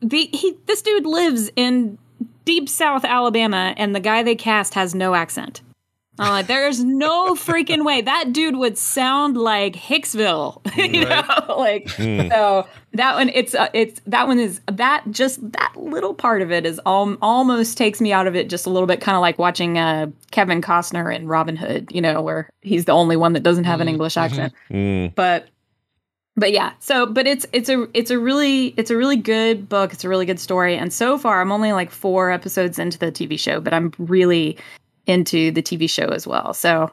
the 0.01 0.29
he 0.33 0.57
this 0.65 0.81
dude 0.81 1.05
lives 1.05 1.49
in 1.55 1.97
deep 2.45 2.67
South 2.67 3.05
Alabama, 3.05 3.73
and 3.77 3.95
the 3.95 3.99
guy 3.99 4.23
they 4.23 4.35
cast 4.35 4.73
has 4.73 4.93
no 4.93 5.13
accent. 5.15 5.61
I'm 6.19 6.45
there's 6.45 6.83
no 6.83 7.33
freaking 7.35 7.83
way 7.85 8.01
that 8.01 8.33
dude 8.33 8.55
would 8.57 8.77
sound 8.77 9.35
like 9.35 9.73
Hicksville, 9.75 10.61
you 10.93 11.05
know, 11.05 11.55
like 11.57 11.89
Hmm. 11.91 12.29
so 12.29 12.67
that 12.93 13.15
one. 13.15 13.29
It's 13.29 13.55
uh, 13.55 13.69
it's 13.73 13.99
that 14.05 14.27
one 14.27 14.37
is 14.39 14.61
that 14.71 15.03
just 15.09 15.39
that 15.53 15.73
little 15.75 16.13
part 16.13 16.41
of 16.41 16.51
it 16.51 16.65
is 16.65 16.79
al- 16.85 17.17
almost 17.21 17.77
takes 17.77 17.99
me 17.99 18.13
out 18.13 18.27
of 18.27 18.35
it 18.35 18.49
just 18.49 18.65
a 18.65 18.69
little 18.69 18.87
bit, 18.87 19.01
kind 19.01 19.15
of 19.15 19.21
like 19.21 19.39
watching 19.39 19.77
uh, 19.77 20.07
Kevin 20.31 20.61
Costner 20.61 21.13
in 21.15 21.27
Robin 21.27 21.55
Hood, 21.55 21.89
you 21.91 22.01
know, 22.01 22.21
where 22.21 22.49
he's 22.61 22.85
the 22.85 22.91
only 22.91 23.15
one 23.17 23.33
that 23.33 23.41
doesn't 23.43 23.63
have 23.65 23.81
an 23.81 23.87
English 23.89 24.15
accent 24.17 24.53
Mm. 24.69 25.13
but 25.15 25.47
but 26.35 26.51
yeah 26.51 26.73
so 26.79 27.05
but 27.05 27.27
it's 27.27 27.45
it's 27.53 27.69
a 27.69 27.87
it's 27.93 28.09
a 28.09 28.17
really 28.17 28.73
it's 28.77 28.89
a 28.89 28.97
really 28.97 29.15
good 29.15 29.69
book 29.69 29.93
it's 29.93 30.03
a 30.03 30.09
really 30.09 30.25
good 30.25 30.39
story 30.39 30.75
and 30.75 30.91
so 30.91 31.15
far 31.15 31.41
i'm 31.41 31.51
only 31.51 31.71
like 31.73 31.91
four 31.91 32.31
episodes 32.31 32.79
into 32.79 32.97
the 32.97 33.11
tv 33.11 33.39
show 33.39 33.59
but 33.59 33.71
i'm 33.71 33.91
really 33.99 34.57
into 35.07 35.51
the 35.51 35.61
tv 35.61 35.89
show 35.89 36.07
as 36.07 36.25
well 36.27 36.53
so 36.53 36.89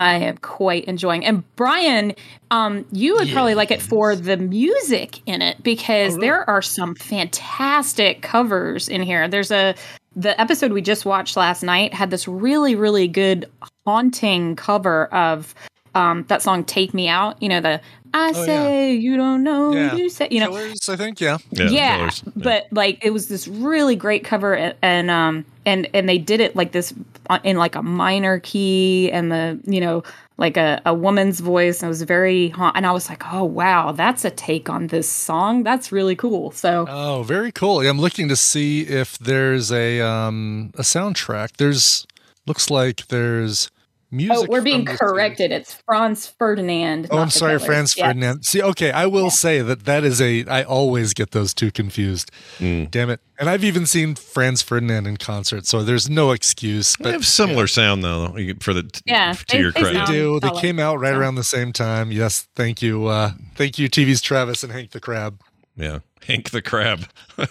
i 0.00 0.14
am 0.14 0.36
quite 0.38 0.84
enjoying 0.86 1.24
and 1.24 1.44
brian 1.56 2.14
um 2.50 2.84
you 2.92 3.14
would 3.14 3.28
probably 3.30 3.54
like 3.54 3.70
it 3.70 3.82
for 3.82 4.16
the 4.16 4.36
music 4.36 5.20
in 5.26 5.42
it 5.42 5.62
because 5.62 6.16
there 6.18 6.48
are 6.48 6.62
some 6.62 6.94
fantastic 6.94 8.22
covers 8.22 8.88
in 8.88 9.02
here 9.02 9.28
there's 9.28 9.50
a 9.50 9.74
the 10.16 10.38
episode 10.40 10.72
we 10.72 10.82
just 10.82 11.04
watched 11.06 11.36
last 11.36 11.62
night 11.62 11.94
had 11.94 12.10
this 12.10 12.26
really 12.26 12.74
really 12.74 13.06
good 13.08 13.48
haunting 13.86 14.56
cover 14.56 15.06
of 15.14 15.54
um 15.94 16.24
that 16.28 16.42
song 16.42 16.64
take 16.64 16.92
me 16.94 17.08
out 17.08 17.40
you 17.42 17.48
know 17.48 17.60
the 17.60 17.80
i 18.12 18.30
Oh, 18.34 18.44
say 18.44 18.92
you 18.94 19.16
don't 19.16 19.44
know 19.44 19.72
Yeah. 19.72 19.94
you 19.94 20.08
say 20.08 20.26
you 20.30 20.40
know 20.40 20.48
Killers, 20.50 20.88
I 20.88 20.96
think. 20.96 21.20
Yeah. 21.20 21.38
yeah, 21.52 21.96
Killers. 21.96 22.22
but 22.36 22.66
like 22.72 23.04
it 23.04 23.10
was 23.10 23.28
this 23.28 23.46
really 23.46 23.94
great 23.96 24.24
cover 24.24 24.54
and, 24.54 24.74
and 24.82 25.10
um 25.10 25.44
and 25.70 25.88
and 25.94 26.08
they 26.08 26.18
did 26.18 26.40
it 26.40 26.54
like 26.54 26.72
this 26.72 26.92
uh, 27.30 27.38
in 27.44 27.56
like 27.56 27.74
a 27.74 27.82
minor 27.82 28.40
key 28.40 29.10
and 29.12 29.30
the 29.32 29.58
you 29.64 29.80
know 29.80 30.02
like 30.36 30.56
a, 30.56 30.80
a 30.86 30.94
woman's 30.94 31.40
voice 31.40 31.80
and 31.80 31.88
it 31.88 31.88
was 31.88 32.02
very 32.02 32.52
and 32.74 32.86
i 32.86 32.92
was 32.92 33.08
like 33.08 33.22
oh 33.32 33.44
wow 33.44 33.92
that's 33.92 34.24
a 34.24 34.30
take 34.30 34.68
on 34.70 34.86
this 34.88 35.08
song 35.08 35.62
that's 35.62 35.92
really 35.92 36.16
cool 36.16 36.50
so 36.50 36.86
Oh, 36.88 37.22
very 37.22 37.52
cool. 37.52 37.80
I'm 37.80 38.00
looking 38.00 38.28
to 38.28 38.36
see 38.36 38.82
if 38.82 39.18
there's 39.18 39.70
a 39.70 40.00
um 40.00 40.72
a 40.74 40.82
soundtrack. 40.82 41.56
There's 41.56 42.06
looks 42.46 42.70
like 42.70 43.06
there's 43.08 43.70
music. 44.10 44.36
oh 44.36 44.46
we're 44.48 44.60
being 44.62 44.84
from 44.84 44.94
the 44.94 44.98
corrected 44.98 45.52
it's 45.52 45.74
franz 45.86 46.26
ferdinand 46.26 47.06
Oh, 47.10 47.18
I'm 47.18 47.30
sorry, 47.30 47.52
Killers. 47.52 47.64
Franz 47.66 47.96
Yeah. 47.96 48.06
Ferdinand. 48.08 48.44
See, 48.44 48.62
okay, 48.62 48.90
I 48.90 49.06
will 49.06 49.30
say 49.30 49.60
that 49.62 49.84
that 49.84 50.04
is 50.04 50.20
a. 50.20 50.44
I 50.46 50.62
always 50.64 51.14
get 51.14 51.30
those 51.30 51.54
two 51.54 51.70
confused. 51.70 52.30
Mm. 52.58 52.90
Damn 52.90 53.10
it! 53.10 53.20
And 53.38 53.48
I've 53.48 53.64
even 53.64 53.86
seen 53.86 54.14
Franz 54.14 54.62
Ferdinand 54.62 55.06
in 55.06 55.16
concert, 55.16 55.66
so 55.66 55.82
there's 55.82 56.10
no 56.10 56.30
excuse. 56.32 56.96
But, 56.96 57.04
They 57.04 57.12
have 57.12 57.26
similar 57.26 57.66
sound 57.66 58.02
though. 58.04 58.34
For 58.60 58.72
the 58.74 58.88
Yeah, 59.06 59.32
to 59.32 59.44
they- 59.48 59.58
your 59.60 59.72
they 59.72 59.80
they 59.80 59.84
credit, 59.84 59.98
sound- 60.06 60.10
do. 60.12 60.40
They 60.40 60.50
came 60.60 60.78
out 60.78 60.98
right 61.00 61.12
So- 61.12 61.18
around 61.18 61.34
the 61.36 61.44
same 61.44 61.72
time. 61.72 62.10
Yes, 62.12 62.46
thank 62.56 62.82
you. 62.82 63.06
Uh, 63.06 63.32
thank 63.54 63.78
you, 63.78 63.88
TV's 63.88 64.20
Travis 64.20 64.62
and 64.62 64.72
Hank 64.72 64.90
the 64.90 65.00
Crab. 65.00 65.40
yeah. 65.76 66.00
Hank 66.26 66.50
the 66.50 66.60
Crab. 66.62 67.06
That's 67.36 67.50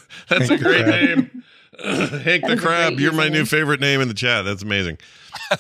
Hank 0.50 0.52
a 0.52 0.58
great 0.64 0.84
Crab. 0.86 1.18
name. 1.18 1.39
Hank 2.24 2.46
the 2.46 2.58
Crab. 2.58 3.00
You're 3.00 3.14
my 3.14 3.30
new 3.30 3.46
favorite 3.46 3.80
name 3.80 4.02
in 4.02 4.08
the 4.08 4.14
chat. 4.14 4.46
That's 4.46 4.64
amazing. 4.64 4.98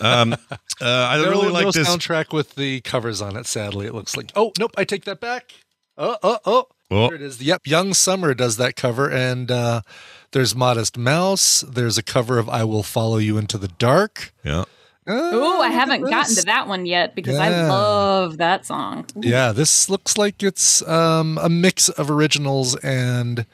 Um, 0.01 0.33
uh, 0.33 0.37
I 0.81 1.17
no, 1.17 1.29
really 1.29 1.47
no 1.47 1.53
like 1.53 1.73
this. 1.73 1.87
soundtrack 1.87 2.33
with 2.33 2.55
the 2.55 2.81
covers 2.81 3.21
on 3.21 3.35
it. 3.37 3.45
Sadly, 3.45 3.85
it 3.85 3.93
looks 3.93 4.17
like. 4.17 4.31
Oh 4.35 4.51
nope, 4.59 4.71
I 4.77 4.83
take 4.83 5.05
that 5.05 5.19
back. 5.19 5.51
Oh 5.97 6.17
oh 6.21 6.39
oh. 6.45 6.67
Oh. 6.91 7.07
There 7.07 7.15
it 7.15 7.21
is. 7.21 7.39
Yep, 7.41 7.67
Young 7.67 7.93
Summer 7.93 8.33
does 8.33 8.57
that 8.57 8.75
cover, 8.75 9.09
and 9.11 9.51
uh, 9.51 9.81
there's 10.31 10.55
Modest 10.55 10.97
Mouse. 10.97 11.61
There's 11.61 11.99
a 11.99 12.03
cover 12.03 12.39
of 12.39 12.49
"I 12.49 12.63
Will 12.63 12.83
Follow 12.83 13.17
You 13.17 13.37
Into 13.37 13.57
the 13.57 13.67
Dark." 13.67 14.33
Yeah. 14.43 14.65
Ooh, 15.07 15.59
I 15.59 15.69
haven't 15.69 16.01
gotten 16.01 16.35
to 16.35 16.41
that. 16.41 16.45
that 16.45 16.67
one 16.67 16.85
yet 16.85 17.15
because 17.15 17.35
I 17.37 17.67
love 17.67 18.37
that 18.37 18.65
song. 18.65 19.05
Ooh. 19.17 19.21
Yeah, 19.23 19.51
this 19.51 19.89
looks 19.89 20.17
like 20.17 20.43
it's 20.43 20.87
um, 20.87 21.39
a 21.41 21.49
mix 21.49 21.89
of 21.89 22.11
originals 22.11 22.75
and 22.77 23.45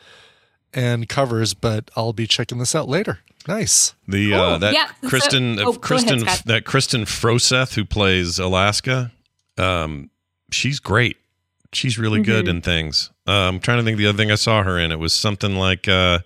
and 0.76 1.09
covers, 1.09 1.53
but 1.55 1.89
I'll 1.95 2.13
be 2.13 2.28
checking 2.28 2.59
this 2.59 2.76
out 2.76 2.88
later. 2.88 3.19
Nice. 3.47 3.95
The 4.07 4.34
uh, 4.34 4.57
that 4.59 4.73
Yeah, 4.73 4.88
so- 5.01 5.09
Kristen 5.09 5.59
oh, 5.59 5.61
uh, 5.61 5.65
go 5.65 5.69
ahead, 5.71 5.82
Kristen 5.82 6.19
that 6.45 6.65
Kristen 6.65 7.01
Froseth 7.05 7.73
who 7.76 7.86
plays 7.86 8.38
Alaska, 8.39 9.11
um, 9.57 10.09
she's 10.51 10.80
great. 10.80 11.17
She's 11.73 11.97
really 11.99 12.21
good 12.21 12.45
Mm-hmm. 12.45 12.57
in 12.57 12.61
things. 12.61 13.09
Uh, 13.28 13.32
I'm 13.32 13.59
trying 13.59 13.80
to 13.80 13.84
think 13.84 13.97
the 13.97 14.07
other 14.07 14.17
thing 14.17 14.32
I 14.32 14.36
saw 14.36 14.63
her 14.63 14.78
in. 14.80 14.91
It 14.91 14.99
was 14.99 15.13
something 15.13 15.55
like, 15.57 15.88
uh, 15.88 16.19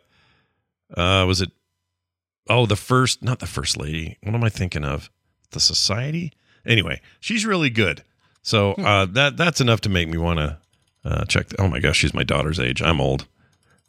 uh, 0.95 1.25
was 1.27 1.41
it? 1.41 1.51
Oh, 2.49 2.65
the 2.65 2.75
first, 2.75 3.21
not 3.23 3.39
the 3.39 3.45
first 3.47 3.77
lady. 3.77 4.17
What 4.23 4.33
am 4.35 4.43
I 4.43 4.49
thinking 4.49 4.83
of? 4.83 5.09
The 5.51 5.59
Society. 5.59 6.33
Anyway, 6.65 7.01
she's 7.19 7.45
really 7.45 7.69
good. 7.69 8.03
So 8.41 8.73
Hmm. 8.73 8.85
uh, 8.85 9.05
that 9.07 9.37
that's 9.37 9.59
enough 9.61 9.81
to 9.81 9.89
make 9.89 10.07
me 10.07 10.17
want 10.17 10.39
to 10.39 10.57
uh, 11.05 11.25
check. 11.25 11.47
The, 11.49 11.61
oh 11.61 11.67
my 11.67 11.79
gosh, 11.79 11.97
she's 11.97 12.13
my 12.13 12.23
daughter's 12.23 12.59
age. 12.59 12.81
I'm 12.81 13.01
old. 13.01 13.27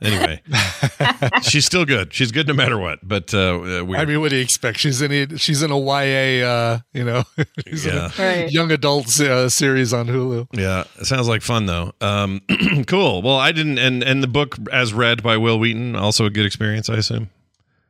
Anyway, 0.02 0.40
she's 1.42 1.64
still 1.66 1.84
good. 1.84 2.12
She's 2.14 2.32
good 2.32 2.48
no 2.48 2.54
matter 2.54 2.78
what. 2.78 3.00
But 3.06 3.34
uh, 3.34 3.84
we 3.86 3.96
I 3.96 4.04
mean, 4.04 4.20
what 4.20 4.30
do 4.30 4.36
you 4.36 4.42
expect? 4.42 4.78
She's 4.78 5.02
in 5.02 5.12
a, 5.12 5.36
she's 5.38 5.62
in 5.62 5.70
a 5.70 5.78
YA, 5.78 6.46
uh, 6.46 6.78
you 6.94 7.04
know, 7.04 7.24
she's 7.68 7.84
in 7.86 7.94
Yeah. 7.94 8.10
a 8.18 8.22
Right. 8.42 8.50
young 8.50 8.70
adult 8.72 9.20
uh, 9.20 9.48
series 9.48 9.92
on 9.92 10.06
Hulu. 10.06 10.46
Yeah, 10.52 10.84
it 10.98 11.06
sounds 11.06 11.28
like 11.28 11.42
fun 11.42 11.66
though. 11.66 11.92
Um, 12.00 12.40
cool. 12.86 13.22
Well, 13.22 13.36
I 13.36 13.52
didn't, 13.52 13.78
and 13.78 14.02
and 14.02 14.22
the 14.22 14.28
book 14.28 14.56
as 14.72 14.94
read 14.94 15.22
by 15.22 15.36
Wil 15.36 15.58
Wheaton, 15.58 15.96
also 15.96 16.24
a 16.24 16.30
good 16.30 16.46
experience, 16.46 16.88
I 16.88 16.94
assume. 16.96 17.28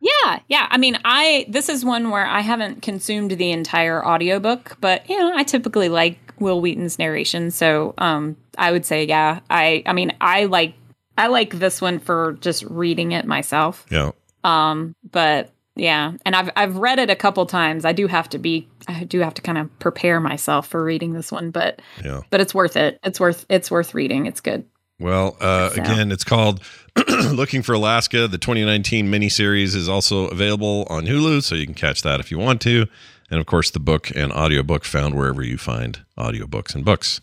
Yeah, 0.01 0.41
yeah. 0.49 0.67
I 0.71 0.79
mean, 0.79 0.99
I 1.05 1.45
this 1.49 1.69
is 1.69 1.85
one 1.85 2.11
where 2.11 2.27
I 2.27 2.41
haven't 2.41 2.83
consumed 2.83 3.33
the 3.33 3.51
entire 3.53 4.05
audiobook, 4.05 4.79
but 4.81 5.09
you 5.11 5.19
know, 5.19 5.33
I 5.37 5.45
typically 5.45 5.89
like 5.91 6.19
Wil 6.41 6.61
Wheaton's 6.61 6.99
narration, 6.99 7.51
so 7.51 7.93
um 7.99 8.37
I 8.57 8.73
would 8.73 8.87
say 8.87 9.05
yeah. 9.05 9.41
I 9.51 9.83
I 9.87 9.93
mean, 9.93 10.13
I 10.21 10.47
like 10.47 10.73
I 11.21 11.27
like 11.29 11.59
this 11.59 11.81
one 11.81 11.99
for 11.99 12.37
just 12.41 12.65
reading 12.65 13.13
it 13.13 13.27
myself. 13.27 13.85
Yeah. 13.91 14.11
Um 14.45 14.95
but 15.11 15.53
yeah, 15.77 16.13
and 16.27 16.35
I've 16.35 16.51
I've 16.57 16.77
read 16.77 16.99
it 16.99 17.11
a 17.11 17.17
couple 17.17 17.47
times. 17.47 17.85
I 17.85 17.93
do 17.93 18.07
have 18.07 18.29
to 18.31 18.39
be 18.39 18.69
I 18.89 19.05
do 19.05 19.21
have 19.21 19.35
to 19.35 19.43
kind 19.43 19.59
of 19.59 19.79
prepare 19.79 20.21
myself 20.21 20.67
for 20.67 20.83
reading 20.83 21.13
this 21.13 21.31
one, 21.31 21.51
but 21.51 21.81
Yeah. 22.05 22.21
but 22.31 22.41
it's 22.41 22.55
worth 22.55 22.77
it. 22.77 22.99
It's 23.05 23.21
worth 23.21 23.47
it's 23.49 23.71
worth 23.71 23.95
reading. 23.95 24.27
It's 24.27 24.41
good. 24.41 24.65
Well, 24.99 25.37
uh, 25.41 25.71
So- 25.71 25.83
again, 25.83 26.13
it's 26.13 26.25
called 26.25 26.61
Looking 27.31 27.63
for 27.63 27.73
Alaska. 27.75 28.27
The 28.29 28.37
2019 28.37 29.07
miniseries 29.11 29.75
is 29.77 29.89
also 29.89 30.27
available 30.27 30.87
on 30.91 31.07
Hulu, 31.07 31.43
so 31.43 31.55
you 31.55 31.65
can 31.65 31.75
catch 31.75 32.03
that 32.03 32.21
if 32.21 32.31
you 32.31 32.39
want 32.39 32.61
to. 32.63 32.87
And 33.31 33.39
of 33.41 33.47
course, 33.47 33.71
the 33.71 33.79
book 33.81 34.11
and 34.15 34.33
audiobook 34.33 34.85
found 34.85 35.15
wherever 35.15 35.43
you 35.43 35.57
find 35.57 36.01
audiobooks 36.19 36.75
and 36.75 36.85
books. 36.85 37.21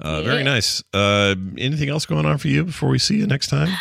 Uh, 0.00 0.22
Very 0.22 0.42
nice. 0.42 0.82
Uh, 0.92 1.34
anything 1.58 1.88
else 1.88 2.06
going 2.06 2.26
on 2.26 2.38
for 2.38 2.48
you 2.48 2.64
before 2.64 2.88
we 2.88 2.98
see 2.98 3.16
you 3.16 3.26
next 3.26 3.48
time? 3.48 3.68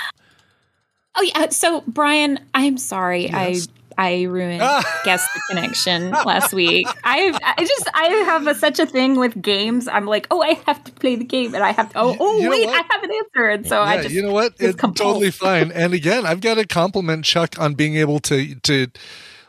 Oh 1.15 1.23
yeah. 1.23 1.49
So 1.49 1.83
Brian, 1.85 2.39
I'm 2.53 2.77
sorry. 2.77 3.25
Yes. 3.25 3.67
I 3.97 4.11
I 4.11 4.21
ruined 4.23 4.61
guess 5.03 5.27
the 5.33 5.41
connection 5.49 6.11
last 6.11 6.53
week. 6.53 6.87
I 7.03 7.37
I 7.57 7.65
just 7.65 7.89
I 7.93 8.05
have 8.25 8.47
a, 8.47 8.55
such 8.55 8.79
a 8.79 8.85
thing 8.85 9.19
with 9.19 9.41
games. 9.41 9.89
I'm 9.89 10.05
like, 10.05 10.27
oh, 10.31 10.41
I 10.41 10.53
have 10.65 10.81
to 10.85 10.91
play 10.93 11.15
the 11.17 11.25
game, 11.25 11.53
and 11.53 11.63
I 11.63 11.71
have 11.73 11.91
to. 11.91 11.99
Oh, 11.99 12.15
oh, 12.17 12.39
you 12.39 12.49
wait? 12.49 12.69
I 12.69 12.83
have 12.89 13.03
an 13.03 13.11
answer, 13.11 13.49
and 13.49 13.67
so 13.67 13.81
I 13.81 14.01
just 14.01 14.15
you 14.15 14.21
know 14.21 14.31
what? 14.31 14.53
It's 14.59 14.77
totally 14.77 15.31
fine. 15.31 15.73
And 15.73 15.93
again, 15.93 16.25
I've 16.25 16.39
got 16.39 16.53
to 16.53 16.65
compliment 16.65 17.25
Chuck 17.25 17.59
on 17.59 17.73
being 17.73 17.95
able 17.95 18.19
to 18.19 18.55
to 18.55 18.87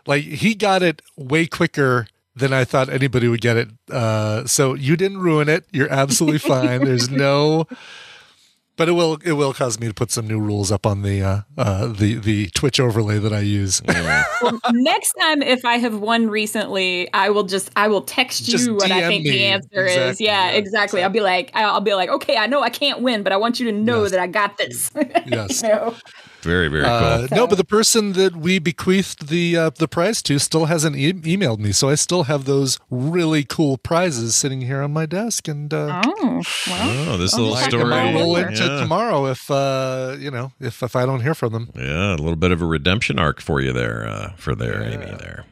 like 0.07 0.25
he 0.25 0.57
got 0.57 0.83
it 0.83 1.03
way 1.17 1.47
quicker 1.47 2.09
than 2.35 2.53
I 2.53 2.65
thought 2.65 2.89
anybody 2.89 3.29
would 3.29 3.41
get 3.41 3.57
it. 3.57 3.69
Uh, 3.91 4.47
so 4.47 4.75
you 4.75 4.97
didn't 4.97 5.19
ruin 5.19 5.49
it. 5.49 5.65
You're 5.73 5.91
absolutely 5.93 6.39
fine. 6.55 6.85
There's 6.85 7.11
no. 7.11 7.67
But 8.77 8.89
it 8.89 8.93
will 8.93 9.19
it 9.23 9.33
will 9.33 9.53
cause 9.53 9.79
me 9.79 9.89
to 9.89 9.93
put 9.93 10.11
some 10.11 10.27
new 10.27 10.41
rules 10.41 10.73
up 10.73 10.87
on 10.87 11.03
the 11.03 11.21
uh, 11.23 11.41
uh, 11.59 11.89
the 11.89 12.15
the 12.15 12.49
Twitch 12.55 12.81
overlay 12.81 13.19
that 13.19 13.31
I 13.31 13.41
use. 13.41 13.83
Well, 13.87 14.59
next 14.73 15.13
time, 15.21 15.43
if 15.43 15.67
I 15.67 15.77
have 15.77 15.99
won 15.99 16.31
recently, 16.31 17.13
I 17.13 17.29
will 17.29 17.43
just 17.43 17.69
I 17.77 17.89
will 17.89 18.01
text 18.01 18.49
you 18.49 18.53
Just 18.53 18.71
what 18.71 18.91
I 18.91 19.07
think 19.07 19.25
me. 19.25 19.31
the 19.33 19.45
answer 19.45 19.85
is. 19.85 19.97
Exactly, 19.97 20.25
Yeah, 20.27 20.51
yeah, 20.53 20.57
exactly. 20.57 21.03
I'll 21.03 21.11
be 21.11 21.21
like 21.21 21.51
I'll 21.53 21.75
I'll 21.75 21.81
be 21.83 21.93
like, 21.93 22.09
okay, 22.09 22.39
I 22.39 22.47
know 22.47 22.63
I 22.63 22.71
can't 22.71 23.03
win, 23.03 23.23
but 23.23 23.35
I 23.35 23.37
want 23.37 23.61
you 23.61 23.67
to 23.71 23.73
know 23.77 24.05
Yes. 24.05 24.13
that 24.13 24.21
I 24.21 24.27
got 24.29 24.57
this. 24.57 24.91
Yes. 25.27 25.63
You 25.63 25.69
know? 25.69 25.95
Very, 26.43 26.69
very 26.69 26.85
cool. 26.85 26.93
Uh, 26.93 27.27
no, 27.31 27.47
but 27.47 27.57
the 27.59 27.65
person 27.65 28.13
that 28.15 28.35
we 28.37 28.59
bequeathed 28.59 29.29
the 29.29 29.57
uh, 29.57 29.71
the 29.71 29.87
prize 29.89 30.23
to 30.23 30.39
still 30.39 30.65
hasn't 30.67 30.97
e- 30.97 31.13
emailed 31.13 31.59
me, 31.59 31.73
so 31.73 31.89
I 31.91 31.95
still 31.97 32.25
have 32.25 32.45
those 32.47 32.79
really 32.91 33.45
cool 33.45 33.77
prizes 33.77 34.35
sitting 34.37 34.63
here 34.63 34.81
on 34.83 34.93
my 34.93 35.05
desk, 35.07 35.49
and 35.49 35.73
uh, 35.75 36.01
Oh, 36.05 36.43
well. 36.67 37.09
oh, 37.11 37.17
this 37.19 37.35
little 37.37 37.55
check 37.57 37.67
I 37.67 37.71
them 37.71 37.81
story. 37.81 37.91
might 37.91 38.09
out 38.09 38.15
roll 38.15 38.37
into 38.37 38.65
Yeah. 38.65 38.81
tomorrow 38.81 39.27
if 39.27 39.51
uh, 39.51 40.17
you 40.19 40.31
know 40.31 40.53
if 40.61 40.83
if 40.83 40.97
I 40.97 41.05
don't 41.07 41.21
hear 41.21 41.35
from 41.35 41.53
them. 41.53 41.71
Yeah, 41.77 42.15
a 42.15 42.17
little 42.17 42.37
bit 42.37 42.53
of 42.53 42.63
a 42.63 42.67
redemption 42.67 43.19
arc 43.19 43.41
for 43.41 43.61
you 43.61 43.73
there, 43.73 44.07
uh, 44.09 44.33
for 44.37 44.55
there, 44.55 44.83
Amy. 44.83 45.07
There. 45.19 45.45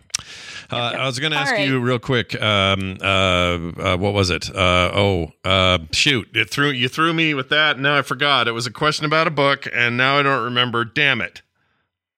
Uh, 0.71 0.77
I 0.77 1.07
was 1.07 1.19
going 1.19 1.33
to 1.33 1.39
ask 1.39 1.53
right. 1.53 1.67
you 1.67 1.81
real 1.81 1.99
quick. 1.99 2.41
Um, 2.41 2.99
uh, 3.01 3.05
uh, 3.05 3.97
what 3.97 4.13
was 4.13 4.29
it? 4.29 4.55
Uh, 4.55 4.91
oh, 4.95 5.33
uh, 5.45 5.79
shoot! 5.93 6.29
It 6.35 6.51
threw 6.51 6.69
you 6.71 6.89
threw 6.89 7.15
me 7.15 7.33
with 7.33 7.49
that. 7.49 7.79
Now 7.79 7.97
I 7.97 8.03
forgot. 8.03 8.49
It 8.49 8.53
was 8.53 8.67
a 8.67 8.71
question 8.71 9.07
about 9.07 9.27
a 9.27 9.31
book, 9.31 9.67
and 9.73 9.97
now 9.97 10.19
I 10.19 10.23
don't 10.23 10.45
remember. 10.45 10.85
Damn 10.85 11.23
it! 11.23 11.41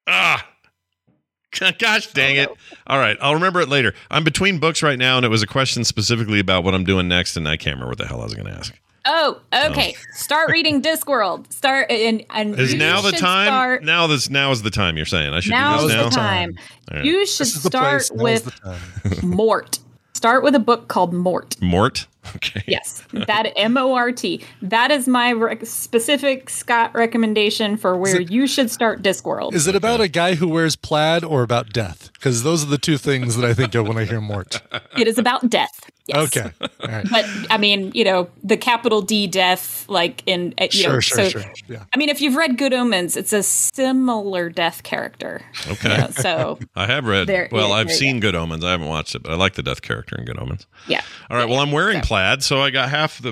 Ah, 0.07 0.51
Gosh 1.79 2.13
dang 2.13 2.37
it. 2.37 2.49
All 2.87 2.99
right. 2.99 3.17
I'll 3.21 3.35
remember 3.35 3.61
it 3.61 3.69
later. 3.69 3.95
I'm 4.11 4.25
between 4.25 4.59
books 4.59 4.83
right 4.83 4.99
now, 4.99 5.17
and 5.17 5.27
it 5.27 5.31
was 5.31 5.43
a 5.43 5.47
question 5.47 5.85
specifically 5.85 6.39
about 6.39 6.65
what 6.65 6.75
I'm 6.75 6.85
doing 6.85 7.09
next, 7.09 7.37
and 7.37 7.49
I 7.49 7.57
can't 7.57 7.77
remember 7.77 7.91
what 7.91 7.99
the 7.99 8.07
hell 8.07 8.21
I 8.21 8.25
was 8.25 8.35
going 8.35 8.47
to 8.47 8.53
ask. 8.53 8.75
Oh, 9.07 9.41
okay. 9.53 9.95
Start 10.13 10.51
reading 10.51 10.83
Discworld. 10.83 11.53
Start 11.53 11.91
and 11.91 12.25
and 12.31 12.59
Is 12.59 12.75
now 12.75 13.01
the 13.01 13.13
time? 13.13 13.47
Start, 13.47 13.83
Now 13.85 14.07
this 14.07 14.29
now 14.29 14.51
is 14.51 14.63
the 14.63 14.71
time 14.71 14.97
you're 14.97 15.07
saying. 15.07 15.33
I 15.33 15.41
should 15.41 15.53
now's 15.53 15.83
do 15.83 15.89
this 15.89 15.97
now. 15.97 16.09
Is 16.09 16.15
the 16.15 16.21
time. 16.21 16.59
All 16.91 16.97
right. 16.99 17.07
You 17.07 17.27
should 17.27 17.47
This 17.47 17.57
is 17.57 17.63
the 17.63 17.69
start 17.71 18.09
place. 18.15 18.45
With. 18.45 19.23
Mort. 19.23 19.79
Start 20.13 20.43
with 20.43 20.55
a 20.55 20.59
book 20.61 20.89
called 20.89 21.15
Mort. 21.15 21.57
Mort? 21.63 22.07
Okay. 22.37 22.63
Yes, 22.67 23.03
that 23.13 23.51
M 23.57 23.77
O 23.77 23.95
R 23.95 24.13
T. 24.13 24.43
That 24.63 24.91
is 24.91 25.09
my 25.09 25.33
rec- 25.33 25.65
specific 25.67 26.49
Scott 26.51 26.95
recommendation 26.95 27.77
for 27.77 27.97
where 27.97 28.21
you 28.21 28.47
should 28.47 28.71
start 28.71 29.03
Discworld. 29.03 29.55
Is 29.55 29.67
it 29.67 29.75
about 29.75 30.01
a 30.01 30.09
guy 30.09 30.35
who 30.35 30.47
wears 30.49 30.77
plaid 30.77 31.25
or 31.25 31.43
about 31.43 31.73
death? 31.73 32.11
Because 32.13 32.43
those 32.43 32.63
are 32.63 32.69
the 32.69 32.79
two 32.79 32.99
things 32.99 33.37
that 33.37 33.49
I 33.49 33.55
think 33.55 33.75
of 33.75 33.89
when 33.89 33.97
I 33.99 34.05
hear 34.05 34.21
Mort. 34.21 34.61
It 34.99 35.09
is 35.09 35.19
about 35.19 35.49
death. 35.51 35.91
Yes. 36.07 36.37
Okay. 36.37 36.51
All 36.61 36.89
right. 36.89 37.07
But 37.11 37.25
I 37.51 37.57
mean, 37.57 37.93
you 37.95 38.05
know, 38.05 38.29
the 38.43 38.57
capital 38.57 39.01
D 39.01 39.27
death, 39.29 39.85
like 39.89 40.23
in 40.27 40.55
uh, 40.61 40.65
you 40.65 40.71
Sure, 40.71 40.93
know, 40.95 41.01
sure, 41.01 41.17
so 41.17 41.29
sure. 41.41 41.53
Yeah. 41.69 41.85
I 41.95 41.97
mean, 41.99 42.09
if 42.09 42.21
you've 42.21 42.35
read 42.35 42.59
Good 42.59 42.73
Omens, 42.75 43.17
it's 43.17 43.33
a 43.33 43.43
similar 43.43 44.51
death 44.51 44.83
character. 44.83 45.41
Okay. 45.69 45.91
You 45.93 45.99
know, 45.99 46.11
so 46.11 46.59
I 46.77 46.87
have 46.87 47.05
read. 47.07 47.27
There- 47.29 47.49
well, 47.53 47.69
yeah, 47.69 47.75
I've 47.77 47.87
there 47.87 47.95
you 47.95 47.99
seen 47.99 48.21
Good 48.21 48.35
Omens. 48.35 48.65
I 48.65 48.73
haven't 48.73 48.89
watched 48.89 49.15
it, 49.15 49.23
but 49.23 49.33
I 49.33 49.37
like 49.37 49.55
the 49.55 49.63
death 49.63 49.83
character 49.83 50.17
in 50.19 50.25
Good 50.25 50.39
Omens. 50.39 50.67
yeah. 50.89 51.03
All 51.31 51.37
right. 51.37 51.49
Well, 51.49 51.61
I'm 51.61 51.71
wearing 51.73 52.01
plaid, 52.01 52.11
so 52.41 52.61
I 52.61 52.71
got 52.71 52.89
half 52.89 53.21
the 53.21 53.31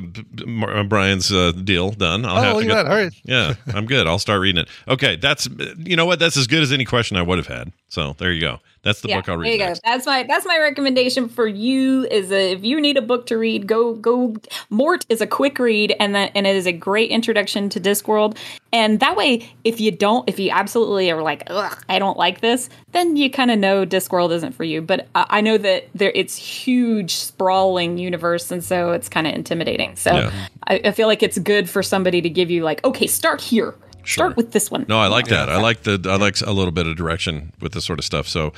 uh, 0.69 0.83
Brian's 0.85 1.33
uh, 1.33 1.53
deal 1.53 1.91
done. 1.91 2.25
I'll 2.25 2.39
Oh, 2.39 2.41
have 2.43 2.57
look 2.57 2.65
at 2.65 2.69
that. 2.75 2.87
All 2.87 2.97
right. 2.97 3.13
Yeah, 3.25 3.55
I'm 3.75 3.87
good. 3.87 4.07
I'll 4.07 4.19
start 4.19 4.41
reading 4.41 4.63
it. 4.63 4.69
Okay, 4.87 5.17
that's 5.17 5.49
you 5.79 5.97
know 5.97 6.07
what? 6.07 6.19
That's 6.19 6.37
as 6.37 6.47
good 6.47 6.63
as 6.63 6.73
any 6.73 6.85
question 6.85 7.17
I 7.17 7.23
would 7.23 7.39
have 7.39 7.47
had. 7.47 7.73
So 7.89 8.15
there 8.19 8.33
you 8.33 8.41
go. 8.41 8.59
That's 8.89 9.03
the 9.03 9.09
yeah, 9.11 9.17
book 9.19 9.29
I'll 9.29 9.37
read. 9.37 9.47
there 9.47 9.53
you 9.53 9.59
next. 9.59 9.83
go. 9.83 9.91
That's 9.91 10.07
my 10.07 10.23
that's 10.23 10.47
my 10.47 10.59
recommendation 10.59 11.29
for 11.29 11.47
you. 11.47 12.07
Is 12.11 12.33
a, 12.33 12.53
if 12.53 12.65
you 12.65 12.81
need 12.81 12.97
a 12.97 13.03
book 13.03 13.27
to 13.27 13.37
read, 13.37 13.67
go 13.67 13.93
go. 13.93 14.35
Mort 14.71 15.05
is 15.11 15.21
a 15.21 15.27
quick 15.27 15.59
read, 15.59 15.95
and 16.01 16.15
that 16.15 16.33
and 16.35 16.47
it 16.47 16.57
is 16.57 16.67
a 16.67 16.73
great 16.73 17.11
introduction 17.11 17.69
to 17.69 17.81
Discworld. 17.81 18.39
And 18.73 19.01
that 19.01 19.15
way, 19.17 19.51
if 19.65 19.81
you 19.81 19.91
don't, 19.91 20.29
if 20.29 20.39
you 20.39 20.51
absolutely 20.51 21.11
are 21.11 21.23
like, 21.23 21.43
Ugh, 21.49 21.85
I 21.89 21.99
don't 21.99 22.17
like 22.17 22.41
this, 22.41 22.71
then 22.93 23.17
you 23.17 23.31
kind 23.31 23.51
of 23.51 23.59
know 23.59 23.85
Discworld 23.85 24.33
isn't 24.33 24.53
for 24.53 24.65
you. 24.65 24.81
But 24.81 25.09
uh, 25.15 25.27
I 25.29 25.43
know 25.43 25.59
that 25.59 25.89
there 25.95 26.13
it's 26.15 26.37
huge, 26.37 27.15
sprawling 27.15 27.99
universe, 27.99 28.51
and 28.51 28.65
so 28.65 28.93
it's 28.93 29.09
kind 29.11 29.27
of 29.27 29.35
intimidating. 29.35 29.97
So 29.97 30.15
Yeah. 30.15 30.33
I, 30.67 30.81
I 30.87 30.91
feel 30.93 31.09
like 31.09 31.23
it's 31.23 31.39
good 31.39 31.69
for 31.69 31.83
somebody 31.83 32.23
to 32.23 32.31
give 32.31 32.51
you 32.51 32.63
like, 32.63 32.83
okay, 32.85 33.07
start 33.07 33.41
here. 33.43 33.75
Start 34.15 34.37
with 34.37 34.53
this 34.53 34.71
one. 34.71 34.87
No, 34.89 34.99
I 34.99 35.09
like 35.09 35.27
that. 35.27 35.49
I 35.49 35.61
like 35.61 35.83
the 35.83 36.01
I 36.09 36.17
like 36.17 36.41
a 36.41 36.53
little 36.53 36.73
bit 36.73 36.87
of 36.87 36.97
direction 36.97 37.53
with 37.61 37.73
this 37.73 37.85
sort 37.85 37.99
of 37.99 38.05
stuff. 38.05 38.27
So, 38.29 38.53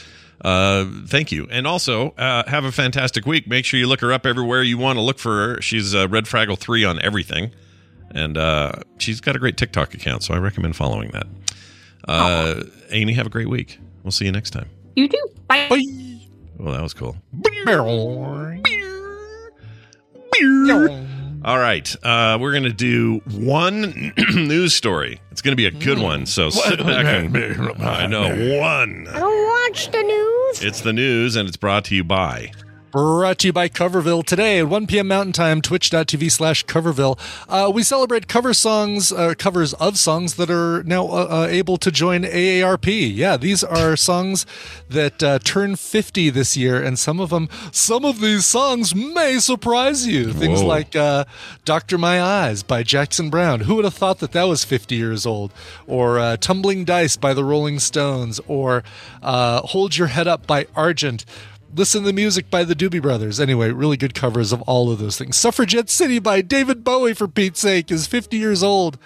uh, 0.45 0.87
thank 1.07 1.33
you. 1.33 1.47
And 1.51 1.67
also, 1.67 2.11
uh, 2.13 2.49
have 2.49 2.65
a 2.65 2.73
fantastic 2.73 3.27
week. 3.27 3.47
Make 3.49 3.65
sure 3.65 3.79
you 3.81 3.87
look 3.87 4.01
her 4.01 4.13
up 4.13 4.27
everywhere 4.27 4.63
you 4.63 4.79
want 4.79 4.99
to 4.99 5.03
look 5.03 5.19
for 5.19 5.55
her. 5.55 5.61
She's 5.61 5.95
uh, 5.95 6.09
Red 6.09 6.25
Fraggle 6.25 6.59
three 6.59 6.85
on 6.85 7.01
everything, 7.03 7.53
and 8.11 8.37
uh, 8.39 8.73
she's 8.99 9.21
got 9.21 9.37
a 9.37 9.39
great 9.39 9.57
TikTok 9.57 9.95
account. 9.95 10.23
So 10.23 10.35
I 10.35 10.39
recommend 10.39 10.77
following 10.77 11.11
that. 11.11 11.27
Uh, 12.07 12.63
Amy, 12.91 13.13
have 13.15 13.27
a 13.27 13.31
great 13.31 13.49
week. 13.49 13.79
We'll 14.03 14.13
see 14.13 14.25
you 14.25 14.33
next 14.33 14.51
time. 14.51 14.69
You 14.97 15.09
do. 15.09 15.29
Bye. 15.47 15.69
Well, 16.59 16.75
that 16.75 16.83
was 16.83 16.95
cool. 16.95 17.17
All 21.43 21.59
right, 21.59 21.97
uh, 22.05 22.37
we're 22.41 22.53
gonna 22.53 22.71
do 22.71 23.23
one 23.31 24.13
news 24.35 24.75
story. 24.75 25.21
It's 25.31 25.41
gonna 25.41 25.57
be 25.57 25.65
a 25.67 25.71
good 25.71 25.99
one. 25.99 26.27
So 26.27 26.51
sit 26.51 26.79
back 26.79 27.07
and 27.07 27.35
I 27.83 28.07
know 28.07 28.29
one. 28.61 29.09
I 29.09 29.19
don't 29.21 29.47
watch 29.71 29.91
the 29.91 30.03
news. 30.03 30.63
It's 30.63 30.83
the 30.83 30.93
news, 30.93 31.37
and 31.37 31.49
it's 31.49 31.57
brought 31.57 31.87
to 31.87 31.95
you 31.95 32.05
by. 32.05 32.53
Brought 32.91 33.39
to 33.39 33.49
you 33.49 33.53
by 33.53 33.69
Coverville 33.69 34.25
today 34.25 34.59
at 34.59 34.69
1 34.69 34.89
p.m. 34.89 35.07
Mountain 35.07 35.33
Time, 35.33 35.61
twitch.tv 35.61 36.29
slash 36.29 36.67
Coverville. 36.67 37.21
Uh, 37.49 37.71
we 37.73 37.85
celebrate 37.85 38.27
cover 38.27 38.53
songs, 38.53 39.13
uh, 39.13 39.35
covers 39.39 39.75
of 39.75 39.97
songs 39.97 40.35
that 40.35 40.51
are 40.51 40.83
now 40.83 41.07
uh, 41.07 41.29
uh, 41.31 41.47
able 41.49 41.77
to 41.77 41.93
join 41.93 42.23
AARP. 42.23 43.15
Yeah, 43.15 43.37
these 43.37 43.63
are 43.63 43.97
songs 43.97 44.45
that 44.89 45.23
uh, 45.23 45.39
turn 45.39 45.77
50 45.77 46.31
this 46.31 46.57
year, 46.57 46.83
and 46.83 46.99
some 46.99 47.21
of 47.21 47.31
them, 47.31 47.49
some 47.71 48.05
of 48.05 48.21
these 48.21 48.45
songs 48.45 48.93
may 48.93 49.39
surprise 49.39 50.09
you. 50.09 50.33
Things 50.33 50.61
Whoa. 50.61 50.67
like 50.67 50.97
uh, 50.97 51.27
Doctor 51.65 51.97
My 51.97 52.21
Eyes 52.21 52.65
by 52.65 52.83
Jackson 52.83 53.31
Browne. 53.31 53.61
Who 53.61 53.77
would 53.77 53.85
have 53.85 53.95
thought 53.95 54.19
that 54.19 54.33
that 54.33 54.49
was 54.49 54.65
50 54.65 54.97
years 54.97 55.25
old? 55.27 55.53
Or 55.87 56.19
uh, 56.19 56.39
Tumbling 56.39 56.85
Dice 56.85 57.17
by 57.17 57.35
the 57.35 57.45
Rolling 57.45 57.79
Stones, 57.79 58.41
or 58.49 58.83
uh, 59.23 59.61
Hold 59.61 59.97
Your 59.97 60.09
Head 60.09 60.27
Up 60.27 60.49
by 60.49 60.67
Argent 60.75 61.25
listen 61.75 62.03
to 62.03 62.07
the 62.07 62.13
music 62.13 62.51
by 62.51 62.65
the 62.65 62.75
Doobie 62.75 63.03
Brothers. 63.03 63.39
Anyway, 63.41 63.71
really 63.71 63.97
good 63.97 64.15
covers 64.15 64.53
of 64.53 64.63
all 64.63 64.91
of 64.91 64.99
those 64.99 65.17
things. 65.19 65.37
Suffragette 65.37 65.89
City 65.91 66.19
by 66.19 66.41
David 66.43 66.85
Bowie, 66.85 67.15
for 67.15 67.29
Pete's 67.29 67.61
sake, 67.61 67.91
is 67.91 68.07
50 68.07 68.37
years 68.37 68.63
old. 68.63 68.99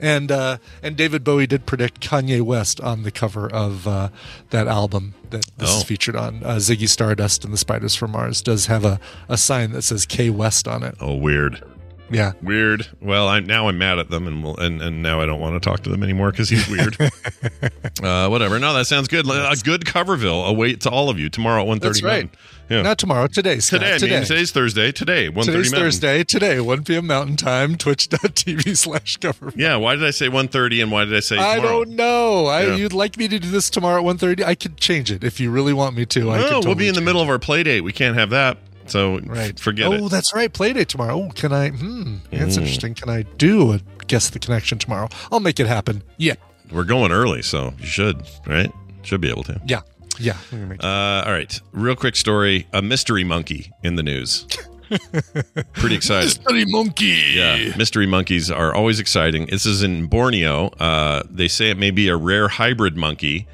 And 0.00 0.30
uh, 0.30 0.58
and 0.80 0.96
David 0.96 1.24
Bowie 1.24 1.48
did 1.48 1.66
predict 1.66 1.98
Kanye 2.00 2.40
West 2.40 2.80
on 2.80 3.02
the 3.02 3.10
cover 3.10 3.50
of 3.52 3.88
uh, 3.88 4.10
that 4.50 4.68
album 4.68 5.14
that 5.30 5.44
this 5.56 5.74
Oh. 5.74 5.78
is 5.78 5.82
featured 5.82 6.14
on. 6.14 6.44
Uh, 6.44 6.56
Ziggy 6.56 6.88
Stardust 6.88 7.44
and 7.44 7.52
the 7.52 7.58
Spiders 7.58 7.96
from 7.96 8.12
Mars 8.12 8.40
does 8.40 8.66
have 8.66 8.84
a, 8.84 9.00
a 9.28 9.36
sign 9.36 9.72
that 9.72 9.82
says 9.82 10.06
K 10.06 10.30
West 10.30 10.68
on 10.68 10.84
it. 10.84 10.94
Oh, 11.00 11.16
weird. 11.16 11.64
Yeah. 12.10 12.32
Weird. 12.42 12.86
Well, 13.00 13.28
I'm 13.28 13.46
now 13.46 13.68
I'm 13.68 13.78
mad 13.78 13.98
at 13.98 14.10
them, 14.10 14.26
and 14.26 14.42
we'll, 14.42 14.56
and 14.56 14.80
and 14.80 15.02
now 15.02 15.20
I 15.20 15.26
don't 15.26 15.40
want 15.40 15.60
to 15.60 15.68
talk 15.68 15.82
to 15.84 15.90
them 15.90 16.02
anymore 16.02 16.30
because 16.30 16.48
he's 16.48 16.68
weird. 16.68 16.96
uh, 18.02 18.28
whatever. 18.28 18.58
No, 18.58 18.74
that 18.74 18.86
sounds 18.86 19.08
good. 19.08 19.26
A 19.26 19.54
good 19.62 19.82
Coverville 19.84 20.46
awaits 20.48 20.86
all 20.86 21.10
of 21.10 21.18
you 21.18 21.28
tomorrow 21.28 21.62
at 21.62 21.68
1.30 21.68 21.80
That's 21.80 22.02
right. 22.02 22.30
Yeah. 22.68 22.82
Not 22.82 22.98
tomorrow, 22.98 23.28
today. 23.28 23.60
Scott, 23.60 23.80
today. 23.80 23.94
I 23.94 23.98
today. 23.98 24.16
mean, 24.16 24.24
today's 24.26 24.50
Thursday. 24.50 24.92
Today, 24.92 25.30
1.30 25.30 25.44
Today's 25.44 25.70
Thursday. 25.72 26.24
Today, 26.24 26.60
1 26.60 26.84
p.m. 26.84 27.06
Mountain 27.06 27.36
Time, 27.36 27.76
twitch.tv 27.76 28.76
slash 28.76 29.16
cover. 29.16 29.52
Yeah. 29.56 29.76
Why 29.76 29.94
did 29.94 30.04
I 30.04 30.10
say 30.10 30.28
1.30 30.28 30.82
and 30.82 30.92
why 30.92 31.06
did 31.06 31.14
I 31.16 31.20
say 31.20 31.38
I 31.38 31.60
don't 31.60 31.90
know. 31.90 32.44
I, 32.46 32.66
Yeah. 32.66 32.76
You'd 32.76 32.92
like 32.92 33.16
me 33.16 33.26
to 33.28 33.38
do 33.38 33.50
this 33.50 33.70
tomorrow 33.70 34.06
at 34.06 34.16
1.30? 34.16 34.44
I 34.44 34.54
could 34.54 34.76
change 34.76 35.10
it 35.10 35.24
if 35.24 35.40
you 35.40 35.50
really 35.50 35.72
want 35.72 35.96
me 35.96 36.04
to. 36.06 36.30
I 36.30 36.38
No, 36.40 36.48
could 36.60 36.66
we'll 36.66 36.74
be 36.74 36.88
in 36.88 36.94
the 36.94 37.00
middle 37.00 37.22
of 37.22 37.28
our 37.30 37.38
play 37.38 37.62
date. 37.62 37.80
We 37.80 37.92
can't 37.92 38.16
have 38.16 38.30
that. 38.30 38.58
So 38.88 39.18
Right. 39.20 39.58
forget 39.58 39.86
oh, 39.86 40.06
it. 40.06 40.08
that's 40.10 40.34
right. 40.34 40.52
Play 40.52 40.72
date 40.72 40.88
tomorrow. 40.88 41.26
Oh, 41.26 41.30
can 41.34 41.52
I? 41.52 41.70
Hmm. 41.70 42.16
That's 42.30 42.56
Mm. 42.56 42.62
interesting. 42.62 42.94
Can 42.94 43.10
I 43.10 43.22
do 43.22 43.72
a 43.72 43.80
guess 44.06 44.30
the 44.30 44.38
connection 44.38 44.78
tomorrow? 44.78 45.08
I'll 45.30 45.40
make 45.40 45.60
it 45.60 45.66
happen. 45.66 46.02
Yeah. 46.16 46.34
We're 46.70 46.84
going 46.84 47.12
early, 47.12 47.42
so 47.42 47.74
you 47.78 47.86
should, 47.86 48.22
right? 48.46 48.70
Should 49.02 49.20
be 49.20 49.30
able 49.30 49.44
to. 49.44 49.60
Yeah. 49.66 49.80
Yeah. 50.18 50.36
I'm 50.52 50.58
gonna 50.58 50.70
make- 50.70 50.84
Uh, 50.84 51.24
all 51.26 51.32
right. 51.32 51.60
Real 51.72 51.94
quick 51.96 52.16
story. 52.16 52.66
A 52.72 52.82
mystery 52.82 53.24
monkey 53.24 53.70
in 53.82 53.96
the 53.96 54.02
news. 54.02 54.46
Pretty 55.74 55.94
excited. 55.96 56.24
Mystery 56.24 56.64
monkey. 56.66 57.22
Yeah, 57.34 57.76
mystery 57.76 58.06
monkeys 58.06 58.50
are 58.50 58.74
always 58.74 58.98
exciting. 59.00 59.46
This 59.46 59.66
is 59.66 59.82
in 59.82 60.06
Borneo. 60.06 60.68
Uh, 60.80 61.22
they 61.30 61.46
say 61.48 61.70
it 61.70 61.76
may 61.78 61.90
be 61.90 62.08
a 62.08 62.16
rare 62.16 62.48
hybrid 62.48 62.96
monkey, 62.96 63.46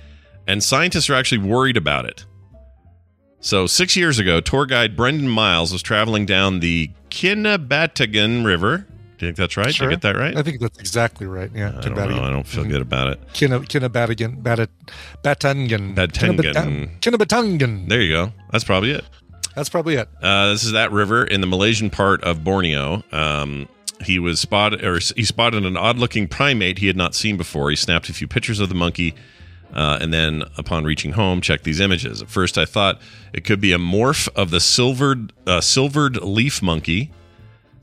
and 0.46 0.62
scientists 0.62 1.10
are 1.10 1.14
actually 1.14 1.38
worried 1.38 1.76
about 1.76 2.04
it. 2.04 2.24
So, 3.44 3.66
six 3.66 3.94
years 3.94 4.18
ago, 4.18 4.40
tour 4.40 4.64
guide 4.64 4.96
Brendan 4.96 5.28
Miles 5.28 5.70
was 5.70 5.82
traveling 5.82 6.24
down 6.24 6.60
the 6.60 6.90
Kinabatagan 7.10 8.42
River. 8.42 8.78
Do 8.78 9.26
you 9.26 9.28
think 9.28 9.36
that's 9.36 9.58
right? 9.58 9.66
Did 9.66 9.74
Sure. 9.74 9.88
I 9.88 9.90
get 9.90 10.00
that 10.00 10.16
right? 10.16 10.34
I 10.34 10.42
think 10.42 10.60
that's 10.60 10.78
exactly 10.78 11.26
right. 11.26 11.50
Yeah. 11.54 11.76
I 11.76 11.80
don't 11.82 11.94
know. 11.94 12.24
I 12.24 12.30
don't 12.30 12.46
feel 12.46 12.64
good 12.64 12.80
about 12.80 13.08
it. 13.08 13.20
Kina, 13.34 13.60
Batangan. 13.60 14.42
Batangan. 15.94 17.00
Kinabatangan. 17.00 17.88
There 17.90 18.00
you 18.00 18.14
go. 18.14 18.32
That's 18.50 18.64
probably 18.64 18.92
it. 18.92 19.04
That's 19.54 19.68
probably 19.68 19.96
it. 19.96 20.08
Uh, 20.22 20.52
this 20.52 20.64
is 20.64 20.72
that 20.72 20.90
river 20.90 21.22
in 21.22 21.42
the 21.42 21.46
Malaysian 21.46 21.90
part 21.90 22.24
of 22.24 22.44
Borneo. 22.44 23.04
Um, 23.12 23.68
he 24.02 24.18
was 24.18 24.40
spotted, 24.40 24.82
or 24.82 25.00
he 25.16 25.24
spotted 25.26 25.66
an 25.66 25.76
odd-looking 25.76 26.28
primate 26.28 26.78
he 26.78 26.86
had 26.86 26.96
not 26.96 27.14
seen 27.14 27.36
before. 27.36 27.68
He 27.68 27.76
snapped 27.76 28.08
a 28.08 28.14
few 28.14 28.26
pictures 28.26 28.58
of 28.58 28.70
the 28.70 28.74
monkey, 28.74 29.14
uh, 29.74 29.98
and 30.00 30.12
then, 30.14 30.44
upon 30.56 30.84
reaching 30.84 31.12
home, 31.12 31.40
checked 31.40 31.64
these 31.64 31.80
images. 31.80 32.22
At 32.22 32.30
first, 32.30 32.56
I 32.56 32.64
thought 32.64 33.00
it 33.32 33.44
could 33.44 33.60
be 33.60 33.72
a 33.72 33.78
morph 33.78 34.28
of 34.36 34.50
the 34.50 34.60
silvered 34.60 35.32
uh, 35.46 35.60
silvered 35.60 36.16
leaf 36.22 36.62
monkey, 36.62 37.10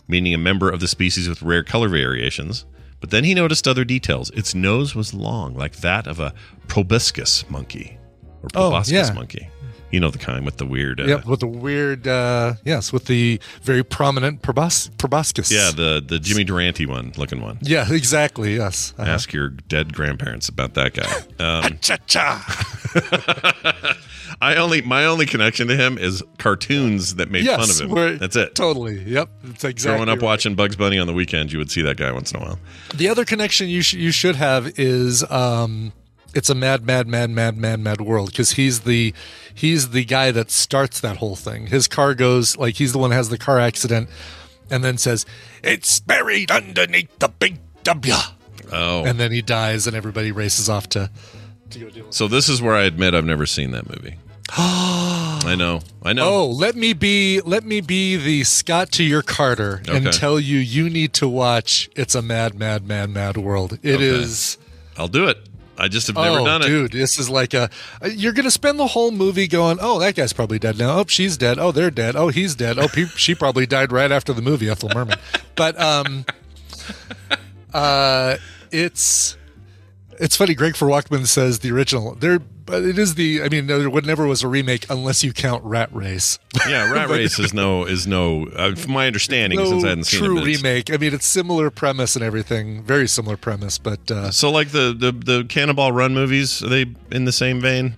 meaning 0.07 0.33
a 0.33 0.37
member 0.37 0.69
of 0.69 0.79
the 0.79 0.87
species 0.87 1.27
with 1.29 1.41
rare 1.41 1.63
color 1.63 1.89
variations. 1.89 2.65
But 3.01 3.09
then 3.09 3.23
he 3.23 3.33
noticed 3.33 3.67
other 3.67 3.83
details. 3.83 4.29
Its 4.31 4.53
nose 4.55 4.93
was 4.95 5.13
long, 5.13 5.55
like 5.55 5.77
that 5.77 6.07
of 6.07 6.19
a 6.19 6.33
proboscis 6.67 7.49
monkey 7.49 7.97
or 8.43 8.47
Oh, 8.55 8.69
proboscis 8.69 9.09
yeah. 9.09 9.13
monkey. 9.13 9.49
You 9.91 9.99
know 9.99 10.09
the 10.09 10.17
kind 10.17 10.45
with 10.45 10.57
the 10.57 10.65
weird. 10.65 10.99
Uh, 10.99 11.05
Yep, 11.11 11.25
with 11.25 11.39
the 11.41 11.47
weird, 11.47 12.07
uh, 12.07 12.53
yes, 12.63 12.93
with 12.93 13.05
the 13.05 13.39
very 13.63 13.83
prominent 13.83 14.41
probos- 14.41 14.89
proboscis. 14.97 15.51
Yeah, 15.51 15.71
the 15.71 16.01
the 16.05 16.19
Jimmy 16.19 16.43
Durante 16.43 16.85
one 16.85 17.11
looking 17.17 17.41
one. 17.41 17.57
Yeah, 17.61 17.91
exactly. 17.91 18.55
Yes. 18.55 18.93
Uh-huh. 18.97 19.09
Ask 19.09 19.33
your 19.33 19.49
dead 19.49 19.93
grandparents 19.93 20.47
about 20.47 20.75
that 20.75 20.93
guy. 20.93 21.11
Um, 21.39 21.79
I 24.41 24.55
only 24.55 24.81
my 24.81 25.05
only 25.05 25.25
connection 25.25 25.67
to 25.67 25.75
him 25.75 25.97
is 25.97 26.23
cartoons 26.37 27.15
that 27.15 27.29
made 27.29 27.43
yes, 27.43 27.79
fun 27.79 27.91
of 27.91 27.97
him. 27.97 28.17
That's 28.17 28.35
it. 28.35 28.55
Totally. 28.55 29.01
Yep. 29.03 29.29
It's 29.43 29.63
exactly. 29.63 29.97
Growing 29.97 30.09
up 30.09 30.19
right. 30.19 30.25
watching 30.25 30.55
Bugs 30.55 30.75
Bunny 30.75 30.97
on 30.97 31.07
the 31.07 31.13
weekend, 31.13 31.51
you 31.51 31.59
would 31.59 31.69
see 31.69 31.81
that 31.83 31.97
guy 31.97 32.11
once 32.11 32.31
in 32.31 32.41
a 32.41 32.43
while. 32.43 32.59
The 32.95 33.09
other 33.09 33.25
connection 33.25 33.67
you 33.67 33.81
sh- 33.81 33.93
you 33.93 34.11
should 34.11 34.35
have 34.35 34.79
is 34.79 35.23
um, 35.29 35.93
it's 36.33 36.49
a 36.49 36.55
mad, 36.55 36.85
mad, 36.85 37.07
mad, 37.07 37.29
mad, 37.29 37.57
mad, 37.57 37.79
mad 37.79 38.01
world 38.01 38.31
because 38.31 38.51
he's 38.51 38.81
the 38.81 39.13
he's 39.53 39.89
the 39.89 40.05
guy 40.05 40.31
that 40.31 40.49
starts 40.51 40.99
that 41.01 41.17
whole 41.17 41.35
thing. 41.35 41.67
His 41.67 41.87
car 41.87 42.13
goes 42.15 42.57
like 42.57 42.75
he's 42.75 42.93
the 42.93 42.99
one 42.99 43.11
who 43.11 43.17
has 43.17 43.29
the 43.29 43.37
car 43.37 43.59
accident, 43.59 44.09
and 44.69 44.83
then 44.83 44.97
says 44.97 45.25
it's 45.63 45.99
buried 45.99 46.51
underneath 46.51 47.17
the 47.19 47.27
big 47.29 47.59
W, 47.83 48.13
Oh, 48.71 49.03
and 49.05 49.19
then 49.19 49.31
he 49.31 49.41
dies, 49.41 49.87
and 49.87 49.95
everybody 49.95 50.31
races 50.31 50.69
off 50.69 50.87
to 50.89 51.09
to 51.71 51.79
go 51.79 51.89
deal 51.89 52.05
with. 52.05 52.13
so 52.13 52.27
this 52.27 52.47
is 52.49 52.61
where 52.61 52.75
I 52.75 52.83
admit 52.83 53.13
I've 53.15 53.25
never 53.25 53.45
seen 53.45 53.71
that 53.71 53.89
movie. 53.89 54.15
I 54.57 55.55
know, 55.57 55.79
I 56.03 56.13
know. 56.13 56.29
Oh, 56.29 56.47
let 56.47 56.75
me 56.75 56.93
be 56.93 57.41
let 57.41 57.63
me 57.63 57.81
be 57.81 58.17
the 58.17 58.43
Scott 58.43 58.91
to 58.93 59.03
your 59.03 59.21
Carter 59.21 59.81
and 59.87 60.11
tell 60.13 60.39
you 60.39 60.57
you 60.59 60.89
need 60.89 61.13
to 61.13 61.27
watch 61.27 61.89
It's 61.95 62.15
a 62.15 62.21
Mad, 62.21 62.55
Mad, 62.59 62.85
Mad, 62.87 63.09
Mad 63.09 63.37
World. 63.37 63.79
It 63.81 63.95
Okay. 63.95 64.05
is. 64.05 64.57
I'll 64.97 65.07
do 65.07 65.27
it. 65.27 65.37
I 65.77 65.87
just 65.87 66.07
have 66.07 66.15
never 66.15 66.39
oh, 66.39 66.45
done 66.45 66.61
it. 66.61 66.67
dude, 66.67 66.91
this 66.91 67.17
is 67.17 67.29
like 67.29 67.53
a. 67.53 67.69
You're 68.05 68.33
gonna 68.33 68.51
spend 68.51 68.77
the 68.79 68.87
whole 68.87 69.11
movie 69.11 69.47
going, 69.47 69.77
"Oh, 69.81 69.99
that 69.99 70.15
guy's 70.15 70.33
probably 70.33 70.59
dead 70.59 70.77
now. 70.77 70.99
Oh, 70.99 71.05
she's 71.07 71.37
dead. 71.37 71.57
Oh, 71.59 71.71
they're 71.71 71.91
dead. 71.91 72.15
Oh, 72.15 72.27
he's 72.27 72.55
dead. 72.55 72.77
Oh, 72.77 72.87
pe- 72.87 73.05
she 73.15 73.33
probably 73.33 73.65
died 73.65 73.91
right 73.91 74.11
after 74.11 74.33
the 74.33 74.41
movie, 74.41 74.69
Ethel 74.69 74.89
Merman." 74.93 75.17
But 75.55 75.79
um, 75.79 76.25
uh, 77.73 78.37
it's 78.71 79.37
it's 80.19 80.35
funny. 80.35 80.53
Greg 80.53 80.75
for 80.75 80.87
Walkman 80.87 81.25
says 81.25 81.59
the 81.59 81.71
original. 81.71 82.15
There, 82.15 82.39
but 82.71 82.83
it 82.83 82.97
is 82.97 83.15
the. 83.15 83.43
I 83.43 83.49
mean, 83.49 83.67
there 83.67 83.87
would 83.89 84.05
never 84.05 84.25
was 84.25 84.41
a 84.41 84.47
remake 84.47 84.85
unless 84.89 85.23
you 85.23 85.33
count 85.33 85.63
Rat 85.63 85.93
Race. 85.93 86.39
Yeah, 86.67 86.91
Rat 86.93 87.09
Race 87.09 87.37
is 87.37 87.53
no 87.53 87.85
is 87.85 88.07
no. 88.07 88.47
Uh, 88.47 88.73
from 88.75 88.93
my 88.93 89.05
understanding, 89.05 89.59
no 89.59 89.65
since 89.65 89.83
I 89.83 89.89
hadn't 89.89 90.05
seen 90.05 90.19
true 90.21 90.37
it, 90.37 90.41
but 90.41 90.45
remake. 90.47 90.93
I 90.93 90.97
mean, 90.97 91.13
it's 91.13 91.25
similar 91.25 91.69
premise 91.69 92.15
and 92.15 92.23
everything, 92.25 92.81
very 92.83 93.07
similar 93.07 93.37
premise, 93.37 93.77
but 93.77 94.09
uh, 94.09 94.31
So, 94.31 94.49
like 94.49 94.69
the 94.69 94.95
the 94.97 95.11
the 95.11 95.43
Cannonball 95.43 95.91
Run 95.91 96.13
movies, 96.13 96.63
are 96.63 96.69
they 96.69 96.85
in 97.11 97.25
the 97.25 97.31
same 97.31 97.61
vein? 97.61 97.97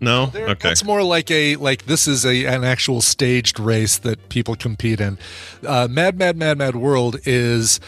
No. 0.00 0.26
They're- 0.26 0.48
Okay. 0.48 0.68
That's 0.68 0.84
more 0.84 1.02
like 1.02 1.30
a 1.30 1.56
like 1.56 1.86
this 1.86 2.06
is 2.06 2.24
a 2.26 2.44
an 2.46 2.62
actual 2.64 3.00
staged 3.00 3.58
race 3.58 3.98
that 3.98 4.28
people 4.28 4.54
compete 4.54 5.00
in. 5.00 5.18
Uh, 5.66 5.88
Mad 5.90 6.18
Mad 6.18 6.36
Mad 6.36 6.58
Mad 6.58 6.76
World 6.76 7.16
is. 7.24 7.80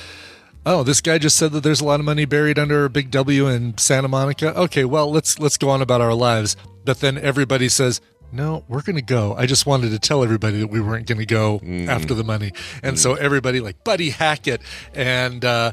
Oh, 0.69 0.83
this 0.83 1.01
guy 1.01 1.19
just 1.19 1.37
said 1.37 1.53
that 1.53 1.62
there's 1.62 1.81
a 1.81 1.85
lot 1.85 2.01
of 2.01 2.07
money 2.07 2.25
buried 2.25 2.59
under 2.59 2.85
a 2.85 2.91
big 2.91 3.11
W 3.12 3.47
in 3.47 3.79
Santa 3.79 4.09
Monica. 4.09 4.55
Okay, 4.62 4.85
well 4.85 5.11
let's 5.11 5.39
let's 5.39 5.57
go 5.57 5.69
on 5.71 5.81
about 5.81 6.01
our 6.01 6.12
lives. 6.14 6.57
But 6.85 6.99
then 7.01 7.17
everybody 7.19 7.69
says, 7.69 8.01
"No, 8.33 8.64
we're 8.67 8.83
going 8.83 8.97
to 8.97 9.03
go." 9.03 9.35
I 9.37 9.47
just 9.47 9.64
wanted 9.64 9.91
to 9.91 9.99
tell 10.01 10.25
everybody 10.25 10.59
that 10.59 10.67
we 10.67 10.81
weren't 10.81 11.07
going 11.07 11.19
to 11.21 11.27
go 11.27 11.61
Mm. 11.61 11.87
after 11.89 12.14
the 12.14 12.25
money, 12.25 12.53
and 12.83 12.99
so 12.99 13.14
everybody 13.14 13.61
like 13.61 13.85
Buddy 13.85 14.11
Hackett 14.11 14.61
and 14.93 15.45
uh, 15.45 15.71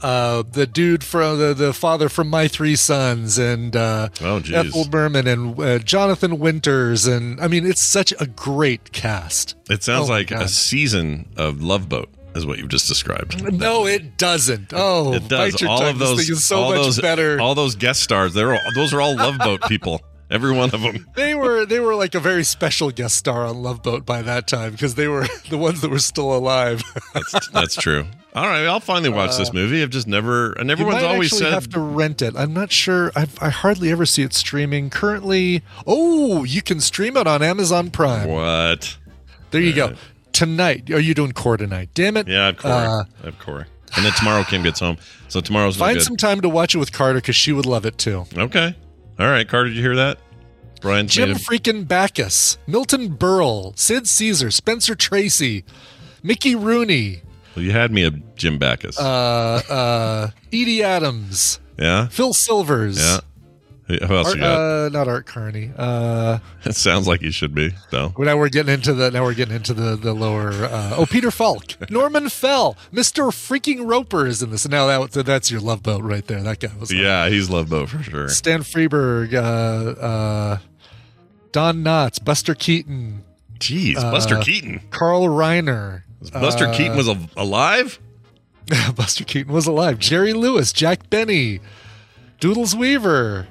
uh, 0.00 0.44
the 0.48 0.66
dude 0.66 1.02
from 1.02 1.38
the 1.40 1.52
the 1.54 1.72
father 1.72 2.08
from 2.08 2.28
My 2.30 2.46
Three 2.46 2.76
Sons 2.76 3.38
and 3.38 3.74
uh, 3.74 4.10
Oh. 4.20 4.36
Ethel 4.52 4.86
Merman 4.92 5.26
and 5.26 5.58
uh, 5.60 5.78
Jonathan 5.80 6.38
Winters, 6.38 7.06
and 7.08 7.40
I 7.40 7.48
mean, 7.48 7.66
it's 7.66 7.80
such 7.82 8.12
a 8.20 8.26
great 8.28 8.92
cast. 8.92 9.56
It 9.68 9.82
sounds 9.82 10.08
Oh 10.08 10.12
like 10.12 10.30
a 10.30 10.46
season 10.48 11.28
of 11.36 11.62
Love 11.62 11.88
Boat, 11.88 12.08
is 12.36 12.46
what 12.46 12.58
you've 12.58 12.68
just 12.68 12.88
described. 12.88 13.42
No, 13.52 13.86
it 13.86 14.16
doesn't. 14.18 14.72
Oh, 14.74 15.14
It 15.14 15.28
does. 15.28 15.62
all 15.62 15.78
tongue. 15.80 15.90
of 15.92 15.98
those, 15.98 16.26
thing 16.26 16.32
is 16.36 16.44
so 16.44 16.56
all 16.58 16.70
much 16.74 16.82
those, 16.82 17.00
better. 17.00 17.40
all 17.40 17.54
those 17.54 17.74
guest 17.74 18.02
stars. 18.02 18.34
They're 18.34 18.52
all, 18.54 18.60
those 18.74 18.92
are 18.94 19.00
all 19.00 19.16
Love 19.16 19.38
Boat 19.38 19.62
people. 19.68 20.02
Every 20.28 20.52
one 20.52 20.70
of 20.74 20.80
them. 20.80 21.06
they 21.14 21.36
were 21.36 21.64
they 21.64 21.78
were 21.78 21.94
like 21.94 22.16
a 22.16 22.20
very 22.20 22.42
special 22.42 22.90
guest 22.90 23.14
star 23.14 23.46
on 23.46 23.62
Love 23.62 23.84
Boat 23.84 24.04
by 24.04 24.22
that 24.22 24.48
time 24.48 24.72
because 24.72 24.96
they 24.96 25.06
were 25.06 25.24
the 25.50 25.56
ones 25.56 25.82
that 25.82 25.90
were 25.90 26.00
still 26.00 26.34
alive. 26.36 26.82
That's, 27.14 27.48
that's 27.50 27.74
true. 27.76 28.06
All 28.34 28.46
right, 28.46 28.66
I'll 28.66 28.80
finally 28.80 29.08
watch 29.08 29.38
this 29.38 29.52
movie. 29.54 29.82
I've 29.82 29.88
just 29.90 30.06
never, 30.08 30.52
and 30.54 30.68
Uh, 30.68 30.72
everyone's 30.72 31.02
always 31.04 31.34
said 31.38 31.52
have 31.52 31.70
to 31.70 31.80
rent 31.80 32.20
it. 32.22 32.34
I'm 32.36 32.52
not 32.52 32.70
sure. 32.72 33.10
I've, 33.16 33.40
I 33.40 33.48
hardly 33.50 33.90
ever 33.92 34.04
see 34.04 34.22
it 34.24 34.34
streaming 34.34 34.90
currently. 34.90 35.62
Oh, 35.86 36.42
you 36.44 36.60
can 36.60 36.80
stream 36.80 37.16
it 37.16 37.26
on 37.26 37.42
Amazon 37.42 37.90
Prime. 37.90 38.28
what. 38.28 38.98
There 39.52 39.60
you 39.62 39.72
go. 39.72 39.94
Tonight, 40.36 40.90
are 40.90 41.00
you 41.00 41.14
doing 41.14 41.32
core 41.32 41.56
tonight? 41.56 41.88
Damn 41.94 42.18
it! 42.18 42.28
Yeah, 42.28 42.42
I 42.42 42.46
have 42.48 42.58
Corey. 42.58 42.72
Uh, 42.74 43.04
I 43.22 43.24
have 43.24 43.38
Corey. 43.38 43.64
And 43.96 44.04
then 44.04 44.12
tomorrow 44.12 44.44
Kim 44.44 44.62
gets 44.62 44.80
home, 44.80 44.98
so 45.28 45.40
tomorrow's 45.40 45.78
Find 45.78 46.02
some 46.02 46.18
time 46.18 46.42
to 46.42 46.48
watch 46.50 46.74
it 46.74 46.78
with 46.78 46.92
Carter 46.92 47.20
because 47.20 47.36
she 47.36 47.52
would 47.52 47.64
love 47.64 47.86
it 47.86 47.96
too. 47.96 48.26
Okay. 48.36 48.76
All 49.18 49.28
right, 49.28 49.48
Carter, 49.48 49.70
did 49.70 49.76
you 49.76 49.82
hear 49.82 49.96
that? 49.96 50.18
Brian 50.82 51.08
Jim 51.08 51.30
freaking 51.30 51.88
Backus, 51.88 52.58
Milton 52.66 53.16
Berle, 53.16 53.78
Sid 53.78 54.06
Caesar, 54.06 54.50
Spencer 54.50 54.94
Tracy, 54.94 55.64
Mickey 56.22 56.54
Rooney, 56.54 57.22
Well, 57.54 57.64
you 57.64 57.72
had 57.72 57.90
me 57.90 58.04
a 58.04 58.10
Jim 58.10 58.58
Backus. 58.58 59.00
uh, 59.00 59.62
uh, 59.70 60.30
Edie 60.52 60.82
Adams, 60.82 61.60
yeah. 61.78 62.08
Phil 62.08 62.34
Silvers. 62.34 62.98
Yeah. 62.98 63.20
Who 63.88 63.98
else 64.16 64.28
Art, 64.28 64.36
you 64.36 64.42
got? 64.42 64.58
uh, 64.58 64.88
not 64.88 65.06
Art 65.06 65.26
Carney. 65.26 65.70
Uh, 65.76 66.38
it 66.64 66.74
sounds 66.74 67.06
like 67.06 67.20
he 67.20 67.30
should 67.30 67.54
be, 67.54 67.72
though. 67.90 68.12
well, 68.16 68.26
now 68.26 68.36
we're 68.36 68.48
getting 68.48 68.74
into 68.74 68.92
the 68.94 69.10
now 69.12 69.22
we're 69.22 69.34
getting 69.34 69.54
into 69.54 69.74
the 69.74 69.94
the 69.96 70.12
lower. 70.12 70.50
Uh, 70.50 70.94
oh, 70.96 71.06
Peter 71.06 71.30
Falk, 71.30 71.62
Norman 71.90 72.28
Fell, 72.28 72.76
Mister 72.90 73.22
Freaking 73.24 73.88
Roper 73.88 74.26
is 74.26 74.42
in 74.42 74.50
this. 74.50 74.68
Now 74.68 74.86
that 75.06 75.24
that's 75.24 75.50
your 75.50 75.60
love 75.60 75.82
boat 75.84 76.02
right 76.02 76.26
there. 76.26 76.42
That 76.42 76.58
guy 76.60 76.70
was. 76.80 76.92
Yeah, 76.92 77.28
he's 77.28 77.48
Love 77.48 77.68
Boat 77.70 77.88
for 77.90 78.02
sure. 78.02 78.28
Stan 78.28 78.60
Freberg, 78.62 79.32
uh, 79.34 80.00
uh, 80.00 80.58
Don 81.52 81.84
Knotts, 81.84 82.22
Buster 82.22 82.54
Keaton, 82.54 83.22
Jeez, 83.58 83.96
Uh, 83.96 84.10
Buster 84.10 84.38
Keaton. 84.40 84.80
Carl 84.90 85.22
Reiner. 85.28 86.02
Buster 86.32 86.72
Keaton 86.72 86.96
was 86.96 87.08
a- 87.08 87.28
alive? 87.36 88.00
Buster 88.96 89.22
Keaton 89.22 89.52
was 89.52 89.66
alive. 89.68 89.98
Jerry 90.00 90.32
Lewis, 90.32 90.72
Jack 90.72 91.08
Benny, 91.08 91.60
Doodles 92.40 92.74
Weaver, 92.74 93.46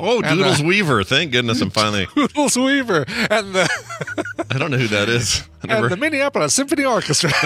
Oh, 0.00 0.22
Doodles 0.22 0.60
uh, 0.60 0.64
Weaver. 0.64 1.04
Thank 1.04 1.32
goodness 1.32 1.60
I'm 1.60 1.70
finally. 1.70 2.06
Doodles 2.14 2.56
Weaver, 2.56 3.04
and 3.30 3.54
the 3.54 3.68
I 4.50 4.58
don't 4.58 4.70
know 4.70 4.78
who 4.78 4.88
that 4.88 5.08
is. 5.08 5.42
I 5.42 5.46
and 5.62 5.70
never. 5.70 5.88
the 5.88 5.96
Minneapolis 5.96 6.54
Symphony 6.54 6.84
Orchestra. 6.84 7.30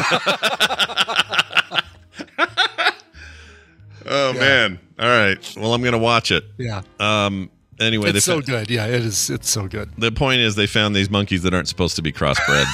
oh, 4.06 4.32
man. 4.34 4.78
All 4.98 5.08
right. 5.08 5.54
Well, 5.56 5.74
I'm 5.74 5.80
going 5.82 5.92
to 5.92 5.98
watch 5.98 6.30
it. 6.30 6.44
yeah, 6.58 6.82
Um. 7.00 7.50
Anyway, 7.80 8.10
it's 8.10 8.24
so 8.24 8.40
fa- 8.40 8.46
good. 8.46 8.70
Yeah, 8.70 8.86
it 8.86 9.02
is. 9.04 9.28
It's 9.28 9.50
so 9.50 9.66
good. 9.66 9.90
the 9.98 10.12
point 10.12 10.40
is 10.40 10.54
they 10.54 10.68
found 10.68 10.94
these 10.94 11.10
monkeys 11.10 11.42
that 11.42 11.52
aren't 11.52 11.66
supposed 11.66 11.96
to 11.96 12.02
be 12.02 12.12
crossbred. 12.12 12.64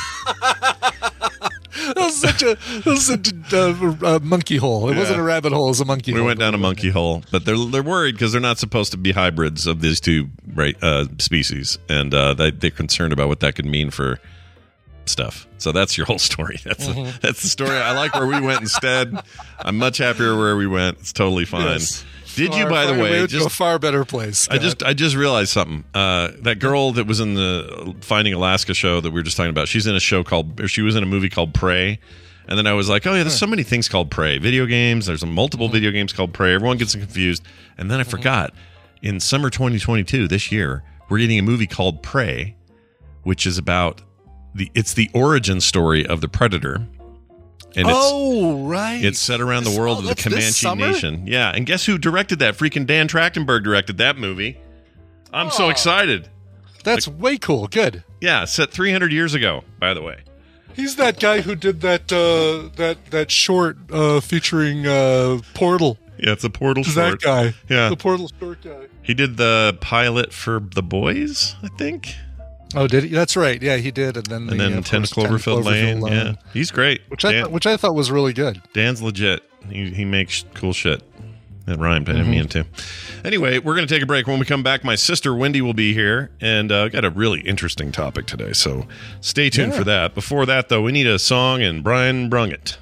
That 1.95 2.05
was 2.05 2.17
such 2.21 2.43
a 2.43 2.55
that 2.57 2.87
was 2.87 3.07
such 3.07 3.33
a 3.53 3.59
uh, 3.61 3.97
uh, 4.17 4.19
monkey 4.23 4.57
hole. 4.57 4.89
It 4.89 4.95
Yeah. 4.95 5.01
wasn't 5.01 5.21
a 5.21 5.23
rabbit 5.23 5.53
hole. 5.53 5.67
It 5.67 5.71
was 5.71 5.81
a 5.81 5.85
monkey 5.85 6.13
hole. 6.13 6.17
we 6.17 6.21
hole. 6.21 6.27
went 6.29 6.41
down 6.41 6.55
a 6.55 6.59
monkey 6.59 6.91
hole, 6.91 7.23
but 7.33 7.45
they're 7.45 7.57
they're 7.57 7.83
worried 7.83 8.13
because 8.13 8.33
they're 8.33 8.41
not 8.41 8.59
supposed 8.59 8.93
to 8.93 8.99
be 8.99 9.13
hybrids 9.13 9.67
of 9.67 9.81
these 9.81 10.01
two 10.01 10.29
right 10.55 10.77
uh, 10.83 11.07
species, 11.19 11.79
and 11.89 12.13
uh, 12.15 12.35
they, 12.35 12.51
they're 12.51 12.71
concerned 12.71 13.13
about 13.13 13.29
what 13.29 13.41
that 13.41 13.55
could 13.55 13.67
mean 13.67 13.91
for 13.91 14.19
stuff. 15.07 15.47
So 15.59 15.73
that's 15.73 15.97
your 15.97 16.07
whole 16.07 16.19
story. 16.19 16.61
That's 16.65 16.87
Mm-hmm. 16.87 17.05
the, 17.05 17.19
that's 17.21 17.43
the 17.43 17.49
story. 17.49 17.77
I 17.77 17.93
like 17.97 18.15
where 18.15 18.27
we 18.27 18.41
went 18.41 18.61
instead. 18.61 19.19
I'm 19.59 19.77
much 19.79 19.99
happier 19.99 20.37
where 20.37 20.57
we 20.57 20.67
went. 20.67 20.99
It's 21.01 21.13
totally 21.13 21.47
fine. 21.47 21.67
Yes. 21.67 22.05
Did 22.39 22.55
you, 22.55 22.67
by 22.67 22.87
the 22.87 22.95
way, 23.01 23.27
just 23.27 23.47
a 23.47 23.51
far 23.51 23.79
better 23.79 24.05
place? 24.05 24.49
I 24.49 24.59
just 24.59 24.83
I 24.83 24.95
just 24.95 25.17
realized 25.17 25.51
something. 25.51 25.85
Uh, 25.93 26.31
that 26.43 26.59
girl 26.61 26.93
that 26.93 27.07
was 27.07 27.21
in 27.21 27.35
the 27.35 27.95
Finding 28.01 28.33
Alaska 28.35 28.75
show 28.75 29.01
that 29.01 29.11
we 29.11 29.21
were 29.21 29.25
just 29.25 29.37
talking 29.37 29.51
about, 29.51 29.69
she's 29.69 29.87
in 29.87 29.95
a 29.95 30.01
show 30.01 30.23
called, 30.25 30.61
or 30.61 30.69
she 30.69 30.83
was 30.83 30.97
in 30.97 31.03
a 31.03 31.07
movie 31.07 31.29
called 31.29 31.53
Prey. 31.53 31.99
And 32.47 32.57
then 32.57 32.67
I 32.67 32.73
was 32.73 32.89
like, 32.89 33.07
oh 33.07 33.13
yeah, 33.13 33.25
there's 33.25 33.39
so 33.39 33.47
many 33.47 33.63
things 33.63 33.89
called 33.89 34.11
Prey. 34.11 34.39
Video 34.39 34.65
games. 34.65 35.05
There's 35.07 35.23
a 35.23 35.27
multiple 35.27 35.67
Mm-hmm. 35.67 35.75
video 35.75 35.91
games 35.91 36.13
called 36.15 36.33
Prey. 36.33 36.55
Everyone 36.55 36.79
gets 36.79 36.95
confused. 36.95 37.43
And 37.77 37.91
then 37.91 38.01
I 38.01 38.05
forgot. 38.05 38.55
In 39.03 39.21
summer 39.21 39.51
2022, 39.51 40.27
this 40.29 40.51
year, 40.51 40.83
we're 41.11 41.19
getting 41.19 41.39
a 41.39 41.43
movie 41.43 41.67
called 41.67 42.03
Prey, 42.03 42.57
which 43.23 43.47
is 43.47 43.59
about 43.59 44.01
the. 44.55 44.71
It's 44.75 44.95
the 44.95 45.11
origin 45.13 45.61
story 45.61 46.07
of 46.07 46.21
the 46.21 46.29
Predator. 46.29 46.87
And 47.77 47.87
it's, 47.87 47.97
oh 47.97 48.65
right, 48.67 49.05
it's 49.05 49.19
set 49.19 49.41
around 49.41 49.65
the 49.65 49.79
world 49.79 49.99
Oh, 49.99 50.09
of 50.09 50.17
the 50.17 50.23
Comanche? 50.23 50.75
Nation. 50.75 51.27
Yeah, 51.27 51.51
and 51.55 51.67
guess 51.67 51.85
who 51.87 51.99
directed 51.99 52.39
that? 52.41 52.57
Freaking 52.57 52.87
Dan 52.87 53.09
Trachtenberg 53.09 53.63
directed 53.63 53.99
that 53.99 54.17
movie. 54.17 54.59
I'm 55.33 55.51
so 55.51 55.69
excited. 55.69 56.29
That's 56.85 57.07
way 57.07 57.37
cool. 57.37 57.67
Good. 57.69 58.03
Yeah, 58.21 58.47
set 58.47 58.71
300 58.71 59.13
years 59.13 59.35
ago, 59.35 59.65
by 59.79 59.93
the 59.95 60.01
way. 60.03 60.21
He's 60.75 60.97
that 60.97 61.21
guy 61.21 61.41
who 61.43 61.55
did 61.55 61.81
that 61.83 62.11
uh, 62.13 62.75
that 62.77 63.07
that 63.11 63.31
short 63.31 63.77
uh, 63.93 64.21
featuring 64.21 64.87
uh, 64.87 65.41
Portal. 65.55 65.99
Yeah, 66.19 66.33
it's 66.33 66.45
a 66.45 66.51
Portal 66.51 66.81
Is 66.85 66.93
short. 66.95 67.21
that 67.21 67.27
guy? 67.27 67.55
Yeah. 67.69 67.91
the 67.91 67.97
Portal 67.97 68.31
short 68.41 68.63
guy. 68.63 68.87
He 69.03 69.13
did 69.15 69.37
the 69.37 69.77
pilot 69.81 70.33
for 70.33 70.61
The 70.61 70.83
Boys, 70.83 71.55
I 71.63 71.69
think, 71.77 72.15
Oh, 72.75 72.87
did 72.87 73.05
he? 73.05 73.11
That's 73.11 73.37
right. 73.37 73.61
Yeah, 73.63 73.77
he 73.77 73.91
did. 73.91 74.17
And 74.17 74.27
then 74.27 74.43
and 74.43 74.51
the, 74.51 74.57
then 74.57 74.73
of 74.79 74.85
10 74.85 75.01
course, 75.07 75.13
Cloverfield, 75.13 75.65
Lane. 75.65 76.07
Yeah, 76.07 76.35
he's 76.53 76.71
great. 76.71 77.01
which 77.09 77.25
I 77.25 77.33
Dan- 77.33 77.45
thought, 77.45 77.53
which 77.53 77.67
I 77.67 77.77
thought 77.77 77.95
was 77.95 78.11
really 78.11 78.33
good. 78.33 78.61
Dan's 78.75 79.01
legit. 79.03 79.43
He, 79.71 79.91
he 79.91 80.05
makes 80.05 80.45
cool 80.55 80.73
shit. 80.73 81.03
That 81.67 81.79
rhymed. 81.79 82.09
I 82.09 82.13
didn't 82.13 82.31
mean 82.31 82.49
to. 82.49 82.65
Anyway, 83.27 83.59
we're 83.59 83.75
going 83.75 83.87
to 83.87 83.95
take 83.95 84.03
a 84.03 84.07
break. 84.07 84.27
When 84.27 84.39
we 84.39 84.47
come 84.47 84.63
back, 84.63 84.85
my 84.85 84.95
sister 84.95 85.35
Wendy 85.35 85.61
will 85.61 85.75
be 85.75 85.93
here, 85.93 86.31
and 86.41 86.73
uh, 86.73 86.89
got 86.89 87.05
a 87.05 87.11
really 87.11 87.41
interesting 87.41 87.93
topic 87.93 88.25
today. 88.25 88.55
So 88.55 88.87
stay 89.21 89.51
tuned 89.51 89.73
Yeah. 89.73 89.79
for 89.79 89.85
that. 89.85 90.15
Before 90.15 90.47
that, 90.47 90.71
though, 90.71 90.81
we 90.81 90.93
need 90.93 91.07
a 91.07 91.19
song, 91.19 91.61
and 91.63 91.85
Brian 91.85 92.31
brung 92.31 92.51
it. 92.53 92.79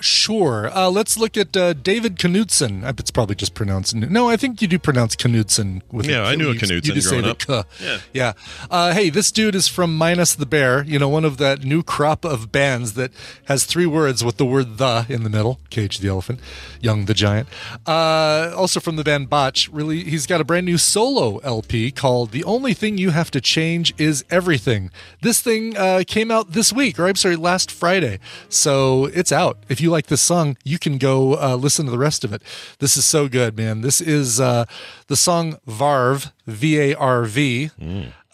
Sure. 0.00 0.70
Uh, 0.74 0.90
let's 0.90 1.18
look 1.18 1.36
at 1.36 1.56
uh, 1.56 1.74
David 1.74 2.16
Knudson. 2.16 2.98
It's 2.98 3.10
probably 3.10 3.34
just 3.34 3.54
pronounced. 3.54 3.94
No, 3.94 4.28
I 4.28 4.36
think 4.36 4.62
you 4.62 4.68
do 4.68 4.78
pronounce 4.78 5.14
Knudsen. 5.14 5.82
With 5.92 6.06
Yeah, 6.06 6.22
I 6.22 6.34
knew 6.34 6.50
a 6.50 6.54
Knudsen 6.54 6.96
you 6.96 7.02
growing 7.02 7.24
up. 7.26 7.38
K. 7.38 7.62
Yeah. 7.80 7.98
Yeah. 8.12 8.32
Uh, 8.70 8.92
hey, 8.94 9.10
this 9.10 9.30
dude 9.30 9.54
is 9.54 9.68
from 9.68 9.96
Minus 9.96 10.34
the 10.34 10.46
Bear. 10.46 10.82
You 10.84 10.98
know, 10.98 11.08
one 11.08 11.24
of 11.24 11.36
that 11.38 11.64
new 11.64 11.82
crop 11.82 12.24
of 12.24 12.50
bands 12.50 12.94
that 12.94 13.12
has 13.44 13.64
three 13.64 13.86
words 13.86 14.24
with 14.24 14.36
the 14.38 14.46
word 14.46 14.78
"the" 14.78 15.06
in 15.08 15.22
the 15.22 15.30
middle. 15.30 15.60
Cage 15.70 15.98
the 15.98 16.08
elephant, 16.08 16.40
Young 16.80 17.04
the 17.04 17.14
giant. 17.14 17.48
Uh, 17.86 18.52
also 18.56 18.80
from 18.80 18.96
the 18.96 19.04
band 19.04 19.28
Botch. 19.28 19.68
Really, 19.68 20.04
he's 20.04 20.26
got 20.26 20.40
a 20.40 20.44
brand 20.44 20.66
new 20.66 20.78
solo 20.78 21.38
LP 21.38 21.90
called 21.90 22.30
"The 22.30 22.44
Only 22.44 22.74
Thing 22.74 22.98
You 22.98 23.10
Have 23.10 23.30
to 23.32 23.40
Change 23.40 23.94
Is 23.98 24.24
Everything." 24.30 24.90
This 25.20 25.40
thing 25.40 25.76
uh, 25.76 26.04
came 26.06 26.30
out 26.30 26.52
this 26.52 26.72
week, 26.72 26.98
or 26.98 27.06
I'm 27.06 27.16
sorry, 27.16 27.36
last 27.36 27.70
Friday. 27.70 28.18
So 28.48 29.06
it's 29.06 29.32
out. 29.32 29.58
If 29.68 29.80
you 29.80 29.89
like 29.90 30.06
this 30.06 30.22
song, 30.22 30.56
you 30.64 30.78
can 30.78 30.96
go 30.96 31.34
uh, 31.36 31.56
listen 31.56 31.84
to 31.84 31.90
the 31.90 31.98
rest 31.98 32.24
of 32.24 32.32
it. 32.32 32.42
This 32.78 32.96
is 32.96 33.04
so 33.04 33.28
good, 33.28 33.56
man. 33.56 33.82
This 33.82 34.00
is 34.00 34.40
uh, 34.40 34.64
the 35.08 35.16
song 35.16 35.58
Varv, 35.68 36.32
V 36.46 36.78
A 36.78 36.94
R 36.94 37.24
V, 37.24 37.70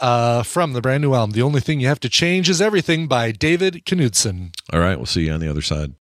uh, 0.00 0.42
from 0.42 0.72
the 0.72 0.80
brand 0.80 1.02
new 1.02 1.14
album. 1.14 1.32
The 1.32 1.42
only 1.42 1.60
thing 1.60 1.80
you 1.80 1.88
have 1.88 2.00
to 2.00 2.08
change 2.08 2.48
is 2.48 2.60
everything 2.60 3.08
by 3.08 3.32
David 3.32 3.84
Knudson. 3.84 4.54
All 4.72 4.80
right, 4.80 4.96
we'll 4.96 5.06
see 5.06 5.26
you 5.26 5.32
on 5.32 5.40
the 5.40 5.50
other 5.50 5.62
side. 5.62 5.94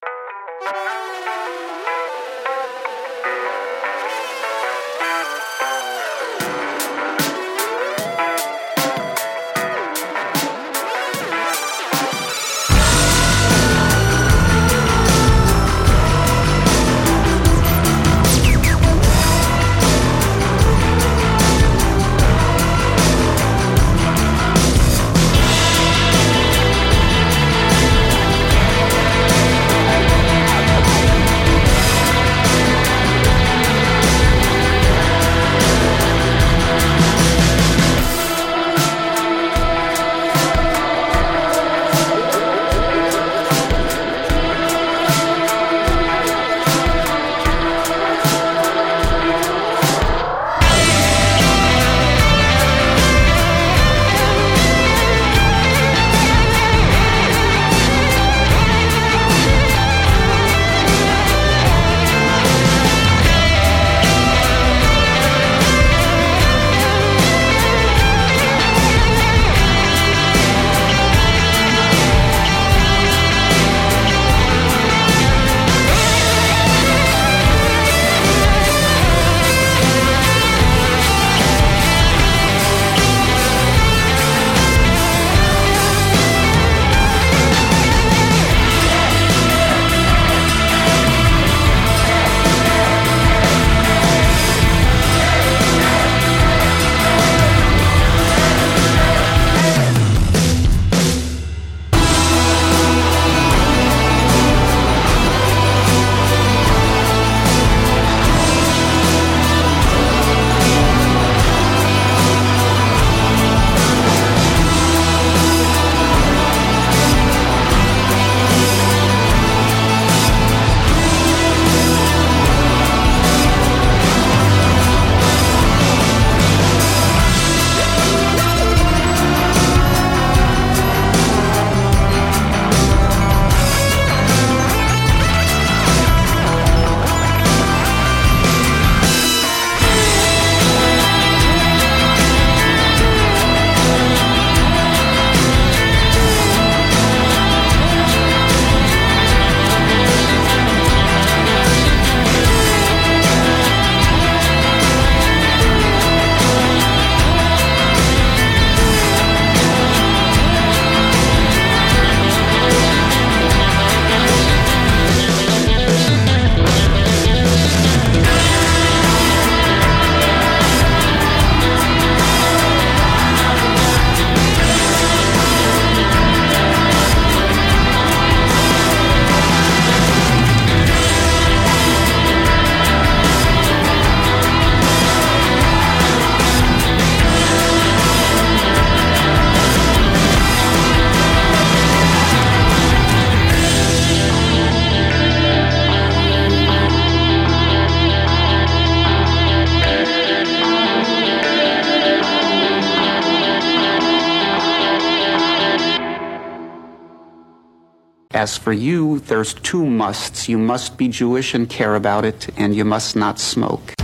As 208.46 208.60
for 208.60 208.74
you, 208.74 209.22
there's 209.22 209.56
two 209.56 209.84
musts. 209.84 210.48
You 210.48 210.60
must 210.60 211.00
be 211.00 211.08
Jewish 211.08 211.56
and 211.56 211.68
care 211.68 211.96
about 211.96 212.26
it, 212.26 212.48
and 212.58 212.76
you 212.76 212.86
must 212.86 213.16
not 213.16 213.40
smoke. 213.40 213.96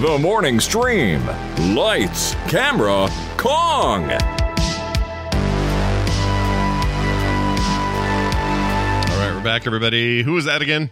The 0.00 0.18
morning 0.20 0.58
stream. 0.58 1.24
Lights, 1.76 2.34
camera, 2.48 3.08
Kong. 3.36 4.02
All 4.02 4.18
right, 9.20 9.32
we're 9.32 9.44
back, 9.44 9.68
everybody. 9.68 10.24
Who 10.24 10.32
was 10.32 10.46
that 10.46 10.62
again? 10.62 10.90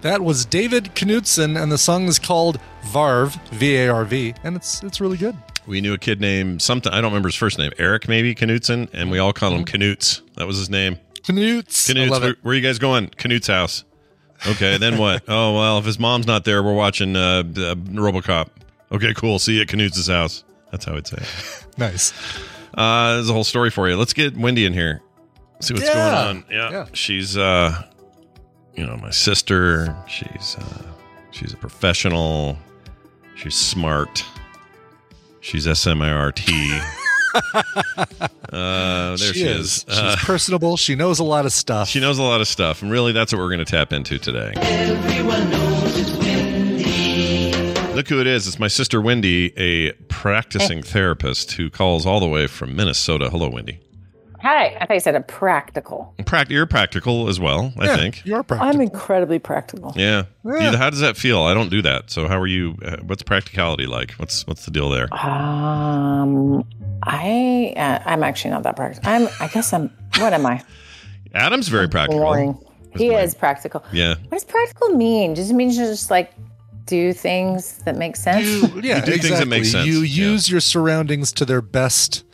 That 0.00 0.22
was 0.22 0.46
David 0.46 0.94
Knudson, 0.94 1.62
and 1.62 1.70
the 1.70 1.76
song 1.76 2.04
is 2.04 2.18
called 2.18 2.58
Varv, 2.84 3.38
V 3.50 3.76
A 3.76 3.88
R 3.90 4.06
V, 4.06 4.32
and 4.42 4.56
it's 4.56 4.82
it's 4.82 4.98
really 4.98 5.18
good. 5.18 5.36
We 5.66 5.80
knew 5.80 5.92
a 5.94 5.98
kid 5.98 6.20
named 6.20 6.60
something. 6.62 6.92
I 6.92 6.96
don't 7.00 7.10
remember 7.12 7.28
his 7.28 7.36
first 7.36 7.58
name. 7.58 7.70
Eric, 7.78 8.08
maybe 8.08 8.34
Knutson, 8.34 8.88
and 8.92 9.10
we 9.10 9.18
all 9.18 9.32
called 9.32 9.54
him 9.54 9.64
Knutes. 9.64 10.20
That 10.36 10.46
was 10.46 10.56
his 10.58 10.68
name. 10.68 10.98
Knutes. 11.22 11.88
I 11.90 11.94
Knutes. 11.94 12.20
Where, 12.20 12.34
where 12.42 12.52
are 12.52 12.54
you 12.56 12.60
guys 12.62 12.78
going? 12.78 13.08
Knut's 13.10 13.46
house. 13.46 13.84
Okay, 14.46 14.76
then 14.76 14.98
what? 14.98 15.22
oh 15.28 15.54
well, 15.54 15.78
if 15.78 15.84
his 15.84 15.98
mom's 16.00 16.26
not 16.26 16.44
there, 16.44 16.62
we're 16.64 16.74
watching 16.74 17.14
uh, 17.14 17.40
uh, 17.40 17.74
RoboCop. 17.76 18.48
Okay, 18.90 19.14
cool. 19.14 19.38
See 19.38 19.54
you 19.54 19.60
at 19.62 19.68
Knut's 19.68 20.08
house. 20.08 20.42
That's 20.72 20.84
how 20.84 20.96
I'd 20.96 21.06
say 21.06 21.18
it. 21.18 21.66
Nice. 21.78 22.12
Uh, 22.74 23.14
there's 23.14 23.30
a 23.30 23.32
whole 23.32 23.44
story 23.44 23.70
for 23.70 23.88
you. 23.88 23.96
Let's 23.96 24.12
get 24.12 24.36
Wendy 24.36 24.66
in 24.66 24.72
here. 24.74 25.00
See 25.60 25.72
what's 25.72 25.86
Yeah. 25.86 25.94
going 25.94 26.36
on. 26.38 26.44
Yeah. 26.50 26.70
Yeah. 26.70 26.86
She's 26.92 27.38
uh 27.38 27.82
you 28.74 28.84
know, 28.86 28.96
my 28.96 29.10
sister. 29.10 29.96
She's 30.08 30.56
uh 30.58 30.82
she's 31.30 31.52
a 31.52 31.56
professional. 31.56 32.58
She's 33.36 33.54
smart. 33.54 34.24
She's 35.42 35.66
SMIRT. 35.66 36.40
uh 38.52 39.16
there 39.16 39.16
she, 39.34 39.42
is. 39.42 39.84
She's 39.88 39.98
Uh, 39.98 40.16
personable. 40.20 40.76
She 40.76 40.94
knows 40.94 41.18
a 41.18 41.24
lot 41.24 41.46
of 41.46 41.52
stuff. 41.52 41.88
she 41.88 42.00
knows 42.00 42.18
a 42.18 42.22
lot 42.22 42.40
of 42.40 42.48
stuff, 42.48 42.80
and 42.82 42.90
really 42.90 43.12
that's 43.12 43.32
what 43.32 43.38
we're 43.40 43.48
going 43.48 43.64
to 43.64 43.64
tap 43.64 43.92
into 43.92 44.18
today. 44.18 44.52
Look 47.94 48.08
who 48.08 48.20
it 48.20 48.26
is. 48.26 48.46
It's 48.46 48.58
my 48.58 48.68
sister 48.68 49.00
Wendy, 49.02 49.52
a 49.58 49.92
practicing 50.08 50.82
therapist 50.82 51.52
who 51.52 51.68
calls 51.70 52.06
all 52.06 52.20
the 52.20 52.26
way 52.28 52.46
from 52.46 52.74
Minnesota. 52.74 53.28
Hello, 53.28 53.50
Wendy. 53.50 53.80
Hi, 54.42 54.76
I 54.80 54.86
thought 54.86 54.94
you 54.94 55.00
said 55.00 55.14
a 55.14 55.20
practical. 55.20 56.14
Pract- 56.22 56.50
you're 56.50 56.66
practical 56.66 57.28
as 57.28 57.38
well, 57.38 57.72
I 57.78 57.86
Yeah, 57.86 57.96
think. 57.96 58.22
You're 58.26 58.42
practical. 58.42 58.74
I'm 58.74 58.80
incredibly 58.80 59.38
practical. 59.38 59.92
Yeah. 59.94 60.24
Yeah. 60.44 60.74
How 60.76 60.90
does 60.90 60.98
that 61.00 61.16
feel? 61.16 61.42
I 61.42 61.54
don't 61.54 61.68
do 61.70 61.80
that. 61.82 62.10
So 62.10 62.26
how 62.26 62.40
are 62.40 62.46
you? 62.48 62.76
Uh, 62.84 62.96
what's 63.06 63.22
practicality 63.22 63.86
like? 63.86 64.12
What's 64.12 64.44
what's 64.46 64.64
the 64.64 64.72
deal 64.72 64.90
there? 64.90 65.06
Um, 65.14 66.64
I 67.04 67.72
uh, 67.76 68.00
I'm 68.04 68.22
actually 68.24 68.50
not 68.50 68.64
that 68.64 68.74
practical. 68.76 69.08
I'm. 69.08 69.28
I 69.40 69.46
guess 69.48 69.72
I'm. 69.72 69.90
What 70.18 70.32
am 70.32 70.44
I? 70.46 70.62
Adam's 71.34 71.68
very 71.68 71.88
practical. 71.88 72.24
Boring. 72.24 72.58
He 72.96 73.14
is 73.14 73.34
practical. 73.34 73.84
Yeah. 73.92 74.16
What 74.16 74.30
does 74.32 74.44
practical 74.44 74.88
mean? 74.90 75.34
Does 75.34 75.50
it 75.50 75.54
mean 75.54 75.70
you 75.70 75.76
just 75.76 76.10
like 76.10 76.32
do 76.84 77.12
things 77.12 77.78
that 77.84 77.96
make 77.96 78.16
sense? 78.16 78.44
yeah, 78.84 78.96
You 78.98 79.02
do 79.02 79.18
things 79.18 79.38
that 79.38 79.46
make 79.48 79.60
exactly. 79.60 79.64
sense. 79.64 79.86
You 79.86 80.00
Yeah. 80.00 80.30
use 80.32 80.50
your 80.50 80.60
surroundings 80.60 81.32
to 81.34 81.44
their 81.46 81.62
best, 81.62 82.24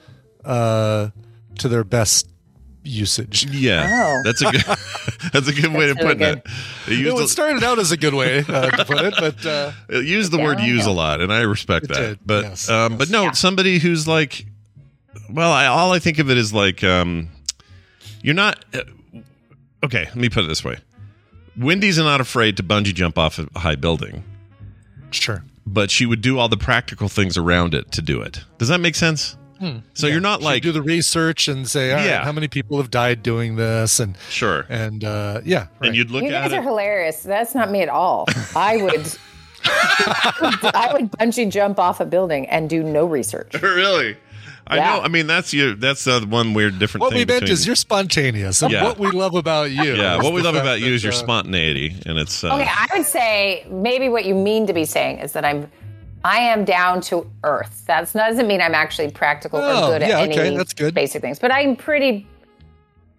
uh, 0.45 1.11
to 1.59 1.69
their 1.69 1.85
best 1.85 2.29
usage. 2.85 3.47
Yeah. 3.51 3.87
Oh. 3.91 4.23
That's 4.25 4.41
a 4.43 4.51
good. 4.51 4.63
that's 5.33 5.49
a 5.49 5.53
good 5.53 5.73
way 5.73 5.87
to 5.89 5.95
really 5.95 6.15
put 6.15 6.21
it. 6.23 6.43
They 6.87 6.95
You 6.95 6.99
use 7.01 7.15
know, 7.15 7.21
it 7.21 7.29
started 7.29 7.63
out 7.65 7.79
as 7.79 7.93
a 7.93 7.97
good 7.97 8.15
way 8.15 8.39
uh, 8.39 8.71
to 8.71 8.85
put 8.87 9.05
it, 9.05 9.15
but 9.19 9.45
uh, 9.45 9.73
It 9.89 10.05
used 10.07 10.33
the 10.33 10.39
word 10.39 10.59
Yeah. 10.61 10.67
use 10.67 10.87
a 10.87 10.91
lot, 10.91 11.21
and 11.21 11.33
I 11.33 11.41
respect 11.41 11.87
It 11.87 11.89
that. 11.89 12.01
did, 12.01 12.19
But 12.25 12.45
yes, 12.45 12.71
um, 12.71 12.97
but 12.97 13.11
no, 13.11 13.33
somebody 13.33 13.79
who's 13.79 14.07
like, 14.09 14.47
well, 15.31 15.53
I, 15.53 15.67
all 15.67 15.93
I 15.93 15.99
think 15.99 16.19
of 16.19 16.31
it 16.31 16.39
is 16.39 16.53
like, 16.55 16.83
um, 16.83 17.29
you're 18.23 18.35
not. 18.35 18.65
Uh, 18.73 18.81
okay, 19.85 20.05
let 20.07 20.17
me 20.17 20.29
put 20.31 20.45
it 20.45 20.49
this 20.49 20.65
way: 20.65 20.79
Wendy's 21.59 21.99
not 21.99 22.21
afraid 22.21 22.57
to 22.57 22.63
bungee 22.63 22.95
jump 22.95 23.19
off 23.19 23.39
a 23.39 23.59
high 23.59 23.77
building, 23.77 24.25
sure. 25.11 25.45
but 25.67 25.91
she 25.91 26.07
would 26.07 26.21
do 26.23 26.39
all 26.39 26.49
the 26.49 26.57
practical 26.57 27.09
things 27.09 27.37
around 27.37 27.75
it 27.75 27.93
to 27.93 28.03
do 28.03 28.21
it. 28.23 28.45
Does 28.59 28.69
that 28.69 28.81
make 28.81 28.95
sense? 28.95 29.37
So 29.95 30.07
you're 30.07 30.21
not 30.21 30.41
She'd 30.41 30.45
like 30.45 30.63
do 30.63 30.73
the 30.73 30.83
research 30.83 31.49
and 31.49 31.69
say, 31.69 31.91
all 31.91 31.97
right, 31.99 32.07
Yeah. 32.07 32.25
how 32.25 32.33
many 32.33 32.49
people 32.49 32.77
have 32.79 32.91
died 32.91 33.23
doing 33.23 33.57
this, 33.57 33.99
and 34.01 34.17
sure, 34.31 34.67
and 34.69 35.03
uh, 35.05 35.41
yeah, 35.45 35.67
right. 35.81 35.89
and 35.89 35.97
you'd 35.97 36.11
look 36.11 36.23
you 36.23 36.29
at 36.31 36.43
guys 36.45 36.53
it. 36.53 36.59
are 36.59 36.63
hilarious. 36.63 37.23
That's 37.23 37.55
not 37.55 37.71
me 37.71 37.83
at 37.83 37.89
all. 37.89 38.27
I 38.55 38.77
would. 38.77 39.17
I 39.65 40.91
would 40.93 41.11
bungee 41.13 41.51
jump 41.51 41.79
off 41.79 42.01
a 42.01 42.07
building 42.07 42.47
and 42.49 42.71
do 42.71 42.83
no 42.83 43.07
research. 43.07 43.53
really. 43.63 44.17
I 44.67 44.77
Yeah. 44.77 44.97
know. 44.97 45.01
I 45.03 45.09
mean, 45.09 45.27
that's 45.27 45.53
you. 45.55 45.75
That's 45.75 46.07
uh, 46.07 46.21
one 46.21 46.53
weird 46.55 46.79
different 46.79 47.03
what 47.03 47.11
thing. 47.11 47.21
we 47.21 47.25
meant 47.25 47.41
between- 47.41 47.53
is 47.53 47.67
you're 47.67 47.75
spontaneous, 47.77 48.63
Yeah. 48.63 48.85
what 48.85 48.99
we 48.99 49.11
love 49.11 49.35
about 49.35 49.71
you. 49.71 49.95
yeah. 49.97 50.17
What 50.23 50.33
we 50.35 50.43
love 50.43 50.55
about 50.57 50.81
you 50.81 50.93
is 50.93 51.03
your 51.03 51.13
uh, 51.13 51.17
spontaneity, 51.17 51.97
and 52.07 52.19
it's 52.19 52.45
uh, 52.45 52.55
Okay, 52.55 52.69
I 52.71 52.87
would 52.97 53.07
say 53.07 53.67
maybe 53.71 54.09
what 54.09 54.25
you 54.27 54.35
mean 54.35 54.67
to 54.67 54.73
be 54.75 54.85
saying 54.85 55.19
is 55.21 55.33
that 55.33 55.45
I'm, 55.45 55.71
I 56.25 56.39
am 56.39 56.65
down 56.65 57.01
to 57.03 57.31
earth. 57.45 57.85
That 57.87 58.13
doesn't 58.13 58.47
mean 58.47 58.61
I'm 58.61 58.75
actually 58.75 59.11
practical 59.11 59.61
Oh, 59.61 59.87
or 59.93 59.99
good 59.99 60.09
yeah, 60.09 60.21
at 60.21 60.31
okay, 60.31 60.49
any 60.49 60.57
that's 60.57 60.75
good. 60.75 60.95
basic 60.95 61.23
things, 61.23 61.39
but 61.39 61.53
I'm 61.53 61.77
pretty, 61.77 62.27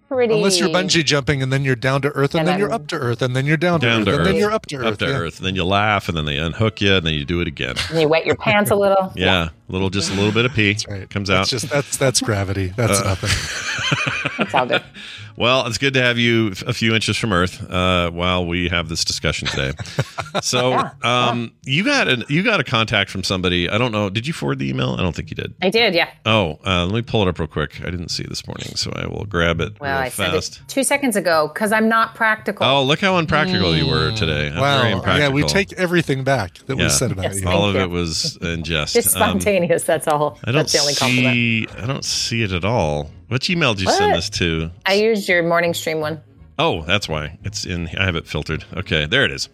pretty. 0.09 0.33
Unless 0.33 0.59
you're 0.59 0.69
bungee 0.69 1.03
jumping 1.05 1.41
and 1.41 1.51
then 1.51 1.63
you're 1.63 1.75
down 1.75 2.01
to 2.01 2.09
earth 2.09 2.33
and, 2.35 2.39
And 2.41 2.47
then 2.47 2.59
you're 2.59 2.71
up 2.71 2.87
to 2.87 2.95
earth 2.97 3.21
and 3.21 3.35
then 3.35 3.45
you're 3.45 3.57
down, 3.57 3.79
down 3.79 3.99
to 3.99 4.05
to 4.05 4.11
earth 4.11 4.19
earth, 4.19 4.27
and 4.27 4.27
then 4.27 4.35
you're 4.35 4.51
up 4.51 4.65
to 4.67 4.75
earth. 4.77 4.85
up 4.85 4.97
to 4.99 5.05
yeah. 5.07 5.11
earth. 5.17 5.37
Then 5.39 5.55
you 5.55 5.63
laugh, 5.63 6.07
and 6.09 6.17
then 6.17 6.25
they 6.25 6.37
unhook 6.37 6.81
you, 6.81 6.95
and 6.95 7.05
then 7.05 7.13
you 7.13 7.25
do 7.25 7.39
it 7.41 7.47
again. 7.47 7.75
And 7.89 8.01
you 8.01 8.07
wet 8.07 8.25
your 8.25 8.35
pants 8.35 8.69
a 8.71 8.75
little. 8.75 9.11
Yeah, 9.15 9.49
a 9.69 9.71
little, 9.71 9.89
just 9.89 10.11
a 10.11 10.15
little 10.15 10.31
bit 10.31 10.45
of 10.45 10.53
pee 10.53 10.75
Right. 10.89 11.09
comes 11.09 11.27
That's 11.29 11.47
out. 11.47 11.59
just 11.59 11.69
that's 11.69 11.97
that's 11.97 12.21
gravity. 12.21 12.73
That's 12.75 12.99
Uh, 13.01 13.03
nothing. 13.03 13.29
That's 14.37 14.53
all 14.53 14.65
good. 14.65 14.83
Well, 15.37 15.67
it's 15.67 15.77
good 15.77 15.93
to 15.93 16.01
have 16.01 16.17
you 16.17 16.47
a 16.67 16.73
few 16.73 16.93
inches 16.93 17.15
from 17.15 17.31
Earth 17.31 17.63
uh, 17.71 18.11
while 18.11 18.45
we 18.45 18.67
have 18.67 18.89
this 18.89 19.05
discussion 19.05 19.47
today. 19.47 19.71
So, 20.43 20.71
Yeah, 20.71 20.91
um, 21.01 21.53
you 21.63 21.83
got 21.85 22.07
a 22.09 22.25
you 22.27 22.43
got 22.43 22.59
a 22.59 22.63
contact 22.63 23.09
from 23.09 23.23
somebody. 23.23 23.69
I 23.69 23.77
don't 23.77 23.91
know. 23.93 24.09
Did 24.09 24.27
you 24.27 24.33
forward 24.33 24.59
the 24.59 24.69
email? 24.69 24.95
I 24.99 25.01
don't 25.01 25.15
think 25.15 25.29
you 25.31 25.35
did. 25.35 25.53
I 25.61 25.69
did, 25.69 25.95
yeah. 25.95 26.09
Oh, 26.25 26.59
uh, 26.65 26.85
let 26.85 26.93
me 26.93 27.01
pull 27.03 27.21
it 27.23 27.29
up 27.29 27.39
real 27.39 27.47
quick. 27.47 27.79
I 27.81 27.89
didn't 27.89 28.09
see 28.09 28.23
it 28.23 28.29
this 28.29 28.45
morning, 28.47 28.75
so 28.75 28.91
I 28.95 29.07
will 29.07 29.23
grab 29.25 29.59
it 29.61 29.79
Well, 29.79 29.91
real 29.97 30.05
I 30.05 30.09
sent 30.09 30.33
it 30.35 30.59
two 30.67 30.83
seconds 30.83 31.15
ago 31.15 31.49
because 31.53 31.71
I'm 31.71 31.87
not 31.89 32.15
practical. 32.15 32.65
Oh, 32.65 32.83
look 32.83 32.99
how 32.99 33.15
unpractical 33.17 33.75
you 33.75 33.87
were 33.87 34.11
today. 34.11 34.47
I'm 34.47 34.55
very 34.55 34.93
wow. 34.95 35.15
Yeah, 35.17 35.29
we 35.29 35.43
take 35.43 35.71
everything 35.73 36.23
back 36.25 36.55
that 36.67 36.77
Yeah. 36.77 36.83
we 36.83 36.89
said 36.89 37.11
about 37.13 37.23
Yes, 37.23 37.41
you. 37.41 37.47
all 37.47 37.63
of 37.67 37.75
you. 37.75 37.81
it 37.81 37.89
was 37.89 38.37
in 38.41 38.63
jest. 38.63 38.93
Just 38.93 39.15
Um, 39.15 39.21
that's 39.67 40.07
all. 40.07 40.37
I 40.43 40.51
don't 40.51 40.59
that's 40.61 40.73
the 40.73 40.79
only 40.79 40.93
compliment. 40.95 41.33
see. 41.35 41.67
I 41.77 41.85
don't 41.85 42.05
see 42.05 42.43
it 42.43 42.51
at 42.51 42.65
all. 42.65 43.09
Which 43.27 43.49
email 43.49 43.73
did 43.73 43.83
you 43.85 43.91
send 43.91 44.11
What? 44.11 44.17
this 44.17 44.29
to? 44.31 44.71
I 44.85 44.93
used 44.95 45.27
your 45.29 45.43
morning 45.43 45.73
stream 45.73 45.99
one. 45.99 46.21
Oh, 46.57 46.81
that's 46.83 47.07
why 47.07 47.37
it's 47.43 47.65
in. 47.65 47.87
I 47.97 48.03
have 48.05 48.15
it 48.15 48.27
filtered. 48.27 48.65
Okay, 48.75 49.05
there 49.05 49.23
it 49.25 49.31
is. 49.31 49.47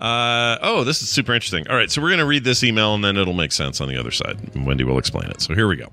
Uh, 0.00 0.58
oh, 0.62 0.82
this 0.84 1.00
is 1.02 1.08
super 1.08 1.32
interesting. 1.34 1.66
All 1.68 1.76
right, 1.76 1.90
so 1.90 2.02
we're 2.02 2.08
going 2.08 2.18
to 2.18 2.26
read 2.26 2.44
this 2.44 2.64
email 2.64 2.94
and 2.94 3.04
then 3.04 3.16
it'll 3.16 3.32
make 3.34 3.52
sense 3.52 3.80
on 3.80 3.88
the 3.88 3.96
other 3.96 4.10
side. 4.10 4.36
And 4.54 4.66
Wendy 4.66 4.84
will 4.84 4.98
explain 4.98 5.30
it. 5.30 5.40
So 5.40 5.54
here 5.54 5.68
we 5.68 5.76
go. 5.76 5.92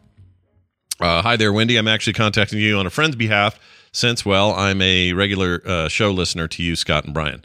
Uh, 1.00 1.22
hi 1.22 1.36
there, 1.36 1.54
Wendy. 1.54 1.78
I'm 1.78 1.88
actually 1.88 2.14
contacting 2.14 2.60
you 2.60 2.78
on 2.78 2.86
a 2.86 2.90
friend's 2.90 3.16
behalf 3.16 3.60
since, 3.92 4.26
well, 4.26 4.54
I'm 4.54 4.82
a 4.82 5.14
regular 5.14 5.62
uh, 5.66 5.88
show 5.90 6.12
listener 6.12 6.48
to 6.48 6.64
you, 6.64 6.76
Scott 6.76 7.06
and 7.06 7.14
Brian. 7.14 7.44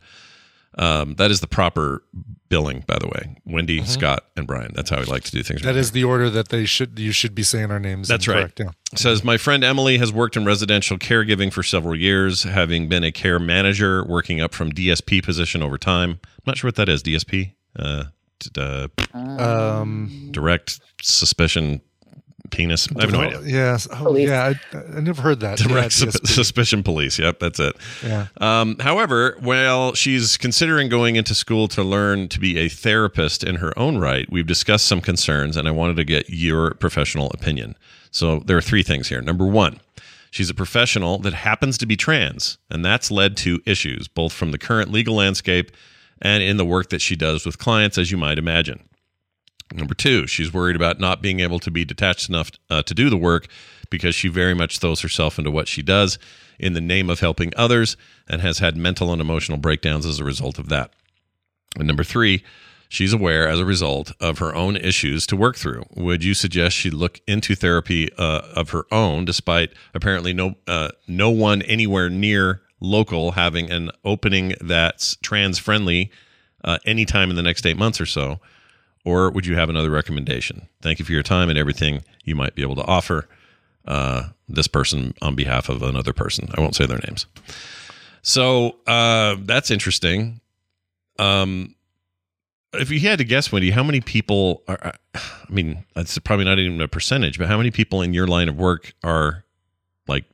Um, 0.78 1.14
that 1.14 1.30
is 1.30 1.40
the 1.40 1.46
proper 1.46 2.02
billing, 2.50 2.84
by 2.86 2.98
the 2.98 3.06
way. 3.08 3.36
Wendy, 3.46 3.82
Scott, 3.84 4.24
and 4.36 4.46
Brian. 4.46 4.72
That's 4.74 4.90
how 4.90 4.98
we 4.98 5.04
like 5.06 5.22
to 5.24 5.30
do 5.30 5.42
things. 5.42 5.62
That 5.62 5.74
is 5.76 5.92
the 5.92 6.04
order 6.04 6.28
that 6.30 6.50
they 6.50 6.64
should 6.66 6.98
you 6.98 7.12
should 7.12 7.34
be 7.34 7.42
saying 7.42 7.70
our 7.70 7.80
names. 7.80 8.08
That's 8.08 8.28
right. 8.28 8.54
correct, 8.54 8.60
Yeah. 8.60 8.70
says 8.94 9.24
my 9.24 9.36
friend 9.38 9.64
Emily 9.64 9.96
has 9.98 10.12
worked 10.12 10.36
in 10.36 10.44
residential 10.44 10.98
caregiving 10.98 11.50
for 11.52 11.62
several 11.62 11.96
years, 11.96 12.42
having 12.42 12.88
been 12.88 13.04
a 13.04 13.10
care 13.10 13.38
manager, 13.38 14.04
working 14.04 14.40
up 14.40 14.52
from 14.54 14.70
DSP 14.70 15.22
position 15.24 15.62
over 15.62 15.78
time. 15.78 16.20
I'm 16.24 16.42
not 16.46 16.58
sure 16.58 16.68
what 16.68 16.76
that 16.76 16.88
is. 16.90 17.02
DSP, 17.02 17.54
uh, 17.78 18.04
d- 18.40 18.50
uh, 18.60 18.88
Um, 19.14 20.28
direct 20.30 20.78
suspicion 21.02 21.80
penis. 22.50 22.88
I 22.96 23.02
have 23.02 23.12
no 23.12 23.20
idea. 23.20 23.40
Yes. 23.44 23.88
Oh, 23.90 23.96
Police. 23.96 24.28
yeah. 24.28 24.54
I, 24.74 24.76
I 24.96 25.00
never 25.00 25.22
heard 25.22 25.40
that. 25.40 25.58
Direct 25.58 25.76
yeah, 25.76 26.10
sus- 26.10 26.20
DSP. 26.20 26.26
suspicion 26.28 26.82
police. 26.82 27.18
Yep, 27.18 27.38
that's 27.40 27.58
it. 27.60 27.76
Yeah. 28.04 28.26
Um, 28.40 28.76
however, 28.78 29.36
while 29.40 29.94
she's 29.94 30.36
considering 30.36 30.88
going 30.88 31.16
into 31.16 31.34
school 31.34 31.68
to 31.68 31.82
learn 31.82 32.28
to 32.28 32.40
be 32.40 32.58
a 32.58 32.68
therapist 32.68 33.42
in 33.44 33.56
her 33.56 33.76
own 33.78 33.98
right, 33.98 34.30
we've 34.30 34.46
discussed 34.46 34.86
some 34.86 35.00
concerns, 35.00 35.56
and 35.56 35.66
I 35.68 35.70
wanted 35.70 35.96
to 35.96 36.04
get 36.04 36.30
your 36.30 36.74
professional 36.74 37.30
opinion. 37.32 37.76
So 38.10 38.40
there 38.40 38.56
are 38.56 38.62
three 38.62 38.82
things 38.82 39.08
here. 39.08 39.20
Number 39.20 39.46
one, 39.46 39.80
she's 40.30 40.48
a 40.50 40.54
professional 40.54 41.18
that 41.18 41.34
happens 41.34 41.76
to 41.78 41.86
be 41.86 41.96
trans, 41.96 42.58
and 42.70 42.84
that's 42.84 43.10
led 43.10 43.36
to 43.38 43.60
issues 43.66 44.08
both 44.08 44.32
from 44.32 44.50
the 44.52 44.58
current 44.58 44.90
legal 44.90 45.14
landscape 45.16 45.70
and 46.22 46.42
in 46.42 46.56
the 46.56 46.64
work 46.64 46.88
that 46.90 47.02
she 47.02 47.14
does 47.14 47.44
with 47.44 47.58
clients, 47.58 47.98
as 47.98 48.10
you 48.10 48.16
might 48.16 48.38
imagine. 48.38 48.80
Number 49.72 49.94
two, 49.94 50.26
she's 50.26 50.52
worried 50.52 50.76
about 50.76 51.00
not 51.00 51.20
being 51.20 51.40
able 51.40 51.58
to 51.60 51.70
be 51.70 51.84
detached 51.84 52.28
enough 52.28 52.50
uh, 52.70 52.82
to 52.82 52.94
do 52.94 53.10
the 53.10 53.16
work 53.16 53.48
because 53.90 54.14
she 54.14 54.28
very 54.28 54.54
much 54.54 54.78
throws 54.78 55.00
herself 55.00 55.38
into 55.38 55.50
what 55.50 55.68
she 55.68 55.82
does 55.82 56.18
in 56.58 56.72
the 56.72 56.80
name 56.80 57.10
of 57.10 57.20
helping 57.20 57.52
others 57.56 57.96
and 58.28 58.40
has 58.40 58.58
had 58.58 58.76
mental 58.76 59.12
and 59.12 59.20
emotional 59.20 59.58
breakdowns 59.58 60.06
as 60.06 60.20
a 60.20 60.24
result 60.24 60.58
of 60.58 60.68
that. 60.68 60.92
And 61.76 61.86
number 61.86 62.04
three, 62.04 62.42
she's 62.88 63.12
aware 63.12 63.48
as 63.48 63.58
a 63.58 63.64
result 63.64 64.12
of 64.20 64.38
her 64.38 64.54
own 64.54 64.76
issues 64.76 65.26
to 65.26 65.36
work 65.36 65.56
through. 65.56 65.84
Would 65.94 66.24
you 66.24 66.34
suggest 66.34 66.76
she 66.76 66.90
look 66.90 67.20
into 67.26 67.54
therapy 67.54 68.10
uh, 68.16 68.42
of 68.54 68.70
her 68.70 68.84
own, 68.92 69.24
despite 69.24 69.72
apparently 69.94 70.32
no 70.32 70.54
uh, 70.66 70.90
no 71.06 71.30
one 71.30 71.62
anywhere 71.62 72.08
near 72.08 72.62
local 72.80 73.32
having 73.32 73.70
an 73.70 73.90
opening 74.04 74.54
that's 74.60 75.16
trans 75.16 75.58
friendly 75.58 76.10
uh, 76.64 76.78
anytime 76.86 77.30
in 77.30 77.36
the 77.36 77.42
next 77.42 77.66
eight 77.66 77.76
months 77.76 78.00
or 78.00 78.06
so? 78.06 78.40
Or 79.06 79.30
would 79.30 79.46
you 79.46 79.54
have 79.54 79.70
another 79.70 79.88
recommendation? 79.88 80.68
Thank 80.82 80.98
you 80.98 81.04
for 81.04 81.12
your 81.12 81.22
time 81.22 81.48
and 81.48 81.56
everything 81.56 82.02
you 82.24 82.34
might 82.34 82.56
be 82.56 82.62
able 82.62 82.74
to 82.74 82.84
offer 82.84 83.28
uh, 83.86 84.30
this 84.48 84.66
person 84.66 85.14
on 85.22 85.36
behalf 85.36 85.68
of 85.68 85.80
another 85.84 86.12
person. 86.12 86.48
I 86.56 86.60
won't 86.60 86.74
say 86.74 86.86
their 86.86 86.98
names. 86.98 87.26
So 88.22 88.78
uh, 88.88 89.36
that's 89.38 89.70
interesting. 89.70 90.40
Um, 91.20 91.76
if 92.72 92.90
you 92.90 92.98
had 92.98 93.18
to 93.18 93.24
guess, 93.24 93.52
Wendy, 93.52 93.70
how 93.70 93.84
many 93.84 94.00
people 94.00 94.64
are? 94.66 94.94
I 95.14 95.20
mean, 95.48 95.84
that's 95.94 96.18
probably 96.18 96.44
not 96.44 96.58
even 96.58 96.80
a 96.80 96.88
percentage, 96.88 97.38
but 97.38 97.46
how 97.46 97.56
many 97.56 97.70
people 97.70 98.02
in 98.02 98.12
your 98.12 98.26
line 98.26 98.48
of 98.48 98.58
work 98.58 98.92
are 99.04 99.44
like 100.08 100.24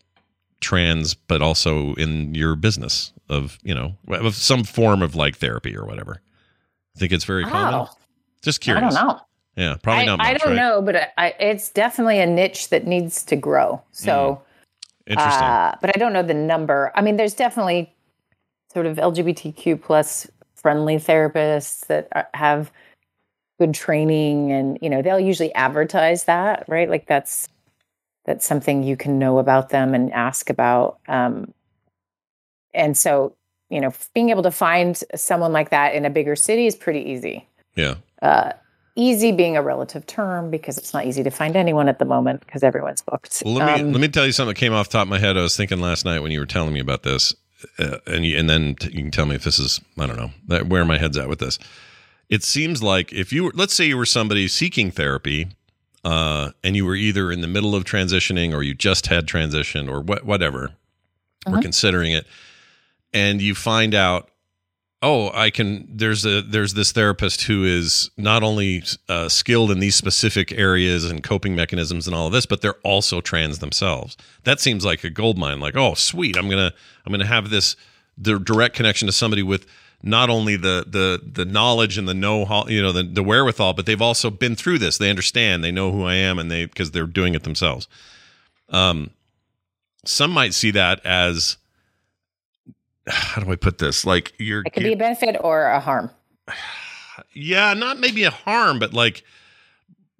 trans, 0.63 1.13
but 1.13 1.43
also 1.43 1.93
in 1.97 2.35
your 2.35 2.57
business 2.57 3.13
of 3.29 3.59
you 3.63 3.75
know 3.75 3.97
of 4.09 4.35
some 4.35 4.65
form 4.65 5.03
of 5.03 5.15
like 5.15 5.37
therapy 5.37 5.77
or 5.77 5.85
whatever? 5.85 6.23
I 6.97 6.99
think 6.99 7.13
it's 7.13 7.25
very 7.25 7.45
common. 7.45 7.87
Oh, 8.47 8.53
curious. 8.61 8.95
I 8.95 9.01
don't 9.01 9.09
know. 9.09 9.21
Yeah, 9.57 9.77
probably 9.83 10.05
I, 10.05 10.07
not 10.07 10.19
much. 10.19 10.27
I 10.27 10.35
don't 10.35 10.49
right? 10.49 10.57
know, 10.57 10.83
but 10.83 11.13
I, 11.19 11.35
it's 11.39 11.69
definitely 11.69 12.19
a 12.21 12.27
niche 12.27 12.71
that 12.71 12.87
needs 12.87 13.23
to 13.25 13.37
grow. 13.37 13.83
So, 13.93 14.43
Hmm. 15.07 15.13
Interesting. 15.13 15.43
uh, 15.43 15.77
but 15.81 15.91
I 15.95 15.99
don't 15.99 16.13
know 16.13 16.23
the 16.23 16.33
number. 16.35 16.93
I 16.95 17.03
mean, 17.03 17.17
there's 17.17 17.35
definitely 17.35 17.93
sort 18.73 18.87
of 18.87 18.99
LGBTQ 18.99 19.83
plus 19.83 20.29
friendly 20.55 20.97
therapists 20.97 21.87
that 21.89 22.07
are, 22.13 22.29
have 22.35 22.71
good 23.59 23.75
training, 23.75 24.53
and 24.53 24.79
you 24.81 24.89
know 24.89 25.03
they'll 25.03 25.19
usually 25.21 25.53
advertise 25.55 26.25
that, 26.25 26.65
right? 26.69 26.89
Like 26.89 27.07
that's 27.07 27.49
that's 28.25 28.47
something 28.47 28.85
you 28.85 28.97
can 28.97 29.19
know 29.19 29.39
about 29.39 29.71
them 29.71 29.93
and 29.93 30.13
ask 30.13 30.49
about. 30.49 30.99
Um, 31.09 31.53
and 32.73 32.97
so, 32.97 33.35
you 33.69 33.81
know, 33.81 33.93
being 34.15 34.31
able 34.31 34.45
to 34.45 34.53
find 34.53 35.03
someone 35.17 35.53
like 35.53 35.71
that 35.71 35.95
in 35.97 36.05
a 36.05 36.11
bigger 36.11 36.37
city 36.37 36.67
is 36.69 36.77
pretty 36.77 37.01
easy 37.01 37.47
yeah. 37.75 37.95
Uh, 38.23 38.53
easy 38.95 39.33
being 39.33 39.57
a 39.57 39.63
relative 39.63 40.07
term 40.07 40.51
because 40.51 40.79
it's 40.79 40.93
not 40.95 41.07
easy 41.07 41.23
to 41.23 41.31
find 41.31 41.57
anyone 41.57 41.89
at 41.89 41.99
the 41.99 42.05
moment 42.05 42.41
because 42.41 42.63
everyone's 42.63 43.03
booked. 43.03 43.43
Well, 43.45 43.55
let 43.55 43.67
me 43.77 43.83
Um, 43.83 43.93
let 43.93 44.01
me 44.01 44.09
tell 44.09 44.27
you 44.27 44.33
something 44.33 44.55
that 44.55 44.61
came 44.61 44.73
off 44.73 44.89
the 44.89 44.93
top 44.99 45.03
of 45.07 45.09
my 45.09 45.19
head. 45.19 45.37
I 45.37 45.43
was 45.43 45.57
thinking 45.57 45.81
last 45.81 46.05
night 46.05 46.21
when 46.21 46.31
you 46.33 46.41
were 46.41 46.47
telling 46.47 46.73
me 46.75 46.81
about 46.81 47.03
this, 47.03 47.35
uh, 47.79 47.99
and 48.07 48.25
you, 48.25 48.39
and 48.39 48.49
then 48.51 48.75
t- 48.77 48.89
you 48.89 49.03
can 49.03 49.11
tell 49.11 49.27
me 49.27 49.35
if 49.35 49.45
this 49.45 49.59
is 49.59 49.81
I 49.99 50.07
don't 50.07 50.17
know 50.17 50.31
that, 50.49 50.67
where 50.69 50.85
my 50.85 50.99
head's 50.99 51.17
at 51.19 51.29
with 51.29 51.39
this. 51.39 51.59
It 52.29 52.43
seems 52.43 52.83
like 52.83 53.13
if 53.13 53.33
you 53.33 53.45
were, 53.45 53.53
let's 53.55 53.75
say 53.75 53.85
you 53.87 53.97
were 53.97 54.07
somebody 54.07 54.49
seeking 54.49 54.91
therapy, 54.91 55.49
uh, 56.05 56.51
and 56.65 56.77
you 56.77 56.85
were 56.87 56.97
either 56.97 57.31
in 57.33 57.41
the 57.41 57.47
middle 57.49 57.75
of 57.75 57.85
transitioning 57.85 58.53
or 58.55 58.63
you 58.63 58.75
just 58.75 59.07
had 59.07 59.27
transition 59.29 59.89
or 59.89 60.01
what 60.01 60.25
whatever, 60.25 60.71
or 61.47 61.55
Mhm. 61.55 61.63
considering 61.63 62.13
it, 62.13 62.27
and 63.13 63.41
you 63.41 63.55
find 63.55 63.95
out 63.95 64.29
oh 65.03 65.31
i 65.35 65.51
can 65.51 65.87
there's 65.91 66.25
a 66.25 66.41
there's 66.41 66.75
this 66.75 66.93
therapist 66.93 67.43
who 67.43 67.65
is 67.65 68.11
not 68.17 68.43
only 68.43 68.83
uh, 69.09 69.29
skilled 69.29 69.71
in 69.71 69.81
these 69.81 69.97
specific 69.97 70.53
areas 70.53 71.05
and 71.05 71.23
coping 71.23 71.55
mechanisms 71.55 72.07
and 72.07 72.17
all 72.17 72.29
of 72.29 72.33
this 72.33 72.47
but 72.47 72.61
they're 72.61 72.75
also 72.85 73.21
trans 73.21 73.59
themselves. 73.59 74.17
That 74.45 74.61
seems 74.61 74.85
like 74.85 75.05
a 75.05 75.11
gold 75.11 75.37
mine 75.37 75.61
like 75.61 75.77
oh 75.77 75.95
sweet 75.95 76.37
i'm 76.37 76.49
gonna 76.49 76.73
i'm 77.05 77.13
gonna 77.13 77.27
have 77.27 77.51
this 77.51 77.77
the 78.17 78.39
direct 78.39 78.77
connection 78.77 79.07
to 79.07 79.13
somebody 79.13 79.43
with 79.43 79.67
not 80.03 80.31
only 80.31 80.57
the 80.57 80.85
the 80.87 81.21
the 81.25 81.45
knowledge 81.45 81.97
and 81.97 82.09
the 82.09 82.15
know 82.15 82.45
how 82.45 82.67
you 82.67 82.83
know 82.83 82.93
the, 82.93 83.03
the 83.05 83.23
wherewithal 83.23 83.73
but 83.73 83.87
they've 83.87 84.03
also 84.03 84.31
been 84.31 84.57
through 84.57 84.79
this. 84.79 84.99
They 84.99 85.11
understand 85.11 85.63
they 85.63 85.71
know 85.73 85.93
who 85.93 86.05
i 86.05 86.15
am 86.15 86.39
and 86.39 86.51
they 86.51 86.67
because 86.67 86.91
they're 86.91 87.07
doing 87.07 87.35
it 87.35 87.45
themselves. 87.45 87.89
Um 88.69 89.11
some 90.05 90.33
might 90.33 90.55
see 90.55 90.73
that 90.73 91.05
as 91.07 91.57
how 93.09 93.43
do 93.43 93.51
i 93.51 93.57
put 93.57 93.79
this 93.79 94.05
like 94.05 94.33
you're 94.39 94.63
it 94.65 94.73
could 94.73 94.83
be 94.83 94.93
a 94.93 94.97
benefit 94.97 95.37
or 95.41 95.67
a 95.67 95.81
harm. 95.81 96.11
yeah 97.35 97.75
not 97.75 97.99
maybe 97.99 98.25
a 98.25 98.31
harm 98.31 98.79
but 98.79 98.93
like 98.93 99.23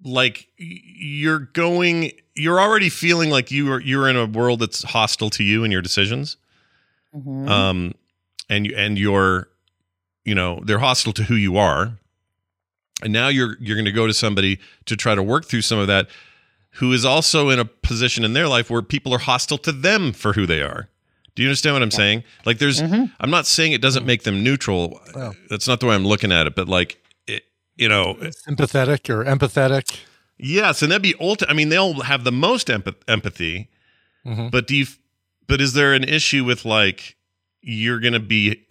like 0.03 0.47
you're 0.57 1.39
going 1.39 2.11
you're 2.35 2.59
already 2.59 2.89
feeling 2.89 3.29
like 3.29 3.51
you 3.51 3.71
are 3.71 3.79
you're 3.81 4.07
in 4.09 4.15
a 4.17 4.25
world 4.25 4.59
that's 4.59 4.83
hostile 4.83 5.29
to 5.29 5.43
you 5.43 5.63
and 5.63 5.71
your 5.71 5.81
decisions 5.81 6.37
Mhm. 7.15 7.47
um 7.47 7.93
and 8.49 8.65
you 8.65 8.75
and 8.75 8.97
you're 8.97 9.47
you 10.25 10.33
know 10.35 10.59
they're 10.65 10.79
hostile 10.79 11.13
to 11.13 11.23
who 11.23 11.35
you 11.35 11.57
are 11.57 11.93
and 13.03 13.13
now 13.13 13.27
you're 13.27 13.55
you're 13.59 13.75
going 13.75 13.85
to 13.85 13.91
go 13.91 14.07
to 14.07 14.13
somebody 14.13 14.59
to 14.85 14.95
try 14.95 15.13
to 15.15 15.21
work 15.23 15.45
through 15.45 15.61
some 15.61 15.77
of 15.79 15.87
that 15.87 16.07
who 16.77 16.91
is 16.91 17.05
also 17.05 17.49
in 17.49 17.59
a 17.59 17.65
position 17.65 18.23
in 18.25 18.33
their 18.33 18.47
life 18.47 18.69
where 18.71 18.81
people 18.81 19.13
are 19.13 19.19
hostile 19.19 19.59
to 19.59 19.71
them 19.71 20.11
for 20.11 20.33
who 20.33 20.45
they 20.47 20.61
are 20.61 20.89
do 21.35 21.43
you 21.43 21.49
understand 21.49 21.73
what 21.75 21.81
i'm 21.83 21.91
saying 21.91 22.23
like 22.45 22.57
there's 22.59 22.79
i'm 22.81 23.29
not 23.29 23.45
saying 23.45 23.71
it 23.71 23.81
doesn't 23.81 24.05
make 24.05 24.23
them 24.23 24.43
neutral 24.43 24.99
Well. 25.15 25.35
that's 25.49 25.67
not 25.67 25.79
the 25.79 25.85
way 25.87 25.95
i'm 25.95 26.05
looking 26.05 26.31
at 26.31 26.47
it 26.47 26.55
but 26.55 26.67
like 26.69 27.01
it, 27.27 27.43
you 27.75 27.87
know 27.89 28.17
Sympathetic 28.31 29.09
or 29.09 29.23
empathetic. 29.25 29.99
Yes, 30.37 30.81
and 30.81 30.91
that'd 30.91 31.01
be 31.03 31.13
ulti- 31.13 31.45
I 31.47 31.53
mean, 31.53 31.69
they'll 31.69 32.01
have 32.01 32.23
the 32.23 32.31
most 32.31 32.67
empath- 32.67 32.95
empathy, 33.07 33.69
Mhm. 34.25 34.49
but 34.51 34.65
do 34.67 34.75
you? 34.75 34.87
But 35.47 35.61
is 35.61 35.73
there 35.73 35.93
an 35.93 36.03
issue 36.03 36.43
with 36.43 36.65
like 36.65 37.15
you're 37.61 37.99
gonna 37.99 38.19
be? 38.19 38.65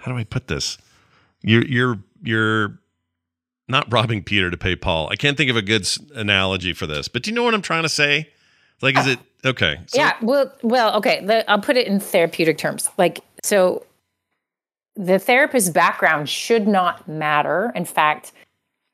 How 0.00 0.10
do 0.10 0.16
I 0.18 0.24
put 0.24 0.48
this? 0.48 0.78
You're 1.42 1.64
you're 1.66 1.98
you're 2.22 2.78
not 3.68 3.92
robbing 3.92 4.22
Peter 4.24 4.50
to 4.50 4.56
pay 4.56 4.74
Paul. 4.76 5.08
I 5.10 5.16
can't 5.16 5.36
think 5.36 5.50
of 5.50 5.56
a 5.56 5.62
good 5.62 5.86
analogy 6.14 6.72
for 6.72 6.86
this, 6.86 7.06
but 7.06 7.22
do 7.22 7.30
you 7.30 7.34
know 7.36 7.44
what 7.44 7.54
I'm 7.54 7.62
trying 7.62 7.82
to 7.84 7.88
say? 7.88 8.30
Like, 8.82 8.98
is 8.98 9.06
it 9.06 9.18
okay? 9.44 9.78
So, 9.86 9.98
yeah. 9.98 10.14
Well, 10.20 10.52
well, 10.62 10.94
okay. 10.96 11.24
The, 11.24 11.48
I'll 11.50 11.60
put 11.60 11.76
it 11.76 11.86
in 11.86 12.00
therapeutic 12.00 12.58
terms. 12.58 12.90
Like, 12.98 13.20
so 13.42 13.84
the 14.96 15.18
therapist's 15.18 15.70
background 15.70 16.28
should 16.28 16.66
not 16.68 17.06
matter. 17.08 17.72
In 17.74 17.84
fact, 17.84 18.32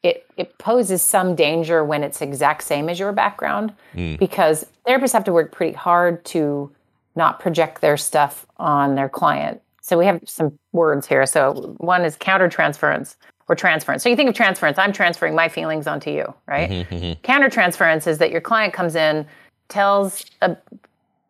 it 0.03 0.25
it 0.37 0.57
poses 0.59 1.03
some 1.03 1.35
danger 1.35 1.85
when 1.85 2.03
it's 2.03 2.23
exact 2.23 2.63
same 2.63 2.89
as 2.89 2.99
your 2.99 3.13
background 3.13 3.73
Mm. 3.95 4.19
because 4.19 4.65
therapists 4.87 5.13
have 5.13 5.25
to 5.25 5.33
work 5.33 5.53
pretty 5.53 5.75
hard 5.77 6.25
to 6.27 6.71
not 7.17 7.41
project 7.41 7.81
their 7.81 7.97
stuff 7.97 8.47
on 8.57 8.95
their 8.95 9.09
client. 9.09 9.61
So 9.83 9.99
we 9.99 10.07
have 10.07 10.21
some 10.27 10.59
words 10.73 11.07
here. 11.07 11.27
So 11.27 11.75
one 11.79 12.05
is 12.05 12.17
countertransference 12.17 13.17
or 13.49 13.57
transference. 13.57 14.03
So 14.05 14.09
you 14.09 14.15
think 14.17 14.29
of 14.29 14.35
transference, 14.37 14.79
I'm 14.79 14.93
transferring 14.93 15.35
my 15.35 15.49
feelings 15.49 15.87
onto 15.89 16.11
you, 16.11 16.33
right? 16.47 16.71
Mm-hmm, 16.71 17.21
Countertransference 17.25 18.07
is 18.07 18.19
that 18.19 18.31
your 18.31 18.41
client 18.41 18.73
comes 18.73 18.95
in, 18.95 19.27
tells 19.71 20.25
a, 20.43 20.57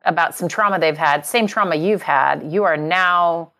about 0.05 0.35
some 0.35 0.49
trauma 0.49 0.79
they've 0.79 0.97
had, 0.97 1.25
same 1.27 1.47
trauma 1.47 1.77
you've 1.77 2.03
had. 2.03 2.43
You 2.51 2.65
are 2.65 2.77
now 2.77 3.53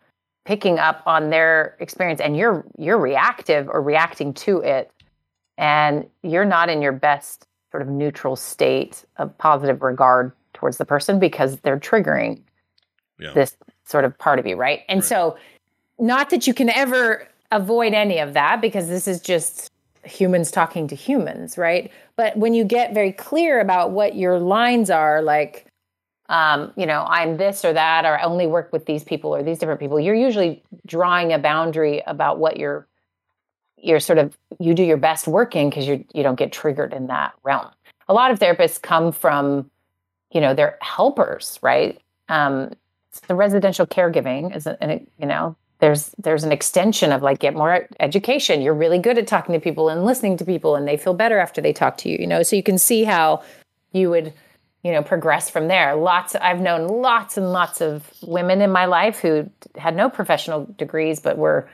picking 0.45 0.79
up 0.79 1.03
on 1.07 1.31
their 1.31 1.77
experience 1.81 2.21
and 2.21 2.37
you're 2.37 2.65
you're 2.79 2.99
reactive 2.99 3.69
or 3.69 3.83
reacting 3.83 4.33
to 4.33 4.61
it 4.61 4.91
and 5.59 6.09
you're 6.23 6.47
not 6.47 6.71
in 6.71 6.81
your 6.81 6.93
best 6.93 7.47
sort 7.71 7.83
of 7.83 7.89
neutral 7.89 8.35
state 8.35 9.05
of 9.19 9.37
positive 9.39 9.83
regard 9.83 10.33
towards 10.55 10.79
the 10.79 10.85
person 10.85 11.19
because 11.19 11.59
they're 11.61 11.79
triggering 11.79 12.41
Yeah. 13.19 13.33
this 13.35 13.57
sort 13.85 14.05
of 14.05 14.17
part 14.19 14.39
of 14.39 14.47
you, 14.47 14.57
right? 14.57 14.81
And 14.89 15.05
so 15.05 15.37
not 15.99 16.31
that 16.31 16.47
you 16.47 16.55
can 16.55 16.71
ever 16.71 17.29
avoid 17.53 17.93
any 17.93 18.19
of 18.19 18.33
that 18.33 18.61
because 18.61 18.89
this 18.89 19.07
is 19.07 19.21
just 19.21 19.71
humans 20.05 20.51
talking 20.51 20.89
to 20.89 20.95
humans, 20.95 21.59
right? 21.59 21.93
But 22.21 22.37
when 22.37 22.53
you 22.53 22.65
get 22.65 22.93
very 22.93 23.13
clear 23.13 23.61
about 23.61 23.93
what 23.93 24.15
your 24.15 24.39
lines 24.39 24.91
are, 24.91 25.23
like, 25.23 25.65
um, 26.29 26.71
you 26.77 26.85
know, 26.85 27.07
I'm 27.09 27.39
this 27.39 27.65
or 27.65 27.73
that, 27.73 28.05
or 28.05 28.19
I 28.19 28.25
only 28.25 28.47
work 28.47 28.75
with 28.75 28.85
these 28.85 29.03
people 29.03 29.35
or 29.35 29.43
these 29.43 29.59
different 29.59 29.81
people, 29.81 29.99
you're 29.99 30.15
usually 30.15 30.63
drawing 30.85 31.33
a 31.33 31.39
boundary 31.39 32.03
about 32.07 32.39
what 32.39 32.59
you're 32.59 32.87
you're 33.79 34.01
sort 34.01 34.19
of 34.19 34.37
you 34.59 34.75
do 34.75 34.83
your 34.83 34.99
best 34.99 35.29
working 35.29 35.71
because 35.71 35.89
you 35.89 36.05
you 36.13 36.23
don't 36.23 36.39
get 36.39 36.53
triggered 36.53 36.93
in 36.93 37.07
that 37.07 37.33
realm. 37.43 37.71
A 38.07 38.13
lot 38.13 38.31
of 38.31 38.39
therapists 38.39 38.83
come 38.83 39.13
from, 39.13 39.71
you 40.31 40.43
know, 40.43 40.53
they're 40.53 40.77
helpers, 40.83 41.59
right? 41.63 41.99
Um, 42.29 42.75
the 43.29 43.35
residential 43.35 43.87
caregiving 43.87 44.55
is, 44.55 44.67
and 44.67 45.07
you 45.19 45.25
know, 45.25 45.57
there's 45.81 46.15
there's 46.19 46.45
an 46.45 46.53
extension 46.53 47.13
of 47.13 47.23
like 47.23 47.39
get 47.39 47.55
more 47.55 47.89
education. 47.99 48.61
You're 48.61 48.75
really 48.75 48.99
good 48.99 49.19
at 49.19 49.27
talking 49.27 49.53
to 49.55 49.61
people 49.61 49.89
and 49.89 50.05
listening 50.05 50.37
to 50.39 50.45
people, 50.45 50.77
and 50.77 50.87
they 50.87 50.97
feel 50.97 51.15
better 51.15 51.39
after 51.39 51.61
they 51.61 51.73
talk 51.73 51.97
to 51.99 52.09
you. 52.09 52.19
You 52.19 52.27
know, 52.27 52.43
so 52.43 52.57
you 52.57 52.63
can 52.63 52.79
see 52.79 53.05
how 53.05 53.43
you 53.93 54.11
would, 54.11 54.33
you 54.85 54.93
know, 54.93 55.03
progress 55.03 55.51
from 55.51 55.69
there. 55.69 55.97
Lots. 55.97 56.35
I've 56.37 56.61
known 56.61 56.87
lots 56.87 57.37
and 57.37 57.53
lots 57.53 57.81
of 57.81 58.11
women 58.23 58.61
in 58.61 58.71
my 58.71 58.85
life 58.85 59.19
who 59.19 59.51
had 59.77 59.97
no 59.97 60.09
professional 60.09 60.67
degrees, 60.77 61.19
but 61.19 61.39
were 61.39 61.69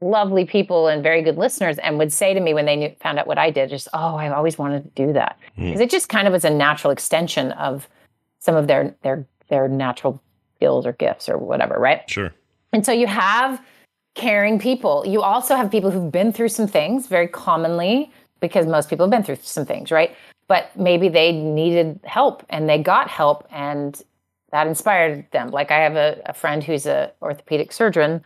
lovely 0.00 0.44
people 0.44 0.88
and 0.88 1.02
very 1.02 1.22
good 1.22 1.36
listeners 1.36 1.76
and 1.78 1.98
would 1.98 2.12
say 2.12 2.32
to 2.32 2.40
me 2.40 2.54
when 2.54 2.64
they 2.64 2.76
knew, 2.76 2.94
found 3.00 3.18
out 3.18 3.26
what 3.26 3.36
I 3.36 3.50
did, 3.50 3.68
just, 3.68 3.86
oh, 3.92 4.16
i've 4.16 4.32
always 4.32 4.56
wanted 4.56 4.84
to 4.84 5.06
do 5.06 5.12
that. 5.12 5.38
Hmm. 5.56 5.66
Because 5.66 5.80
it 5.80 5.90
just 5.90 6.08
kind 6.08 6.26
of 6.26 6.32
was 6.32 6.44
a 6.44 6.50
natural 6.50 6.90
extension 6.90 7.52
of 7.52 7.86
some 8.38 8.56
of 8.56 8.66
their, 8.66 8.94
their, 9.02 9.26
their 9.48 9.68
natural 9.68 10.22
skills 10.56 10.86
or 10.86 10.92
gifts 10.92 11.28
or 11.28 11.36
whatever, 11.36 11.78
right? 11.78 12.08
Sure. 12.08 12.32
And 12.74 12.84
so 12.84 12.90
you 12.90 13.06
have 13.06 13.64
caring 14.16 14.58
people. 14.58 15.04
You 15.06 15.22
also 15.22 15.54
have 15.54 15.70
people 15.70 15.92
who've 15.92 16.10
been 16.10 16.32
through 16.32 16.48
some 16.48 16.66
things 16.66 17.06
very 17.06 17.28
commonly 17.28 18.10
because 18.40 18.66
most 18.66 18.90
people 18.90 19.06
have 19.06 19.12
been 19.12 19.22
through 19.22 19.38
some 19.42 19.64
things, 19.64 19.92
right? 19.92 20.14
But 20.48 20.76
maybe 20.76 21.08
they 21.08 21.30
needed 21.30 22.00
help 22.02 22.44
and 22.50 22.68
they 22.68 22.78
got 22.78 23.08
help 23.08 23.46
and 23.52 24.02
that 24.50 24.66
inspired 24.66 25.24
them. 25.30 25.50
Like 25.50 25.70
I 25.70 25.78
have 25.78 25.94
a, 25.94 26.20
a 26.26 26.34
friend 26.34 26.64
who's 26.64 26.84
a 26.84 27.12
orthopedic 27.22 27.70
surgeon. 27.70 28.24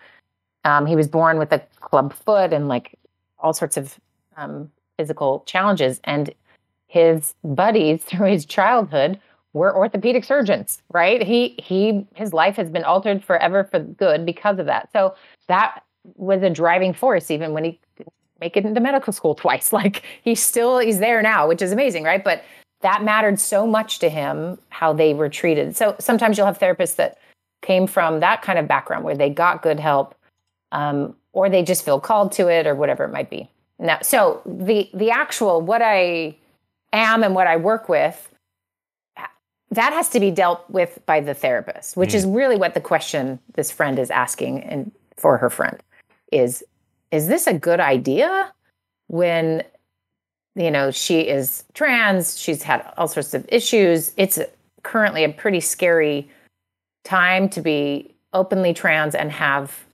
Um, 0.64 0.86
he 0.86 0.96
was 0.96 1.08
born 1.08 1.38
with 1.38 1.52
a 1.52 1.62
club 1.80 2.14
foot 2.14 2.54
and 2.54 2.68
like 2.68 2.98
all 3.38 3.52
sorts 3.52 3.76
of 3.76 4.00
um, 4.38 4.70
physical 4.96 5.42
challenges. 5.46 6.00
And 6.04 6.32
his 6.86 7.34
buddies 7.44 8.02
through 8.06 8.28
his 8.28 8.46
childhood 8.46 9.20
were 9.52 9.74
orthopedic 9.74 10.24
surgeons, 10.24 10.82
right? 10.92 11.22
He 11.22 11.54
he 11.58 12.06
his 12.14 12.32
life 12.32 12.56
has 12.56 12.70
been 12.70 12.84
altered 12.84 13.24
forever 13.24 13.64
for 13.64 13.80
good 13.80 14.26
because 14.26 14.58
of 14.58 14.66
that. 14.66 14.90
So 14.92 15.14
that 15.46 15.82
was 16.16 16.42
a 16.42 16.50
driving 16.50 16.92
force 16.92 17.30
even 17.30 17.52
when 17.52 17.64
he 17.64 17.80
make 18.40 18.56
it 18.56 18.64
into 18.64 18.80
medical 18.80 19.12
school 19.12 19.34
twice. 19.44 19.72
Like 19.72 20.02
he's 20.22 20.42
still 20.42 20.78
he's 20.78 20.98
there 20.98 21.22
now, 21.22 21.48
which 21.48 21.62
is 21.62 21.72
amazing, 21.72 22.04
right? 22.04 22.22
But 22.22 22.44
that 22.80 23.02
mattered 23.02 23.40
so 23.40 23.66
much 23.66 23.98
to 23.98 24.08
him 24.08 24.58
how 24.68 24.92
they 24.92 25.12
were 25.12 25.28
treated. 25.28 25.76
So 25.76 25.96
sometimes 25.98 26.36
you'll 26.36 26.46
have 26.46 26.60
therapists 26.60 26.96
that 26.96 27.18
came 27.60 27.88
from 27.88 28.20
that 28.20 28.40
kind 28.42 28.58
of 28.58 28.68
background 28.68 29.04
where 29.04 29.16
they 29.16 29.30
got 29.30 29.62
good 29.62 29.80
help 29.80 30.14
um, 30.70 31.16
or 31.32 31.48
they 31.48 31.62
just 31.64 31.84
feel 31.84 31.98
called 31.98 32.30
to 32.32 32.46
it 32.48 32.66
or 32.66 32.76
whatever 32.76 33.04
it 33.04 33.12
might 33.12 33.30
be. 33.30 33.48
no. 33.78 33.96
So 34.02 34.42
the 34.46 34.88
the 34.94 35.10
actual 35.10 35.60
what 35.60 35.82
I 35.82 36.36
am 36.92 37.24
and 37.24 37.34
what 37.34 37.46
I 37.46 37.56
work 37.56 37.88
with 37.88 38.28
that 39.70 39.92
has 39.92 40.08
to 40.10 40.20
be 40.20 40.30
dealt 40.30 40.68
with 40.70 40.98
by 41.06 41.20
the 41.20 41.34
therapist, 41.34 41.96
which 41.96 42.14
is 42.14 42.24
mm. 42.24 42.36
really 42.36 42.56
what 42.56 42.74
the 42.74 42.80
question 42.80 43.38
this 43.54 43.70
friend 43.70 43.98
is 43.98 44.10
asking 44.10 44.62
and 44.64 44.90
for 45.16 45.36
her 45.36 45.50
friend 45.50 45.78
is 46.32 46.62
is 47.10 47.26
this 47.26 47.46
a 47.46 47.54
good 47.54 47.80
idea 47.80 48.52
when 49.08 49.62
you 50.54 50.70
know 50.70 50.90
she 50.90 51.20
is 51.20 51.64
trans, 51.74 52.38
she's 52.38 52.62
had 52.62 52.92
all 52.96 53.08
sorts 53.08 53.34
of 53.34 53.46
issues. 53.48 54.12
It's 54.16 54.38
currently 54.82 55.24
a 55.24 55.28
pretty 55.28 55.60
scary 55.60 56.30
time 57.04 57.48
to 57.50 57.60
be 57.60 58.14
openly 58.32 58.74
trans 58.74 59.14
and 59.14 59.32
have 59.32 59.84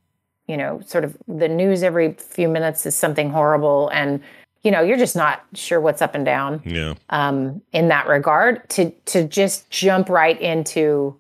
you 0.46 0.56
know 0.56 0.80
sort 0.86 1.04
of 1.04 1.16
the 1.28 1.48
news 1.48 1.82
every 1.82 2.12
few 2.14 2.48
minutes 2.48 2.86
is 2.86 2.94
something 2.94 3.30
horrible 3.30 3.88
and 3.90 4.20
you 4.64 4.70
know 4.70 4.80
you're 4.80 4.96
just 4.98 5.14
not 5.14 5.44
sure 5.54 5.80
what's 5.80 6.02
up 6.02 6.14
and 6.14 6.24
down 6.24 6.60
Yeah. 6.64 6.94
um, 7.10 7.62
in 7.72 7.88
that 7.88 8.08
regard 8.08 8.68
to 8.70 8.90
to 9.06 9.24
just 9.28 9.70
jump 9.70 10.08
right 10.08 10.40
into 10.40 11.16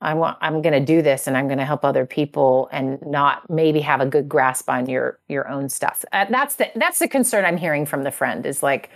I 0.00 0.14
want 0.14 0.36
I'm 0.40 0.62
going 0.62 0.72
to 0.72 0.84
do 0.84 1.00
this 1.00 1.28
and 1.28 1.36
I'm 1.36 1.46
going 1.46 1.58
to 1.58 1.64
help 1.64 1.84
other 1.84 2.04
people 2.04 2.68
and 2.72 3.00
not 3.06 3.48
maybe 3.48 3.80
have 3.80 4.00
a 4.00 4.06
good 4.06 4.28
grasp 4.28 4.68
on 4.68 4.88
your 4.88 5.18
your 5.28 5.48
own 5.48 5.68
stuff. 5.68 6.04
Uh, 6.12 6.26
that's 6.28 6.56
the 6.56 6.70
that's 6.74 6.98
the 6.98 7.06
concern 7.08 7.44
I'm 7.44 7.56
hearing 7.56 7.86
from 7.86 8.02
the 8.02 8.10
friend 8.10 8.44
is 8.44 8.62
like 8.62 8.90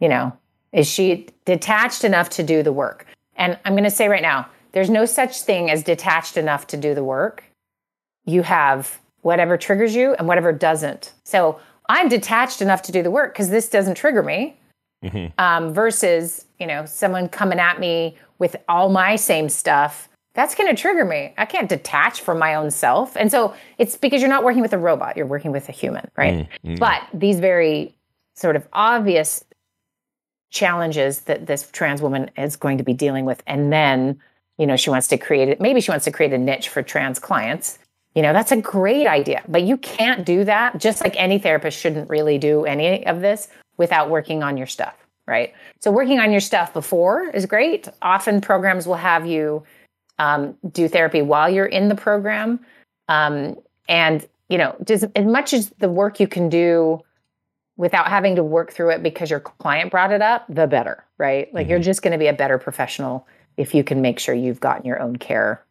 you 0.00 0.08
know 0.08 0.36
is 0.72 0.88
she 0.90 1.28
detached 1.44 2.02
enough 2.02 2.30
to 2.30 2.42
do 2.42 2.64
the 2.64 2.72
work? 2.72 3.06
And 3.36 3.56
I'm 3.64 3.74
going 3.74 3.84
to 3.84 3.90
say 3.90 4.08
right 4.08 4.22
now 4.22 4.48
there's 4.72 4.90
no 4.90 5.04
such 5.06 5.42
thing 5.42 5.70
as 5.70 5.84
detached 5.84 6.36
enough 6.36 6.66
to 6.68 6.76
do 6.76 6.94
the 6.96 7.04
work. 7.04 7.44
You 8.24 8.42
have 8.42 8.98
whatever 9.22 9.56
triggers 9.56 9.94
you 9.94 10.14
and 10.14 10.26
whatever 10.26 10.52
doesn't. 10.52 11.12
So 11.22 11.60
I'm 11.88 12.08
detached 12.08 12.62
enough 12.62 12.82
to 12.82 12.92
do 12.92 13.02
the 13.02 13.10
work 13.10 13.32
because 13.32 13.50
this 13.50 13.68
doesn't 13.68 13.96
trigger 13.96 14.22
me. 14.22 14.56
Um, 15.36 15.74
versus 15.74 16.46
you 16.58 16.66
know 16.66 16.86
someone 16.86 17.28
coming 17.28 17.58
at 17.58 17.78
me 17.78 18.16
with 18.38 18.56
all 18.68 18.88
my 18.88 19.16
same 19.16 19.48
stuff 19.50 20.08
that's 20.34 20.54
going 20.54 20.74
to 20.74 20.80
trigger 20.80 21.04
me. 21.04 21.32
I 21.38 21.44
can't 21.44 21.68
detach 21.68 22.20
from 22.20 22.40
my 22.40 22.56
own 22.56 22.70
self. 22.70 23.16
And 23.16 23.30
so 23.30 23.54
it's 23.78 23.96
because 23.96 24.20
you're 24.20 24.28
not 24.28 24.42
working 24.42 24.62
with 24.62 24.72
a 24.72 24.78
robot 24.78 25.16
you're 25.16 25.26
working 25.26 25.52
with 25.52 25.68
a 25.68 25.72
human 25.72 26.10
right? 26.16 26.48
Mm, 26.64 26.72
mm. 26.72 26.78
but 26.78 27.02
these 27.12 27.38
very 27.38 27.94
sort 28.34 28.56
of 28.56 28.66
obvious 28.72 29.44
challenges 30.50 31.20
that 31.22 31.46
this 31.46 31.68
trans 31.72 32.00
woman 32.00 32.30
is 32.36 32.56
going 32.56 32.78
to 32.78 32.84
be 32.84 32.92
dealing 32.92 33.24
with 33.24 33.42
and 33.46 33.72
then 33.72 34.20
you 34.56 34.66
know 34.66 34.76
she 34.76 34.88
wants 34.88 35.08
to 35.08 35.18
create 35.18 35.48
it 35.48 35.60
maybe 35.60 35.80
she 35.80 35.90
wants 35.90 36.04
to 36.04 36.12
create 36.12 36.32
a 36.32 36.38
niche 36.38 36.68
for 36.68 36.80
trans 36.80 37.18
clients 37.18 37.78
you 38.14 38.22
know 38.22 38.32
that's 38.32 38.52
a 38.52 38.56
great 38.56 39.06
idea 39.06 39.42
but 39.48 39.62
you 39.62 39.76
can't 39.76 40.24
do 40.24 40.44
that 40.44 40.78
just 40.78 41.00
like 41.02 41.14
any 41.16 41.38
therapist 41.38 41.78
shouldn't 41.78 42.08
really 42.08 42.38
do 42.38 42.64
any 42.64 43.06
of 43.06 43.20
this 43.20 43.48
without 43.76 44.10
working 44.10 44.42
on 44.42 44.56
your 44.56 44.66
stuff 44.66 44.94
right? 45.26 45.54
So 45.80 45.90
working 45.90 46.20
on 46.20 46.30
your 46.32 46.40
stuff 46.40 46.72
before 46.72 47.28
is 47.30 47.46
great. 47.46 47.88
Often 48.02 48.40
programs 48.40 48.86
will 48.86 48.94
have 48.96 49.26
you 49.26 49.64
um, 50.18 50.56
do 50.70 50.88
therapy 50.88 51.22
while 51.22 51.48
you're 51.48 51.66
in 51.66 51.88
the 51.88 51.94
program. 51.94 52.60
Um, 53.08 53.56
and 53.88 54.26
you 54.48 54.56
know 54.56 54.74
just 54.84 55.04
as 55.14 55.26
much 55.26 55.52
as 55.52 55.68
the 55.78 55.90
work 55.90 56.20
you 56.20 56.26
can 56.26 56.48
do 56.48 57.00
without 57.76 58.08
having 58.08 58.36
to 58.36 58.44
work 58.44 58.72
through 58.72 58.90
it 58.90 59.02
because 59.02 59.30
your 59.30 59.40
client 59.40 59.90
brought 59.90 60.12
it 60.12 60.22
up 60.22 60.46
the 60.48 60.66
better 60.66 61.04
right? 61.18 61.52
Like 61.52 61.68
you're 61.68 61.78
just 61.78 62.02
going 62.02 62.12
to 62.12 62.18
be 62.18 62.26
a 62.26 62.32
better 62.32 62.58
professional 62.58 63.26
if 63.56 63.74
you 63.74 63.84
can 63.84 64.00
make 64.00 64.18
sure 64.18 64.34
you've 64.34 64.60
gotten 64.60 64.86
your 64.86 65.00
own 65.00 65.16
care 65.16 65.62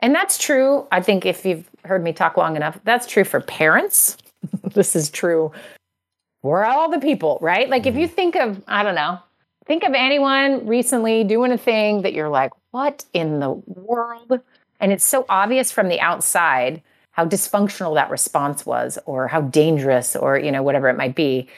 and 0.00 0.14
that's 0.14 0.38
true 0.38 0.86
i 0.92 1.00
think 1.00 1.26
if 1.26 1.44
you've 1.44 1.68
heard 1.84 2.02
me 2.02 2.12
talk 2.12 2.36
long 2.36 2.56
enough 2.56 2.78
that's 2.84 3.06
true 3.06 3.24
for 3.24 3.40
parents. 3.40 4.16
This 4.74 4.94
is 4.94 5.10
true 5.10 5.50
for 6.42 6.64
all 6.64 6.90
the 6.90 7.00
people 7.00 7.38
right? 7.40 7.68
Like 7.68 7.86
if 7.86 7.96
you 7.96 8.06
mm-hmm. 8.06 8.14
think 8.14 8.36
of 8.36 8.62
i 8.68 8.82
don't 8.82 8.94
know 8.94 9.18
think 9.66 9.82
of 9.82 9.94
anyone 9.94 10.66
recently 10.66 11.24
doing 11.24 11.50
a 11.50 11.58
thing 11.58 12.02
that 12.02 12.12
you're 12.12 12.28
like 12.28 12.52
what 12.70 13.04
in 13.14 13.40
the 13.40 13.50
world? 13.50 14.40
And 14.80 14.92
it's 14.92 15.04
so 15.04 15.24
obvious 15.30 15.72
from 15.72 15.88
the 15.88 15.98
outside 15.98 16.82
how 17.12 17.24
dysfunctional 17.24 17.94
that 17.94 18.10
response 18.10 18.66
was 18.66 18.98
or 19.06 19.26
how 19.26 19.40
dangerous 19.40 20.14
or 20.14 20.38
you 20.38 20.52
know 20.52 20.62
whatever 20.62 20.88
it 20.88 20.96
might 20.96 21.14
be. 21.14 21.48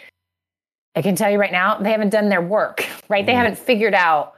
I 0.95 1.03
can 1.03 1.17
tell 1.17 1.31
you 1.31 1.39
right 1.39 1.53
now 1.53 1.79
they 1.79 1.91
haven't 1.91 2.11
done 2.11 2.29
their 2.29 2.41
work 2.41 2.87
right? 3.09 3.27
They 3.27 3.33
mm-hmm. 3.33 3.41
haven't 3.41 3.59
figured 3.59 3.95
out 3.95 4.37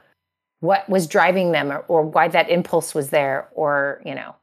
what 0.61 0.87
was 0.89 1.05
driving 1.05 1.51
them 1.51 1.71
or, 1.71 1.79
or 1.87 2.01
why 2.01 2.27
that 2.27 2.49
impulse 2.49 2.95
was 2.95 3.09
there 3.09 3.49
or 3.53 4.01
you 4.05 4.15
know 4.15 4.33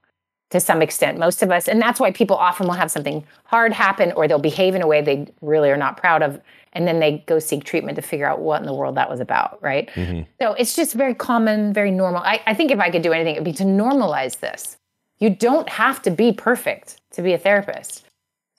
to 0.50 0.60
some 0.60 0.82
extent 0.82 1.18
most 1.18 1.42
of 1.42 1.50
us 1.50 1.66
and 1.66 1.80
that's 1.80 1.98
why 1.98 2.10
people 2.12 2.36
often 2.36 2.66
will 2.66 2.74
have 2.74 2.90
something 2.90 3.24
hard 3.44 3.72
happen 3.72 4.12
or 4.12 4.28
they'll 4.28 4.38
behave 4.38 4.74
in 4.74 4.82
a 4.82 4.86
way 4.86 5.00
they 5.00 5.26
really 5.40 5.70
are 5.70 5.76
not 5.76 5.96
proud 5.96 6.22
of 6.22 6.40
and 6.74 6.86
then 6.86 7.00
they 7.00 7.24
go 7.26 7.38
seek 7.38 7.64
treatment 7.64 7.96
to 7.96 8.02
figure 8.02 8.26
out 8.26 8.40
what 8.40 8.60
in 8.60 8.66
the 8.66 8.74
world 8.74 8.94
that 8.94 9.10
was 9.10 9.20
about 9.20 9.58
right 9.62 9.88
mm-hmm. 9.90 10.22
so 10.40 10.52
it's 10.52 10.76
just 10.76 10.94
very 10.94 11.14
common, 11.14 11.72
very 11.72 11.90
normal. 11.90 12.22
I, 12.22 12.42
I 12.46 12.54
think 12.54 12.70
if 12.70 12.78
I 12.78 12.90
could 12.90 13.02
do 13.02 13.12
anything, 13.12 13.34
it 13.34 13.38
would 13.38 13.44
be 13.44 13.52
to 13.54 13.64
normalize 13.64 14.40
this. 14.40 14.76
You 15.18 15.30
don't 15.30 15.68
have 15.68 16.02
to 16.02 16.10
be 16.10 16.32
perfect 16.32 17.00
to 17.12 17.22
be 17.22 17.32
a 17.32 17.38
therapist, 17.38 18.04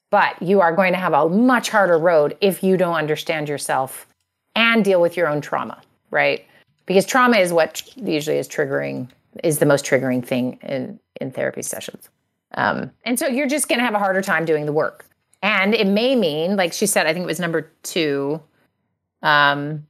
but 0.09 0.41
you 0.41 0.61
are 0.61 0.75
going 0.75 0.93
to 0.93 0.99
have 0.99 1.13
a 1.13 1.29
much 1.29 1.69
harder 1.69 1.97
road 1.97 2.37
if 2.41 2.63
you 2.63 2.77
don't 2.77 2.95
understand 2.95 3.47
yourself 3.47 4.07
and 4.55 4.83
deal 4.83 4.99
with 4.99 5.15
your 5.15 5.27
own 5.27 5.41
trauma, 5.41 5.81
right? 6.11 6.45
Because 6.89 7.05
trauma 7.05 7.37
is 7.37 7.53
what 7.53 7.83
usually 7.95 8.39
is 8.39 8.47
triggering, 8.49 9.07
is 9.43 9.59
the 9.59 9.65
most 9.67 9.85
triggering 9.85 10.25
thing 10.25 10.57
in, 10.63 10.99
in 11.21 11.29
therapy 11.29 11.61
sessions. 11.61 12.09
Um, 12.55 12.89
and 13.05 13.19
so 13.19 13.27
you're 13.27 13.47
just 13.47 13.69
going 13.69 13.77
to 13.77 13.85
have 13.85 13.93
a 13.93 13.99
harder 13.99 14.23
time 14.23 14.43
doing 14.43 14.65
the 14.65 14.73
work. 14.73 15.05
And 15.43 15.75
it 15.75 15.85
may 15.85 16.15
mean, 16.15 16.55
like 16.55 16.73
she 16.73 16.87
said, 16.87 17.05
I 17.05 17.13
think 17.13 17.25
it 17.25 17.27
was 17.27 17.39
number 17.39 17.71
two, 17.83 18.41
um, 19.21 19.85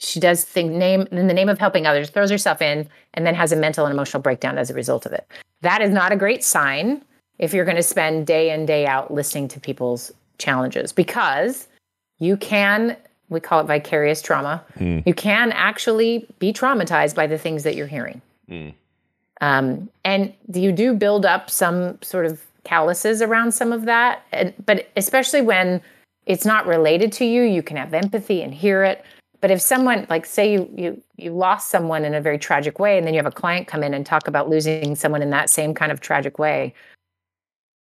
she 0.00 0.18
does 0.18 0.42
think 0.42 0.72
name 0.72 1.06
in 1.12 1.28
the 1.28 1.34
name 1.34 1.48
of 1.48 1.60
helping 1.60 1.86
others 1.86 2.10
throws 2.10 2.30
herself 2.30 2.60
in 2.60 2.88
and 3.14 3.24
then 3.24 3.36
has 3.36 3.52
a 3.52 3.56
mental 3.56 3.86
and 3.86 3.92
emotional 3.92 4.20
breakdown 4.20 4.58
as 4.58 4.70
a 4.70 4.74
result 4.74 5.06
of 5.06 5.12
it 5.12 5.26
that 5.60 5.82
is 5.82 5.90
not 5.90 6.12
a 6.12 6.16
great 6.16 6.44
sign 6.44 7.02
if 7.38 7.52
you're 7.52 7.64
going 7.64 7.76
to 7.76 7.82
spend 7.82 8.26
day 8.26 8.52
in 8.52 8.64
day 8.64 8.86
out 8.86 9.12
listening 9.12 9.48
to 9.48 9.60
people's 9.60 10.12
challenges 10.38 10.92
because 10.92 11.66
you 12.18 12.36
can 12.36 12.96
we 13.28 13.40
call 13.40 13.60
it 13.60 13.64
vicarious 13.64 14.22
trauma. 14.22 14.64
Hmm. 14.76 15.00
you 15.04 15.14
can 15.14 15.52
actually 15.52 16.26
be 16.38 16.52
traumatized 16.52 17.14
by 17.14 17.26
the 17.26 17.38
things 17.38 17.62
that 17.64 17.74
you're 17.74 17.86
hearing. 17.86 18.22
Mm. 18.50 18.72
um, 19.42 19.90
and 20.04 20.32
you 20.54 20.72
do 20.72 20.94
build 20.94 21.26
up 21.26 21.50
some 21.50 22.00
sort 22.00 22.24
of 22.24 22.42
calluses 22.64 23.20
around 23.20 23.52
some 23.52 23.72
of 23.72 23.84
that. 23.84 24.22
And, 24.32 24.54
but 24.64 24.88
especially 24.96 25.42
when 25.42 25.82
it's 26.28 26.44
not 26.44 26.66
related 26.66 27.12
to 27.12 27.24
you 27.24 27.42
you 27.42 27.62
can 27.62 27.76
have 27.76 27.92
empathy 27.94 28.42
and 28.42 28.54
hear 28.54 28.84
it. 28.84 29.04
But 29.40 29.50
if 29.50 29.60
someone 29.60 30.06
like 30.10 30.26
say 30.26 30.52
you 30.52 30.70
you 30.76 31.02
you 31.16 31.32
lost 31.32 31.70
someone 31.70 32.04
in 32.04 32.14
a 32.14 32.20
very 32.20 32.38
tragic 32.38 32.78
way 32.78 32.98
and 32.98 33.06
then 33.06 33.14
you 33.14 33.18
have 33.18 33.26
a 33.26 33.34
client 33.34 33.66
come 33.66 33.82
in 33.82 33.94
and 33.94 34.04
talk 34.04 34.28
about 34.28 34.48
losing 34.48 34.94
someone 34.94 35.22
in 35.22 35.30
that 35.30 35.50
same 35.50 35.74
kind 35.74 35.90
of 35.90 36.00
tragic 36.00 36.38
way 36.38 36.74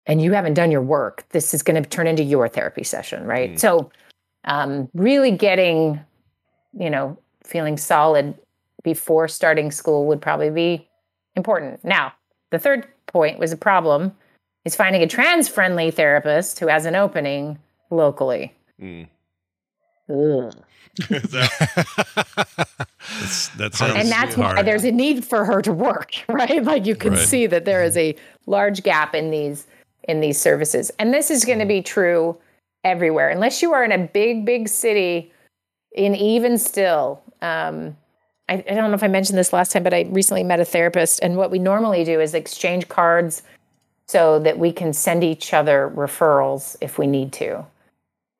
and 0.06 0.22
you 0.22 0.32
haven't 0.32 0.54
done 0.54 0.70
your 0.70 0.82
work 0.82 1.24
this 1.30 1.54
is 1.54 1.62
going 1.62 1.82
to 1.82 1.88
turn 1.88 2.06
into 2.06 2.22
your 2.22 2.48
therapy 2.48 2.84
session 2.84 3.24
right? 3.24 3.58
So 3.58 3.90
um, 4.46 4.88
really 4.94 5.30
getting 5.30 6.00
you 6.78 6.90
know 6.90 7.18
feeling 7.44 7.76
solid 7.76 8.34
before 8.82 9.28
starting 9.28 9.70
school 9.70 10.06
would 10.06 10.20
probably 10.20 10.50
be 10.50 10.88
important. 11.34 11.84
Now 11.84 12.12
the 12.50 12.58
third 12.58 12.86
point 13.06 13.38
was 13.38 13.52
a 13.52 13.56
problem 13.56 14.12
is 14.64 14.74
finding 14.76 15.02
a 15.02 15.06
trans 15.06 15.48
friendly 15.48 15.90
therapist 15.90 16.58
who 16.58 16.66
has 16.66 16.86
an 16.86 16.94
opening 16.96 17.58
locally. 17.90 18.54
Mm. 18.80 19.08
That's, 23.58 23.78
that 23.80 23.96
and 23.96 24.10
that's 24.10 24.36
why 24.36 24.62
there's 24.62 24.84
a 24.84 24.90
need 24.90 25.24
for 25.24 25.44
her 25.44 25.60
to 25.62 25.72
work 25.72 26.14
right? 26.28 26.62
Like 26.62 26.86
you 26.86 26.94
can 26.96 27.12
Right. 27.12 27.26
see 27.26 27.46
that 27.46 27.64
there 27.64 27.82
is 27.82 27.96
a 27.96 28.14
large 28.46 28.82
gap 28.82 29.14
in 29.14 29.30
these 29.30 29.66
in 30.08 30.20
these 30.20 30.40
services. 30.40 30.90
And 30.98 31.12
this 31.12 31.30
is 31.30 31.44
going 31.44 31.58
to 31.58 31.66
be 31.66 31.82
true 31.82 32.36
everywhere. 32.86 33.28
Unless 33.28 33.60
you 33.62 33.72
are 33.74 33.84
in 33.84 33.92
a 33.92 33.98
big 33.98 34.46
big 34.46 34.68
city 34.68 35.32
in 35.96 36.14
even 36.14 36.56
still 36.58 37.20
um, 37.42 37.96
I, 38.48 38.54
I 38.54 38.74
don't 38.74 38.90
know 38.90 38.94
if 38.94 39.02
i 39.02 39.08
mentioned 39.08 39.38
this 39.38 39.52
last 39.52 39.72
time 39.72 39.82
but 39.82 39.92
i 39.92 40.02
recently 40.10 40.44
met 40.44 40.60
a 40.60 40.64
therapist 40.64 41.20
and 41.22 41.36
what 41.36 41.50
we 41.50 41.58
normally 41.58 42.04
do 42.04 42.20
is 42.20 42.34
exchange 42.34 42.88
cards 42.88 43.42
so 44.06 44.38
that 44.40 44.58
we 44.58 44.72
can 44.72 44.92
send 44.92 45.24
each 45.24 45.52
other 45.52 45.92
referrals 45.96 46.76
if 46.80 46.96
we 46.96 47.08
need 47.08 47.32
to. 47.32 47.66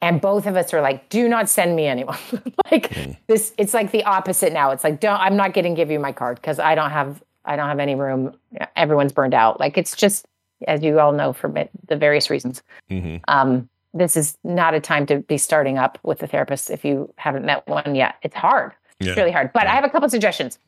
And 0.01 0.21
both 0.21 0.47
of 0.47 0.55
us 0.55 0.73
are 0.73 0.81
like 0.81 1.09
do 1.09 1.29
not 1.29 1.49
send 1.49 1.75
me 1.75 1.87
anyone. 1.87 2.19
Like 2.71 3.17
this 3.27 3.53
it's 3.59 3.75
like 3.75 3.91
the 3.91 4.05
opposite 4.05 4.53
now. 4.53 4.71
It's 4.71 4.85
like 4.85 5.01
don't 5.01 5.21
i'm 5.21 5.37
not 5.37 5.55
going 5.55 5.65
to 5.65 5.75
give 5.75 5.91
you 5.91 5.99
my 5.99 6.13
card 6.13 6.37
because 6.37 6.59
i 6.59 6.75
don't 6.75 6.91
have 6.91 7.23
i 7.45 7.57
don't 7.57 7.69
have 7.69 7.81
any 7.81 7.95
room. 7.95 8.37
Everyone's 8.77 9.13
burned 9.13 9.35
out. 9.35 9.59
Like 9.59 9.79
it's 9.79 9.97
just 9.97 10.27
as 10.69 10.83
you 10.83 11.01
all 11.01 11.13
know 11.13 11.33
from 11.33 11.57
it, 11.57 11.71
the 11.89 11.97
various 11.97 12.31
reasons. 12.31 12.63
Mhm. 12.91 13.21
um, 13.29 13.69
this 13.95 14.17
is 14.17 14.37
not 14.45 14.75
a 14.75 14.81
time 14.81 15.07
to 15.07 15.19
be 15.21 15.39
starting 15.39 15.79
up 15.79 15.99
with 16.03 16.23
a 16.23 16.27
therapist 16.27 16.71
if 16.71 16.85
you 16.85 17.13
haven't 17.17 17.45
met 17.45 17.67
one 17.69 17.95
yet 17.95 18.17
it's 18.23 18.37
hard 18.37 18.73
Yeah. 19.01 19.11
it's 19.11 19.17
really 19.19 19.33
hard 19.33 19.53
but 19.53 19.67
i 19.67 19.75
have 19.75 19.85
a 19.85 19.89
couple 19.91 20.09
suggestions 20.09 20.59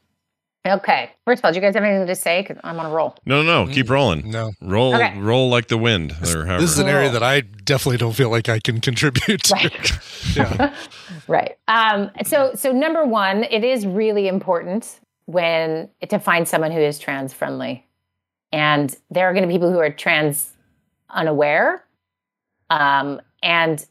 Okay. 0.67 1.11
First 1.25 1.41
of 1.41 1.45
all, 1.47 1.53
do 1.53 1.57
you 1.57 1.63
guys 1.63 1.75
have 1.77 1.85
anything 1.85 2.07
to 2.09 2.15
say? 2.17 2.43
Because 2.43 2.59
I'm 2.65 2.79
on 2.81 2.87
a 2.87 2.91
roll. 2.91 3.17
No, 3.25 3.43
no, 3.43 3.65
no. 3.65 3.73
Keep 3.73 3.89
rolling. 3.89 4.29
No. 4.29 4.51
Roll, 4.61 4.95
Okay. 4.95 5.17
roll 5.19 5.49
like 5.49 5.69
the 5.69 5.79
wind, 5.79 6.13
or. 6.13 6.45
This 6.59 6.73
is 6.73 6.79
an 6.81 6.89
area 6.89 7.09
that 7.11 7.23
I 7.23 7.41
definitely 7.41 7.97
don't 7.97 8.13
feel 8.13 8.29
like 8.29 8.49
I 8.49 8.59
can 8.59 8.81
contribute 8.81 9.45
to. 9.45 9.71
yeah. 10.35 10.75
Right. 11.29 11.57
Um, 11.69 12.11
so, 12.25 12.53
so 12.55 12.73
number 12.73 13.05
one, 13.07 13.45
it 13.45 13.63
is 13.65 13.87
really 13.87 14.27
important 14.29 14.99
when 15.27 15.89
to 16.09 16.19
find 16.19 16.47
someone 16.47 16.73
who 16.73 16.81
is 16.81 16.99
trans 16.99 17.33
friendly, 17.33 17.87
and 18.53 18.95
there 19.11 19.27
are 19.29 19.33
going 19.33 19.43
to 19.43 19.49
be 19.49 19.55
people 19.55 19.71
who 19.71 19.79
are 19.79 19.91
trans 19.91 20.53
unaware, 21.09 21.85
um, 22.71 23.21
and 23.43 23.87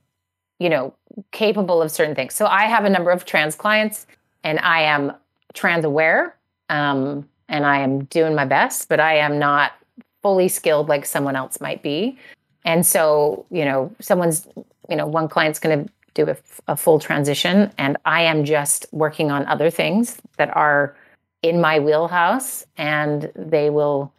you 0.59 0.69
know 0.69 0.93
capable 1.31 1.81
of 1.81 1.91
certain 1.91 2.15
things. 2.15 2.35
So, 2.35 2.45
I 2.45 2.63
have 2.65 2.85
a 2.85 2.89
number 2.89 3.11
of 3.11 3.25
trans 3.25 3.55
clients, 3.55 4.07
and 4.43 4.59
I 4.59 4.81
am 4.81 5.13
trans 5.53 5.85
aware, 5.85 6.35
um, 6.69 7.27
and 7.49 7.65
I 7.65 7.79
am 7.79 8.05
doing 8.05 8.35
my 8.35 8.45
best, 8.45 8.89
but 8.89 8.99
I 8.99 9.17
am 9.17 9.39
not 9.39 9.73
fully 10.21 10.47
skilled 10.47 10.89
like 10.89 11.05
someone 11.05 11.35
else 11.35 11.61
might 11.61 11.81
be. 11.81 12.17
And 12.65 12.85
so, 12.85 13.45
you 13.49 13.63
know, 13.63 13.95
someone's, 14.01 14.45
you 14.89 14.95
know, 14.95 15.05
one 15.05 15.29
client's 15.29 15.57
going 15.57 15.85
to 15.85 15.93
do 16.13 16.29
a, 16.29 16.35
a 16.67 16.75
full 16.75 16.99
transition, 16.99 17.71
and 17.77 17.95
I 18.05 18.23
am 18.23 18.43
just 18.43 18.87
working 18.91 19.31
on 19.31 19.45
other 19.45 19.69
things 19.69 20.17
that 20.37 20.55
are 20.55 20.95
in 21.43 21.61
my 21.61 21.79
wheelhouse, 21.79 22.65
and 22.77 23.31
they 23.35 23.69
will, 23.69 24.11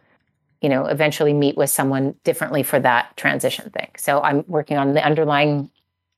you 0.61 0.69
know, 0.69 0.85
eventually 0.85 1.33
meet 1.33 1.57
with 1.57 1.69
someone 1.69 2.15
differently 2.23 2.63
for 2.63 2.79
that 2.79 3.15
transition 3.15 3.69
thing. 3.69 3.89
So 3.97 4.21
I'm 4.21 4.43
working 4.47 4.77
on 4.77 4.93
the 4.93 5.03
underlying 5.03 5.69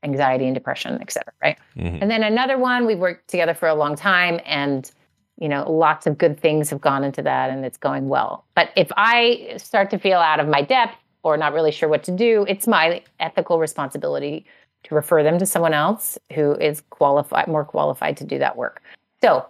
anxiety 0.04 0.46
and 0.46 0.56
depression, 0.56 0.98
et 1.00 1.12
cetera, 1.12 1.34
right? 1.44 1.58
Mhm. 1.78 2.02
And 2.02 2.10
then 2.10 2.24
another 2.24 2.58
one, 2.58 2.88
we've 2.88 2.98
worked 2.98 3.30
together 3.30 3.54
for 3.54 3.68
a 3.68 3.76
long 3.76 3.96
time, 3.96 4.40
and 4.46 4.90
you 5.38 5.50
know, 5.50 5.72
lots 5.72 6.06
of 6.06 6.20
good 6.20 6.40
things 6.40 6.70
have 6.70 6.82
gone 6.82 7.04
into 7.04 7.24
that, 7.24 7.50
and 7.50 7.66
it's 7.66 7.78
going 7.78 8.10
well. 8.10 8.46
But 8.54 8.70
if 8.76 8.92
I 8.96 9.54
start 9.58 9.90
to 9.90 9.98
feel 9.98 10.20
out 10.20 10.40
of 10.40 10.48
my 10.48 10.62
depth 10.62 10.96
or 11.24 11.36
not 11.36 11.54
really 11.54 11.72
sure 11.72 11.90
what 11.90 12.04
to 12.04 12.12
do, 12.12 12.46
it's 12.48 12.68
my 12.68 13.02
ethical 13.20 13.58
responsibility 13.58 14.46
to 14.84 14.94
refer 14.94 15.24
them 15.24 15.40
to 15.40 15.46
someone 15.48 15.74
else 15.74 16.20
who 16.34 16.54
is 16.56 16.82
qualified, 16.92 17.48
more 17.48 17.66
qualified 17.66 18.18
to 18.18 18.24
do 18.24 18.38
that 18.38 18.56
work. 18.56 18.84
So 19.22 19.46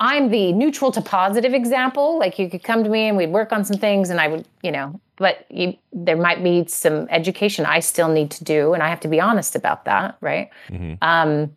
I'm 0.00 0.30
the 0.30 0.52
neutral 0.52 0.92
to 0.92 1.00
positive 1.00 1.54
example. 1.54 2.18
Like 2.18 2.38
you 2.38 2.48
could 2.48 2.62
come 2.62 2.84
to 2.84 2.90
me 2.90 3.08
and 3.08 3.16
we'd 3.16 3.30
work 3.30 3.52
on 3.52 3.64
some 3.64 3.78
things, 3.78 4.10
and 4.10 4.20
I 4.20 4.28
would, 4.28 4.46
you 4.62 4.70
know, 4.70 5.00
but 5.16 5.44
you, 5.50 5.76
there 5.92 6.16
might 6.16 6.42
be 6.42 6.66
some 6.68 7.08
education 7.10 7.66
I 7.66 7.80
still 7.80 8.08
need 8.08 8.30
to 8.32 8.44
do, 8.44 8.74
and 8.74 8.82
I 8.82 8.88
have 8.88 9.00
to 9.00 9.08
be 9.08 9.20
honest 9.20 9.56
about 9.56 9.84
that, 9.86 10.16
right? 10.20 10.50
Mm-hmm. 10.68 10.94
Um, 11.02 11.56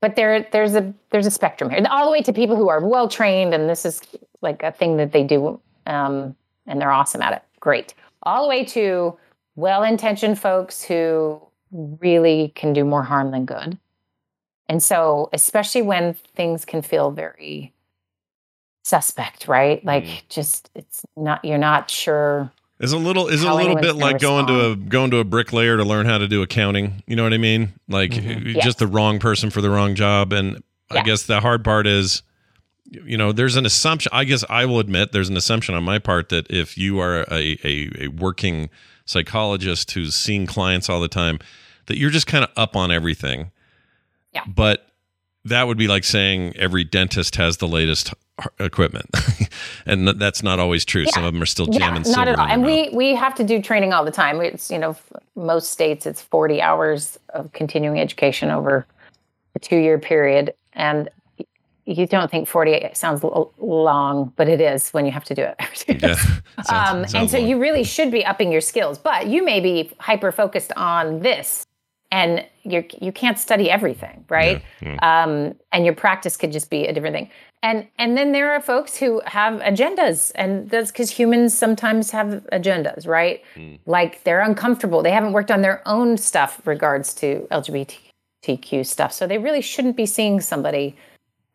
but 0.00 0.16
there, 0.16 0.46
there's 0.52 0.74
a 0.74 0.92
there's 1.10 1.26
a 1.26 1.30
spectrum 1.30 1.70
here, 1.70 1.84
all 1.88 2.04
the 2.04 2.12
way 2.12 2.22
to 2.22 2.32
people 2.32 2.56
who 2.56 2.68
are 2.68 2.84
well 2.84 3.08
trained, 3.08 3.54
and 3.54 3.68
this 3.68 3.84
is 3.84 4.02
like 4.42 4.62
a 4.62 4.72
thing 4.72 4.96
that 4.96 5.12
they 5.12 5.22
do, 5.22 5.60
um, 5.86 6.34
and 6.66 6.80
they're 6.80 6.92
awesome 6.92 7.22
at 7.22 7.32
it. 7.32 7.42
Great, 7.60 7.94
all 8.24 8.42
the 8.42 8.48
way 8.48 8.64
to 8.64 9.16
well 9.54 9.84
intentioned 9.84 10.38
folks 10.38 10.82
who 10.82 11.40
really 12.00 12.52
can 12.54 12.72
do 12.72 12.84
more 12.84 13.02
harm 13.02 13.30
than 13.30 13.44
good. 13.44 13.78
And 14.68 14.82
so, 14.82 15.30
especially 15.32 15.82
when 15.82 16.14
things 16.36 16.64
can 16.64 16.82
feel 16.82 17.10
very 17.10 17.72
suspect, 18.84 19.48
right? 19.48 19.84
Like 19.84 20.24
just 20.28 20.70
it's 20.74 21.04
not 21.16 21.44
you're 21.44 21.58
not 21.58 21.90
sure. 21.90 22.50
Is 22.80 22.92
a 22.92 22.98
little 22.98 23.26
is 23.28 23.42
a 23.42 23.52
little 23.52 23.74
bit 23.74 23.92
gonna 23.92 24.04
like 24.04 24.20
going 24.20 24.46
to 24.46 24.70
a 24.70 24.76
going 24.76 25.10
to 25.10 25.18
a 25.18 25.24
bricklayer 25.24 25.76
to 25.76 25.84
learn 25.84 26.06
how 26.06 26.18
to 26.18 26.28
do 26.28 26.42
accounting. 26.42 27.02
You 27.06 27.16
know 27.16 27.24
what 27.24 27.32
I 27.34 27.38
mean? 27.38 27.72
Like 27.88 28.12
Mm-hmm. 28.12 28.46
you're 28.48 28.62
just 28.62 28.78
the 28.78 28.86
wrong 28.86 29.18
person 29.18 29.50
for 29.50 29.60
the 29.60 29.70
wrong 29.70 29.94
job. 29.94 30.32
And 30.32 30.62
I 30.90 31.02
guess 31.02 31.24
the 31.24 31.40
hard 31.40 31.64
part 31.64 31.86
is, 31.86 32.22
you 32.84 33.18
know, 33.18 33.32
there's 33.32 33.56
an 33.56 33.66
assumption. 33.66 34.10
I 34.14 34.24
guess 34.24 34.44
I 34.48 34.64
will 34.64 34.78
admit 34.78 35.12
there's 35.12 35.28
an 35.28 35.36
assumption 35.36 35.74
on 35.74 35.82
my 35.82 35.98
part 35.98 36.28
that 36.30 36.50
if 36.50 36.78
you 36.78 37.00
are 37.00 37.22
a 37.30 37.58
a, 37.64 37.90
a 38.04 38.08
working 38.08 38.70
psychologist 39.04 39.90
who's 39.90 40.14
seeing 40.14 40.46
clients 40.46 40.88
all 40.88 41.00
the 41.00 41.08
time, 41.08 41.40
that 41.86 41.98
you're 41.98 42.10
just 42.10 42.26
kind 42.26 42.44
of 42.44 42.50
up 42.56 42.76
on 42.76 42.90
everything. 42.92 43.50
Yeah. 44.46 44.52
But 44.52 44.86
that 45.44 45.66
would 45.66 45.78
be 45.78 45.88
like 45.88 46.04
saying 46.04 46.54
every 46.56 46.84
dentist 46.84 47.36
has 47.36 47.56
the 47.56 47.68
latest 47.68 48.12
equipment, 48.60 49.06
and 49.86 50.08
that's 50.08 50.42
not 50.42 50.58
always 50.58 50.84
true. 50.84 51.06
Some 51.06 51.24
of 51.24 51.32
them 51.32 51.42
are 51.42 51.46
still 51.46 51.66
jamming 51.66 52.04
yeah, 52.04 52.10
not 52.12 52.26
silver 52.26 52.30
at 52.30 52.38
all. 52.38 52.46
And 52.46 52.64
we 52.64 52.88
we 52.90 53.14
have 53.14 53.34
to 53.36 53.44
do 53.44 53.60
training 53.62 53.92
all 53.92 54.04
the 54.04 54.10
time. 54.10 54.40
It's 54.40 54.70
you 54.70 54.78
know 54.78 54.96
most 55.34 55.70
states 55.70 56.06
it's 56.06 56.22
forty 56.22 56.60
hours 56.60 57.18
of 57.30 57.52
continuing 57.52 57.98
education 57.98 58.50
over 58.50 58.86
a 59.54 59.58
two 59.58 59.76
year 59.78 59.98
period, 59.98 60.54
and 60.74 61.08
you 61.86 62.06
don't 62.06 62.30
think 62.30 62.46
forty 62.46 62.88
sounds 62.92 63.24
l- 63.24 63.52
long, 63.58 64.32
but 64.36 64.48
it 64.48 64.60
is 64.60 64.90
when 64.90 65.06
you 65.06 65.12
have 65.12 65.24
to 65.24 65.34
do 65.34 65.42
it. 65.42 65.56
Yeah. 66.02 66.14
Sounds- 66.64 67.14
um, 67.14 67.20
and 67.20 67.30
so 67.30 67.38
long. 67.38 67.48
you 67.48 67.58
really 67.58 67.84
should 67.84 68.10
be 68.10 68.24
upping 68.26 68.52
your 68.52 68.60
skills, 68.60 68.98
but 68.98 69.26
you 69.28 69.44
may 69.44 69.60
be 69.60 69.90
hyper 69.98 70.30
focused 70.32 70.72
on 70.76 71.20
this, 71.20 71.64
and 72.10 72.44
you 72.62 72.84
you 73.00 73.12
can't 73.12 73.38
study 73.38 73.70
everything, 73.70 74.24
right? 74.28 74.62
Um, 75.02 75.54
and 75.72 75.84
your 75.84 75.94
practice 75.94 76.36
could 76.36 76.52
just 76.52 76.70
be 76.70 76.86
a 76.86 76.92
different 76.92 77.14
thing. 77.14 77.30
And 77.62 77.86
and 77.98 78.16
then 78.16 78.32
there 78.32 78.52
are 78.52 78.60
folks 78.60 78.96
who 78.96 79.20
have 79.26 79.60
agendas, 79.60 80.32
and 80.34 80.70
that's 80.70 80.90
because 80.90 81.10
humans 81.10 81.56
sometimes 81.56 82.10
have 82.12 82.46
agendas, 82.52 83.06
right? 83.06 83.42
Like 83.86 84.24
they're 84.24 84.40
uncomfortable. 84.40 85.02
They 85.02 85.10
haven't 85.10 85.32
worked 85.32 85.50
on 85.50 85.62
their 85.62 85.82
own 85.86 86.16
stuff 86.16 86.60
regards 86.64 87.12
to 87.14 87.46
LGBTQ 87.50 88.86
stuff, 88.86 89.12
so 89.12 89.26
they 89.26 89.38
really 89.38 89.60
shouldn't 89.60 89.96
be 89.96 90.06
seeing 90.06 90.40
somebody 90.40 90.96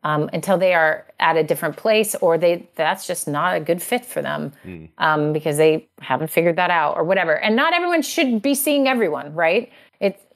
um, 0.04 0.30
until 0.34 0.58
they 0.58 0.74
are 0.74 1.06
at 1.20 1.38
a 1.38 1.44
different 1.44 1.78
place, 1.78 2.16
or 2.16 2.38
they 2.38 2.68
that's 2.76 3.08
just 3.08 3.28
not 3.28 3.56
a 3.56 3.60
good 3.60 3.82
fit 3.82 4.06
for 4.06 4.22
them 4.22 4.52
um, 4.98 5.32
because 5.34 5.58
they 5.58 5.88
haven't 6.02 6.30
figured 6.30 6.58
that 6.58 6.70
out, 6.70 6.98
or 6.98 7.04
whatever. 7.04 7.40
And 7.40 7.56
not 7.56 7.74
everyone 7.74 8.02
should 8.02 8.42
be 8.42 8.56
seeing 8.56 8.88
everyone, 8.88 9.34
right? 9.34 9.72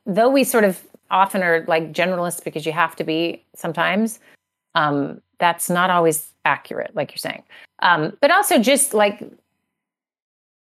Though 0.07 0.29
we 0.29 0.43
sort 0.43 0.63
of 0.63 0.81
often 1.11 1.43
are 1.43 1.63
like 1.67 1.91
generalists 1.91 2.43
because 2.43 2.65
you 2.65 2.71
have 2.71 2.95
to 2.95 3.03
be 3.03 3.43
sometimes. 3.55 4.19
Um, 4.75 5.21
that's 5.39 5.69
not 5.69 5.89
always 5.89 6.33
accurate, 6.45 6.95
like 6.95 7.11
you're 7.11 7.17
saying. 7.17 7.43
Um, 7.79 8.17
but 8.21 8.31
also 8.31 8.59
just 8.59 8.93
like 8.93 9.23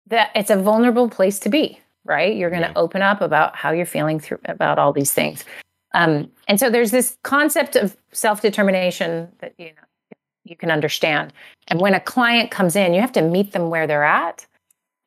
that, 0.08 0.32
it's 0.36 0.50
a 0.50 0.58
vulnerable 0.58 1.10
place 1.10 1.40
to 1.40 1.50
be, 1.50 1.80
right? 2.06 2.36
You're 2.36 2.50
going 2.50 2.64
to 2.64 2.78
open 2.78 3.02
up 3.02 3.22
about 3.22 3.56
how 3.56 3.72
you're 3.72 3.86
feeling 3.86 4.20
through 4.20 4.40
about 4.46 4.80
all 4.80 4.94
these 4.94 5.14
things. 5.14 5.46
Um, 5.94 6.32
and 6.48 6.60
so 6.60 6.70
there's 6.70 6.92
this 6.92 7.18
concept 7.24 7.76
of 7.76 7.96
self 8.12 8.42
determination 8.42 9.30
that 9.40 9.54
you 9.58 9.68
know 9.68 10.18
you 10.44 10.56
can 10.56 10.72
understand. 10.72 11.32
And 11.68 11.80
when 11.80 11.94
a 11.94 12.00
client 12.00 12.52
comes 12.52 12.76
in, 12.76 12.94
you 12.94 13.02
have 13.02 13.12
to 13.14 13.22
meet 13.22 13.52
them 13.52 13.70
where 13.70 13.88
they're 13.88 14.04
at. 14.04 14.46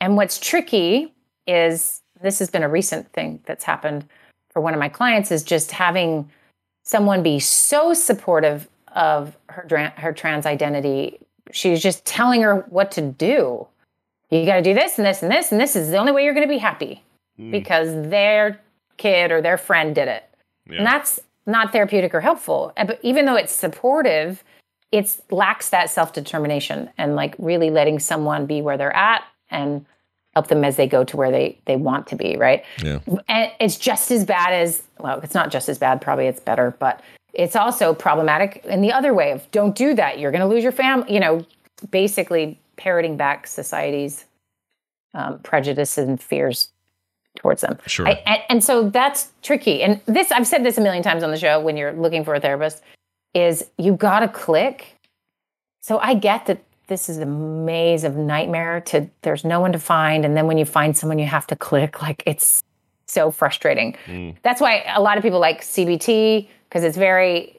And 0.01 0.17
what's 0.17 0.39
tricky 0.39 1.13
is 1.47 2.03
this 2.23 2.39
has 2.39 2.51
been 2.51 2.63
a 2.63 2.69
recent 2.69 3.13
thing 3.13 3.41
that's 3.45 3.65
happened 3.65 4.07
for 4.57 4.63
one 4.63 4.73
of 4.73 4.81
my 4.81 4.89
clients 4.89 5.31
is 5.31 5.43
just 5.43 5.71
having 5.71 6.31
someone 6.83 7.23
be 7.23 7.39
so 7.39 7.93
supportive 7.93 8.67
of 8.95 9.37
her 9.51 9.93
her 9.99 10.15
trans 10.15 10.47
identity. 10.47 11.19
She's 11.53 11.83
just 11.83 12.07
telling 12.07 12.41
her 12.41 12.65
what 12.71 12.91
to 12.93 13.03
do. 13.03 13.67
You 14.31 14.47
got 14.47 14.57
to 14.57 14.63
do 14.63 14.73
this 14.73 14.97
and 14.97 15.07
this 15.07 15.23
and 15.23 15.31
this 15.31 15.53
and 15.53 15.61
this 15.61 15.77
is 15.77 15.91
the 15.91 15.99
only 15.99 16.11
way 16.11 16.25
you're 16.25 16.33
going 16.33 16.49
to 16.49 16.51
be 16.51 16.57
happy 16.57 17.05
because 17.51 18.09
their 18.09 18.59
kid 18.97 19.31
or 19.31 19.43
their 19.43 19.59
friend 19.59 19.95
did 19.95 20.09
it. 20.09 20.25
And 20.79 20.87
that's 20.87 21.21
not 21.45 21.71
therapeutic 21.71 22.15
or 22.15 22.23
helpful. 22.23 22.73
Uh, 22.79 22.87
But 22.87 22.99
even 23.03 23.27
though 23.27 23.37
it's 23.37 23.53
supportive, 23.53 24.43
it 24.91 25.21
lacks 25.31 25.69
that 25.69 25.91
self 25.91 26.15
determination 26.15 26.89
and 26.97 27.15
like 27.15 27.35
really 27.39 27.69
letting 27.69 27.99
someone 27.99 28.47
be 28.47 28.63
where 28.63 28.79
they're 28.79 28.97
at 28.97 29.23
and 29.51 29.85
help 30.37 30.49
them 30.49 30.65
as 30.65 30.77
they 30.77 30.87
go 30.87 31.03
to 31.03 31.17
where 31.17 31.31
they 31.31 31.59
they 31.65 31.77
want 31.77 32.07
to 32.09 32.15
be. 32.15 32.37
Right. 32.37 32.63
Yeah. 32.85 32.99
And 33.27 33.51
it's 33.59 33.79
just 33.79 34.11
as 34.11 34.27
bad 34.27 34.53
as 34.53 34.83
well. 34.99 35.19
It's 35.23 35.33
not 35.33 35.51
just 35.51 35.67
as 35.71 35.79
bad. 35.79 36.03
Probably 36.03 36.27
it's 36.27 36.41
better, 36.41 36.77
but 36.79 37.03
it's 37.33 37.57
also 37.57 37.95
problematic 37.95 38.63
in 38.67 38.83
the 38.83 38.93
other 38.93 39.15
way 39.15 39.31
of 39.33 39.51
don't 39.51 39.75
do 39.75 39.95
that. 39.95 40.19
You're 40.19 40.31
going 40.31 40.43
to 40.43 40.47
lose 40.47 40.63
your 40.63 40.73
family. 40.73 41.11
You 41.15 41.21
know, 41.21 41.47
basically 41.91 42.61
parroting 42.77 43.17
back 43.17 43.47
society's 43.47 44.27
um, 45.15 45.39
prejudice 45.39 45.97
and 45.97 46.23
fears 46.23 46.69
towards 47.37 47.63
them. 47.63 47.79
Sure. 47.87 48.07
I- 48.07 48.23
and, 48.27 48.43
and 48.51 48.65
so 48.65 48.91
that's 48.91 49.33
tricky. 49.43 49.83
And 49.83 50.03
this, 50.05 50.31
I've 50.31 50.47
said 50.47 50.65
this 50.65 50.77
a 50.77 50.83
million 50.83 51.03
times 51.03 51.23
on 51.23 51.31
the 51.31 51.39
show 51.39 51.59
when 51.61 51.79
you're 51.79 51.95
looking 51.95 52.25
for 52.27 52.35
a 52.35 52.41
therapist, 52.41 52.83
is 53.33 53.65
you 53.79 53.95
got 53.97 54.21
to 54.21 54.29
click. 54.29 54.99
So 55.81 55.99
I 55.99 56.13
get 56.13 56.45
that 56.47 56.59
this 56.89 57.09
is 57.09 57.19
a 57.19 57.27
maze 57.27 58.05
of 58.05 58.17
nightmare 58.17 58.81
to 58.83 59.09
there's 59.23 59.45
no 59.45 59.61
one 59.61 59.73
to 59.73 59.79
find. 59.79 60.25
And 60.25 60.37
then 60.37 60.47
when 60.47 60.59
you 60.59 60.65
find 60.65 60.97
someone, 60.97 61.19
you 61.19 61.27
have 61.27 61.47
to 61.49 61.57
click. 61.57 62.01
Like 62.07 62.23
it's 62.27 62.63
so 63.07 63.31
frustrating. 63.31 63.97
That's 64.43 64.61
why 64.61 64.85
a 64.95 65.01
lot 65.01 65.17
of 65.17 65.23
people 65.23 65.41
like 65.41 65.63
CBT 65.63 66.49
because 66.69 66.85
it's 66.85 66.97
very 66.97 67.57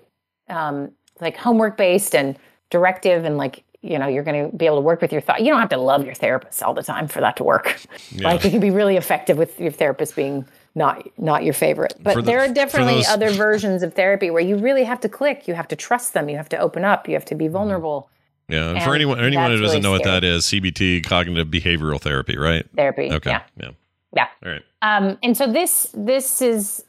um, 0.50 0.92
like 1.20 1.36
homework 1.38 1.78
based 1.78 2.16
and 2.16 2.38
directive 2.70 3.26
and 3.26 3.38
like 3.38 3.64
you 3.82 4.00
know 4.00 4.08
you're 4.08 4.24
going 4.24 4.50
to 4.52 4.56
be 4.58 4.66
able 4.66 4.78
to 4.78 4.82
work 4.82 5.02
with 5.02 5.12
your 5.12 5.22
thought. 5.22 5.40
You 5.42 5.48
don't 5.52 5.60
have 5.60 5.70
to 5.70 5.78
love 5.78 6.06
your 6.06 6.16
therapist 6.16 6.64
all 6.64 6.74
the 6.74 6.84
time 6.84 7.08
for 7.08 7.20
that 7.22 7.36
to 7.38 7.44
work. 7.44 7.80
Yeah. 8.12 8.28
Like 8.30 8.46
it 8.46 8.52
can 8.52 8.60
be 8.60 8.72
really 8.72 8.98
effective 8.98 9.38
with 9.38 9.60
your 9.60 9.72
therapist 9.72 10.16
being 10.16 10.46
not 10.76 11.08
not 11.18 11.44
your 11.44 11.54
favorite. 11.54 11.94
But 12.02 12.16
the- 12.16 12.22
there 12.22 12.40
are 12.40 12.48
definitely 12.48 13.06
other 13.06 13.30
versions 13.46 13.84
of 13.84 13.94
therapy 13.94 14.30
where 14.30 14.42
you 14.44 14.58
really 14.58 14.84
have 14.86 15.00
to 15.02 15.10
click. 15.10 15.48
You 15.48 15.54
have 15.56 15.68
to 15.70 15.76
trust 15.76 16.14
them. 16.14 16.30
You 16.30 16.38
have 16.38 16.50
to 16.50 16.58
open 16.58 16.84
up. 16.86 17.08
You 17.08 17.14
have 17.16 17.26
to 17.26 17.36
be 17.36 17.48
vulnerable. 17.48 18.10
Yeah, 18.50 18.70
and 18.70 18.78
And 18.78 18.84
for 18.86 18.96
anyone 18.96 19.20
anyone 19.20 19.52
who 19.52 19.58
doesn't 19.58 19.68
really 19.68 19.80
know 19.82 19.92
what 19.92 20.04
scary. 20.04 20.22
that 20.22 20.24
is, 20.24 20.46
CBT, 20.46 21.04
cognitive 21.06 21.48
behavioral 21.48 22.00
therapy, 22.00 22.38
right? 22.38 22.66
Therapy, 22.76 23.12
Okay. 23.12 23.32
yeah. 23.32 23.42
Yeah. 23.58 23.70
Yeah. 24.16 24.28
All 24.46 24.52
right. 24.52 24.64
Um, 24.82 25.18
and 25.22 25.36
so 25.36 25.52
this 25.52 25.90
this 25.94 26.42
is 26.42 26.86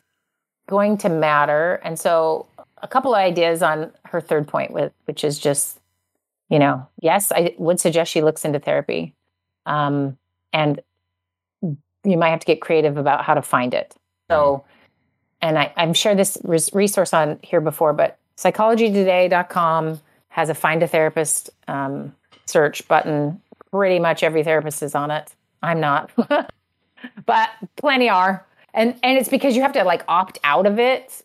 going 0.69 0.99
to 0.99 1.09
matter. 1.09 1.81
And 1.83 1.99
so 1.99 2.47
a 2.83 2.87
couple 2.87 3.13
of 3.15 3.19
ideas 3.19 3.63
on 3.63 3.91
her 4.05 4.21
third 4.21 4.47
point 4.47 4.71
with 4.71 4.93
which 5.07 5.25
is 5.25 5.39
just, 5.39 5.81
you 6.49 6.59
know, 6.61 6.87
yes, 7.01 7.33
I 7.33 7.55
would 7.59 7.81
suggest 7.81 8.13
she 8.13 8.21
looks 8.23 8.45
into 8.45 8.61
therapy. 8.61 9.15
Um, 9.67 10.17
and 10.53 10.81
you 12.05 12.17
might 12.17 12.31
have 12.31 12.41
to 12.41 12.47
get 12.47 12.61
creative 12.61 12.97
about 12.97 13.25
how 13.25 13.35
to 13.35 13.43
find 13.43 13.75
it. 13.75 13.95
So 14.31 14.65
and 15.43 15.59
I, 15.59 15.73
I'm 15.77 15.93
sure 15.93 16.15
this 16.15 16.39
res- 16.45 16.73
resource 16.73 17.13
on 17.13 17.39
here 17.43 17.61
before, 17.61 17.93
but 17.93 18.17
psychologytoday.com 18.37 20.01
has 20.39 20.49
a 20.49 20.55
find 20.55 20.85
a 20.85 20.87
therapist 20.87 21.51
um, 21.67 22.15
search 22.47 22.87
button. 22.87 23.43
Pretty 23.73 23.99
much 23.99 24.23
every 24.23 24.45
therapist 24.45 24.85
is 24.85 24.95
on 24.95 25.11
it. 25.11 25.35
I'm 25.65 25.81
not. 25.81 26.13
but 27.27 27.51
plenty 27.77 28.09
are 28.09 28.47
and 28.75 28.95
and 29.03 29.19
it's 29.19 29.29
because 29.29 29.57
you 29.57 29.63
have 29.63 29.73
to 29.73 29.83
like 29.85 30.05
opt 30.09 30.39
out 30.45 30.67
of 30.67 30.79
it 30.79 31.25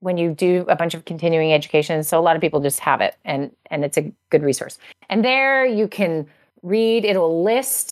when 0.00 0.18
you 0.18 0.32
do 0.32 0.64
a 0.68 0.76
bunch 0.76 0.94
of 0.94 1.04
continuing 1.04 1.52
education 1.52 2.02
so 2.02 2.18
a 2.18 2.22
lot 2.22 2.36
of 2.36 2.42
people 2.42 2.60
just 2.60 2.80
have 2.80 3.00
it 3.00 3.16
and 3.24 3.50
and 3.70 3.84
it's 3.84 3.96
a 3.96 4.12
good 4.30 4.42
resource 4.42 4.78
and 5.10 5.24
there 5.24 5.66
you 5.66 5.88
can 5.88 6.26
read 6.62 7.04
it'll 7.04 7.42
list 7.42 7.90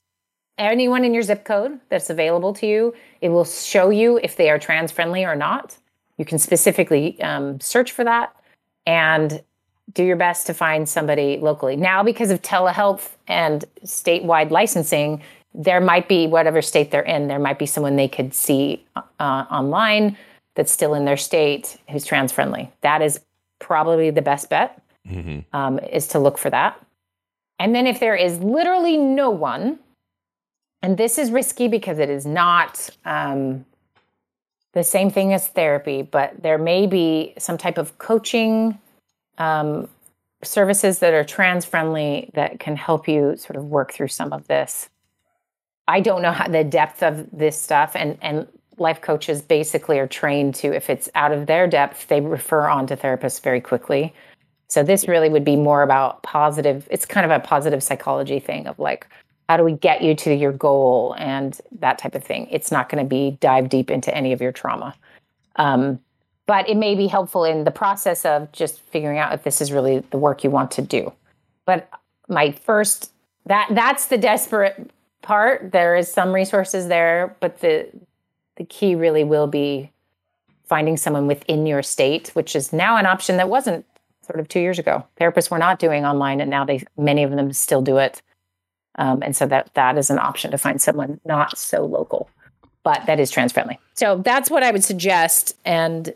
anyone 0.58 1.04
in 1.04 1.12
your 1.12 1.22
zip 1.22 1.44
code 1.44 1.78
that's 1.88 2.10
available 2.10 2.52
to 2.54 2.66
you 2.66 2.94
it 3.20 3.28
will 3.28 3.44
show 3.44 3.90
you 3.90 4.18
if 4.22 4.36
they 4.36 4.48
are 4.48 4.58
trans 4.58 4.90
friendly 4.90 5.24
or 5.24 5.34
not 5.34 5.76
you 6.16 6.24
can 6.24 6.38
specifically 6.38 7.20
um, 7.22 7.60
search 7.60 7.92
for 7.92 8.04
that 8.04 8.34
and 8.86 9.42
do 9.94 10.04
your 10.04 10.16
best 10.16 10.46
to 10.46 10.54
find 10.54 10.88
somebody 10.88 11.38
locally. 11.38 11.76
Now 11.76 12.02
because 12.02 12.30
of 12.30 12.42
telehealth 12.42 13.10
and 13.26 13.64
statewide 13.84 14.50
licensing 14.50 15.22
there 15.56 15.80
might 15.80 16.08
be 16.08 16.26
whatever 16.26 16.60
state 16.60 16.90
they're 16.90 17.02
in 17.02 17.28
there 17.28 17.38
might 17.38 17.58
be 17.60 17.66
someone 17.66 17.94
they 17.94 18.08
could 18.08 18.34
see 18.34 18.84
uh, 18.96 19.44
online 19.50 20.16
that's 20.56 20.72
still 20.72 20.94
in 20.94 21.04
their 21.04 21.16
state 21.16 21.76
who's 21.88 22.04
trans 22.04 22.32
friendly 22.32 22.72
that 22.80 23.00
is 23.00 23.20
probably 23.60 24.10
the 24.10 24.22
best 24.22 24.50
bet 24.50 24.80
Mm-hmm. 25.08 25.40
um, 25.54 25.78
is 25.80 26.06
to 26.08 26.18
look 26.18 26.38
for 26.38 26.48
that. 26.48 26.80
And 27.58 27.74
then 27.74 27.86
if 27.86 28.00
there 28.00 28.16
is 28.16 28.38
literally 28.38 28.96
no 28.96 29.28
one 29.28 29.78
and 30.80 30.96
this 30.96 31.18
is 31.18 31.30
risky 31.30 31.68
because 31.68 31.98
it 31.98 32.08
is 32.08 32.24
not 32.24 32.88
um, 33.04 33.66
the 34.72 34.82
same 34.82 35.10
thing 35.10 35.34
as 35.34 35.46
therapy 35.48 36.00
but 36.00 36.42
there 36.42 36.56
may 36.56 36.86
be 36.86 37.34
some 37.36 37.58
type 37.58 37.76
of 37.76 37.98
coaching 37.98 38.78
um, 39.38 39.88
services 40.42 40.98
that 40.98 41.14
are 41.14 41.24
trans 41.24 41.64
friendly 41.64 42.30
that 42.34 42.60
can 42.60 42.76
help 42.76 43.08
you 43.08 43.36
sort 43.36 43.56
of 43.56 43.64
work 43.64 43.92
through 43.92 44.08
some 44.08 44.32
of 44.32 44.46
this 44.46 44.88
I 45.86 46.00
don't 46.00 46.22
know 46.22 46.32
how 46.32 46.48
the 46.48 46.64
depth 46.64 47.02
of 47.02 47.26
this 47.32 47.58
stuff 47.58 47.92
and 47.94 48.18
and 48.22 48.46
life 48.78 49.00
coaches 49.00 49.40
basically 49.40 49.98
are 49.98 50.06
trained 50.06 50.54
to 50.56 50.74
if 50.74 50.90
it's 50.90 51.08
out 51.14 51.32
of 51.32 51.46
their 51.46 51.66
depth 51.66 52.08
they 52.08 52.20
refer 52.20 52.66
on 52.68 52.86
to 52.88 52.96
therapists 52.96 53.40
very 53.40 53.60
quickly. 53.60 54.14
So 54.68 54.82
this 54.82 55.06
really 55.06 55.28
would 55.28 55.44
be 55.44 55.56
more 55.56 55.82
about 55.82 56.22
positive 56.22 56.88
it's 56.90 57.06
kind 57.06 57.24
of 57.24 57.30
a 57.30 57.40
positive 57.40 57.82
psychology 57.82 58.40
thing 58.40 58.66
of 58.66 58.78
like 58.78 59.06
how 59.48 59.58
do 59.58 59.64
we 59.64 59.72
get 59.72 60.00
you 60.00 60.14
to 60.14 60.34
your 60.34 60.52
goal 60.52 61.14
and 61.18 61.60
that 61.80 61.98
type 61.98 62.14
of 62.14 62.24
thing. 62.24 62.48
It's 62.50 62.72
not 62.72 62.88
going 62.88 63.04
to 63.04 63.08
be 63.08 63.36
dive 63.40 63.68
deep 63.68 63.90
into 63.90 64.14
any 64.14 64.32
of 64.32 64.40
your 64.40 64.52
trauma. 64.52 64.94
Um, 65.56 66.00
but 66.46 66.68
it 66.68 66.76
may 66.76 66.94
be 66.94 67.06
helpful 67.06 67.44
in 67.44 67.64
the 67.64 67.70
process 67.70 68.24
of 68.24 68.50
just 68.52 68.80
figuring 68.80 69.18
out 69.18 69.32
if 69.32 69.42
this 69.42 69.60
is 69.60 69.72
really 69.72 70.00
the 70.10 70.18
work 70.18 70.44
you 70.44 70.50
want 70.50 70.70
to 70.72 70.82
do. 70.82 71.12
But 71.64 71.88
my 72.28 72.52
first 72.52 73.12
that 73.46 73.68
that's 73.72 74.06
the 74.06 74.18
desperate 74.18 74.90
part. 75.22 75.72
There 75.72 75.96
is 75.96 76.12
some 76.12 76.32
resources 76.32 76.88
there, 76.88 77.36
but 77.40 77.60
the 77.60 77.88
the 78.56 78.64
key 78.64 78.94
really 78.94 79.24
will 79.24 79.46
be 79.46 79.90
finding 80.64 80.96
someone 80.96 81.26
within 81.26 81.66
your 81.66 81.82
state, 81.82 82.28
which 82.34 82.54
is 82.54 82.72
now 82.72 82.96
an 82.96 83.06
option 83.06 83.36
that 83.36 83.48
wasn't 83.48 83.84
sort 84.22 84.40
of 84.40 84.48
two 84.48 84.60
years 84.60 84.78
ago. 84.78 85.04
Therapists 85.20 85.50
were 85.50 85.58
not 85.58 85.78
doing 85.78 86.04
online, 86.04 86.40
and 86.40 86.50
now 86.50 86.64
they 86.64 86.84
many 86.96 87.22
of 87.22 87.30
them 87.30 87.52
still 87.52 87.82
do 87.82 87.98
it. 87.98 88.22
Um, 88.96 89.22
and 89.22 89.34
so 89.34 89.46
that 89.46 89.74
that 89.74 89.98
is 89.98 90.08
an 90.08 90.18
option 90.18 90.52
to 90.52 90.58
find 90.58 90.80
someone 90.80 91.20
not 91.24 91.58
so 91.58 91.84
local, 91.84 92.30
but 92.84 93.04
that 93.06 93.18
is 93.18 93.30
trans 93.30 93.52
friendly. 93.52 93.78
So 93.94 94.18
that's 94.18 94.50
what 94.50 94.62
I 94.62 94.70
would 94.70 94.84
suggest, 94.84 95.56
and 95.64 96.14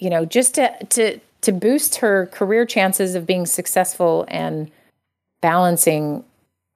you 0.00 0.10
know, 0.10 0.24
just 0.24 0.56
to 0.56 0.74
to 0.86 1.20
to 1.42 1.52
boost 1.52 1.96
her 1.96 2.26
career 2.26 2.66
chances 2.66 3.14
of 3.14 3.26
being 3.26 3.46
successful 3.46 4.24
and 4.28 4.70
balancing 5.40 6.24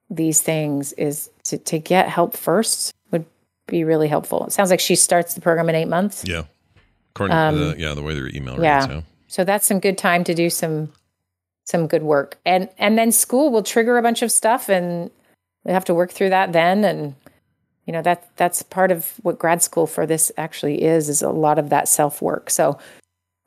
these 0.09 0.41
things 0.41 0.93
is 0.93 1.29
to, 1.43 1.57
to 1.57 1.79
get 1.79 2.07
help 2.07 2.37
first 2.37 2.93
would 3.11 3.25
be 3.67 3.83
really 3.83 4.07
helpful. 4.07 4.45
It 4.45 4.51
sounds 4.51 4.69
like 4.69 4.79
she 4.79 4.95
starts 4.95 5.33
the 5.33 5.41
program 5.41 5.69
in 5.69 5.75
eight 5.75 5.87
months. 5.87 6.23
Yeah. 6.25 6.43
According 7.15 7.35
Um, 7.35 7.55
to 7.55 7.65
the, 7.65 7.79
yeah, 7.79 7.93
the 7.93 8.03
way 8.03 8.13
their 8.13 8.29
email 8.29 8.61
yeah. 8.61 8.79
reads. 8.79 8.93
Yeah. 8.93 9.01
So 9.27 9.43
that's 9.43 9.65
some 9.65 9.79
good 9.79 9.97
time 9.97 10.23
to 10.23 10.33
do 10.33 10.49
some 10.49 10.91
some 11.65 11.87
good 11.87 12.03
work. 12.03 12.37
And 12.45 12.69
and 12.77 12.97
then 12.97 13.11
school 13.11 13.51
will 13.51 13.63
trigger 13.63 13.97
a 13.97 14.03
bunch 14.03 14.21
of 14.21 14.31
stuff 14.31 14.69
and 14.69 15.09
we 15.63 15.71
have 15.71 15.85
to 15.85 15.95
work 15.95 16.11
through 16.11 16.29
that 16.29 16.53
then 16.53 16.83
and 16.83 17.15
you 17.87 17.93
know 17.93 18.01
that 18.03 18.29
that's 18.35 18.61
part 18.61 18.91
of 18.91 19.13
what 19.23 19.39
grad 19.39 19.61
school 19.61 19.87
for 19.87 20.05
this 20.05 20.31
actually 20.37 20.83
is 20.83 21.09
is 21.09 21.21
a 21.21 21.29
lot 21.29 21.57
of 21.57 21.69
that 21.69 21.87
self 21.87 22.21
work. 22.21 22.49
So 22.49 22.77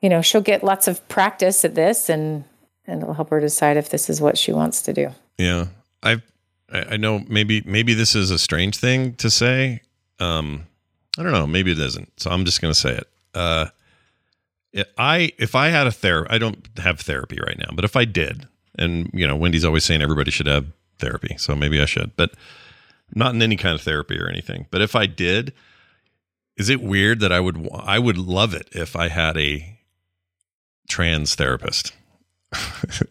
you 0.00 0.08
know, 0.08 0.22
she'll 0.22 0.40
get 0.40 0.62
lots 0.62 0.88
of 0.88 1.06
practice 1.08 1.64
at 1.64 1.74
this 1.74 2.08
and 2.08 2.44
and 2.86 3.02
it'll 3.02 3.14
help 3.14 3.30
her 3.30 3.40
decide 3.40 3.76
if 3.76 3.90
this 3.90 4.08
is 4.08 4.20
what 4.20 4.38
she 4.38 4.52
wants 4.52 4.80
to 4.82 4.92
do. 4.92 5.10
Yeah, 5.36 5.66
I 6.02 6.22
I 6.72 6.96
know 6.96 7.24
maybe 7.28 7.62
maybe 7.64 7.94
this 7.94 8.14
is 8.14 8.30
a 8.30 8.38
strange 8.38 8.76
thing 8.76 9.14
to 9.14 9.30
say. 9.30 9.82
Um, 10.18 10.66
I 11.18 11.22
don't 11.22 11.32
know. 11.32 11.46
Maybe 11.46 11.72
it 11.72 11.78
isn't. 11.78 12.20
So 12.20 12.30
I'm 12.30 12.44
just 12.44 12.60
going 12.60 12.72
to 12.72 12.78
say 12.78 12.96
it. 12.96 13.08
Uh, 13.34 13.66
I 14.96 15.32
if 15.38 15.54
I 15.54 15.68
had 15.68 15.86
a 15.86 15.92
therapy, 15.92 16.30
I 16.30 16.38
don't 16.38 16.68
have 16.78 17.00
therapy 17.00 17.38
right 17.44 17.58
now, 17.58 17.70
but 17.72 17.84
if 17.84 17.96
I 17.96 18.04
did, 18.04 18.46
and 18.78 19.10
you 19.12 19.26
know, 19.26 19.36
Wendy's 19.36 19.64
always 19.64 19.84
saying 19.84 20.02
everybody 20.02 20.30
should 20.30 20.46
have 20.46 20.66
therapy, 20.98 21.36
so 21.38 21.54
maybe 21.54 21.80
I 21.80 21.86
should, 21.86 22.16
but 22.16 22.32
not 23.14 23.34
in 23.34 23.42
any 23.42 23.56
kind 23.56 23.74
of 23.74 23.80
therapy 23.80 24.18
or 24.18 24.28
anything. 24.28 24.66
But 24.70 24.82
if 24.82 24.94
I 24.94 25.06
did, 25.06 25.52
is 26.56 26.68
it 26.68 26.82
weird 26.82 27.20
that 27.20 27.32
I 27.32 27.40
would 27.40 27.68
I 27.72 27.98
would 27.98 28.18
love 28.18 28.54
it 28.54 28.68
if 28.72 28.94
I 28.94 29.08
had 29.08 29.36
a 29.36 29.77
trans 30.88 31.34
therapist? 31.34 31.92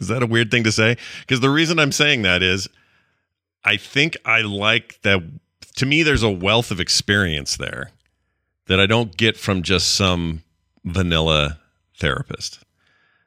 is 0.00 0.08
that 0.08 0.22
a 0.22 0.26
weird 0.26 0.50
thing 0.50 0.64
to 0.64 0.72
say? 0.72 0.96
Because 1.20 1.40
the 1.40 1.50
reason 1.50 1.78
I'm 1.78 1.92
saying 1.92 2.22
that 2.22 2.42
is 2.42 2.68
I 3.64 3.76
think 3.76 4.16
I 4.24 4.42
like 4.42 5.00
that. 5.02 5.22
To 5.76 5.86
me, 5.86 6.02
there's 6.02 6.22
a 6.22 6.30
wealth 6.30 6.70
of 6.70 6.80
experience 6.80 7.56
there 7.56 7.92
that 8.66 8.80
I 8.80 8.86
don't 8.86 9.16
get 9.16 9.36
from 9.36 9.62
just 9.62 9.92
some 9.92 10.42
vanilla 10.84 11.60
therapist. 11.98 12.60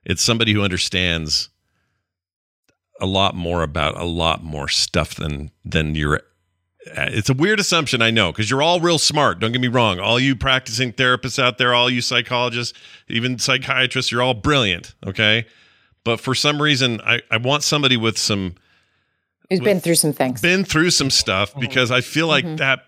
It's 0.03 0.21
somebody 0.21 0.53
who 0.53 0.63
understands 0.63 1.49
a 2.99 3.05
lot 3.05 3.35
more 3.35 3.63
about 3.63 3.99
a 3.99 4.05
lot 4.05 4.43
more 4.43 4.67
stuff 4.67 5.15
than 5.15 5.51
than 5.65 5.95
your. 5.95 6.21
Uh, 6.87 7.09
it's 7.09 7.29
a 7.29 7.33
weird 7.33 7.59
assumption, 7.59 8.01
I 8.01 8.09
know, 8.09 8.31
because 8.31 8.49
you're 8.49 8.61
all 8.61 8.79
real 8.79 8.97
smart. 8.97 9.39
Don't 9.39 9.51
get 9.51 9.61
me 9.61 9.67
wrong. 9.67 9.99
All 9.99 10.19
you 10.19 10.35
practicing 10.35 10.91
therapists 10.93 11.37
out 11.37 11.57
there, 11.57 11.75
all 11.75 11.89
you 11.89 12.01
psychologists, 12.01 12.77
even 13.07 13.37
psychiatrists, 13.37 14.11
you're 14.11 14.23
all 14.23 14.33
brilliant. 14.33 14.95
Okay. 15.05 15.45
But 16.03 16.19
for 16.19 16.33
some 16.33 16.61
reason, 16.61 16.99
I, 17.01 17.21
I 17.29 17.37
want 17.37 17.63
somebody 17.63 17.97
with 17.97 18.17
some 18.17 18.55
Who's 19.49 19.59
been 19.59 19.79
through 19.79 19.95
some 19.95 20.13
things. 20.13 20.41
been 20.41 20.63
through 20.63 20.89
some 20.91 21.09
stuff 21.11 21.51
mm-hmm. 21.51 21.59
because 21.59 21.91
I 21.91 22.01
feel 22.01 22.27
like 22.27 22.45
mm-hmm. 22.45 22.55
that. 22.55 22.79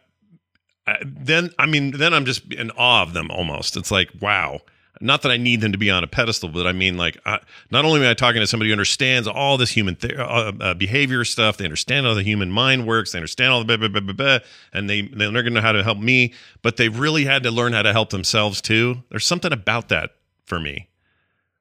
uh, 0.87 0.95
Then 1.03 1.51
I 1.59 1.67
mean, 1.67 1.91
then 1.91 2.13
I'm 2.13 2.25
just 2.25 2.51
in 2.51 2.71
awe 2.71 3.03
of 3.03 3.13
them 3.13 3.29
almost. 3.29 3.77
It's 3.77 3.91
like 3.91 4.09
wow. 4.19 4.61
Not 5.03 5.21
that 5.23 5.31
I 5.31 5.37
need 5.37 5.59
them 5.59 5.73
to 5.73 5.77
be 5.77 5.91
on 5.91 6.03
a 6.03 6.07
pedestal, 6.07 6.47
but 6.47 6.65
I 6.65 6.71
mean, 6.71 6.95
like, 6.95 7.17
uh, 7.25 7.39
not 7.71 7.83
only 7.83 8.01
am 8.01 8.09
I 8.09 8.13
talking 8.13 8.39
to 8.39 8.47
somebody 8.47 8.69
who 8.69 8.73
understands 8.73 9.27
all 9.27 9.57
this 9.57 9.69
human 9.69 9.97
th- 9.97 10.13
uh, 10.13 10.53
uh, 10.59 10.73
behavior 10.75 11.25
stuff, 11.25 11.57
they 11.57 11.65
understand 11.65 12.05
how 12.05 12.13
the 12.13 12.23
human 12.23 12.49
mind 12.49 12.87
works, 12.87 13.11
they 13.11 13.19
understand 13.19 13.51
all 13.51 13.59
the 13.59 13.65
blah, 13.65 13.75
blah, 13.75 13.89
blah, 13.89 13.99
blah, 13.99 14.13
blah, 14.13 14.39
and 14.71 14.89
they 14.89 15.01
they're 15.01 15.31
going 15.31 15.45
to 15.45 15.51
know 15.51 15.61
how 15.61 15.73
to 15.73 15.83
help 15.83 15.97
me, 15.97 16.33
but 16.61 16.77
they've 16.77 16.97
really 16.97 17.25
had 17.25 17.43
to 17.43 17.51
learn 17.51 17.73
how 17.73 17.81
to 17.81 17.91
help 17.91 18.11
themselves 18.11 18.61
too. 18.61 19.03
There's 19.09 19.25
something 19.25 19.51
about 19.51 19.89
that 19.89 20.11
for 20.45 20.59
me. 20.59 20.87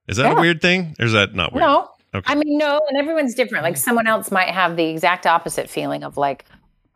Is 0.07 0.19
that 0.19 0.37
a 0.37 0.41
weird 0.41 0.63
thing, 0.63 0.95
or 1.01 1.07
is 1.07 1.13
that 1.13 1.35
not 1.35 1.53
weird? 1.53 1.63
No. 1.63 1.91
Okay. 2.15 2.31
I 2.31 2.37
mean, 2.37 2.59
no, 2.59 2.81
and 2.89 2.99
everyone's 2.99 3.35
different. 3.35 3.65
Like 3.65 3.77
someone 3.77 4.07
else 4.07 4.31
might 4.31 4.51
have 4.51 4.77
the 4.77 4.85
exact 4.85 5.27
opposite 5.27 5.71
feeling 5.71 6.05
of 6.05 6.17
like, 6.17 6.45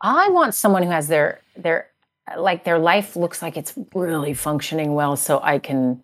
I 0.01 0.29
want 0.29 0.53
someone 0.53 0.83
who 0.83 0.91
has 0.91 1.07
their 1.07 1.41
their 1.55 1.89
like 2.37 2.63
their 2.63 2.77
life 2.77 3.15
looks 3.15 3.41
like 3.41 3.57
it's 3.57 3.73
really 3.95 4.33
functioning 4.33 4.93
well, 4.93 5.15
so 5.15 5.39
I 5.41 5.59
can 5.59 6.03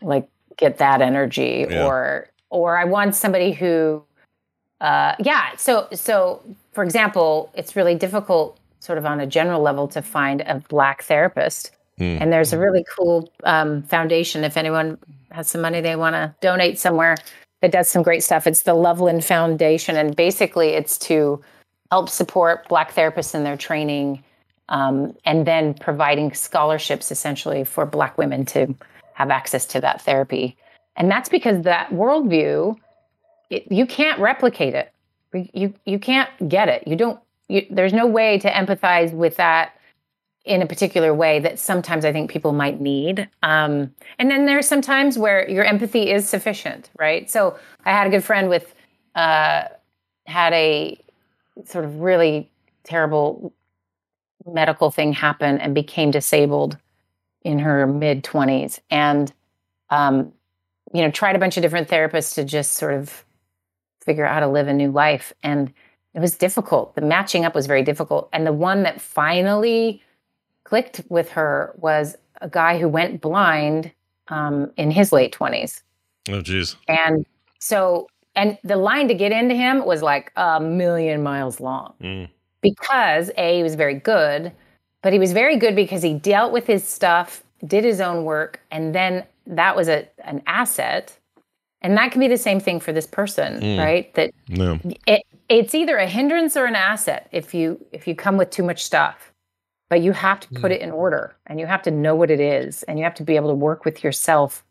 like 0.00 0.28
get 0.56 0.78
that 0.78 1.00
energy, 1.02 1.66
Yeah. 1.68 1.86
or 1.86 2.28
or 2.50 2.76
I 2.76 2.84
want 2.84 3.14
somebody 3.14 3.52
who, 3.52 4.02
uh, 4.80 5.14
yeah. 5.18 5.56
So 5.56 5.88
so 5.92 6.42
for 6.72 6.84
example, 6.84 7.50
it's 7.54 7.76
really 7.76 7.94
difficult, 7.94 8.58
sort 8.80 8.98
of 8.98 9.06
on 9.06 9.20
a 9.20 9.26
general 9.26 9.60
level, 9.62 9.88
to 9.88 10.02
find 10.02 10.42
a 10.42 10.62
black 10.68 11.02
therapist. 11.04 11.70
Hmm. 11.98 12.18
And 12.20 12.32
there's 12.32 12.52
a 12.52 12.58
really 12.58 12.84
cool 12.96 13.30
um, 13.44 13.82
foundation. 13.82 14.44
If 14.44 14.56
anyone 14.56 14.98
has 15.30 15.48
some 15.48 15.60
money 15.60 15.80
they 15.80 15.96
want 15.96 16.14
to 16.14 16.34
donate 16.40 16.78
somewhere, 16.78 17.16
that 17.60 17.70
does 17.72 17.88
some 17.88 18.02
great 18.02 18.22
stuff. 18.22 18.46
It's 18.46 18.62
the 18.62 18.74
Loveland 18.74 19.24
Foundation, 19.24 19.96
and 19.96 20.16
basically, 20.16 20.70
it's 20.70 20.98
to 20.98 21.42
help 21.90 22.08
support 22.08 22.66
Black 22.68 22.94
therapists 22.94 23.34
in 23.34 23.44
their 23.44 23.56
training, 23.56 24.24
um, 24.68 25.14
and 25.24 25.46
then 25.46 25.74
providing 25.74 26.32
scholarships 26.34 27.10
essentially 27.10 27.64
for 27.64 27.84
Black 27.86 28.16
women 28.18 28.44
to 28.46 28.74
have 29.22 29.30
access 29.30 29.64
to 29.66 29.80
that 29.80 30.02
therapy. 30.02 30.56
And 30.96 31.10
that's 31.10 31.28
because 31.28 31.62
that 31.62 31.90
worldview, 31.90 32.76
it, 33.50 33.70
you 33.70 33.86
can't 33.86 34.18
replicate 34.18 34.74
it. 34.74 34.92
You 35.54 35.72
you 35.86 35.98
can't 35.98 36.30
get 36.48 36.68
it. 36.68 36.86
You 36.86 36.96
don't. 36.96 37.18
You, 37.48 37.66
there's 37.70 37.94
no 37.94 38.06
way 38.06 38.38
to 38.38 38.50
empathize 38.50 39.12
with 39.12 39.36
that 39.36 39.72
in 40.44 40.60
a 40.60 40.66
particular 40.66 41.14
way 41.14 41.38
that 41.38 41.58
sometimes 41.58 42.04
I 42.04 42.12
think 42.12 42.30
people 42.30 42.52
might 42.52 42.80
need. 42.80 43.28
Um, 43.42 43.94
and 44.18 44.30
then 44.30 44.44
there's 44.44 44.66
some 44.66 44.82
times 44.82 45.16
where 45.16 45.48
your 45.48 45.64
empathy 45.64 46.10
is 46.10 46.28
sufficient, 46.28 46.90
right? 46.98 47.30
So 47.30 47.56
I 47.84 47.92
had 47.92 48.06
a 48.06 48.10
good 48.10 48.24
friend 48.24 48.48
with 48.48 48.74
uh, 49.14 49.64
had 50.26 50.52
a 50.52 50.98
sort 51.64 51.84
of 51.84 52.00
really 52.00 52.50
terrible 52.84 53.52
medical 54.44 54.90
thing 54.90 55.12
happen 55.12 55.58
and 55.58 55.74
became 55.74 56.10
disabled 56.10 56.76
in 57.44 57.58
her 57.58 57.86
mid 57.86 58.22
20s 58.24 58.78
and 58.90 59.32
um, 59.90 60.32
you 60.92 61.02
know 61.02 61.10
tried 61.10 61.36
a 61.36 61.38
bunch 61.38 61.56
of 61.56 61.62
different 61.62 61.88
therapists 61.88 62.34
to 62.34 62.44
just 62.44 62.72
sort 62.74 62.94
of 62.94 63.24
figure 64.04 64.24
out 64.26 64.34
how 64.34 64.40
to 64.40 64.48
live 64.48 64.66
a 64.68 64.72
new 64.72 64.90
life. 64.90 65.32
And 65.42 65.72
it 66.14 66.20
was 66.20 66.36
difficult. 66.36 66.94
The 66.96 67.00
matching 67.00 67.44
up 67.44 67.54
was 67.54 67.66
very 67.66 67.82
difficult. 67.82 68.28
And 68.32 68.44
the 68.46 68.52
one 68.52 68.82
that 68.82 69.00
finally 69.00 70.02
clicked 70.64 71.02
with 71.08 71.30
her 71.30 71.72
was 71.78 72.16
a 72.40 72.48
guy 72.48 72.78
who 72.78 72.88
went 72.88 73.20
blind 73.20 73.92
um, 74.28 74.70
in 74.76 74.90
his 74.90 75.12
late 75.12 75.32
20s 75.32 75.82
Oh, 76.28 76.40
geez. 76.42 76.76
and 76.88 77.24
so 77.60 78.08
and 78.34 78.56
the 78.64 78.76
line 78.76 79.08
to 79.08 79.14
get 79.14 79.30
into 79.30 79.54
him 79.54 79.84
was 79.84 80.02
like 80.02 80.32
a 80.36 80.58
million 80.60 81.22
miles 81.22 81.60
long. 81.60 81.94
Mm. 82.00 82.28
because 82.60 83.30
a 83.36 83.56
he 83.58 83.62
was 83.62 83.74
very 83.74 83.94
good 83.94 84.52
but 85.02 85.12
he 85.12 85.18
was 85.18 85.32
very 85.32 85.56
good 85.56 85.74
because 85.76 86.02
he 86.02 86.14
dealt 86.14 86.52
with 86.52 86.66
his 86.66 86.86
stuff 86.86 87.42
did 87.66 87.84
his 87.84 88.00
own 88.00 88.24
work 88.24 88.60
and 88.70 88.94
then 88.94 89.24
that 89.46 89.76
was 89.76 89.88
a 89.88 90.08
an 90.24 90.42
asset. 90.46 91.16
And 91.84 91.96
that 91.96 92.12
can 92.12 92.20
be 92.20 92.28
the 92.28 92.38
same 92.38 92.60
thing 92.60 92.78
for 92.80 92.92
this 92.92 93.06
person 93.06 93.60
Mm. 93.60 93.78
right? 93.78 94.14
That 94.14 94.30
No. 94.48 94.78
it, 95.06 95.22
it's 95.48 95.74
either 95.74 95.96
a 95.98 96.06
hindrance 96.06 96.56
or 96.56 96.64
an 96.64 96.76
asset 96.76 97.28
if 97.32 97.52
you 97.54 97.84
if 97.92 98.06
you 98.06 98.14
come 98.14 98.36
with 98.36 98.50
too 98.50 98.62
much 98.62 98.82
stuff. 98.84 99.32
But 99.90 100.00
you 100.00 100.12
have 100.12 100.40
to 100.40 100.48
put 100.60 100.72
it 100.72 100.80
in 100.80 100.90
order 100.90 101.36
and 101.46 101.60
you 101.60 101.66
have 101.66 101.82
to 101.82 101.90
know 101.90 102.14
what 102.14 102.30
it 102.30 102.40
is 102.40 102.82
and 102.84 102.98
you 102.98 103.04
have 103.04 103.14
to 103.16 103.22
be 103.24 103.36
able 103.36 103.50
to 103.50 103.54
work 103.54 103.84
with 103.84 104.02
yourself 104.02 104.64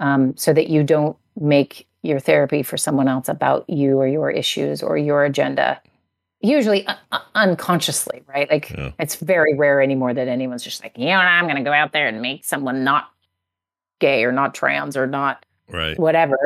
um, 0.00 0.36
so 0.36 0.52
that 0.52 0.66
you 0.68 0.82
don't 0.82 1.16
make 1.38 1.86
your 2.02 2.18
therapy 2.18 2.62
for 2.64 2.76
someone 2.76 3.06
else 3.06 3.28
about 3.28 3.68
you 3.70 3.98
or 4.00 4.08
your 4.08 4.30
issues 4.30 4.82
or 4.82 4.96
your 4.98 5.24
agenda 5.24 5.80
usually 6.42 6.86
un- 6.86 6.96
un- 7.12 7.20
unconsciously 7.34 8.22
right 8.26 8.50
like 8.50 8.74
it's 8.98 9.16
very 9.16 9.54
rare 9.54 9.80
anymore 9.80 10.12
that 10.12 10.28
anyone's 10.28 10.62
just 10.62 10.82
like 10.82 10.96
you 10.98 11.06
know 11.06 11.12
i'm 11.16 11.44
going 11.44 11.56
to 11.56 11.62
go 11.62 11.72
out 11.72 11.92
there 11.92 12.08
and 12.08 12.20
make 12.20 12.44
someone 12.44 12.84
not 12.84 13.10
gay 14.00 14.24
or 14.24 14.32
not 14.32 14.54
trans 14.54 14.96
or 14.96 15.06
not 15.06 15.44
Right. 15.68 15.98
whatever 15.98 16.36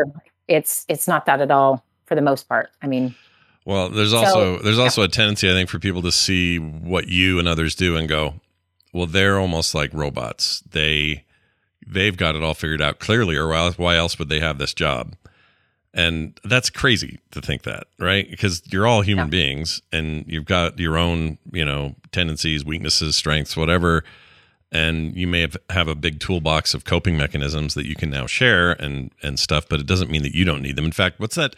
it's 0.48 0.84
it's 0.88 1.08
not 1.08 1.26
that 1.26 1.40
at 1.40 1.50
all 1.50 1.84
for 2.04 2.14
the 2.14 2.20
most 2.22 2.48
part 2.48 2.68
i 2.82 2.86
mean 2.86 3.14
Well, 3.64 3.88
there's 3.88 4.10
So- 4.12 4.18
also 4.18 4.58
there's 4.62 4.78
also 4.78 5.02
a 5.02 5.08
tendency 5.08 5.50
I 5.50 5.54
think 5.54 5.68
for 5.68 5.78
people 5.78 6.02
to 6.02 6.12
see 6.12 6.58
what 6.58 7.08
you 7.08 7.38
and 7.38 7.48
others 7.48 7.74
do 7.74 7.96
and 7.96 8.08
go, 8.08 8.34
well, 8.92 9.06
they're 9.06 9.38
almost 9.40 9.74
like 9.74 9.90
robots. 9.92 10.60
They 10.70 11.24
they've 11.84 12.16
got 12.16 12.36
it 12.36 12.42
all 12.44 12.54
figured 12.54 12.80
out 12.80 13.00
clearly, 13.00 13.34
or 13.36 13.48
why 13.76 13.96
else 13.96 14.18
would 14.20 14.28
they 14.28 14.38
have 14.40 14.58
this 14.58 14.72
job? 14.72 15.16
And 15.96 16.38
that's 16.44 16.68
crazy 16.68 17.20
to 17.30 17.40
think 17.40 17.62
that, 17.62 17.84
right? 17.98 18.30
Because 18.30 18.62
you're 18.70 18.86
all 18.86 19.00
human 19.00 19.30
beings 19.30 19.80
and 19.92 20.26
you've 20.28 20.44
got 20.44 20.78
your 20.78 20.98
own, 20.98 21.38
you 21.52 21.64
know, 21.64 21.96
tendencies, 22.12 22.66
weaknesses, 22.66 23.16
strengths, 23.16 23.56
whatever. 23.56 24.04
And 24.70 25.16
you 25.16 25.26
may 25.26 25.40
have, 25.40 25.56
have 25.70 25.88
a 25.88 25.94
big 25.94 26.20
toolbox 26.20 26.74
of 26.74 26.84
coping 26.84 27.16
mechanisms 27.16 27.72
that 27.74 27.86
you 27.86 27.94
can 27.94 28.10
now 28.10 28.26
share 28.26 28.72
and 28.72 29.10
and 29.22 29.38
stuff, 29.38 29.66
but 29.70 29.80
it 29.80 29.86
doesn't 29.86 30.10
mean 30.10 30.22
that 30.22 30.34
you 30.34 30.44
don't 30.44 30.60
need 30.60 30.76
them. 30.76 30.84
In 30.84 30.92
fact, 30.92 31.18
what's 31.18 31.36
that 31.36 31.56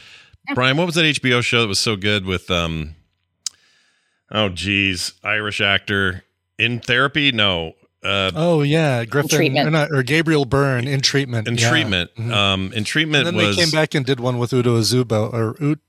Brian, 0.55 0.77
what 0.77 0.87
was 0.87 0.95
that 0.95 1.05
HBO 1.05 1.43
show 1.43 1.61
that 1.63 1.69
was 1.69 1.81
so 1.81 1.97
good 1.97 2.25
with 2.25 2.49
um 2.49 2.95
oh 4.31 4.51
geez, 4.51 5.15
Irish 5.25 5.61
actor 5.61 6.23
in 6.59 6.79
therapy? 6.79 7.33
No. 7.33 7.73
Uh 8.03 8.31
Oh 8.35 8.63
yeah, 8.63 9.05
Griffin 9.05 9.57
or, 9.59 9.71
not, 9.71 9.91
or 9.91 10.03
Gabriel 10.03 10.45
Byrne 10.45 10.87
in 10.87 11.01
treatment. 11.01 11.49
in 11.49 11.57
yeah. 11.57 11.69
treatment. 11.71 12.11
Mhm. 12.17 12.33
Um 12.33 12.73
in 12.73 12.85
treatment 12.85 13.27
And 13.27 13.39
then 13.39 13.47
was 13.47 13.57
they 13.57 13.63
came 13.63 13.71
back 13.71 13.95
and 13.95 14.07
did 14.07 14.21
one 14.21 14.39
with 14.39 14.53
Udo 14.53 14.79
Azubo 14.81 15.33
or 15.33 15.57
Ud- 15.63 15.81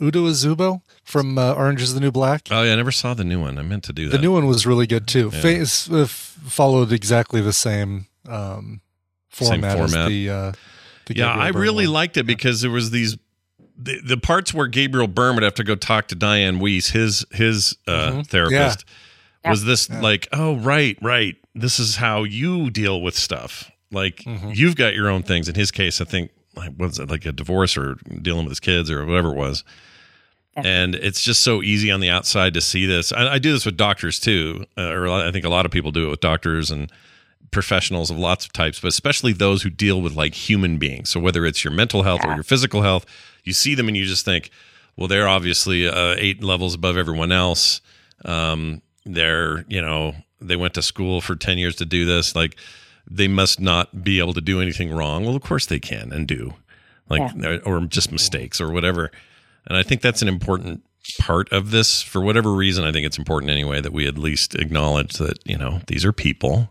Udo 0.00 0.26
Azubo 0.28 0.80
from 1.04 1.36
uh, 1.36 1.52
Orange 1.54 1.82
Is 1.82 1.92
the 1.94 2.00
New 2.00 2.10
Black. 2.12 2.48
Oh 2.50 2.62
yeah, 2.62 2.72
I 2.72 2.76
never 2.76 2.92
saw 2.92 3.12
the 3.14 3.24
new 3.24 3.40
one. 3.40 3.58
I 3.58 3.62
meant 3.62 3.84
to 3.84 3.92
do 3.92 4.08
that. 4.08 4.16
The 4.16 4.22
new 4.22 4.32
one 4.32 4.46
was 4.46 4.64
really 4.66 4.86
good 4.86 5.06
too. 5.06 5.30
Yeah. 5.34 5.40
Fa- 5.40 5.58
s- 5.58 5.90
uh, 5.90 6.06
followed 6.06 6.92
exactly 6.92 7.40
the 7.42 7.52
same 7.52 8.06
um, 8.28 8.80
Same 9.32 9.60
format, 9.60 9.76
format. 9.76 9.98
as 9.98 10.08
the. 10.08 10.30
Uh, 10.30 10.52
the 11.06 11.16
yeah, 11.16 11.26
Gabriel 11.26 11.42
I 11.42 11.50
Byrne 11.52 11.60
really 11.62 11.86
one. 11.86 11.92
liked 11.94 12.16
it 12.16 12.24
because 12.24 12.62
there 12.62 12.70
was 12.70 12.90
these 12.90 13.18
the, 13.76 14.00
the 14.06 14.16
parts 14.16 14.54
where 14.54 14.66
Gabriel 14.68 15.08
Byrne 15.08 15.34
would 15.34 15.42
have 15.42 15.54
to 15.56 15.64
go 15.64 15.74
talk 15.74 16.08
to 16.08 16.14
Diane 16.14 16.58
Weiss, 16.60 16.90
his 16.90 17.26
his 17.32 17.76
uh, 17.86 18.12
Mhm. 18.12 18.26
therapist. 18.28 18.84
Yeah. 18.86 18.94
Was 19.50 19.64
this 19.64 19.88
Yeah. 19.88 20.00
like, 20.00 20.28
oh 20.32 20.56
right, 20.56 20.98
right. 21.02 21.36
This 21.54 21.78
is 21.78 21.96
how 21.96 22.24
you 22.24 22.70
deal 22.70 23.00
with 23.02 23.16
stuff. 23.16 23.70
Like 23.90 24.16
Mm-hmm. 24.24 24.50
you've 24.54 24.76
got 24.76 24.94
your 24.94 25.08
own 25.08 25.22
things. 25.22 25.48
In 25.48 25.54
his 25.54 25.70
case, 25.70 26.00
I 26.00 26.04
think 26.04 26.30
like 26.56 26.72
was 26.78 26.98
it 26.98 27.10
like 27.10 27.26
a 27.26 27.32
divorce 27.32 27.76
or 27.76 27.96
dealing 28.22 28.44
with 28.44 28.50
his 28.52 28.60
kids 28.60 28.90
or 28.90 29.04
whatever 29.06 29.30
it 29.30 29.36
was. 29.36 29.64
And 30.56 30.94
it's 30.94 31.20
just 31.20 31.42
so 31.42 31.62
easy 31.62 31.90
on 31.90 31.98
the 31.98 32.08
outside 32.10 32.54
to 32.54 32.60
see 32.60 32.86
this. 32.86 33.12
I, 33.12 33.34
I 33.34 33.38
do 33.40 33.52
this 33.52 33.66
with 33.66 33.76
doctors 33.76 34.20
too, 34.20 34.64
uh, 34.78 34.82
or 34.90 35.08
I 35.08 35.32
think 35.32 35.44
a 35.44 35.48
lot 35.48 35.66
of 35.66 35.72
people 35.72 35.90
do 35.90 36.06
it 36.06 36.10
with 36.10 36.20
doctors 36.20 36.70
and 36.70 36.92
professionals 37.50 38.08
of 38.10 38.18
lots 38.18 38.44
of 38.46 38.52
types, 38.52 38.78
but 38.80 38.86
especially 38.88 39.32
those 39.32 39.62
who 39.62 39.70
deal 39.70 40.00
with 40.00 40.14
like 40.14 40.32
human 40.34 40.78
beings. 40.78 41.10
So 41.10 41.18
whether 41.18 41.44
it's 41.44 41.64
your 41.64 41.72
mental 41.72 42.04
health 42.04 42.20
or 42.24 42.34
your 42.34 42.44
physical 42.44 42.82
health, 42.82 43.04
you 43.42 43.52
see 43.52 43.74
them 43.74 43.88
and 43.88 43.96
you 43.96 44.04
just 44.04 44.24
think, 44.24 44.50
well, 44.96 45.08
they're 45.08 45.26
obviously 45.28 45.88
uh, 45.88 46.14
eight 46.18 46.42
levels 46.42 46.74
above 46.74 46.96
everyone 46.96 47.32
else. 47.32 47.80
Um, 48.24 48.80
they're, 49.04 49.64
you 49.68 49.80
know, 49.80 50.14
they 50.40 50.56
went 50.56 50.74
to 50.74 50.82
school 50.82 51.20
for 51.20 51.36
10 51.36 51.58
years 51.58 51.76
to 51.76 51.84
do 51.84 52.04
this. 52.04 52.34
Like 52.34 52.56
they 53.10 53.28
must 53.28 53.60
not 53.60 54.02
be 54.02 54.18
able 54.18 54.34
to 54.34 54.40
do 54.40 54.60
anything 54.60 54.92
wrong. 54.92 55.24
Well, 55.24 55.36
of 55.36 55.42
course 55.42 55.66
they 55.66 55.78
can 55.78 56.12
and 56.12 56.26
do 56.26 56.54
like, 57.08 57.34
or 57.66 57.80
just 57.80 58.10
mistakes 58.12 58.60
or 58.60 58.70
whatever. 58.70 59.10
And 59.66 59.76
I 59.76 59.82
think 59.82 60.00
that's 60.00 60.22
an 60.22 60.28
important 60.28 60.82
part 61.18 61.52
of 61.52 61.70
this 61.70 62.00
for 62.02 62.20
whatever 62.22 62.52
reason. 62.52 62.84
I 62.84 62.92
think 62.92 63.06
it's 63.06 63.18
important 63.18 63.50
anyway 63.50 63.80
that 63.80 63.92
we 63.92 64.06
at 64.08 64.16
least 64.16 64.54
acknowledge 64.54 65.14
that, 65.18 65.38
you 65.44 65.58
know, 65.58 65.80
these 65.86 66.04
are 66.04 66.12
people. 66.12 66.70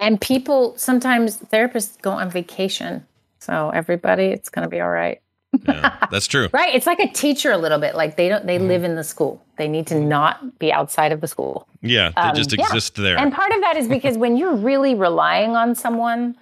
and 0.00 0.20
people 0.20 0.74
sometimes 0.76 1.38
therapists 1.38 2.00
go 2.02 2.10
on 2.10 2.28
vacation 2.28 3.06
so 3.38 3.70
everybody 3.70 4.26
it's 4.26 4.48
going 4.48 4.64
to 4.64 4.68
be 4.68 4.80
all 4.80 4.90
right 4.90 5.20
Yeah, 5.66 6.06
that's 6.10 6.26
true. 6.26 6.48
right 6.52 6.74
it's 6.74 6.86
like 6.86 6.98
a 6.98 7.08
teacher 7.08 7.50
a 7.52 7.58
little 7.58 7.78
bit 7.78 7.94
like 7.94 8.16
they 8.16 8.28
don't 8.28 8.46
they 8.46 8.58
live 8.58 8.84
in 8.84 8.96
the 8.96 9.04
school 9.04 9.42
they 9.58 9.68
need 9.68 9.86
to 9.88 10.00
not 10.00 10.58
be 10.58 10.72
outside 10.72 11.12
of 11.12 11.20
the 11.20 11.28
school 11.28 11.66
Yeah, 11.82 12.10
they 12.16 12.20
Um, 12.22 12.34
just 12.34 12.52
yeah. 12.52 12.64
exist 12.64 12.96
there. 12.96 13.18
And 13.18 13.32
part 13.32 13.52
of 13.52 13.60
that 13.60 13.76
is 13.76 13.86
because 13.88 14.16
when 14.16 14.36
you're 14.36 14.54
really 14.54 14.94
relying 14.94 15.56
on 15.56 15.74
someone, 15.74 16.36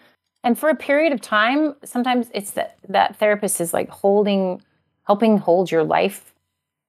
and 0.44 0.58
for 0.58 0.68
a 0.70 0.74
period 0.76 1.12
of 1.12 1.20
time, 1.20 1.74
sometimes 1.84 2.28
it's 2.32 2.52
that 2.52 2.76
that 2.88 3.16
therapist 3.16 3.60
is 3.60 3.74
like 3.74 3.90
holding, 3.90 4.62
helping 5.06 5.38
hold 5.38 5.70
your 5.70 5.82
life 5.84 6.32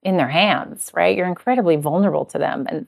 in 0.03 0.18
their 0.18 0.30
hands, 0.30 0.91
right? 0.93 1.15
You're 1.18 1.27
incredibly 1.27 1.76
vulnerable 1.76 2.26
to 2.26 2.38
them, 2.38 2.65
and 2.69 2.88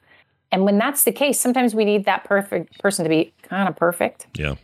and 0.52 0.64
when 0.66 0.78
that's 0.78 1.04
the 1.04 1.12
case, 1.12 1.40
sometimes 1.40 1.74
we 1.74 1.84
need 1.86 2.06
that 2.06 2.24
perfect 2.26 2.80
person 2.80 3.04
to 3.04 3.10
be 3.10 3.34
kind 3.42 3.68
of 3.68 3.76
perfect. 3.76 4.28
yeah. 4.38 4.56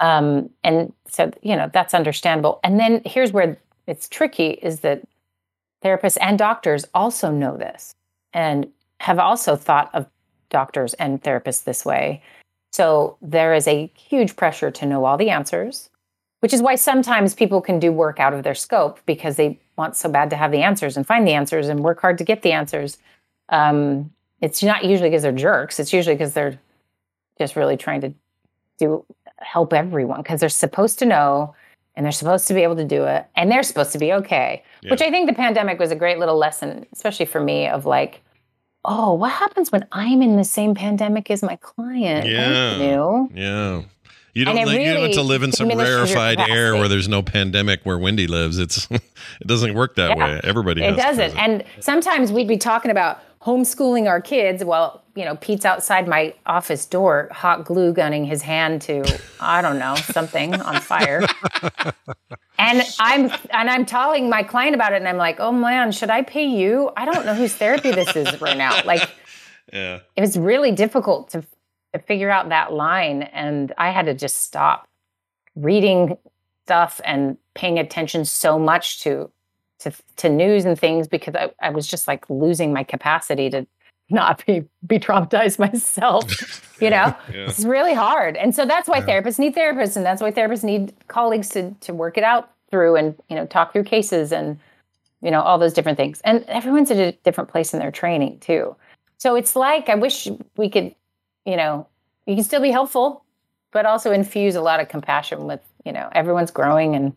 Um, 0.00 0.50
and 0.64 0.92
so, 1.08 1.30
you 1.42 1.54
know, 1.56 1.70
that's 1.72 1.94
understandable. 1.94 2.58
And 2.64 2.80
then 2.80 3.00
here's 3.04 3.32
where 3.32 3.56
it's 3.86 4.08
tricky 4.08 4.50
is 4.50 4.80
that 4.80 5.02
therapists 5.84 6.18
and 6.20 6.38
doctors 6.38 6.84
also 6.94 7.30
know 7.30 7.56
this 7.56 7.94
and 8.32 8.66
have 9.00 9.18
also 9.18 9.56
thought 9.56 9.90
of 9.94 10.06
doctors 10.48 10.94
and 10.94 11.22
therapists 11.22 11.64
this 11.64 11.84
way. 11.84 12.22
So 12.72 13.16
there 13.20 13.54
is 13.54 13.68
a 13.68 13.92
huge 13.96 14.36
pressure 14.36 14.70
to 14.70 14.86
know 14.86 15.04
all 15.04 15.16
the 15.16 15.30
answers, 15.30 15.90
which 16.40 16.52
is 16.52 16.62
why 16.62 16.74
sometimes 16.74 17.34
people 17.34 17.60
can 17.60 17.78
do 17.78 17.92
work 17.92 18.18
out 18.18 18.34
of 18.34 18.42
their 18.42 18.54
scope 18.54 19.00
because 19.06 19.36
they 19.36 19.58
want 19.76 19.96
so 19.96 20.08
bad 20.08 20.30
to 20.30 20.36
have 20.36 20.52
the 20.52 20.62
answers 20.62 20.96
and 20.96 21.06
find 21.06 21.26
the 21.26 21.32
answers 21.32 21.68
and 21.68 21.80
work 21.80 22.00
hard 22.00 22.18
to 22.18 22.24
get 22.24 22.42
the 22.42 22.52
answers. 22.52 22.98
Um, 23.48 24.10
it's 24.40 24.62
not 24.62 24.84
usually 24.84 25.10
because 25.10 25.22
they're 25.22 25.32
jerks. 25.32 25.78
It's 25.78 25.92
usually 25.92 26.14
because 26.14 26.34
they're 26.34 26.58
just 27.38 27.56
really 27.56 27.76
trying 27.76 28.00
to 28.02 28.14
do 28.78 29.04
help 29.38 29.72
everyone 29.72 30.22
because 30.22 30.40
they're 30.40 30.48
supposed 30.48 30.98
to 31.00 31.06
know 31.06 31.54
and 31.96 32.04
they're 32.04 32.12
supposed 32.12 32.48
to 32.48 32.54
be 32.54 32.62
able 32.62 32.76
to 32.76 32.84
do 32.84 33.04
it 33.04 33.24
and 33.36 33.50
they're 33.50 33.62
supposed 33.62 33.92
to 33.92 33.98
be 33.98 34.12
okay. 34.12 34.62
Which 34.88 35.00
I 35.02 35.10
think 35.10 35.28
the 35.28 35.34
pandemic 35.34 35.78
was 35.78 35.90
a 35.90 35.96
great 35.96 36.18
little 36.18 36.36
lesson, 36.36 36.86
especially 36.92 37.26
for 37.26 37.40
me, 37.40 37.66
of 37.68 37.86
like, 37.86 38.20
oh, 38.84 39.14
what 39.14 39.32
happens 39.32 39.72
when 39.72 39.86
I'm 39.92 40.20
in 40.22 40.36
the 40.36 40.44
same 40.44 40.74
pandemic 40.74 41.30
as 41.30 41.42
my 41.42 41.56
client? 41.56 42.26
Yeah. 42.28 42.76
Yeah. 43.32 43.82
You 44.34 44.44
don't. 44.44 44.58
It 44.58 44.66
li- 44.66 44.84
you 44.84 44.92
don't 44.94 45.02
have 45.04 45.12
to 45.12 45.22
live 45.22 45.44
in 45.44 45.52
some 45.52 45.68
rarefied 45.68 46.40
air 46.40 46.74
where 46.74 46.88
there's 46.88 47.08
no 47.08 47.22
pandemic 47.22 47.80
where 47.84 47.98
Wendy 47.98 48.26
lives. 48.26 48.58
It's 48.58 48.88
it 48.90 49.02
doesn't 49.46 49.74
work 49.74 49.94
that 49.94 50.16
Yeah. 50.18 50.24
way. 50.34 50.40
Everybody. 50.42 50.82
it 50.82 50.96
doesn't. 50.96 51.36
And 51.38 51.62
sometimes 51.78 52.32
we'd 52.32 52.48
be 52.48 52.56
talking 52.58 52.90
about 52.90 53.20
homeschooling 53.42 54.08
our 54.08 54.20
kids. 54.20 54.64
Well, 54.64 55.03
you 55.14 55.24
know, 55.24 55.36
Pete's 55.36 55.64
outside 55.64 56.08
my 56.08 56.34
office 56.46 56.86
door, 56.86 57.28
hot 57.30 57.64
glue 57.64 57.92
gunning 57.92 58.24
his 58.24 58.42
hand 58.42 58.82
to 58.82 59.04
I 59.40 59.62
don't 59.62 59.78
know 59.78 59.94
something 59.94 60.54
on 60.60 60.80
fire. 60.80 61.22
and 62.58 62.82
I'm 62.98 63.30
and 63.50 63.70
I'm 63.70 63.86
telling 63.86 64.28
my 64.28 64.42
client 64.42 64.74
about 64.74 64.92
it, 64.92 64.96
and 64.96 65.08
I'm 65.08 65.16
like, 65.16 65.38
oh 65.40 65.52
man, 65.52 65.92
should 65.92 66.10
I 66.10 66.22
pay 66.22 66.46
you? 66.46 66.90
I 66.96 67.04
don't 67.04 67.24
know 67.26 67.34
whose 67.34 67.54
therapy 67.54 67.90
this 67.92 68.14
is 68.16 68.40
right 68.40 68.56
now. 68.56 68.80
Like 68.84 69.08
Yeah. 69.72 70.00
it 70.16 70.20
was 70.20 70.36
really 70.36 70.72
difficult 70.72 71.30
to, 71.30 71.42
to 71.92 71.98
figure 72.00 72.30
out 72.30 72.48
that 72.50 72.72
line 72.72 73.22
and 73.22 73.72
i 73.78 73.90
had 73.90 74.04
to 74.06 74.14
just 74.14 74.42
stop 74.44 74.86
reading 75.56 76.18
stuff 76.64 77.00
and 77.04 77.38
paying 77.54 77.78
attention 77.78 78.24
so 78.24 78.58
much 78.58 79.00
to 79.00 79.30
to, 79.78 79.92
to 80.16 80.28
news 80.28 80.64
and 80.64 80.78
things 80.78 81.08
because 81.08 81.34
I, 81.34 81.50
I 81.60 81.70
was 81.70 81.86
just 81.86 82.06
like 82.08 82.28
losing 82.30 82.72
my 82.72 82.84
capacity 82.84 83.48
to 83.50 83.66
not 84.10 84.44
be 84.46 84.64
be 84.86 84.98
traumatized 84.98 85.58
myself 85.66 86.24
you 86.80 86.90
know? 86.90 87.14
Yeah. 87.32 87.46
it's 87.46 87.64
really 87.64 87.94
hard. 87.94 88.36
And 88.36 88.54
so 88.54 88.66
that's 88.66 88.88
why 88.88 89.00
therapists 89.00 89.38
need 89.38 89.54
therapists 89.54 89.96
and 89.96 90.04
that's 90.04 90.20
why 90.20 90.30
therapists 90.30 90.64
need 90.64 90.92
colleagues 91.08 91.48
to 91.50 91.72
to 91.80 91.94
work 91.94 92.18
it 92.18 92.24
out 92.24 92.50
through 92.70 92.96
and 92.96 93.14
you 93.28 93.36
know 93.36 93.46
talk 93.46 93.72
through 93.72 93.84
cases 93.84 94.32
and 94.32 94.58
you 95.20 95.30
know 95.30 95.40
all 95.40 95.58
those 95.58 95.72
different 95.72 95.96
things. 95.96 96.20
And 96.24 96.44
everyone's 96.44 96.90
at 96.90 96.98
a 96.98 97.12
different 97.24 97.50
place 97.50 97.72
in 97.72 97.80
their 97.80 97.90
training 97.90 98.40
too. 98.40 98.76
So 99.18 99.36
it's 99.36 99.56
like 99.56 99.88
i 99.88 99.94
wish 99.94 100.28
we 100.56 100.68
could 100.68 100.94
you 101.46 101.56
know 101.56 101.86
you 102.26 102.34
can 102.34 102.44
still 102.44 102.60
be 102.60 102.70
helpful 102.70 103.24
but 103.70 103.86
also 103.86 104.12
infuse 104.12 104.54
a 104.54 104.60
lot 104.60 104.80
of 104.80 104.88
compassion 104.88 105.46
with 105.46 105.60
you 105.84 105.92
know 105.92 106.08
everyone's 106.12 106.50
growing 106.50 106.94
and 106.94 107.14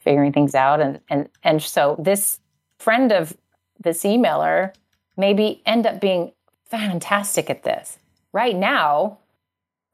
figuring 0.00 0.32
things 0.32 0.54
out. 0.54 0.80
And 0.80 1.00
and 1.10 1.28
and 1.42 1.62
so 1.62 1.96
this 1.98 2.38
friend 2.78 3.12
of 3.12 3.36
this 3.82 4.02
emailer 4.04 4.72
maybe 5.16 5.62
end 5.66 5.86
up 5.86 6.00
being 6.00 6.32
fantastic 6.64 7.50
at 7.50 7.62
this. 7.62 7.98
Right 8.32 8.56
now 8.56 9.18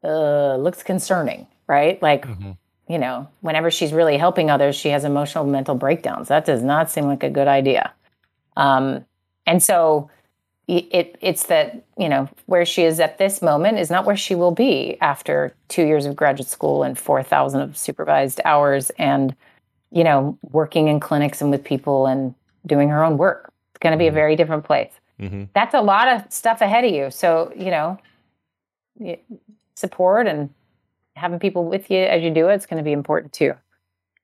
uh 0.04 0.56
looks 0.56 0.82
concerning 0.82 1.46
right? 1.66 2.02
Like 2.02 2.26
you 2.88 2.98
know 2.98 3.28
whenever 3.40 3.70
she's 3.70 3.92
really 3.92 4.18
helping 4.18 4.50
others 4.50 4.76
she 4.76 4.88
has 4.90 5.04
emotional 5.04 5.44
mental 5.44 5.74
breakdowns. 5.74 6.28
That 6.28 6.44
does 6.44 6.62
not 6.62 6.90
seem 6.90 7.06
like 7.06 7.22
a 7.22 7.30
good 7.30 7.48
idea. 7.48 7.92
Um 8.56 9.04
and 9.46 9.62
so 9.62 10.10
it 10.68 11.16
it's 11.20 11.44
that 11.46 11.84
you 11.98 12.08
know 12.08 12.28
where 12.46 12.64
she 12.64 12.82
is 12.84 13.00
at 13.00 13.18
this 13.18 13.42
moment 13.42 13.78
is 13.78 13.90
not 13.90 14.06
where 14.06 14.16
she 14.16 14.34
will 14.34 14.52
be 14.52 14.96
after 15.00 15.54
two 15.68 15.84
years 15.84 16.06
of 16.06 16.16
graduate 16.16 16.48
school 16.48 16.82
and 16.82 16.98
4000 16.98 17.60
of 17.60 17.76
supervised 17.76 18.40
hours 18.44 18.90
and 18.90 19.34
you 19.90 20.04
know 20.04 20.38
working 20.50 20.88
in 20.88 21.00
clinics 21.00 21.40
and 21.42 21.50
with 21.50 21.64
people 21.64 22.06
and 22.06 22.34
doing 22.64 22.88
her 22.90 23.02
own 23.02 23.18
work. 23.18 23.52
It's 23.70 23.80
going 23.80 23.92
to 23.92 23.98
be 23.98 24.06
a 24.06 24.12
very 24.12 24.36
different 24.36 24.64
place 24.64 24.92
Mm-hmm. 25.22 25.44
that's 25.54 25.72
a 25.74 25.80
lot 25.80 26.08
of 26.08 26.32
stuff 26.32 26.60
ahead 26.60 26.84
of 26.84 26.90
you 26.92 27.10
so 27.10 27.52
you 27.56 27.70
know 27.70 27.98
support 29.74 30.26
and 30.26 30.50
having 31.16 31.38
people 31.38 31.64
with 31.64 31.90
you 31.90 31.98
as 31.98 32.22
you 32.22 32.30
do 32.30 32.48
it 32.48 32.56
is 32.56 32.66
going 32.66 32.78
to 32.78 32.84
be 32.84 32.92
important 32.92 33.32
too 33.32 33.54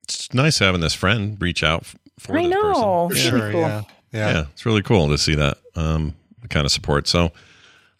It's 0.04 0.32
nice 0.34 0.58
having 0.58 0.80
this 0.80 0.94
friend 0.94 1.36
reach 1.40 1.62
out 1.62 1.82
f- 1.82 1.96
for 2.18 2.36
I 2.36 2.42
this 2.42 2.50
know. 2.50 3.08
person. 3.10 3.30
Sure, 3.30 3.52
Cool. 3.52 3.60
yeah. 3.60 3.82
Yeah. 4.12 4.44
it's 4.52 4.64
really 4.66 4.82
cool 4.82 5.08
to 5.08 5.18
see 5.18 5.34
that 5.34 5.58
um, 5.76 6.14
kind 6.48 6.64
of 6.66 6.72
support. 6.72 7.06
So 7.06 7.30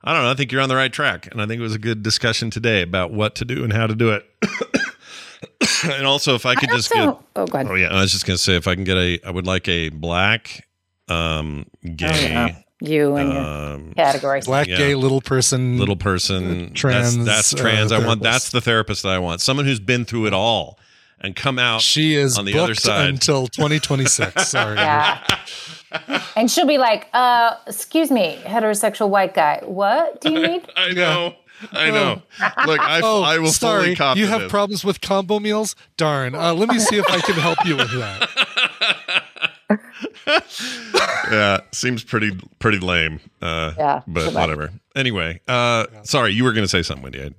I 0.03 0.15
don't 0.15 0.23
know. 0.25 0.31
I 0.31 0.35
think 0.35 0.51
you're 0.53 0.63
on 0.63 0.69
the 0.71 0.77
right 0.77 0.93
track, 0.93 1.27
and 1.31 1.43
I 1.43 1.47
think 1.47 1.59
it 1.59 1.63
was 1.63 1.75
a 1.75 1.79
good 1.79 2.03
discussion 2.03 2.51
today 2.51 2.83
about 2.83 3.13
what 3.13 3.35
to 3.37 3.45
do 3.45 3.63
and 3.65 3.73
how 3.73 3.87
to 3.87 3.95
do 3.95 4.11
it. 4.13 4.25
and 5.85 6.07
also, 6.07 6.35
if 6.35 6.47
I 6.47 6.55
could 6.55 6.71
just 6.71 6.91
get, 6.91 7.07
oh, 7.09 7.21
go 7.35 7.45
ahead. 7.53 7.67
oh 7.69 7.75
yeah, 7.75 7.89
I 7.89 8.01
was 8.01 8.13
just 8.13 8.25
gonna 8.25 8.39
say 8.39 8.57
if 8.57 8.67
I 8.69 8.75
can 8.75 8.85
get 8.85 8.97
a, 8.97 9.19
I 9.27 9.31
would 9.31 9.47
like 9.47 9.69
a 9.69 9.89
black, 9.91 10.67
um, 11.09 11.67
gay. 11.97 12.31
yeah. 12.33 12.59
You 12.81 13.17
and 13.17 13.33
your 13.33 13.43
um, 13.43 13.93
category 13.95 14.41
Black, 14.45 14.67
Yeah. 14.69 14.77
gay, 14.77 14.95
little 14.95 15.21
person, 15.21 15.79
little 15.79 15.97
person 15.97 16.73
trans, 16.75 17.17
That's, 17.17 17.51
that's 17.51 17.55
uh, 17.55 17.57
trans. 17.57 17.93
I 17.93 18.05
want. 18.05 18.23
That's 18.23 18.51
the 18.51 18.61
therapist 18.61 19.03
that 19.03 19.13
I 19.13 19.19
want. 19.19 19.41
Someone 19.41 19.67
who's 19.67 19.81
been 19.81 20.05
through 20.05 20.27
it 20.27 20.33
all 20.33 20.79
and 21.21 21.35
come 21.35 21.59
out. 21.59 21.81
She 21.81 22.15
is 22.15 22.39
on 22.39 22.45
the 22.45 22.59
other 22.59 22.75
side. 22.75 23.09
until 23.09 23.47
2026. 23.49 24.49
Sorry. 24.49 24.77
Yeah. 24.77 25.25
and 26.37 26.51
she'll 26.51 26.67
be 26.67 26.79
like, 26.79 27.09
uh, 27.13 27.57
excuse 27.67 28.11
me, 28.11 28.39
heterosexual 28.45 29.09
white 29.09 29.35
guy. 29.35 29.61
What 29.65 30.21
do 30.21 30.33
you 30.33 30.41
need? 30.47 30.69
I 30.77 30.93
know. 30.93 31.35
I 31.73 31.91
know. 31.91 32.23
Look, 32.67 32.81
I, 32.81 33.01
oh, 33.03 33.23
I 33.23 33.39
will 33.39 33.49
sorry. 33.49 33.83
fully 33.83 33.97
cop 33.97 34.17
you 34.17 34.29
have 34.29 34.43
this. 34.43 34.51
problems 34.51 34.85
with 34.85 35.01
combo 35.01 35.41
meals? 35.41 35.75
Darn. 35.97 36.37
Uh, 36.37 36.55
let 36.55 36.69
me 36.69 36.79
see 36.79 36.97
if 36.99 37.11
I 37.11 37.21
can 37.21 37.35
help 37.35 37.59
you 37.65 37.77
with 37.77 37.91
that. 37.99 38.29
yeah, 41.31 41.61
seems 41.73 42.05
pretty 42.05 42.39
pretty 42.59 42.79
lame. 42.79 43.21
Uh, 43.43 43.73
Yeah, 43.77 44.03
but 44.07 44.33
whatever. 44.35 44.71
Anyway, 44.97 45.41
uh, 45.49 45.87
sorry, 46.03 46.33
you 46.33 46.45
were 46.45 46.53
going 46.53 46.65
to 46.65 46.69
say 46.69 46.83
something, 46.83 47.03
Wendy. 47.03 47.23
I- 47.23 47.31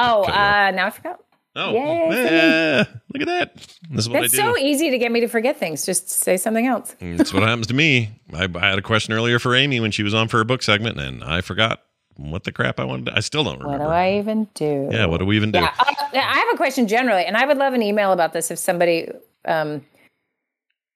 Oh, 0.00 0.22
uh, 0.22 0.70
now 0.76 0.86
I 0.86 0.90
forgot. 0.90 1.18
Oh, 1.56 1.72
Yay, 1.72 2.08
yeah, 2.10 2.84
look 3.12 3.22
at 3.22 3.26
that. 3.26 3.56
This 3.90 4.04
is 4.04 4.08
what 4.08 4.20
That's 4.20 4.34
I 4.34 4.36
do. 4.36 4.42
so 4.54 4.58
easy 4.58 4.90
to 4.90 4.98
get 4.98 5.10
me 5.10 5.18
to 5.20 5.26
forget 5.26 5.56
things. 5.58 5.84
Just 5.84 6.08
say 6.08 6.36
something 6.36 6.68
else. 6.68 6.94
Mm, 7.00 7.16
That's 7.16 7.32
what 7.34 7.42
happens 7.42 7.66
to 7.68 7.74
me. 7.74 8.10
I, 8.32 8.46
I 8.54 8.68
had 8.68 8.78
a 8.78 8.82
question 8.82 9.12
earlier 9.12 9.40
for 9.40 9.56
Amy 9.56 9.80
when 9.80 9.90
she 9.90 10.04
was 10.04 10.14
on 10.14 10.28
for 10.28 10.36
her 10.36 10.44
book 10.44 10.62
segment, 10.62 11.00
and 11.00 11.24
I 11.24 11.40
forgot 11.40 11.82
what 12.16 12.44
the 12.44 12.52
crap 12.52 12.78
I 12.78 12.84
wanted. 12.84 13.06
To, 13.06 13.16
I 13.16 13.20
still 13.20 13.42
don't 13.42 13.58
remember. 13.58 13.86
What 13.86 13.90
do 13.90 13.92
I 13.92 14.18
even 14.18 14.46
do? 14.54 14.88
Yeah, 14.92 15.06
what 15.06 15.18
do 15.18 15.24
we 15.26 15.34
even 15.34 15.50
do? 15.50 15.58
Yeah, 15.58 15.72
uh, 15.80 15.84
I 16.12 16.38
have 16.38 16.54
a 16.54 16.56
question 16.56 16.86
generally, 16.86 17.24
and 17.24 17.36
I 17.36 17.44
would 17.44 17.56
love 17.58 17.74
an 17.74 17.82
email 17.82 18.12
about 18.12 18.32
this 18.32 18.52
if 18.52 18.58
somebody 18.60 19.08
um, 19.46 19.84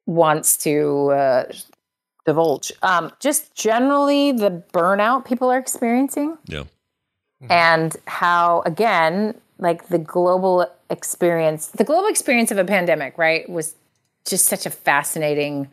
wants 0.07 0.57
to 0.59 1.11
uh, 1.12 1.45
divulge. 2.27 2.73
Um, 2.83 3.12
just 3.20 3.55
generally, 3.55 4.33
the 4.33 4.62
burnout 4.73 5.24
people 5.24 5.51
are 5.51 5.59
experiencing, 5.59 6.37
Yeah. 6.47 6.65
and 7.49 7.97
how, 8.07 8.62
again, 8.66 9.35
like 9.59 9.89
the 9.89 9.99
global 9.99 10.66
experience, 10.91 11.69
the 11.69 11.85
global 11.85 12.09
experience 12.09 12.51
of 12.51 12.59
a 12.59 12.65
pandemic, 12.65 13.16
right, 13.19 13.49
was 13.49 13.74
just 14.27 14.47
such 14.47 14.66
a 14.66 14.70
fascinating 14.70 15.69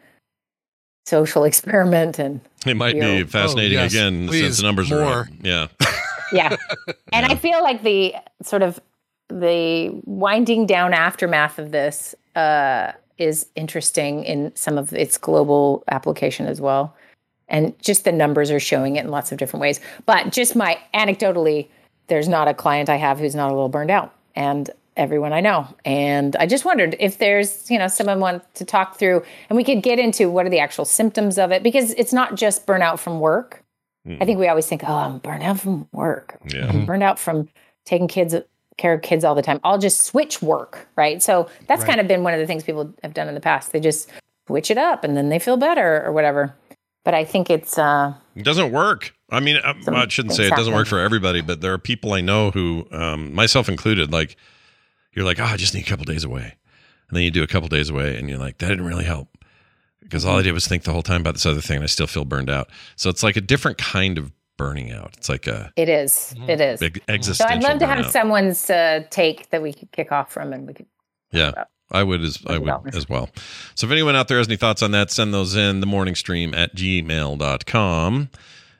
social 1.05 1.43
experiment 1.51 2.19
and 2.19 2.41
It 2.65 2.77
might 2.77 2.93
be 2.99 3.23
fascinating 3.23 3.77
Oh, 3.79 3.83
yes. 3.83 3.93
again 3.93 4.29
since 4.29 4.57
the 4.57 4.63
numbers 4.63 4.91
are 4.91 5.21
up. 5.21 5.27
Yeah. 5.41 5.67
yeah 6.31 6.55
and 7.11 7.25
i 7.25 7.33
feel 7.33 7.63
like 7.63 7.81
the 7.81 8.13
sort 8.43 8.61
of 8.61 8.79
the 9.29 9.89
winding 10.05 10.67
down 10.67 10.93
aftermath 10.93 11.57
of 11.57 11.71
this 11.71 12.13
uh, 12.35 12.91
is 13.19 13.47
interesting 13.55 14.23
in 14.23 14.55
some 14.55 14.77
of 14.77 14.93
its 14.93 15.17
global 15.17 15.83
application 15.89 16.45
as 16.45 16.59
well. 16.59 16.95
And 17.47 17.77
just 17.81 18.05
the 18.05 18.11
numbers 18.11 18.51
are 18.51 18.59
showing 18.59 18.95
it 18.95 19.05
in 19.05 19.11
lots 19.11 19.31
of 19.31 19.37
different 19.37 19.61
ways. 19.61 19.79
But 20.05 20.31
just 20.31 20.55
my 20.55 20.79
anecdotally 20.93 21.67
there's 22.09 22.27
not 22.27 22.47
a 22.47 22.53
client 22.53 22.89
i 22.89 22.95
have 22.95 23.19
who's 23.19 23.35
not 23.35 23.51
a 23.51 23.53
little 23.53 23.69
burned 23.69 23.91
out 23.91 24.13
and 24.35 24.69
everyone 24.97 25.31
i 25.31 25.39
know. 25.39 25.67
And 25.85 26.35
i 26.35 26.45
just 26.45 26.65
wondered 26.65 26.95
if 26.99 27.19
there's 27.19 27.69
you 27.71 27.79
know 27.79 27.87
someone 27.87 28.19
want 28.19 28.55
to 28.55 28.65
talk 28.65 28.97
through 28.97 29.23
and 29.49 29.55
we 29.55 29.63
could 29.63 29.81
get 29.81 29.99
into 29.99 30.29
what 30.29 30.45
are 30.45 30.49
the 30.49 30.59
actual 30.59 30.85
symptoms 30.85 31.37
of 31.37 31.51
it 31.51 31.63
because 31.63 31.91
it's 31.91 32.11
not 32.11 32.35
just 32.35 32.65
burnout 32.65 32.99
from 32.99 33.19
work. 33.19 33.63
I 34.19 34.25
think 34.25 34.39
we 34.39 34.47
always 34.47 34.65
think, 34.65 34.83
oh, 34.87 34.95
I'm 34.95 35.19
burned 35.19 35.43
out 35.43 35.59
from 35.59 35.87
work. 35.91 36.39
Yeah. 36.47 36.61
Mm-hmm. 36.61 36.77
I'm 36.79 36.85
burned 36.87 37.03
out 37.03 37.19
from 37.19 37.47
taking 37.85 38.07
kids 38.07 38.33
care 38.79 38.93
of 38.93 39.01
kids 39.03 39.23
all 39.23 39.35
the 39.35 39.41
time. 39.43 39.59
I'll 39.63 39.77
just 39.77 40.01
switch 40.01 40.41
work, 40.41 40.87
right? 40.95 41.21
So 41.21 41.47
that's 41.67 41.81
Right. 41.81 41.87
kind 41.87 42.01
of 42.01 42.07
been 42.07 42.23
one 42.23 42.33
of 42.33 42.39
the 42.39 42.47
things 42.47 42.63
people 42.63 42.91
have 43.03 43.13
done 43.13 43.27
in 43.27 43.35
the 43.35 43.41
past. 43.41 43.71
They 43.71 43.79
just 43.79 44.09
switch 44.47 44.71
it 44.71 44.77
up 44.79 45.03
and 45.03 45.15
then 45.15 45.29
they 45.29 45.37
feel 45.39 45.57
better 45.57 46.03
or 46.03 46.11
whatever. 46.11 46.55
But 47.05 47.13
I 47.13 47.23
think 47.23 47.49
it's 47.49 47.77
uh 47.77 48.13
It 48.35 48.43
doesn't 48.43 48.71
work. 48.71 49.13
I 49.31 49.39
mean, 49.39 49.57
I, 49.63 49.75
I 49.87 50.07
shouldn't 50.07 50.33
say 50.35 50.47
it 50.47 50.55
doesn't 50.55 50.73
work 50.73 50.87
for 50.87 50.99
everybody, 50.99 51.41
but 51.41 51.61
there 51.61 51.71
are 51.73 51.77
people 51.77 52.13
I 52.13 52.21
know 52.21 52.49
who, 52.49 52.87
um, 52.91 53.31
myself 53.33 53.69
included, 53.69 54.11
like 54.11 54.35
you're 55.13 55.25
like, 55.25 55.39
oh, 55.39 55.43
I 55.43 55.55
just 55.57 55.73
need 55.75 55.85
a 55.85 55.89
couple 55.89 56.05
days 56.05 56.23
away, 56.23 56.55
and 57.09 57.15
then 57.15 57.23
you 57.23 57.29
do 57.31 57.43
a 57.43 57.47
couple 57.47 57.67
days 57.69 57.89
away, 57.89 58.17
and 58.17 58.27
you're 58.29 58.39
like, 58.39 58.57
that 58.57 58.69
didn't 58.69 58.85
really 58.85 59.03
help 59.05 59.27
because 60.01 60.25
all 60.25 60.39
I 60.39 60.41
did 60.41 60.53
was 60.53 60.67
think 60.67 60.83
the 60.83 60.91
whole 60.93 61.03
time 61.03 61.21
about 61.21 61.35
this 61.35 61.45
other 61.45 61.61
thing, 61.61 61.75
and 61.77 61.83
I 61.83 61.87
still 61.87 62.07
feel 62.07 62.25
burned 62.25 62.49
out. 62.49 62.69
So 62.95 63.09
it's 63.09 63.21
like 63.21 63.37
a 63.37 63.41
different 63.41 63.77
kind 63.77 64.17
of 64.17 64.31
burning 64.59 64.91
out. 64.91 65.15
It's 65.17 65.29
like 65.29 65.47
a 65.47 65.71
it 65.75 65.89
is. 65.89 66.35
It 66.47 66.61
is. 66.61 66.79
big 66.79 67.01
So. 67.23 67.45
I'd 67.45 67.63
love 67.63 67.79
to 67.79 67.87
have 67.87 68.11
someone's 68.11 68.69
uh, 68.69 69.03
take 69.09 69.49
that 69.49 69.63
we 69.63 69.73
could 69.73 69.91
kick 69.91 70.11
off 70.11 70.31
from 70.31 70.53
and 70.53 70.67
we 70.67 70.73
could 70.73 70.85
Yeah. 71.31 71.63
I 71.91 72.03
would 72.03 72.21
as 72.21 72.37
I 72.45 72.59
would 72.59 72.93
as 72.95 73.09
well. 73.09 73.29
So 73.73 73.87
if 73.87 73.91
anyone 73.91 74.15
out 74.15 74.27
there 74.27 74.37
has 74.37 74.47
any 74.47 74.57
thoughts 74.57 74.83
on 74.83 74.91
that, 74.91 75.09
send 75.09 75.33
those 75.33 75.55
in 75.55 75.79
the 75.79 75.87
morning 75.87 76.13
stream 76.13 76.53
at 76.53 76.75
gmail.com. 76.75 78.29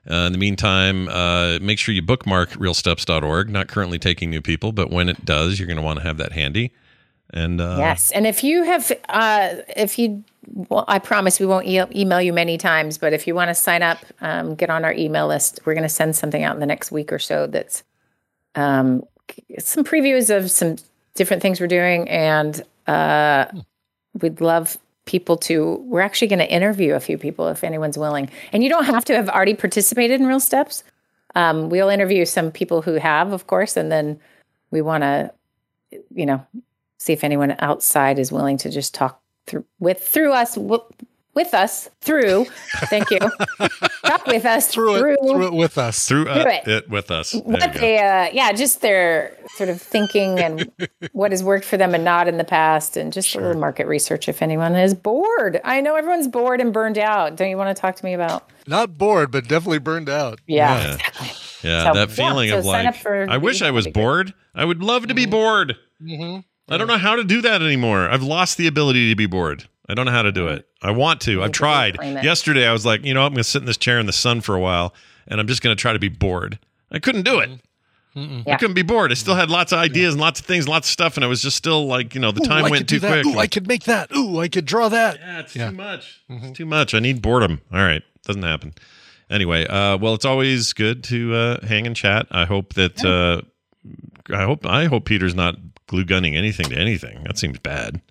Uh, 0.09 0.13
in 0.13 0.31
the 0.31 0.37
meantime, 0.37 1.07
uh, 1.07 1.57
make 1.59 1.79
sure 1.79 1.93
you 1.95 2.01
bookmark 2.01 2.51
realsteps.org. 2.51 3.49
Not 3.49 3.67
currently 3.67 3.97
taking 3.97 4.29
new 4.29 4.41
people, 4.41 4.71
but 4.71 4.91
when 4.91 5.09
it 5.09 5.25
does, 5.25 5.59
you're 5.59 5.67
going 5.67 5.77
to 5.77 5.83
want 5.83 5.99
to 5.99 6.03
have 6.03 6.17
that 6.17 6.33
handy. 6.33 6.71
And 7.31 7.61
uh, 7.61 7.77
yes. 7.79 8.11
And 8.11 8.27
if 8.27 8.43
you 8.43 8.63
have, 8.63 8.91
uh, 9.07 9.55
if 9.75 9.97
you, 9.97 10.23
well, 10.53 10.85
I 10.87 10.99
promise 10.99 11.39
we 11.39 11.45
won't 11.45 11.65
e- 11.65 11.81
email 11.95 12.21
you 12.21 12.33
many 12.33 12.57
times, 12.57 12.97
but 12.97 13.13
if 13.13 13.27
you 13.27 13.35
want 13.35 13.49
to 13.49 13.55
sign 13.55 13.81
up, 13.81 13.99
um, 14.21 14.55
get 14.55 14.69
on 14.69 14.83
our 14.85 14.93
email 14.93 15.27
list. 15.27 15.59
We're 15.65 15.73
going 15.73 15.83
to 15.83 15.89
send 15.89 16.15
something 16.15 16.43
out 16.43 16.53
in 16.53 16.59
the 16.59 16.65
next 16.65 16.91
week 16.91 17.11
or 17.11 17.19
so 17.19 17.47
that's 17.47 17.83
um, 18.55 19.03
some 19.59 19.83
previews 19.83 20.35
of 20.35 20.49
some 20.49 20.77
different 21.15 21.41
things 21.41 21.59
we're 21.59 21.67
doing, 21.67 22.09
and 22.09 22.61
uh, 22.87 23.45
we'd 24.21 24.41
love 24.41 24.77
people 25.05 25.37
to. 25.37 25.75
We're 25.85 26.01
actually 26.01 26.27
going 26.29 26.39
to 26.39 26.51
interview 26.51 26.93
a 26.93 26.99
few 26.99 27.17
people 27.17 27.47
if 27.49 27.63
anyone's 27.63 27.97
willing, 27.97 28.29
and 28.51 28.63
you 28.63 28.69
don't 28.69 28.85
have 28.85 29.05
to 29.05 29.15
have 29.15 29.29
already 29.29 29.53
participated 29.53 30.19
in 30.19 30.27
Real 30.27 30.39
Steps. 30.39 30.83
Um, 31.35 31.69
we'll 31.69 31.89
interview 31.89 32.25
some 32.25 32.51
people 32.51 32.81
who 32.81 32.95
have, 32.95 33.33
of 33.33 33.47
course, 33.47 33.77
and 33.77 33.91
then 33.91 34.19
we 34.71 34.81
want 34.81 35.03
to, 35.03 35.31
you 36.13 36.25
know, 36.25 36.45
see 36.97 37.13
if 37.13 37.23
anyone 37.23 37.55
outside 37.59 38.17
is 38.17 38.31
willing 38.31 38.57
to 38.57 38.69
just 38.69 38.93
talk 38.93 39.21
through 39.49 39.65
with 39.79 39.99
through 40.01 40.31
us. 40.33 40.55
w- 40.55 40.83
With 41.35 41.53
us 41.53 41.89
through, 42.01 42.45
thank 42.89 43.11
you. 43.11 43.19
Talk 44.03 44.25
with 44.27 44.45
us 44.45 44.67
Through 44.67 44.97
through, 44.99 45.13
it, 45.13 45.19
through 45.21 45.47
it 45.47 45.53
with 45.53 45.77
us. 45.77 46.07
Through 46.07 46.27
uh, 46.27 46.43
Do 46.43 46.49
it. 46.49 46.67
it. 46.67 46.89
with 46.89 47.11
us. 47.11 47.31
There 47.31 47.41
what 47.43 47.73
they 47.73 47.97
uh 47.99 48.29
yeah 48.33 48.51
just 48.51 48.81
their 48.81 49.37
sort 49.55 49.69
of 49.69 49.79
thinking 49.81 50.39
and 50.39 50.69
what 51.13 51.31
has 51.31 51.43
worked 51.43 51.65
for 51.65 51.77
them 51.77 51.93
and 51.93 52.03
not 52.03 52.27
in 52.27 52.37
the 52.37 52.43
past 52.43 52.97
and 52.97 53.13
just 53.13 53.35
a 53.35 53.39
little 53.39 53.59
market 53.61 53.85
research 53.87 54.27
if 54.27 54.41
anyone 54.41 54.75
is 54.75 54.93
bored 54.93 55.61
i 55.63 55.79
know 55.81 55.95
everyone's 55.95 56.27
bored 56.27 56.59
and 56.61 56.73
burned 56.73 56.97
out 56.97 57.35
don't 57.35 57.49
you 57.49 57.57
want 57.57 57.75
to 57.75 57.79
talk 57.79 57.95
to 57.95 58.03
me 58.05 58.13
about 58.13 58.49
Not 58.67 58.97
bored, 58.97 59.31
but 59.31 59.47
definitely 59.47 59.79
burned 59.79 60.09
out. 60.09 60.39
yeah, 60.47 60.79
Yeah. 60.81 60.93
exactly 60.95 61.27
Yeah, 61.69 61.83
So, 61.83 61.93
that 61.93 62.09
yeah, 62.09 62.15
feeling 62.15 62.49
so 62.49 62.59
of 62.59 62.65
like, 62.65 63.05
I 63.05 63.37
wish 63.37 63.61
I 63.61 63.71
was 63.71 63.85
That'd 63.85 63.93
bored. 63.93 64.33
I 64.55 64.65
would 64.65 64.81
love 64.83 65.07
to 65.07 65.13
be 65.13 65.25
bored. 65.25 65.75
I 66.69 66.77
don't 66.77 66.87
know 66.87 66.97
how 66.97 67.15
to 67.15 67.23
do 67.23 67.41
that 67.41 67.61
anymore. 67.61 68.09
I've 68.09 68.23
lost 68.23 68.57
the 68.57 68.67
ability 68.67 69.09
to 69.09 69.15
be 69.15 69.25
bored. 69.25 69.67
I 69.87 69.95
don't 69.95 70.05
know 70.05 70.11
how 70.11 70.21
to 70.21 70.31
do 70.31 70.47
it. 70.47 70.67
I 70.83 70.91
want 70.91 71.21
to. 71.21 71.41
I've 71.43 71.51
tried. 71.51 71.97
Yesterday, 72.23 72.67
I 72.67 72.71
was 72.71 72.85
like, 72.85 73.03
you 73.03 73.13
know, 73.13 73.23
I'm 73.23 73.31
going 73.33 73.37
to 73.37 73.43
sit 73.43 73.61
in 73.61 73.65
this 73.65 73.77
chair 73.77 73.99
in 73.99 74.05
the 74.05 74.13
sun 74.13 74.41
for 74.41 74.55
a 74.55 74.59
while, 74.59 74.93
and 75.27 75.39
I'm 75.39 75.47
just 75.47 75.61
going 75.63 75.75
to 75.75 75.81
try 75.81 75.93
to 75.93 75.99
be 75.99 76.09
bored. 76.09 76.59
I 76.91 76.99
couldn't 76.99 77.23
do 77.23 77.39
it. 77.39 77.49
I 78.15 78.55
couldn't 78.55 78.73
be 78.73 78.81
bored. 78.81 79.11
I 79.11 79.15
still 79.15 79.35
had 79.35 79.49
lots 79.49 79.71
of 79.71 79.79
ideas 79.79 80.13
and 80.15 80.21
lots 80.21 80.39
of 80.39 80.45
things, 80.45 80.67
lots 80.67 80.87
of 80.87 80.91
stuff, 80.91 81.15
and 81.15 81.23
I 81.23 81.27
was 81.27 81.41
just 81.41 81.55
still 81.57 81.87
like, 81.87 82.13
you 82.15 82.21
know, 82.21 82.31
the 82.31 82.41
Ooh, 82.43 82.47
time 82.47 82.65
I 82.65 82.69
went 82.69 82.81
could 82.81 82.87
do 82.87 82.95
too 82.97 82.99
that. 83.01 83.23
quick. 83.23 83.35
Ooh, 83.35 83.39
I 83.39 83.47
could 83.47 83.67
make 83.67 83.83
that. 83.85 84.13
Ooh, 84.15 84.39
I 84.39 84.47
could 84.47 84.65
draw 84.65 84.89
that. 84.89 85.17
Yeah, 85.19 85.39
it's 85.39 85.55
Yeah. 85.55 85.69
too 85.69 85.75
much. 85.77 86.21
It's 86.29 86.57
too 86.57 86.65
much. 86.65 86.93
I 86.93 86.99
need 86.99 87.21
boredom. 87.21 87.61
All 87.71 87.79
right, 87.79 88.01
doesn't 88.25 88.43
happen. 88.43 88.73
Anyway, 89.29 89.65
uh, 89.67 89.97
well, 89.97 90.15
it's 90.15 90.25
always 90.25 90.73
good 90.73 91.03
to 91.05 91.33
uh, 91.35 91.65
hang 91.65 91.85
and 91.87 91.95
chat. 91.95 92.25
I 92.31 92.45
hope 92.45 92.73
that 92.73 93.03
uh, 93.05 93.41
I 94.35 94.43
hope 94.43 94.65
I 94.65 94.85
hope 94.85 95.05
Peter's 95.05 95.35
not 95.35 95.55
glue 95.89 96.05
gunning 96.05 96.35
anything 96.37 96.67
to 96.69 96.77
anything. 96.77 97.21
That 97.25 97.37
seems 97.37 97.59
bad. 97.59 98.01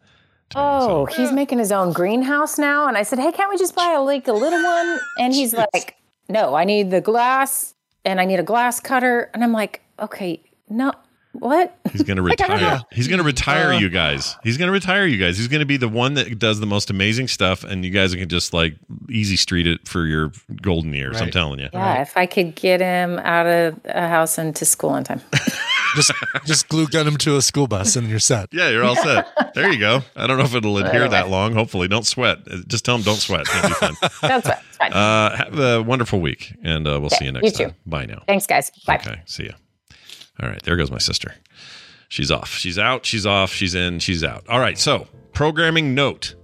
oh 0.54 1.06
he's 1.06 1.30
making 1.32 1.58
his 1.58 1.70
own 1.72 1.92
greenhouse 1.92 2.58
now 2.58 2.88
and 2.88 2.96
i 2.96 3.02
said 3.02 3.18
hey 3.18 3.30
can't 3.32 3.50
we 3.50 3.58
just 3.58 3.74
buy 3.74 3.92
a 3.92 4.00
like 4.00 4.26
a 4.28 4.32
little 4.32 4.62
one 4.62 4.98
and 5.18 5.34
he's 5.34 5.52
like 5.52 5.96
no 6.30 6.54
i 6.54 6.64
need 6.64 6.90
the 6.90 7.02
glass 7.02 7.74
and 8.06 8.18
i 8.18 8.24
need 8.24 8.40
a 8.40 8.42
glass 8.42 8.80
cutter 8.80 9.30
and 9.34 9.44
i'm 9.44 9.52
like 9.52 9.82
okay 10.00 10.40
no 10.70 10.90
what 11.32 11.78
He's 11.92 12.02
going 12.02 12.16
to 12.16 12.22
Like, 12.22 12.40
I 12.40 12.46
don't 12.48 12.56
retire. 12.56 12.76
know. 12.78 12.82
He's 12.90 13.06
going 13.06 13.18
to 13.18 13.24
retire 13.24 13.72
Uh, 13.74 13.78
you 13.78 13.90
guys. 13.90 14.34
He's 14.42 14.56
going 14.56 14.66
to 14.66 14.72
retire 14.72 15.06
you 15.06 15.18
guys. 15.18 15.36
He's 15.38 15.46
going 15.46 15.60
to 15.60 15.66
be 15.66 15.76
the 15.76 15.86
one 15.88 16.14
that 16.14 16.36
does 16.38 16.58
the 16.58 16.66
most 16.66 16.90
amazing 16.90 17.28
stuff, 17.28 17.62
and 17.62 17.84
you 17.84 17.92
guys 17.92 18.12
can 18.14 18.28
just 18.28 18.52
like 18.52 18.74
easy 19.08 19.36
street 19.36 19.66
it 19.68 19.86
for 19.86 20.06
your 20.06 20.32
golden 20.62 20.92
years. 20.94 21.20
I'm 21.20 21.30
telling 21.30 21.60
you. 21.60 21.68
yeah 21.72 22.00
if 22.02 22.16
i 22.16 22.26
could 22.26 22.54
get 22.56 22.80
him 22.80 23.18
out 23.20 23.46
of 23.46 23.78
a 23.84 24.08
house 24.08 24.36
and 24.38 24.56
to 24.56 24.64
school 24.64 24.90
on 24.90 25.04
time 25.04 25.20
Just 25.96 26.12
just 26.44 26.68
glue 26.68 26.86
gun 26.86 27.06
them 27.06 27.16
to 27.18 27.36
a 27.36 27.42
school 27.42 27.66
bus 27.66 27.96
and 27.96 28.08
you're 28.08 28.18
set. 28.18 28.48
Yeah, 28.52 28.68
you're 28.70 28.84
all 28.84 28.96
set. 28.96 29.26
There 29.54 29.72
you 29.72 29.78
go. 29.78 30.02
I 30.16 30.26
don't 30.26 30.38
know 30.38 30.44
if 30.44 30.54
it'll 30.54 30.76
adhere 30.78 31.08
that 31.08 31.28
long. 31.28 31.54
Hopefully, 31.54 31.88
don't 31.88 32.06
sweat. 32.06 32.38
Uh, 32.50 32.58
Just 32.66 32.84
tell 32.84 32.96
them 32.96 33.04
don't 33.04 33.16
sweat. 33.16 33.46
It'll 33.48 33.68
be 33.68 33.74
fine. 33.74 33.94
that's 34.22 34.46
right 34.46 34.58
it's 34.68 34.76
fine 34.76 34.92
Uh, 34.92 35.36
have 35.36 35.58
a 35.58 35.82
wonderful 35.82 36.20
week, 36.20 36.54
and 36.62 36.86
uh, 36.86 36.98
we'll 37.00 37.10
see 37.10 37.24
you 37.24 37.32
next 37.32 37.44
you 37.44 37.50
too. 37.52 37.64
time. 37.64 37.74
Bye 37.86 38.06
now. 38.06 38.22
thanks 38.26 38.46
guys 38.46 38.70
bye 38.86 38.96
Okay, 38.96 39.20
see 39.26 39.44
ya. 39.46 39.52
All 40.42 40.48
right, 40.48 40.62
there 40.62 40.76
goes 40.76 40.90
my 40.90 40.98
sister. 40.98 41.34
She's 42.08 42.30
off. 42.30 42.50
She's 42.54 42.78
out. 42.78 43.04
She's 43.04 43.26
off. 43.26 43.50
She's 43.52 43.74
in. 43.74 43.98
She's 43.98 44.22
out. 44.24 44.44
All 44.48 44.60
right, 44.60 44.78
so 44.78 45.08
programming 45.32 45.94
note. 45.94 46.34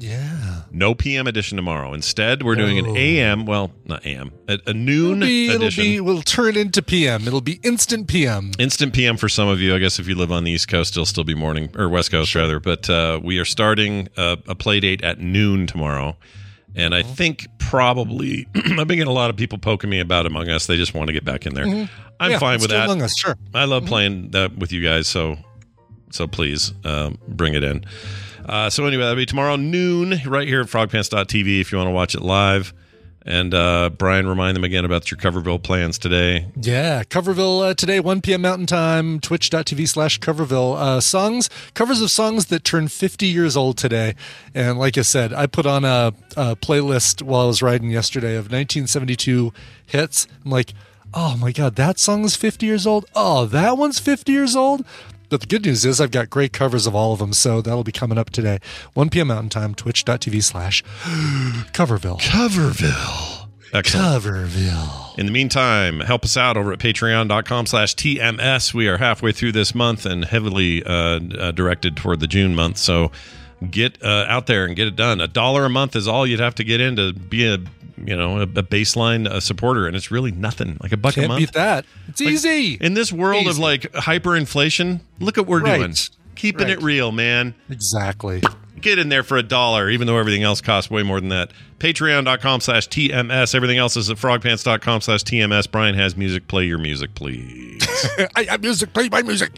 Yeah. 0.00 0.62
No 0.70 0.94
PM 0.94 1.26
edition 1.26 1.56
tomorrow. 1.56 1.92
Instead, 1.92 2.42
we're 2.44 2.54
doing 2.54 2.78
an 2.78 2.96
AM. 2.96 3.46
Well, 3.46 3.72
not 3.84 4.06
AM. 4.06 4.30
A, 4.48 4.58
a 4.68 4.72
noon 4.72 5.22
It'll 5.22 5.26
be, 5.28 5.48
it'll 5.48 5.62
edition. 5.62 5.84
be, 5.84 6.00
will 6.00 6.22
turn 6.22 6.56
into 6.56 6.82
PM. 6.82 7.26
It'll 7.26 7.40
be 7.40 7.58
instant 7.64 8.06
PM. 8.06 8.52
Instant 8.60 8.92
PM 8.94 9.16
for 9.16 9.28
some 9.28 9.48
of 9.48 9.60
you. 9.60 9.74
I 9.74 9.78
guess 9.78 9.98
if 9.98 10.06
you 10.06 10.14
live 10.14 10.30
on 10.30 10.44
the 10.44 10.52
East 10.52 10.68
Coast, 10.68 10.92
it'll 10.94 11.04
still 11.04 11.24
be 11.24 11.34
morning 11.34 11.70
or 11.76 11.88
West 11.88 12.10
Coast 12.12 12.34
rather. 12.36 12.60
But 12.60 12.88
uh, 12.88 13.20
we 13.22 13.38
are 13.38 13.44
starting 13.44 14.08
a, 14.16 14.38
a 14.46 14.54
play 14.54 14.78
date 14.78 15.02
at 15.02 15.18
noon 15.18 15.66
tomorrow, 15.66 16.16
and 16.76 16.94
I 16.94 17.02
think 17.02 17.48
probably 17.58 18.46
I've 18.54 18.62
been 18.64 18.86
getting 18.88 19.02
a 19.08 19.10
lot 19.12 19.30
of 19.30 19.36
people 19.36 19.58
poking 19.58 19.90
me 19.90 19.98
about 19.98 20.26
Among 20.26 20.48
Us. 20.48 20.66
They 20.68 20.76
just 20.76 20.94
want 20.94 21.08
to 21.08 21.12
get 21.12 21.24
back 21.24 21.44
in 21.44 21.54
there. 21.54 21.64
Mhm. 21.66 21.88
I'm 22.20 22.30
Yeah, 22.32 22.38
fine 22.38 22.60
with 22.60 22.70
that. 22.70 22.84
Among 22.84 23.02
Us, 23.02 23.12
sure. 23.18 23.36
I 23.52 23.64
love 23.64 23.84
playing 23.86 24.30
that 24.30 24.56
with 24.58 24.70
you 24.72 24.82
guys. 24.82 25.08
So, 25.08 25.38
so 26.12 26.26
please 26.28 26.72
um, 26.84 27.18
bring 27.26 27.54
it 27.54 27.64
in. 27.64 27.84
Uh, 28.48 28.70
so 28.70 28.86
anyway, 28.86 29.02
that'll 29.02 29.16
be 29.16 29.26
tomorrow 29.26 29.56
noon 29.56 30.14
right 30.26 30.48
here 30.48 30.62
at 30.62 30.68
frogpants.tv 30.68 31.60
if 31.60 31.70
you 31.70 31.76
want 31.78 31.88
to 31.88 31.92
watch 31.92 32.14
it 32.14 32.22
live. 32.22 32.72
And 33.26 33.52
uh, 33.52 33.90
Brian, 33.90 34.26
remind 34.26 34.56
them 34.56 34.64
again 34.64 34.86
about 34.86 35.10
your 35.10 35.18
Coverville 35.18 35.62
plans 35.62 35.98
today. 35.98 36.46
Yeah, 36.56 37.02
Coverville 37.04 37.70
uh, 37.70 37.74
today, 37.74 38.00
1 38.00 38.22
p.m. 38.22 38.40
Mountain 38.40 38.64
Time, 38.64 39.20
twitch.tv 39.20 39.86
slash 39.86 40.18
Coverville. 40.18 40.78
Uh, 40.78 41.00
songs, 41.02 41.50
covers 41.74 42.00
of 42.00 42.10
songs 42.10 42.46
that 42.46 42.64
turn 42.64 42.88
50 42.88 43.26
years 43.26 43.54
old 43.54 43.76
today. 43.76 44.14
And 44.54 44.78
like 44.78 44.96
I 44.96 45.02
said, 45.02 45.34
I 45.34 45.46
put 45.46 45.66
on 45.66 45.84
a, 45.84 46.14
a 46.38 46.56
playlist 46.56 47.20
while 47.20 47.42
I 47.42 47.46
was 47.48 47.60
riding 47.60 47.90
yesterday 47.90 48.36
of 48.36 48.44
1972 48.44 49.52
hits. 49.84 50.26
I'm 50.42 50.50
like, 50.50 50.72
oh 51.12 51.36
my 51.36 51.52
God, 51.52 51.76
that 51.76 51.98
song's 51.98 52.34
50 52.34 52.64
years 52.64 52.86
old? 52.86 53.04
Oh, 53.14 53.44
that 53.44 53.76
one's 53.76 53.98
50 53.98 54.32
years 54.32 54.56
old? 54.56 54.86
But 55.28 55.40
the 55.40 55.46
good 55.46 55.64
news 55.64 55.84
is 55.84 56.00
I've 56.00 56.10
got 56.10 56.30
great 56.30 56.52
covers 56.52 56.86
of 56.86 56.94
all 56.94 57.12
of 57.12 57.18
them, 57.18 57.32
so 57.32 57.60
that'll 57.60 57.84
be 57.84 57.92
coming 57.92 58.18
up 58.18 58.30
today. 58.30 58.58
1 58.94 59.10
p.m. 59.10 59.28
Mountain 59.28 59.50
Time, 59.50 59.74
twitch.tv 59.74 60.42
slash 60.42 60.82
Coverville. 61.72 62.20
Coverville. 62.20 63.48
Excellent. 63.72 64.22
Coverville. 64.22 65.18
In 65.18 65.26
the 65.26 65.32
meantime, 65.32 66.00
help 66.00 66.24
us 66.24 66.36
out 66.36 66.56
over 66.56 66.72
at 66.72 66.78
patreon.com 66.78 67.66
slash 67.66 67.94
TMS. 67.94 68.72
We 68.72 68.88
are 68.88 68.96
halfway 68.96 69.32
through 69.32 69.52
this 69.52 69.74
month 69.74 70.06
and 70.06 70.24
heavily 70.24 70.82
uh, 70.84 71.20
uh, 71.38 71.50
directed 71.52 71.96
toward 71.96 72.20
the 72.20 72.26
June 72.26 72.54
month. 72.54 72.78
So 72.78 73.10
get 73.70 74.02
uh, 74.02 74.24
out 74.28 74.46
there 74.46 74.64
and 74.64 74.76
get 74.76 74.88
it 74.88 74.96
done. 74.96 75.20
A 75.20 75.28
dollar 75.28 75.64
a 75.64 75.70
month 75.70 75.96
is 75.96 76.08
all 76.08 76.26
you'd 76.26 76.40
have 76.40 76.54
to 76.56 76.64
get 76.64 76.80
in 76.80 76.96
to 76.96 77.12
be 77.12 77.46
a 77.46 77.58
you 78.06 78.16
know 78.16 78.38
a, 78.38 78.42
a 78.42 78.46
baseline 78.62 79.26
uh, 79.26 79.40
supporter, 79.40 79.86
and 79.86 79.96
it's 79.96 80.10
really 80.10 80.30
nothing. 80.32 80.76
Like 80.82 80.92
a 80.92 80.96
buck 80.96 81.12
a 81.16 81.20
Can't 81.20 81.28
month. 81.28 81.40
beat 81.40 81.52
that. 81.52 81.84
It's 82.08 82.20
Like, 82.20 82.30
easy. 82.30 82.74
In 82.80 82.94
this 82.94 83.12
world 83.12 83.46
of 83.46 83.52
Easy. 83.54 83.62
like 83.62 83.82
hyperinflation, 83.92 85.00
look 85.20 85.38
at 85.38 85.46
what 85.46 85.62
we're 85.62 85.66
Right. 85.68 85.78
doing. 85.78 85.94
Keeping 86.34 86.68
Right. 86.68 86.78
it 86.78 86.82
real, 86.82 87.10
man. 87.12 87.54
Exactly. 87.70 88.42
Get 88.80 89.00
in 89.00 89.08
there 89.08 89.24
for 89.24 89.36
a 89.36 89.42
dollar, 89.42 89.90
even 89.90 90.06
though 90.06 90.18
everything 90.18 90.44
else 90.44 90.60
costs 90.60 90.88
way 90.88 91.02
more 91.02 91.18
than 91.20 91.30
that. 91.30 91.50
Patreon.com 91.80 92.60
slash 92.60 92.88
TMS. 92.88 93.52
Everything 93.54 93.76
else 93.78 93.96
is 93.96 94.08
at 94.08 94.18
frogpants.com 94.18 95.00
slash 95.00 95.24
TMS. 95.24 95.68
Brian 95.68 95.96
has 95.96 96.16
music. 96.16 96.46
Play 96.46 96.64
your 96.66 96.78
music, 96.78 97.14
please. 97.16 97.84
I 98.36 98.44
have 98.44 98.62
music. 98.62 98.92
Play 98.92 99.08
my 99.08 99.22
music. 99.22 99.50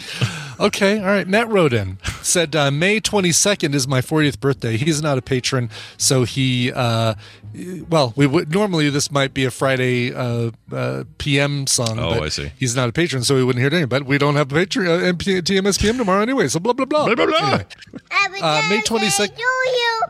Okay, 0.61 0.99
all 0.99 1.07
right. 1.07 1.27
Matt 1.27 1.49
wrote 1.49 1.73
in 1.73 1.99
said 2.23 2.55
uh, 2.55 2.70
May 2.70 3.01
twenty 3.01 3.32
second 3.32 3.74
is 3.74 3.89
my 3.89 4.01
fortieth 4.03 4.41
birthday. 4.41 4.77
He's 4.77 5.01
not 5.03 5.19
a 5.19 5.23
patron, 5.23 5.70
so 5.97 6.24
he. 6.24 6.70
Uh, 6.73 7.15
well, 7.89 8.12
we 8.15 8.27
would 8.27 8.53
normally 8.53 8.91
this 8.91 9.11
might 9.11 9.35
be 9.35 9.45
a 9.45 9.51
Friday 9.51 10.15
uh, 10.15 10.51
uh, 10.70 11.05
PM 11.19 11.66
song. 11.66 11.99
Oh, 11.99 12.15
but 12.15 12.23
I 12.24 12.28
see. 12.28 12.53
He's 12.59 12.77
not 12.77 12.89
a 12.89 12.93
patron, 12.93 13.24
so 13.24 13.37
he 13.37 13.43
wouldn't 13.43 13.61
hear 13.61 13.69
it. 13.69 13.73
Anyway, 13.73 13.87
but 13.87 14.05
we 14.05 14.19
don't 14.19 14.37
have 14.37 14.53
a 14.53 14.55
patron 14.55 14.87
uh, 14.87 15.12
MP, 15.12 15.41
TMS 15.41 15.81
PM 15.81 15.97
tomorrow 15.97 16.20
anyway. 16.23 16.47
So 16.49 16.61
blah 16.61 16.74
blah 16.74 16.85
blah. 16.85 17.07
Blah, 17.07 17.15
blah, 17.15 17.27
blah. 17.27 17.62
Anyway, 18.12 18.41
uh, 18.43 18.66
May 18.69 18.82
twenty 18.82 19.09
second. 19.09 19.39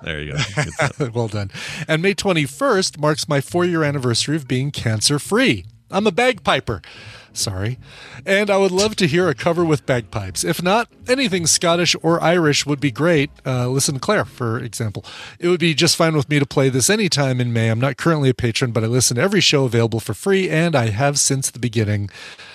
There 0.02 0.20
you 0.20 0.32
go. 0.32 1.10
Well 1.14 1.28
done. 1.28 1.50
And 1.88 2.02
May 2.02 2.14
21st 2.14 2.98
marks 2.98 3.28
my 3.28 3.40
four 3.40 3.64
year 3.64 3.82
anniversary 3.82 4.36
of 4.36 4.48
being 4.48 4.70
cancer 4.70 5.18
free. 5.18 5.66
I'm 5.90 6.06
a 6.06 6.12
bagpiper. 6.12 6.82
Sorry. 7.32 7.78
And 8.26 8.50
I 8.50 8.56
would 8.56 8.72
love 8.72 8.96
to 8.96 9.06
hear 9.06 9.28
a 9.28 9.34
cover 9.34 9.64
with 9.64 9.86
bagpipes. 9.86 10.42
If 10.44 10.62
not, 10.62 10.88
anything 11.08 11.46
Scottish 11.46 11.94
or 12.02 12.22
Irish 12.22 12.66
would 12.66 12.80
be 12.80 12.90
great. 12.90 13.30
Uh, 13.46 13.68
listen 13.68 13.94
to 13.94 14.00
Claire, 14.00 14.24
for 14.24 14.58
example. 14.58 15.04
It 15.38 15.48
would 15.48 15.60
be 15.60 15.72
just 15.74 15.96
fine 15.96 16.16
with 16.16 16.28
me 16.28 16.38
to 16.38 16.46
play 16.46 16.68
this 16.68 16.90
anytime 16.90 17.40
in 17.40 17.52
May. 17.52 17.68
I'm 17.68 17.80
not 17.80 17.96
currently 17.96 18.30
a 18.30 18.34
patron, 18.34 18.72
but 18.72 18.82
I 18.82 18.88
listen 18.88 19.16
to 19.16 19.22
every 19.22 19.40
show 19.40 19.64
available 19.64 20.00
for 20.00 20.12
free, 20.14 20.50
and 20.50 20.74
I 20.74 20.90
have 20.90 21.18
since 21.18 21.50
the 21.50 21.60
beginning. 21.60 22.10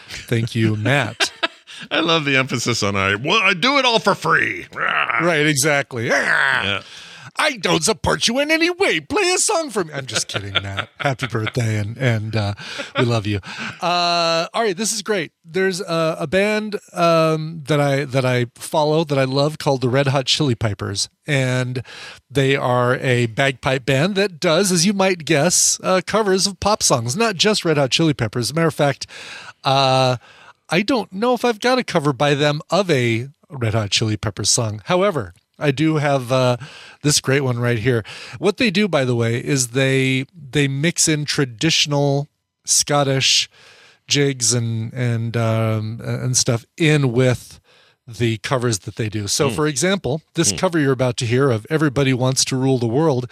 Thank 0.07 0.55
you, 0.55 0.75
Matt. 0.77 1.31
I 1.89 2.01
love 2.01 2.25
the 2.25 2.37
emphasis 2.37 2.83
on 2.83 2.95
I. 2.95 3.15
Well, 3.15 3.41
I 3.41 3.53
do 3.53 3.77
it 3.77 3.85
all 3.85 3.99
for 3.99 4.15
free. 4.15 4.67
right, 4.73 5.45
exactly. 5.45 6.07
Yeah. 6.07 6.81
I 7.37 7.57
don't 7.57 7.83
support 7.83 8.27
you 8.27 8.39
in 8.39 8.49
any 8.49 8.69
way. 8.69 8.99
Play 8.99 9.31
a 9.31 9.37
song 9.37 9.69
for 9.69 9.83
me. 9.83 9.93
I'm 9.93 10.05
just 10.05 10.27
kidding, 10.27 10.53
Matt. 10.53 10.89
Happy 10.99 11.27
birthday, 11.27 11.77
and 11.77 11.97
and 11.97 12.35
uh, 12.35 12.53
we 12.97 13.05
love 13.05 13.27
you. 13.27 13.39
Uh, 13.81 14.47
all 14.53 14.63
right, 14.63 14.75
this 14.75 14.93
is 14.93 15.01
great. 15.01 15.31
There's 15.43 15.81
a, 15.81 16.17
a 16.19 16.27
band 16.27 16.79
um, 16.93 17.63
that 17.67 17.79
I 17.79 18.05
that 18.05 18.25
I 18.25 18.47
follow 18.55 19.03
that 19.03 19.17
I 19.17 19.25
love 19.25 19.57
called 19.57 19.81
the 19.81 19.89
Red 19.89 20.07
Hot 20.07 20.25
Chili 20.25 20.55
Pipers, 20.55 21.09
and 21.27 21.83
they 22.29 22.55
are 22.55 22.97
a 22.97 23.25
bagpipe 23.27 23.85
band 23.85 24.15
that 24.15 24.39
does, 24.39 24.71
as 24.71 24.85
you 24.85 24.93
might 24.93 25.25
guess, 25.25 25.79
uh, 25.83 26.01
covers 26.05 26.47
of 26.47 26.59
pop 26.59 26.81
songs. 26.81 27.17
Not 27.17 27.35
just 27.35 27.65
Red 27.65 27.77
Hot 27.77 27.91
Chili 27.91 28.13
Peppers. 28.13 28.47
As 28.47 28.51
a 28.51 28.53
matter 28.53 28.67
of 28.67 28.75
fact. 28.75 29.07
Uh, 29.63 30.17
I 30.67 30.81
don't 30.81 31.11
know 31.13 31.33
if 31.35 31.45
I've 31.45 31.59
got 31.59 31.77
a 31.77 31.83
cover 31.83 32.11
by 32.11 32.33
them 32.33 32.59
of 32.71 32.89
a 32.89 33.29
Red 33.49 33.75
Hot 33.75 33.91
Chili 33.91 34.17
Peppers 34.17 34.49
song. 34.49 34.81
However, 34.85 35.33
I 35.59 35.71
do 35.71 35.95
have 35.97 36.31
uh, 36.31 36.57
this 37.01 37.21
great 37.21 37.41
one 37.41 37.59
right 37.59 37.79
here. 37.79 38.03
What 38.39 38.57
they 38.57 38.69
do, 38.71 38.87
by 38.87 39.05
the 39.05 39.15
way, 39.15 39.37
is 39.43 39.69
they 39.69 40.25
they 40.33 40.67
mix 40.67 41.07
in 41.07 41.25
traditional 41.25 42.27
Scottish 42.65 43.49
jigs 44.07 44.53
and 44.53 44.93
and 44.93 45.35
um, 45.37 45.99
and 46.03 46.35
stuff 46.37 46.65
in 46.77 47.11
with 47.11 47.59
the 48.07 48.37
covers 48.39 48.79
that 48.79 48.95
they 48.97 49.09
do. 49.09 49.27
So, 49.27 49.49
Hmm. 49.49 49.55
for 49.55 49.65
example, 49.67 50.21
this 50.35 50.51
Hmm. 50.51 50.57
cover 50.57 50.79
you're 50.79 50.91
about 50.91 51.17
to 51.17 51.25
hear 51.25 51.49
of 51.49 51.65
"Everybody 51.69 52.13
Wants 52.13 52.45
to 52.45 52.55
Rule 52.55 52.77
the 52.77 52.87
World" 52.87 53.29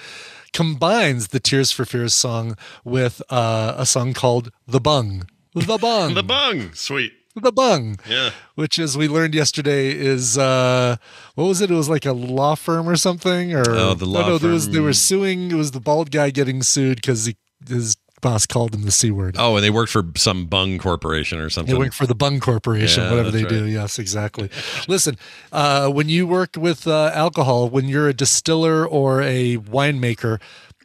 combines 0.52 1.28
the 1.30 1.40
Tears 1.40 1.72
for 1.72 1.86
Fears 1.86 2.14
song 2.14 2.56
with 2.84 3.22
uh, 3.30 3.76
a 3.78 3.86
song 3.86 4.14
called 4.14 4.52
"The 4.68 4.80
Bung." 4.80 5.28
The 5.56 5.78
Bung. 5.78 6.16
The 6.16 6.24
bung. 6.24 6.74
Sweet. 6.74 7.14
The 7.36 7.52
Bung. 7.52 7.98
Yeah. 8.08 8.30
Which, 8.56 8.78
as 8.78 8.98
we 8.98 9.08
learned 9.08 9.34
yesterday, 9.34 9.92
is 9.92 10.38
uh, 10.38 10.98
what 11.36 11.46
was 11.46 11.62
it? 11.62 11.72
It 11.72 11.76
was 11.76 11.90
like 11.90 12.06
a 12.06 12.14
law 12.14 12.56
firm 12.56 12.88
or 12.88 12.96
something, 12.96 13.54
or 13.56 13.64
Oh, 13.68 13.94
the 13.96 14.06
law 14.06 14.22
no, 14.22 14.28
no, 14.30 14.38
there 14.38 14.52
was 14.52 14.70
they 14.70 14.80
were 14.80 14.94
suing. 14.94 15.52
It 15.52 15.56
was 15.56 15.72
the 15.72 15.80
bald 15.82 16.12
guy 16.12 16.30
getting 16.30 16.62
sued 16.62 16.98
because 16.98 17.34
his 17.68 17.96
boss 18.22 18.46
called 18.46 18.74
him 18.74 18.84
the 18.84 18.92
c 18.92 19.12
word. 19.12 19.36
Oh, 19.38 19.56
and 19.56 19.64
they 19.64 19.70
worked 19.70 19.92
for 19.92 20.06
some 20.16 20.46
bung 20.46 20.78
corporation 20.80 21.40
or 21.40 21.50
something. 21.50 21.74
They 21.76 21.78
worked 21.80 21.94
for 21.96 22.08
the 22.08 22.16
Bung 22.16 22.40
Corporation, 22.40 23.04
Yeah, 23.04 23.10
whatever 23.12 23.32
they 23.32 23.42
that's 23.42 23.54
do. 23.54 23.66
Yes, 23.68 24.00
exactly. 24.00 24.50
Listen, 24.88 25.18
uh, 25.52 25.90
when 25.90 26.10
you 26.10 26.26
work 26.26 26.56
with 26.58 26.88
uh, 26.88 27.12
alcohol, 27.14 27.70
when 27.70 27.88
you're 27.88 28.08
a 28.08 28.14
distiller 28.14 28.88
or 28.88 29.22
a 29.22 29.58
winemaker, 29.58 30.40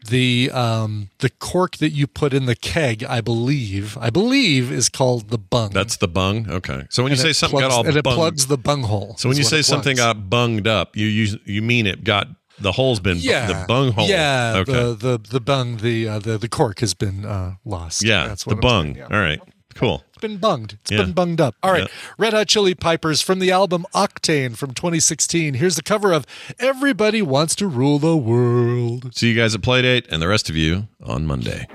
the 0.09 0.51
um, 0.53 1.11
the 1.19 1.31
cork 1.31 1.77
that 1.79 1.91
you 1.91 2.07
put 2.07 2.33
in 2.35 2.47
the 2.47 2.55
keg, 2.57 3.05
I 3.05 3.21
believe, 3.21 3.97
I 3.99 4.11
believe, 4.11 4.71
is 4.73 4.89
called 4.89 5.31
the 5.31 5.39
bung. 5.39 5.71
That's 5.71 5.97
the 5.97 6.09
bung. 6.09 6.51
Okay. 6.51 6.85
So 6.91 7.03
when 7.03 7.13
And 7.13 7.19
you 7.19 7.23
say 7.23 7.33
something 7.33 7.59
plugs- 7.61 7.73
got 7.75 7.79
all 7.79 7.87
and 7.87 7.97
it 7.97 8.05
plugs 8.05 8.47
the 8.47 8.59
bung 8.59 8.83
hole. 8.83 9.15
So 9.19 9.29
when 9.29 9.39
you 9.39 9.45
say 9.45 9.63
something 9.63 9.97
got 9.97 10.29
bunged 10.29 10.67
up, 10.67 10.97
you 10.97 11.07
you 11.07 11.39
you 11.45 11.63
mean 11.63 11.87
it 11.87 12.05
got 12.05 12.29
the 12.61 12.73
hole's 12.73 12.99
been 13.01 13.19
bu- 13.19 13.23
yeah, 13.25 13.47
the 13.47 13.65
bung 13.69 13.93
hole. 13.93 14.09
Yeah, 14.09 14.55
Okay. 14.59 14.73
the 14.73 14.95
the 14.95 15.19
the 15.31 15.41
bung, 15.41 15.77
the 15.79 16.09
uh, 16.09 16.19
the 16.19 16.39
the 16.39 16.49
cork 16.49 16.81
has 16.81 16.95
been 16.95 17.25
uh, 17.25 17.55
lost. 17.65 18.03
yeah. 18.03 18.27
that's 18.29 18.45
the 18.45 18.57
bung. 18.57 18.97
yeah. 18.97 19.05
All 19.11 19.21
right. 19.21 19.41
Cool. 19.75 20.03
It's 20.19 20.23
been 20.33 20.39
bunged. 20.39 20.77
It's 20.83 20.91
Yeah. 20.91 20.99
been 21.03 21.13
bunged 21.13 21.41
up. 21.41 21.55
All 21.63 21.71
right. 21.71 21.83
Yeah. 21.83 21.89
Red 22.19 22.33
Hot 22.33 22.49
Chili 22.49 22.75
Pipers 22.75 23.21
from 23.21 23.39
the 23.39 23.53
album 23.53 23.87
Octane 23.95 24.57
from 24.57 24.75
2016. 24.75 25.55
Here's 25.55 25.77
the 25.77 25.83
cover 25.83 26.13
of 26.13 26.27
Everybody 26.59 27.23
Wants 27.23 27.55
to 27.57 27.69
Rule 27.69 27.99
the 28.01 28.17
World. 28.17 29.15
See 29.15 29.29
you 29.29 29.35
guys 29.37 29.55
at 29.55 29.61
Playdate 29.61 30.07
and 30.11 30.21
the 30.21 30.29
rest 30.29 30.51
of 30.51 30.57
you 30.57 30.89
on 31.05 31.25
Monday. 31.27 31.67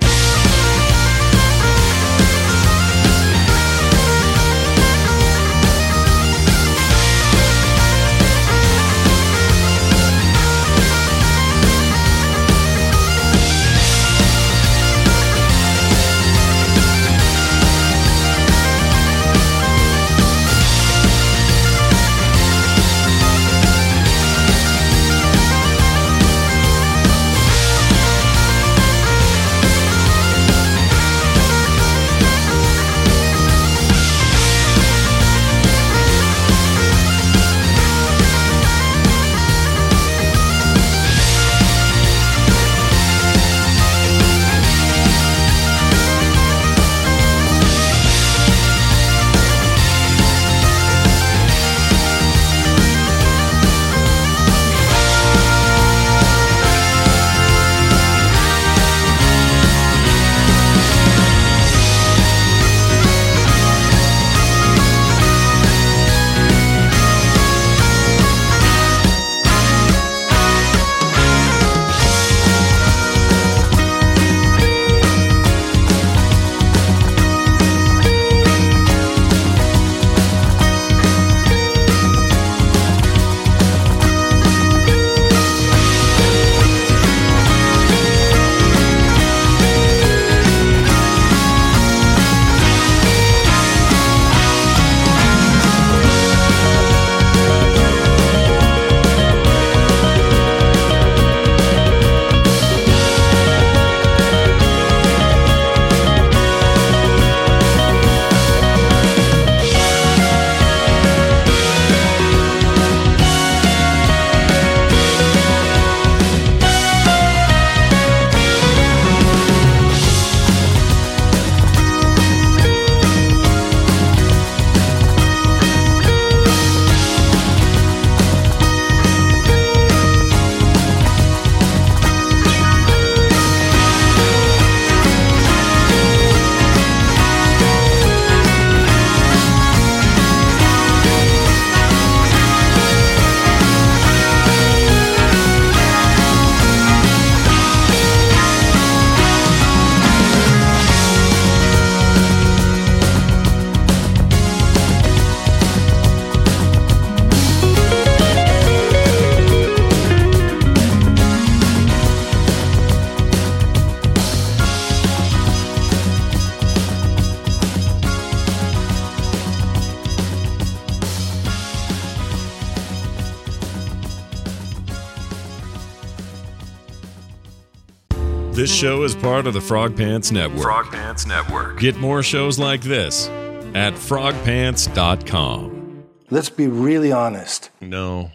Part 179.23 179.47
of 179.47 179.53
the 179.53 179.61
Frog 179.61 179.95
Pants 179.95 180.31
Network. 180.31 180.61
Frog 180.61 180.91
Pants 180.91 181.25
Network. 181.25 181.79
Get 181.79 181.97
more 181.97 182.21
shows 182.21 182.59
like 182.59 182.81
this 182.81 183.27
at 183.73 183.93
frogpants.com. 183.93 186.03
Let's 186.29 186.49
be 186.49 186.67
really 186.67 187.11
honest. 187.11 187.69
No. 187.79 188.31